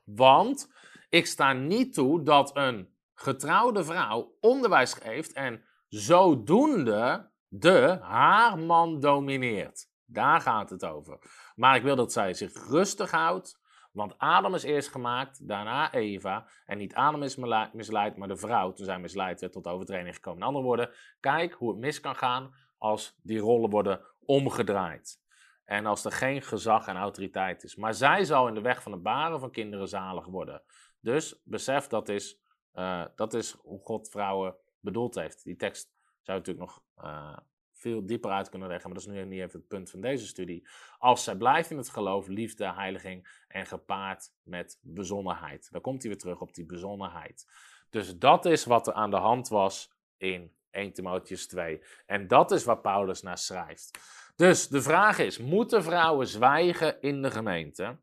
Want 0.04 0.72
ik 1.08 1.26
sta 1.26 1.52
niet 1.52 1.94
toe 1.94 2.22
dat 2.22 2.56
een 2.56 2.94
getrouwde 3.14 3.84
vrouw 3.84 4.36
onderwijs 4.40 4.94
geeft 4.94 5.32
en 5.32 5.64
zodoende 5.88 7.30
de 7.48 7.98
haar 8.02 8.58
man 8.58 9.00
domineert. 9.00 9.90
Daar 10.04 10.40
gaat 10.40 10.70
het 10.70 10.84
over. 10.84 11.18
Maar 11.54 11.76
ik 11.76 11.82
wil 11.82 11.96
dat 11.96 12.12
zij 12.12 12.34
zich 12.34 12.52
rustig 12.68 13.10
houdt. 13.10 13.60
Want 13.92 14.18
Adam 14.18 14.54
is 14.54 14.62
eerst 14.62 14.88
gemaakt, 14.88 15.48
daarna 15.48 15.92
Eva. 15.92 16.48
En 16.66 16.78
niet 16.78 16.94
Adam 16.94 17.22
is 17.22 17.36
misleid, 17.72 18.16
maar 18.16 18.28
de 18.28 18.36
vrouw, 18.36 18.72
toen 18.72 18.84
zij 18.84 18.98
misleid 18.98 19.40
werd, 19.40 19.52
tot 19.52 19.66
overtreding 19.66 20.14
gekomen. 20.14 20.40
In 20.40 20.46
andere 20.46 20.64
woorden, 20.64 20.90
kijk 21.20 21.52
hoe 21.52 21.70
het 21.70 21.78
mis 21.78 22.00
kan 22.00 22.16
gaan 22.16 22.54
als 22.78 23.18
die 23.22 23.38
rollen 23.38 23.70
worden 23.70 24.00
omgedraaid. 24.24 25.20
En 25.64 25.86
als 25.86 26.04
er 26.04 26.12
geen 26.12 26.42
gezag 26.42 26.86
en 26.86 26.96
autoriteit 26.96 27.62
is. 27.62 27.76
Maar 27.76 27.94
zij 27.94 28.24
zal 28.24 28.48
in 28.48 28.54
de 28.54 28.60
weg 28.60 28.82
van 28.82 28.92
het 28.92 29.02
baren 29.02 29.40
van 29.40 29.50
kinderen 29.50 29.88
zalig 29.88 30.26
worden. 30.26 30.62
Dus 31.00 31.40
besef 31.44 31.86
dat 31.86 32.08
is, 32.08 32.40
uh, 32.74 33.04
dat 33.16 33.34
is 33.34 33.52
hoe 33.52 33.80
God 33.80 34.08
vrouwen 34.10 34.56
bedoeld 34.80 35.14
heeft. 35.14 35.44
Die 35.44 35.56
tekst 35.56 35.92
zou 36.22 36.38
natuurlijk 36.38 36.66
nog 36.66 36.82
uh, 37.04 37.36
veel 37.82 38.06
dieper 38.06 38.30
uit 38.30 38.48
kunnen 38.48 38.68
leggen, 38.68 38.90
maar 38.90 38.98
dat 38.98 39.08
is 39.08 39.14
nu 39.14 39.24
niet 39.24 39.40
even 39.40 39.58
het 39.58 39.68
punt 39.68 39.90
van 39.90 40.00
deze 40.00 40.26
studie. 40.26 40.66
Als 40.98 41.24
zij 41.24 41.36
blijft 41.36 41.70
in 41.70 41.76
het 41.76 41.88
geloof, 41.88 42.26
liefde, 42.26 42.72
heiliging 42.72 43.44
en 43.48 43.66
gepaard 43.66 44.30
met 44.42 44.78
bezonnenheid. 44.82 45.68
Dan 45.70 45.80
komt 45.80 46.02
hij 46.02 46.10
weer 46.10 46.20
terug 46.20 46.40
op 46.40 46.54
die 46.54 46.66
bezonnenheid. 46.66 47.46
Dus 47.90 48.18
dat 48.18 48.44
is 48.44 48.64
wat 48.64 48.86
er 48.86 48.92
aan 48.92 49.10
de 49.10 49.16
hand 49.16 49.48
was 49.48 49.92
in 50.16 50.52
1 50.70 50.92
Timotheus 50.92 51.46
2. 51.46 51.82
En 52.06 52.28
dat 52.28 52.50
is 52.50 52.64
waar 52.64 52.80
Paulus 52.80 53.22
naar 53.22 53.38
schrijft. 53.38 53.98
Dus 54.36 54.68
de 54.68 54.82
vraag 54.82 55.18
is: 55.18 55.38
moeten 55.38 55.82
vrouwen 55.82 56.26
zwijgen 56.26 57.00
in 57.00 57.22
de 57.22 57.30
gemeente? 57.30 57.98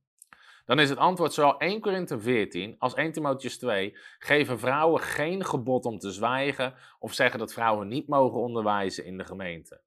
Dan 0.70 0.80
is 0.80 0.90
het 0.90 0.98
antwoord 0.98 1.34
zowel 1.34 1.58
1 1.58 1.82
Korinthe 1.82 2.20
14 2.20 2.76
als 2.80 2.94
1 2.94 3.12
Timotheus 3.12 3.58
2 3.58 3.98
geven 4.20 4.60
vrouwen 4.60 5.02
geen 5.02 5.46
gebod 5.46 5.86
om 5.86 6.00
te 6.00 6.12
zwijgen 6.12 6.74
of 7.00 7.14
zeggen 7.14 7.40
dat 7.40 7.54
vrouwen 7.54 7.88
niet 7.88 8.08
mogen 8.08 8.40
onderwijzen 8.40 9.06
in 9.06 9.18
de 9.18 9.24
gemeente. 9.24 9.82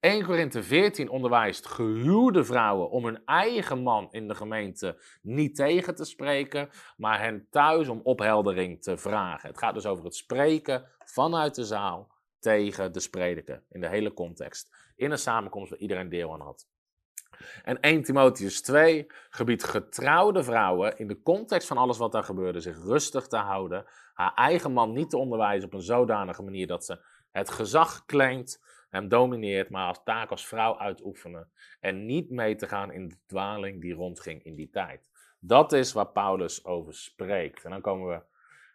1 0.00 0.24
Korinthe 0.24 0.62
14 0.62 1.08
onderwijst 1.08 1.66
gehuwde 1.66 2.44
vrouwen 2.44 2.90
om 2.90 3.04
hun 3.04 3.22
eigen 3.24 3.82
man 3.82 4.08
in 4.10 4.28
de 4.28 4.34
gemeente 4.34 4.98
niet 5.22 5.54
tegen 5.54 5.94
te 5.94 6.04
spreken, 6.04 6.68
maar 6.96 7.20
hen 7.20 7.46
thuis 7.50 7.88
om 7.88 8.00
opheldering 8.02 8.82
te 8.82 8.96
vragen. 8.96 9.48
Het 9.48 9.58
gaat 9.58 9.74
dus 9.74 9.86
over 9.86 10.04
het 10.04 10.14
spreken 10.14 10.86
vanuit 11.04 11.54
de 11.54 11.64
zaal 11.64 12.12
tegen 12.38 12.92
de 12.92 13.00
sprediker 13.00 13.62
in 13.68 13.80
de 13.80 13.88
hele 13.88 14.12
context. 14.12 14.74
In 14.96 15.10
een 15.10 15.18
samenkomst 15.18 15.70
waar 15.70 15.78
iedereen 15.78 16.08
deel 16.08 16.32
aan 16.32 16.40
had. 16.40 16.70
En 17.64 17.80
1 17.80 18.02
Timotheus 18.02 18.62
2 18.62 19.06
gebiedt 19.30 19.64
getrouwde 19.64 20.42
vrouwen 20.42 20.98
in 20.98 21.06
de 21.06 21.22
context 21.22 21.68
van 21.68 21.76
alles 21.76 21.98
wat 21.98 22.12
daar 22.12 22.24
gebeurde 22.24 22.60
zich 22.60 22.76
rustig 22.84 23.26
te 23.26 23.36
houden, 23.36 23.84
haar 24.14 24.34
eigen 24.34 24.72
man 24.72 24.92
niet 24.92 25.10
te 25.10 25.16
onderwijzen 25.16 25.66
op 25.66 25.74
een 25.74 25.82
zodanige 25.82 26.42
manier 26.42 26.66
dat 26.66 26.84
ze 26.84 26.98
het 27.30 27.50
gezag 27.50 28.04
claimt, 28.04 28.62
hem 28.90 29.08
domineert, 29.08 29.70
maar 29.70 29.86
als 29.86 30.02
taak 30.04 30.30
als 30.30 30.46
vrouw 30.46 30.78
uitoefenen 30.78 31.50
en 31.80 32.06
niet 32.06 32.30
mee 32.30 32.54
te 32.54 32.66
gaan 32.66 32.92
in 32.92 33.08
de 33.08 33.16
dwaling 33.26 33.80
die 33.80 33.94
rondging 33.94 34.44
in 34.44 34.54
die 34.54 34.70
tijd. 34.70 35.10
Dat 35.38 35.72
is 35.72 35.92
waar 35.92 36.08
Paulus 36.08 36.64
over 36.64 36.94
spreekt. 36.94 37.64
En 37.64 37.70
dan 37.70 37.80
komen 37.80 38.08
we, 38.08 38.22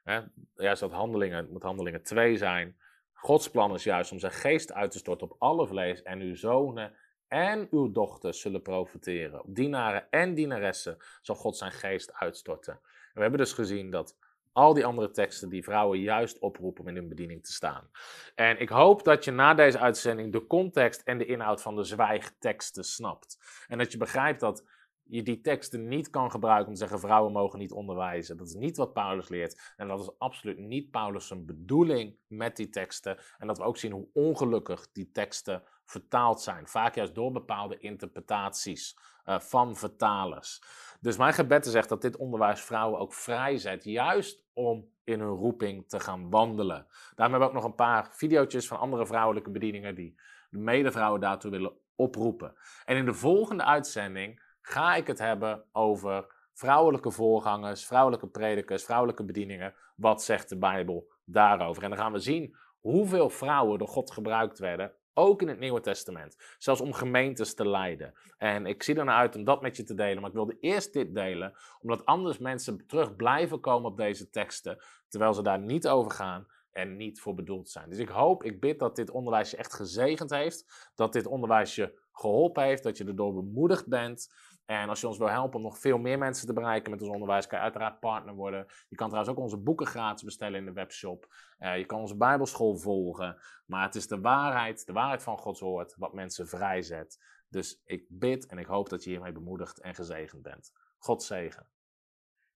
hè, 0.04 0.22
juist 0.56 0.80
dat 0.80 0.92
handelingen, 0.92 1.48
moet 1.52 1.64
handelingen 1.64 2.04
2 2.04 2.38
zijn. 2.38 2.78
Gods 3.14 3.50
plan 3.50 3.74
is 3.74 3.84
juist 3.84 4.12
om 4.12 4.20
zijn 4.20 4.32
geest 4.32 4.74
uit 4.74 4.92
te 4.92 4.98
storten 4.98 5.32
op 5.32 5.36
alle 5.40 5.68
vlees 5.68 6.02
en 6.02 6.20
uw 6.20 6.36
zonen 6.36 6.94
en 7.28 7.68
uw 7.72 7.92
dochters 7.92 8.42
zullen 8.42 8.62
profiteren. 8.62 9.44
Op 9.44 9.56
dienaren 9.56 10.08
en 10.10 10.34
dienaressen 10.34 10.98
zal 11.22 11.36
God 11.36 11.58
zijn 11.58 11.72
geest 11.72 12.14
uitstorten. 12.14 12.74
En 12.74 13.14
we 13.14 13.22
hebben 13.22 13.40
dus 13.40 13.54
gezien 13.54 13.90
dat 13.90 14.18
al 14.52 14.74
die 14.74 14.86
andere 14.86 15.12
teksten 15.12 15.50
die 15.50 15.64
vrouwen 15.64 16.00
juist 16.00 16.40
oproepen 16.40 16.82
om 16.82 16.90
in 16.90 16.96
hun 16.96 17.10
bediening 17.10 17.46
te 17.46 17.52
staan. 17.52 17.90
En 18.36 18.60
ik 18.60 18.70
hoop 18.70 19.04
dat 19.04 19.24
je 19.24 19.32
na 19.32 19.54
deze 19.54 19.80
uitzending 19.80 20.32
de 20.32 20.48
context 20.48 21.02
en 21.02 21.18
de 21.18 21.26
inhoud 21.26 21.62
van 21.62 21.76
de 21.76 21.84
zwijgteksten 21.84 22.84
snapt. 22.84 23.38
En 23.68 23.78
dat 23.78 23.92
je 23.92 23.98
begrijpt 23.98 24.40
dat 24.40 24.64
je 25.04 25.24
die 25.24 25.42
teksten 25.42 25.88
niet 25.88 26.10
kan 26.10 26.32
gebruiken 26.32 26.68
om 26.68 26.74
te 26.74 26.80
zeggen 26.80 27.00
vrouwen 27.00 27.32
mogen 27.32 27.60
niet 27.60 27.72
onderwijzen. 27.72 28.38
Dat 28.38 28.48
is 28.48 28.54
niet 28.54 28.78
wat 28.78 28.94
Paulus 28.94 29.30
leert. 29.30 29.74
En 29.78 29.88
dat 29.88 30.00
is 30.00 30.12
absoluut 30.18 30.58
niet 30.58 30.92
Paulus' 30.92 31.46
bedoeling 31.46 32.18
met 32.28 32.56
die 32.56 32.70
teksten. 32.70 33.18
En 33.38 33.48
dat 33.48 33.58
we 33.58 33.64
ook 33.64 33.78
zien 33.78 33.92
hoe 33.92 34.08
ongelukkig 34.14 34.92
die 34.92 35.12
teksten 35.12 35.64
vertaald 35.88 36.42
zijn. 36.42 36.68
Vaak 36.68 36.96
juist 36.96 37.16
door 37.16 37.32
bepaalde 37.32 37.78
interpretaties 37.78 38.98
uh, 39.26 39.40
van 39.40 39.76
vertalers. 39.76 40.62
Dus 41.02 41.18
mijn 41.18 41.34
gebed 41.34 41.74
echt 41.74 41.90
dat 41.90 42.02
dit 42.02 42.18
onderwijs 42.18 42.62
vrouwen 42.62 43.00
ook 43.00 43.14
vrijzet, 43.14 43.84
juist 43.84 44.46
om 44.54 44.90
in 45.04 45.20
hun 45.20 45.36
roeping 45.36 45.90
te 45.90 46.00
gaan 46.00 46.30
wandelen. 46.30 46.88
Daarom 47.16 47.16
hebben 47.16 47.40
we 47.40 47.46
ook 47.46 47.54
nog 47.54 47.64
een 47.64 47.76
paar 47.76 48.10
video's 48.12 48.68
van 48.68 48.80
andere 48.80 49.06
vrouwelijke 49.06 49.50
bedieningen 49.50 49.96
die 49.96 50.20
de 50.50 50.58
medevrouwen 50.58 51.22
daartoe 51.22 51.52
willen 51.52 51.74
oproepen. 51.96 52.54
En 52.86 52.98
in 52.98 53.06
de 53.06 53.14
volgende 53.14 53.64
uitzending 53.64 54.42
ga 54.62 54.96
ik 54.96 55.08
het 55.08 55.20
hebben 55.20 55.64
over 55.72 56.36
vrouwelijke 56.54 57.12
voorgangers, 57.12 57.86
vrouwelijke 57.86 58.28
predikers, 58.28 58.84
vrouwelijke 58.84 59.24
bedieningen. 59.24 59.74
Wat 59.96 60.24
zegt 60.24 60.50
de 60.50 60.58
Bijbel 60.58 61.12
daarover? 61.26 61.84
En 61.84 61.90
dan 61.90 62.00
gaan 62.00 62.12
we 62.12 62.20
zien 62.20 62.56
hoeveel 62.80 63.30
vrouwen 63.30 63.78
door 63.80 63.88
God 63.88 64.12
gebruikt 64.12 64.60
werden 64.60 64.94
ook 65.18 65.42
in 65.42 65.48
het 65.48 65.60
Nieuwe 65.60 65.82
Testament. 65.82 66.36
Zelfs 66.58 66.82
om 66.82 66.94
gemeentes 66.94 67.54
te 67.54 67.68
leiden. 67.68 68.14
En 68.38 68.66
ik 68.66 68.84
zie 68.84 68.96
er 68.96 69.06
naar 69.06 69.18
uit 69.18 69.36
om 69.36 69.44
dat 69.44 69.62
met 69.62 69.78
je 69.78 69.84
te 69.84 69.94
delen. 69.94 70.20
Maar 70.20 70.30
ik 70.30 70.36
wilde 70.36 70.58
eerst 70.60 70.94
dit 70.94 71.14
delen, 71.16 71.54
omdat 71.82 72.06
anders 72.06 72.38
mensen 72.38 72.88
terug 72.88 73.16
blijven 73.16 73.60
komen 73.60 73.92
op 73.92 73.98
deze 73.98 74.30
teksten. 74.30 74.78
Terwijl 75.08 75.34
ze 75.34 75.42
daar 75.42 75.60
niet 75.60 75.88
over 75.88 76.12
gaan 76.12 76.48
en 76.72 76.98
niet 76.98 77.20
voor 77.20 77.34
bedoeld 77.34 77.70
zijn. 77.70 77.90
Dus 77.90 78.00
ik 78.00 78.10
hoop, 78.10 78.44
ik 78.44 78.60
bid 78.60 78.80
dat 78.80 78.96
dit 78.96 79.10
onderwijs 79.10 79.52
je 79.52 79.58
echt 79.58 79.74
gezegend 79.74 80.30
heeft. 80.30 80.92
Dat 80.96 81.14
dit 81.14 81.26
onderwijs 81.26 81.76
je 81.76 82.00
geholpen 82.12 82.64
heeft. 82.64 82.84
Dat 82.84 82.98
je 82.98 83.06
erdoor 83.06 83.34
bemoedigd 83.34 83.88
bent. 83.88 84.34
En 84.68 84.90
als 84.90 85.02
je 85.02 85.08
ons 85.08 85.18
wil 85.18 85.30
helpen 85.30 85.58
om 85.58 85.62
nog 85.62 85.80
veel 85.80 85.98
meer 85.98 86.18
mensen 86.18 86.48
te 86.48 86.54
bereiken 86.54 86.92
met 86.92 87.02
ons 87.02 87.10
onderwijs, 87.10 87.48
kan 87.48 87.58
je 87.58 87.64
uiteraard 87.64 88.00
partner 88.00 88.36
worden. 88.36 88.66
Je 88.90 88.96
kan 88.96 89.10
trouwens 89.10 89.36
ook 89.36 89.44
onze 89.44 89.58
boeken 89.58 89.88
gratis 89.88 90.24
bestellen 90.24 90.60
in 90.60 90.66
de 90.66 90.74
webshop. 90.74 91.34
Uh, 91.60 91.78
je 91.78 91.86
kan 91.86 92.00
onze 92.00 92.18
Bijbelschool 92.18 92.78
volgen. 92.78 93.38
Maar 93.66 93.84
het 93.84 93.96
is 93.96 94.08
de 94.08 94.20
waarheid, 94.20 94.86
de 94.86 94.94
waarheid 94.94 95.24
van 95.24 95.38
Gods 95.38 95.60
woord, 95.60 95.96
wat 95.98 96.14
mensen 96.14 96.48
vrijzet. 96.48 97.24
Dus 97.50 97.82
ik 97.86 98.06
bid 98.10 98.46
en 98.46 98.58
ik 98.58 98.66
hoop 98.66 98.90
dat 98.90 99.04
je 99.04 99.10
hiermee 99.10 99.32
bemoedigd 99.32 99.80
en 99.80 99.96
gezegend 99.96 100.42
bent. 100.42 100.72
God 100.98 101.24
zegen. 101.24 101.68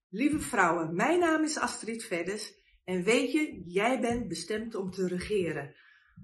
Lieve 0.09 0.39
vrouwen, 0.39 0.95
mijn 0.95 1.19
naam 1.19 1.43
is 1.43 1.57
Astrid 1.57 2.03
Veddes. 2.03 2.59
En 2.83 3.03
weet 3.03 3.31
je, 3.31 3.63
jij 3.65 3.99
bent 3.99 4.27
bestemd 4.27 4.75
om 4.75 4.91
te 4.91 5.07
regeren. 5.07 5.75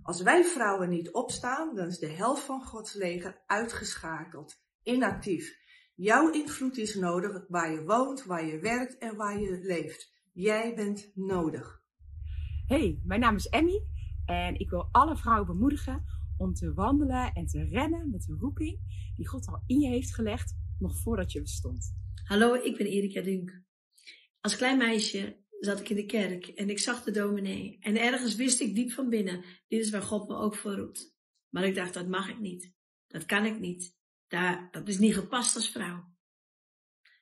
Als 0.01 0.21
wij 0.21 0.43
vrouwen 0.43 0.89
niet 0.89 1.11
opstaan, 1.11 1.75
dan 1.75 1.87
is 1.87 1.99
de 1.99 2.09
helft 2.09 2.43
van 2.43 2.63
Gods 2.63 2.93
leger 2.93 3.43
uitgeschakeld, 3.45 4.61
inactief. 4.83 5.65
Jouw 5.99 6.31
invloed 6.31 6.77
is 6.77 6.95
nodig 6.95 7.45
waar 7.47 7.71
je 7.71 7.83
woont, 7.83 8.25
waar 8.25 8.45
je 8.45 8.59
werkt 8.59 8.97
en 8.97 9.15
waar 9.15 9.39
je 9.39 9.59
leeft. 9.61 10.13
Jij 10.33 10.75
bent 10.75 11.11
nodig. 11.13 11.81
Hey, 12.65 13.01
mijn 13.03 13.19
naam 13.19 13.35
is 13.35 13.47
Emmy 13.47 13.81
en 14.25 14.59
ik 14.59 14.69
wil 14.69 14.89
alle 14.91 15.17
vrouwen 15.17 15.47
bemoedigen 15.47 16.03
om 16.37 16.53
te 16.53 16.73
wandelen 16.73 17.33
en 17.33 17.45
te 17.45 17.63
rennen 17.63 18.09
met 18.09 18.21
de 18.21 18.35
roeping 18.39 18.79
die 19.15 19.27
God 19.27 19.47
al 19.47 19.63
in 19.65 19.79
je 19.79 19.87
heeft 19.87 20.15
gelegd, 20.15 20.55
nog 20.79 20.97
voordat 20.97 21.31
je 21.31 21.41
bestond. 21.41 21.95
Hallo, 22.23 22.53
ik 22.53 22.77
ben 22.77 22.87
Erika 22.87 23.21
Dunk. 23.21 23.61
Als 24.39 24.57
klein 24.57 24.77
meisje 24.77 25.37
zat 25.59 25.79
ik 25.79 25.89
in 25.89 25.95
de 25.95 26.05
kerk 26.05 26.47
en 26.47 26.69
ik 26.69 26.79
zag 26.79 27.03
de 27.03 27.11
dominee. 27.11 27.77
En 27.79 28.01
ergens 28.01 28.35
wist 28.35 28.59
ik 28.59 28.75
diep 28.75 28.91
van 28.91 29.09
binnen, 29.09 29.43
dit 29.67 29.79
is 29.79 29.89
waar 29.89 30.01
God 30.01 30.27
me 30.27 30.35
ook 30.35 30.55
voor 30.55 30.75
roept. 30.75 31.15
Maar 31.49 31.63
ik 31.63 31.75
dacht, 31.75 31.93
dat 31.93 32.07
mag 32.07 32.29
ik 32.29 32.39
niet. 32.39 32.73
Dat 33.07 33.25
kan 33.25 33.45
ik 33.45 33.59
niet. 33.59 33.96
Daar, 34.27 34.67
dat 34.71 34.87
is 34.87 34.97
niet 34.99 35.13
gepast 35.13 35.55
als 35.55 35.69
vrouw. 35.69 36.15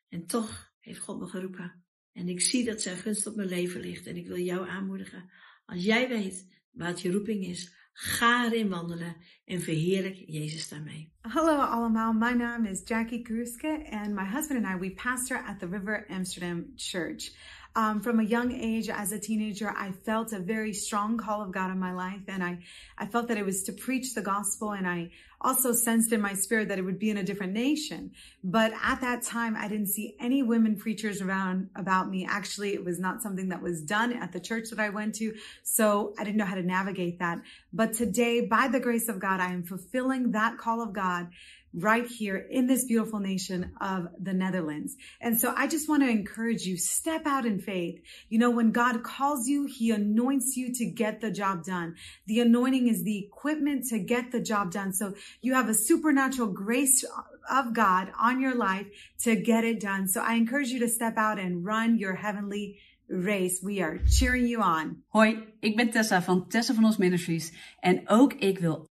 En 0.10 0.26
toch 0.26 0.74
heeft 0.80 1.00
God 1.00 1.20
me 1.20 1.28
geroepen. 1.28 1.84
En 2.12 2.30
ik 2.30 2.42
zie 2.42 2.66
dat 2.66 2.82
zijn 2.82 2.98
gunst 2.98 3.28
op 3.28 3.36
mijn 3.36 3.48
leven 3.48 3.82
ligt. 3.82 4.06
En 4.06 4.16
ik 4.16 4.28
wil 4.28 4.38
jou 4.38 4.70
aanmoedigen. 4.70 5.30
Als 5.66 5.84
jij 5.84 6.08
weet 6.08 6.48
wat 6.72 7.02
je 7.02 7.12
roeping 7.12 7.46
is, 7.46 7.74
ga 7.94 8.46
erin 8.46 8.70
wandelen 8.70 9.16
en 9.46 9.62
verheerlijk 9.62 10.16
Jezus 10.16 10.70
daarmee. 10.70 11.14
Hallo 11.22 11.60
allemaal, 11.60 12.14
mijn 12.14 12.38
naam 12.38 12.66
is 12.66 12.82
Jackie 12.86 13.22
Kruske 13.22 13.88
and 13.90 14.14
my 14.14 14.26
husband 14.26 14.66
and 14.66 14.76
I, 14.76 14.80
we 14.80 14.94
pastor 14.94 15.44
at 15.44 15.60
the 15.60 15.68
River 15.68 16.06
Amsterdam 16.08 16.72
Church. 16.76 17.36
Um, 17.78 18.00
from 18.00 18.22
a 18.22 18.24
young 18.24 18.54
age, 18.54 18.90
as 18.90 19.12
a 19.12 19.20
teenager, 19.20 19.70
I 19.70 19.92
felt 19.92 20.32
a 20.32 20.40
very 20.40 20.72
strong 20.72 21.18
call 21.18 21.42
of 21.42 21.52
God 21.52 21.72
in 21.72 21.78
my 21.78 21.94
life. 21.94 22.22
And 22.30 22.42
I, 22.42 22.60
I 22.98 23.06
felt 23.06 23.28
that 23.28 23.38
it 23.38 23.46
was 23.46 23.64
to 23.64 23.74
preach 23.74 24.14
the 24.14 24.22
gospel. 24.22 24.72
And 24.72 24.88
I 24.88 25.12
also 25.42 25.74
sensed 25.74 26.14
in 26.14 26.22
my 26.22 26.34
spirit 26.34 26.70
that 26.70 26.80
it 26.80 26.84
would 26.84 26.98
be 26.98 27.10
in 27.10 27.18
a 27.18 27.24
different 27.24 27.54
nation. 27.54 28.12
But 28.44 28.74
at 28.82 29.02
that 29.02 29.24
time, 29.24 29.56
I 29.58 29.68
didn't 29.68 29.88
see 29.88 30.16
any 30.20 30.42
women 30.42 30.78
preachers 30.78 31.22
around 31.22 31.70
about 31.76 32.10
me. 32.10 32.26
Actually, 32.30 32.74
it 32.74 32.84
was 32.84 32.98
not 33.00 33.22
something 33.22 33.50
that 33.50 33.62
was 33.62 33.82
done 33.82 34.14
at 34.14 34.32
the 34.32 34.40
church 34.40 34.70
that 34.70 34.80
I 34.80 34.90
went 34.90 35.16
to. 35.16 35.36
So 35.64 36.14
I 36.18 36.24
didn't 36.24 36.38
know 36.38 36.46
how 36.46 36.56
to 36.56 36.64
navigate 36.64 37.20
that. 37.20 37.42
But 37.74 37.94
today, 37.94 38.42
by 38.42 38.70
the 38.70 38.80
grace 38.80 39.10
of 39.10 39.20
God, 39.20 39.40
I 39.42 39.52
am 39.52 39.64
fulfilling 39.64 40.32
that 40.32 40.58
call 40.58 40.82
of 40.82 40.94
God 40.94 41.28
right 41.76 42.08
here 42.08 42.38
in 42.38 42.68
this 42.68 42.86
beautiful 42.86 43.20
nation 43.20 43.72
of 43.82 44.08
the 44.18 44.34
Netherlands. 44.34 44.96
And 45.20 45.40
so 45.40 45.54
I 45.56 45.68
just 45.68 45.90
want 45.90 46.04
to 46.04 46.10
encourage 46.10 46.64
you, 46.64 46.78
step 46.78 47.26
out 47.26 47.46
in 47.46 47.60
faith. 47.60 48.02
You 48.30 48.40
know, 48.40 48.50
when 48.50 48.72
God 48.72 49.04
calls 49.04 49.48
you, 49.48 49.66
he 49.66 49.92
anoints 49.92 50.56
you 50.56 50.74
to 50.74 50.86
get 50.86 51.22
the 51.22 51.32
job 51.32 51.66
done. 51.66 51.96
The 52.28 52.40
anointing 52.40 52.88
is 52.88 53.04
the 53.04 53.20
equipment 53.20 53.86
to 53.90 54.00
get 54.00 54.32
the 54.32 54.42
job 54.42 54.72
done. 54.72 54.94
So 54.94 55.16
you 55.42 55.54
have 55.54 55.70
a 55.70 55.74
supernatural 55.74 56.50
grace 56.50 57.04
of 57.50 57.74
God 57.74 58.12
on 58.20 58.40
your 58.40 58.56
life 58.56 58.88
to 59.24 59.36
get 59.36 59.64
it 59.64 59.80
done. 59.80 60.08
So 60.08 60.22
I 60.22 60.36
encourage 60.36 60.70
you 60.70 60.80
to 60.80 60.88
step 60.88 61.18
out 61.18 61.40
and 61.40 61.66
run 61.66 61.98
your 61.98 62.16
heavenly 62.16 62.80
race. 63.10 63.62
We 63.62 63.82
are 63.82 64.00
cheering 64.10 64.48
you 64.48 64.62
on. 64.62 65.04
Hoi, 65.10 65.44
ik 65.60 65.76
ben 65.76 65.90
Tessa 65.90 66.22
van 66.22 66.48
Tessa 66.48 66.74
van 66.74 66.86
Ons 66.86 66.98
Ministries 66.98 67.54
en 67.80 68.10
ook 68.10 68.34
ik 68.34 68.60
wil 68.60 68.90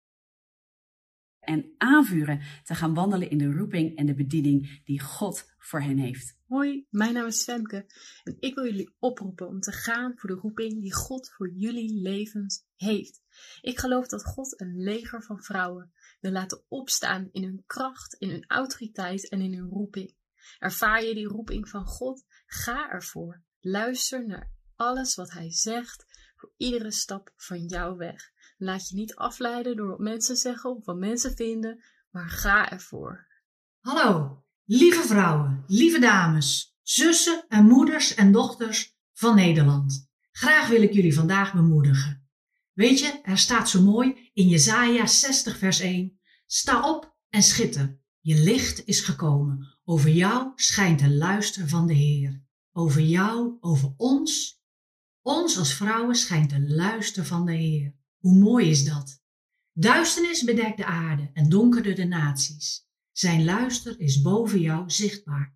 en 1.44 1.74
aanvuren 1.78 2.42
te 2.64 2.76
gaan 2.76 2.94
wandelen 2.94 3.30
in 3.30 3.38
de 3.38 3.52
roeping 3.52 3.98
en 3.98 4.06
de 4.06 4.14
bediening 4.14 4.82
die 4.84 5.02
God 5.02 5.52
voor 5.58 5.82
hen 5.82 5.98
heeft. 5.98 6.38
Hoi, 6.48 6.88
mijn 6.90 7.14
naam 7.14 7.26
is 7.26 7.44
Femke 7.44 7.86
en 8.24 8.38
ik 8.40 8.56
wil 8.56 8.66
jullie 8.66 8.96
oproepen 9.00 9.48
om 9.48 9.60
te 9.60 9.72
gaan 9.72 10.14
voor 10.16 10.30
de 10.30 10.36
roeping 10.36 10.82
die 10.82 10.94
God 10.94 11.30
voor 11.30 11.52
jullie 11.54 12.02
levens 12.02 12.66
heeft. 12.76 13.22
Ik 13.62 13.80
geloof 13.80 14.08
dat 14.08 14.26
God 14.26 14.62
een 14.62 14.84
leger 14.84 15.24
van 15.24 15.44
vrouwen 15.44 15.92
wil 16.20 16.32
laten 16.32 16.64
opstaan 16.68 17.30
in 17.32 17.44
hun 17.44 17.64
kracht, 17.66 18.14
in 18.14 18.30
hun 18.30 18.46
autoriteit 18.48 19.30
en 19.30 19.42
in 19.42 19.54
hun 19.54 19.70
roeping. 19.70 20.16
Ervaar 20.60 21.04
je 21.04 21.14
die 21.14 21.28
roeping 21.28 21.70
van 21.70 21.86
God? 21.86 22.26
Ga 22.46 22.90
ervoor. 22.92 23.42
Luister 23.60 24.28
naar 24.28 24.52
alles 24.76 25.16
wat 25.16 25.32
Hij 25.32 25.52
zegt 25.52 26.06
voor 26.36 26.54
iedere 26.58 26.92
stap 26.92 27.34
van 27.36 27.66
jouw 27.66 27.96
weg. 27.96 28.32
Laat 28.58 28.90
je 28.90 28.96
niet 28.96 29.16
afleiden 29.16 29.76
door 29.76 29.88
wat 29.88 30.00
mensen 30.00 30.36
zeggen 30.36 30.76
of 30.76 30.86
wat 30.86 30.98
mensen 30.98 31.36
vinden, 31.36 31.84
maar 32.10 32.30
ga 32.30 32.72
ervoor. 32.72 33.28
Hallo, 33.80 34.44
lieve 34.66 35.02
vrouwen, 35.02 35.64
lieve 35.68 36.00
dames, 36.00 36.78
zussen 36.82 37.46
en 37.48 37.66
moeders 37.66 38.14
en 38.14 38.32
dochters 38.32 38.98
van 39.14 39.36
Nederland. 39.36 40.10
Graag 40.32 40.68
wil 40.68 40.82
ik 40.82 40.94
jullie 40.94 41.14
vandaag 41.14 41.54
bemoedigen. 41.54 42.28
Weet 42.74 43.00
je, 43.00 43.20
er 43.24 43.38
staat 43.38 43.70
zo 43.70 43.82
mooi 43.82 44.30
in 44.34 44.48
Jesaja 44.48 45.08
60 45.08 45.58
vers 45.58 45.80
1. 45.80 46.20
Sta 46.46 46.90
op 46.90 47.16
en 47.30 47.44
schitter. 47.44 48.00
Je 48.20 48.44
licht 48.44 48.86
is 48.86 49.00
gekomen. 49.00 49.78
Over 49.84 50.10
jou 50.10 50.52
schijnt 50.56 51.00
de 51.00 51.10
luister 51.10 51.68
van 51.68 51.88
de 51.88 51.94
Heer. 51.94 52.44
Over 52.72 53.02
jou, 53.02 53.58
over 53.60 53.94
ons. 53.98 54.62
Ons 55.22 55.58
als 55.58 55.74
vrouwen 55.74 56.16
schijnt 56.16 56.50
de 56.50 56.62
luister 56.62 57.26
van 57.26 57.46
de 57.46 57.54
Heer. 57.54 57.96
Hoe 58.24 58.36
mooi 58.36 58.70
is 58.70 58.86
dat? 58.86 59.22
Duisternis 59.72 60.44
bedekt 60.44 60.78
de 60.78 60.86
aarde 60.86 61.30
en 61.34 61.50
donkerde 61.50 61.94
de 61.94 62.06
naties. 62.06 62.88
Zijn 63.12 63.44
luister 63.44 64.00
is 64.00 64.22
boven 64.22 64.60
jou 64.60 64.90
zichtbaar. 64.90 65.56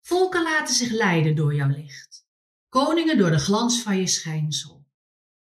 Volken 0.00 0.42
laten 0.42 0.74
zich 0.74 0.90
leiden 0.90 1.36
door 1.36 1.54
jouw 1.54 1.68
licht. 1.68 2.26
Koningen 2.68 3.18
door 3.18 3.30
de 3.30 3.38
glans 3.38 3.82
van 3.82 3.98
je 3.98 4.06
schijnsel. 4.06 4.86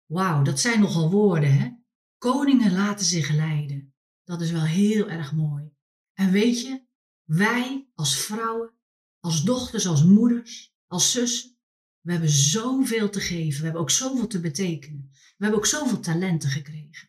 Wauw, 0.07 0.43
dat 0.43 0.61
zijn 0.61 0.81
nogal 0.81 1.11
woorden, 1.11 1.59
hè? 1.59 1.71
Koningen 2.19 2.73
laten 2.73 3.07
zich 3.07 3.31
leiden. 3.31 3.95
Dat 4.25 4.41
is 4.41 4.51
wel 4.51 4.65
heel 4.65 5.09
erg 5.09 5.33
mooi. 5.33 5.73
En 6.13 6.31
weet 6.31 6.61
je, 6.61 6.87
wij 7.25 7.89
als 7.95 8.17
vrouwen, 8.17 8.75
als 9.21 9.45
dochters, 9.45 9.87
als 9.87 10.05
moeders, 10.05 10.75
als 10.87 11.13
zussen, 11.13 11.52
we 12.03 12.13
hebben 12.13 12.31
zoveel 12.31 13.11
te 13.11 13.21
geven. 13.21 13.59
We 13.59 13.65
hebben 13.65 13.83
ook 13.83 13.91
zoveel 13.91 14.27
te 14.27 14.41
betekenen. 14.41 15.09
We 15.11 15.45
hebben 15.45 15.59
ook 15.59 15.67
zoveel 15.67 16.01
talenten 16.01 16.51
gekregen. 16.51 17.09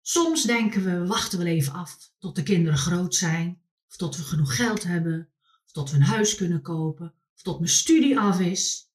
Soms 0.00 0.42
denken 0.42 0.84
we, 0.84 0.98
we 0.98 1.06
wachten 1.06 1.38
wel 1.38 1.46
even 1.46 1.72
af 1.72 2.12
tot 2.18 2.36
de 2.36 2.42
kinderen 2.42 2.78
groot 2.78 3.14
zijn, 3.14 3.62
of 3.88 3.96
tot 3.96 4.16
we 4.16 4.22
genoeg 4.22 4.56
geld 4.56 4.82
hebben, 4.82 5.32
of 5.64 5.72
tot 5.72 5.90
we 5.90 5.96
een 5.96 6.02
huis 6.02 6.34
kunnen 6.34 6.62
kopen, 6.62 7.14
of 7.34 7.42
tot 7.42 7.58
mijn 7.58 7.70
studie 7.70 8.18
af 8.18 8.40
is. 8.40 8.90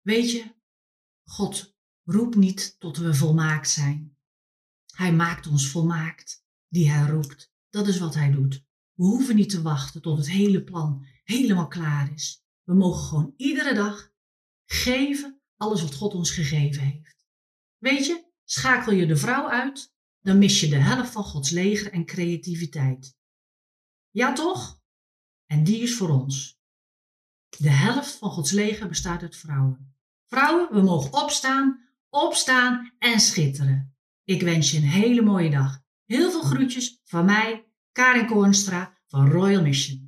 Weet 0.00 0.30
je, 0.30 0.54
God 1.24 1.76
roept 2.04 2.36
niet 2.36 2.76
tot 2.78 2.96
we 2.96 3.14
volmaakt 3.14 3.70
zijn. 3.70 4.16
Hij 4.94 5.12
maakt 5.12 5.46
ons 5.46 5.68
volmaakt, 5.68 6.44
die 6.68 6.90
hij 6.90 7.10
roept. 7.10 7.52
Dat 7.70 7.88
is 7.88 7.98
wat 7.98 8.14
hij 8.14 8.30
doet. 8.30 8.64
We 8.94 9.04
hoeven 9.04 9.36
niet 9.36 9.50
te 9.50 9.62
wachten 9.62 10.02
tot 10.02 10.18
het 10.18 10.28
hele 10.28 10.64
plan 10.64 11.06
helemaal 11.24 11.68
klaar 11.68 12.12
is. 12.12 12.44
We 12.64 12.74
mogen 12.74 13.04
gewoon 13.04 13.34
iedere 13.36 13.74
dag 13.74 14.07
geven 14.70 15.40
alles 15.56 15.82
wat 15.82 15.94
God 15.94 16.14
ons 16.14 16.30
gegeven 16.30 16.82
heeft. 16.82 17.26
Weet 17.78 18.06
je, 18.06 18.24
schakel 18.44 18.92
je 18.92 19.06
de 19.06 19.16
vrouw 19.16 19.48
uit, 19.48 19.94
dan 20.20 20.38
mis 20.38 20.60
je 20.60 20.68
de 20.68 20.76
helft 20.76 21.10
van 21.10 21.24
Gods 21.24 21.50
leger 21.50 21.92
en 21.92 22.04
creativiteit. 22.04 23.16
Ja 24.10 24.32
toch? 24.32 24.80
En 25.46 25.64
die 25.64 25.82
is 25.82 25.96
voor 25.96 26.08
ons. 26.08 26.60
De 27.58 27.70
helft 27.70 28.10
van 28.10 28.30
Gods 28.30 28.50
leger 28.50 28.88
bestaat 28.88 29.22
uit 29.22 29.36
vrouwen. 29.36 29.96
Vrouwen, 30.26 30.74
we 30.74 30.82
mogen 30.82 31.12
opstaan, 31.12 31.88
opstaan 32.08 32.94
en 32.98 33.20
schitteren. 33.20 33.96
Ik 34.24 34.42
wens 34.42 34.70
je 34.70 34.76
een 34.76 34.82
hele 34.82 35.22
mooie 35.22 35.50
dag. 35.50 35.80
Heel 36.04 36.30
veel 36.30 36.42
groetjes 36.42 37.00
van 37.04 37.24
mij, 37.24 37.72
Karin 37.92 38.26
Koornstra 38.26 38.98
van 39.06 39.30
Royal 39.30 39.62
Mission. 39.62 40.07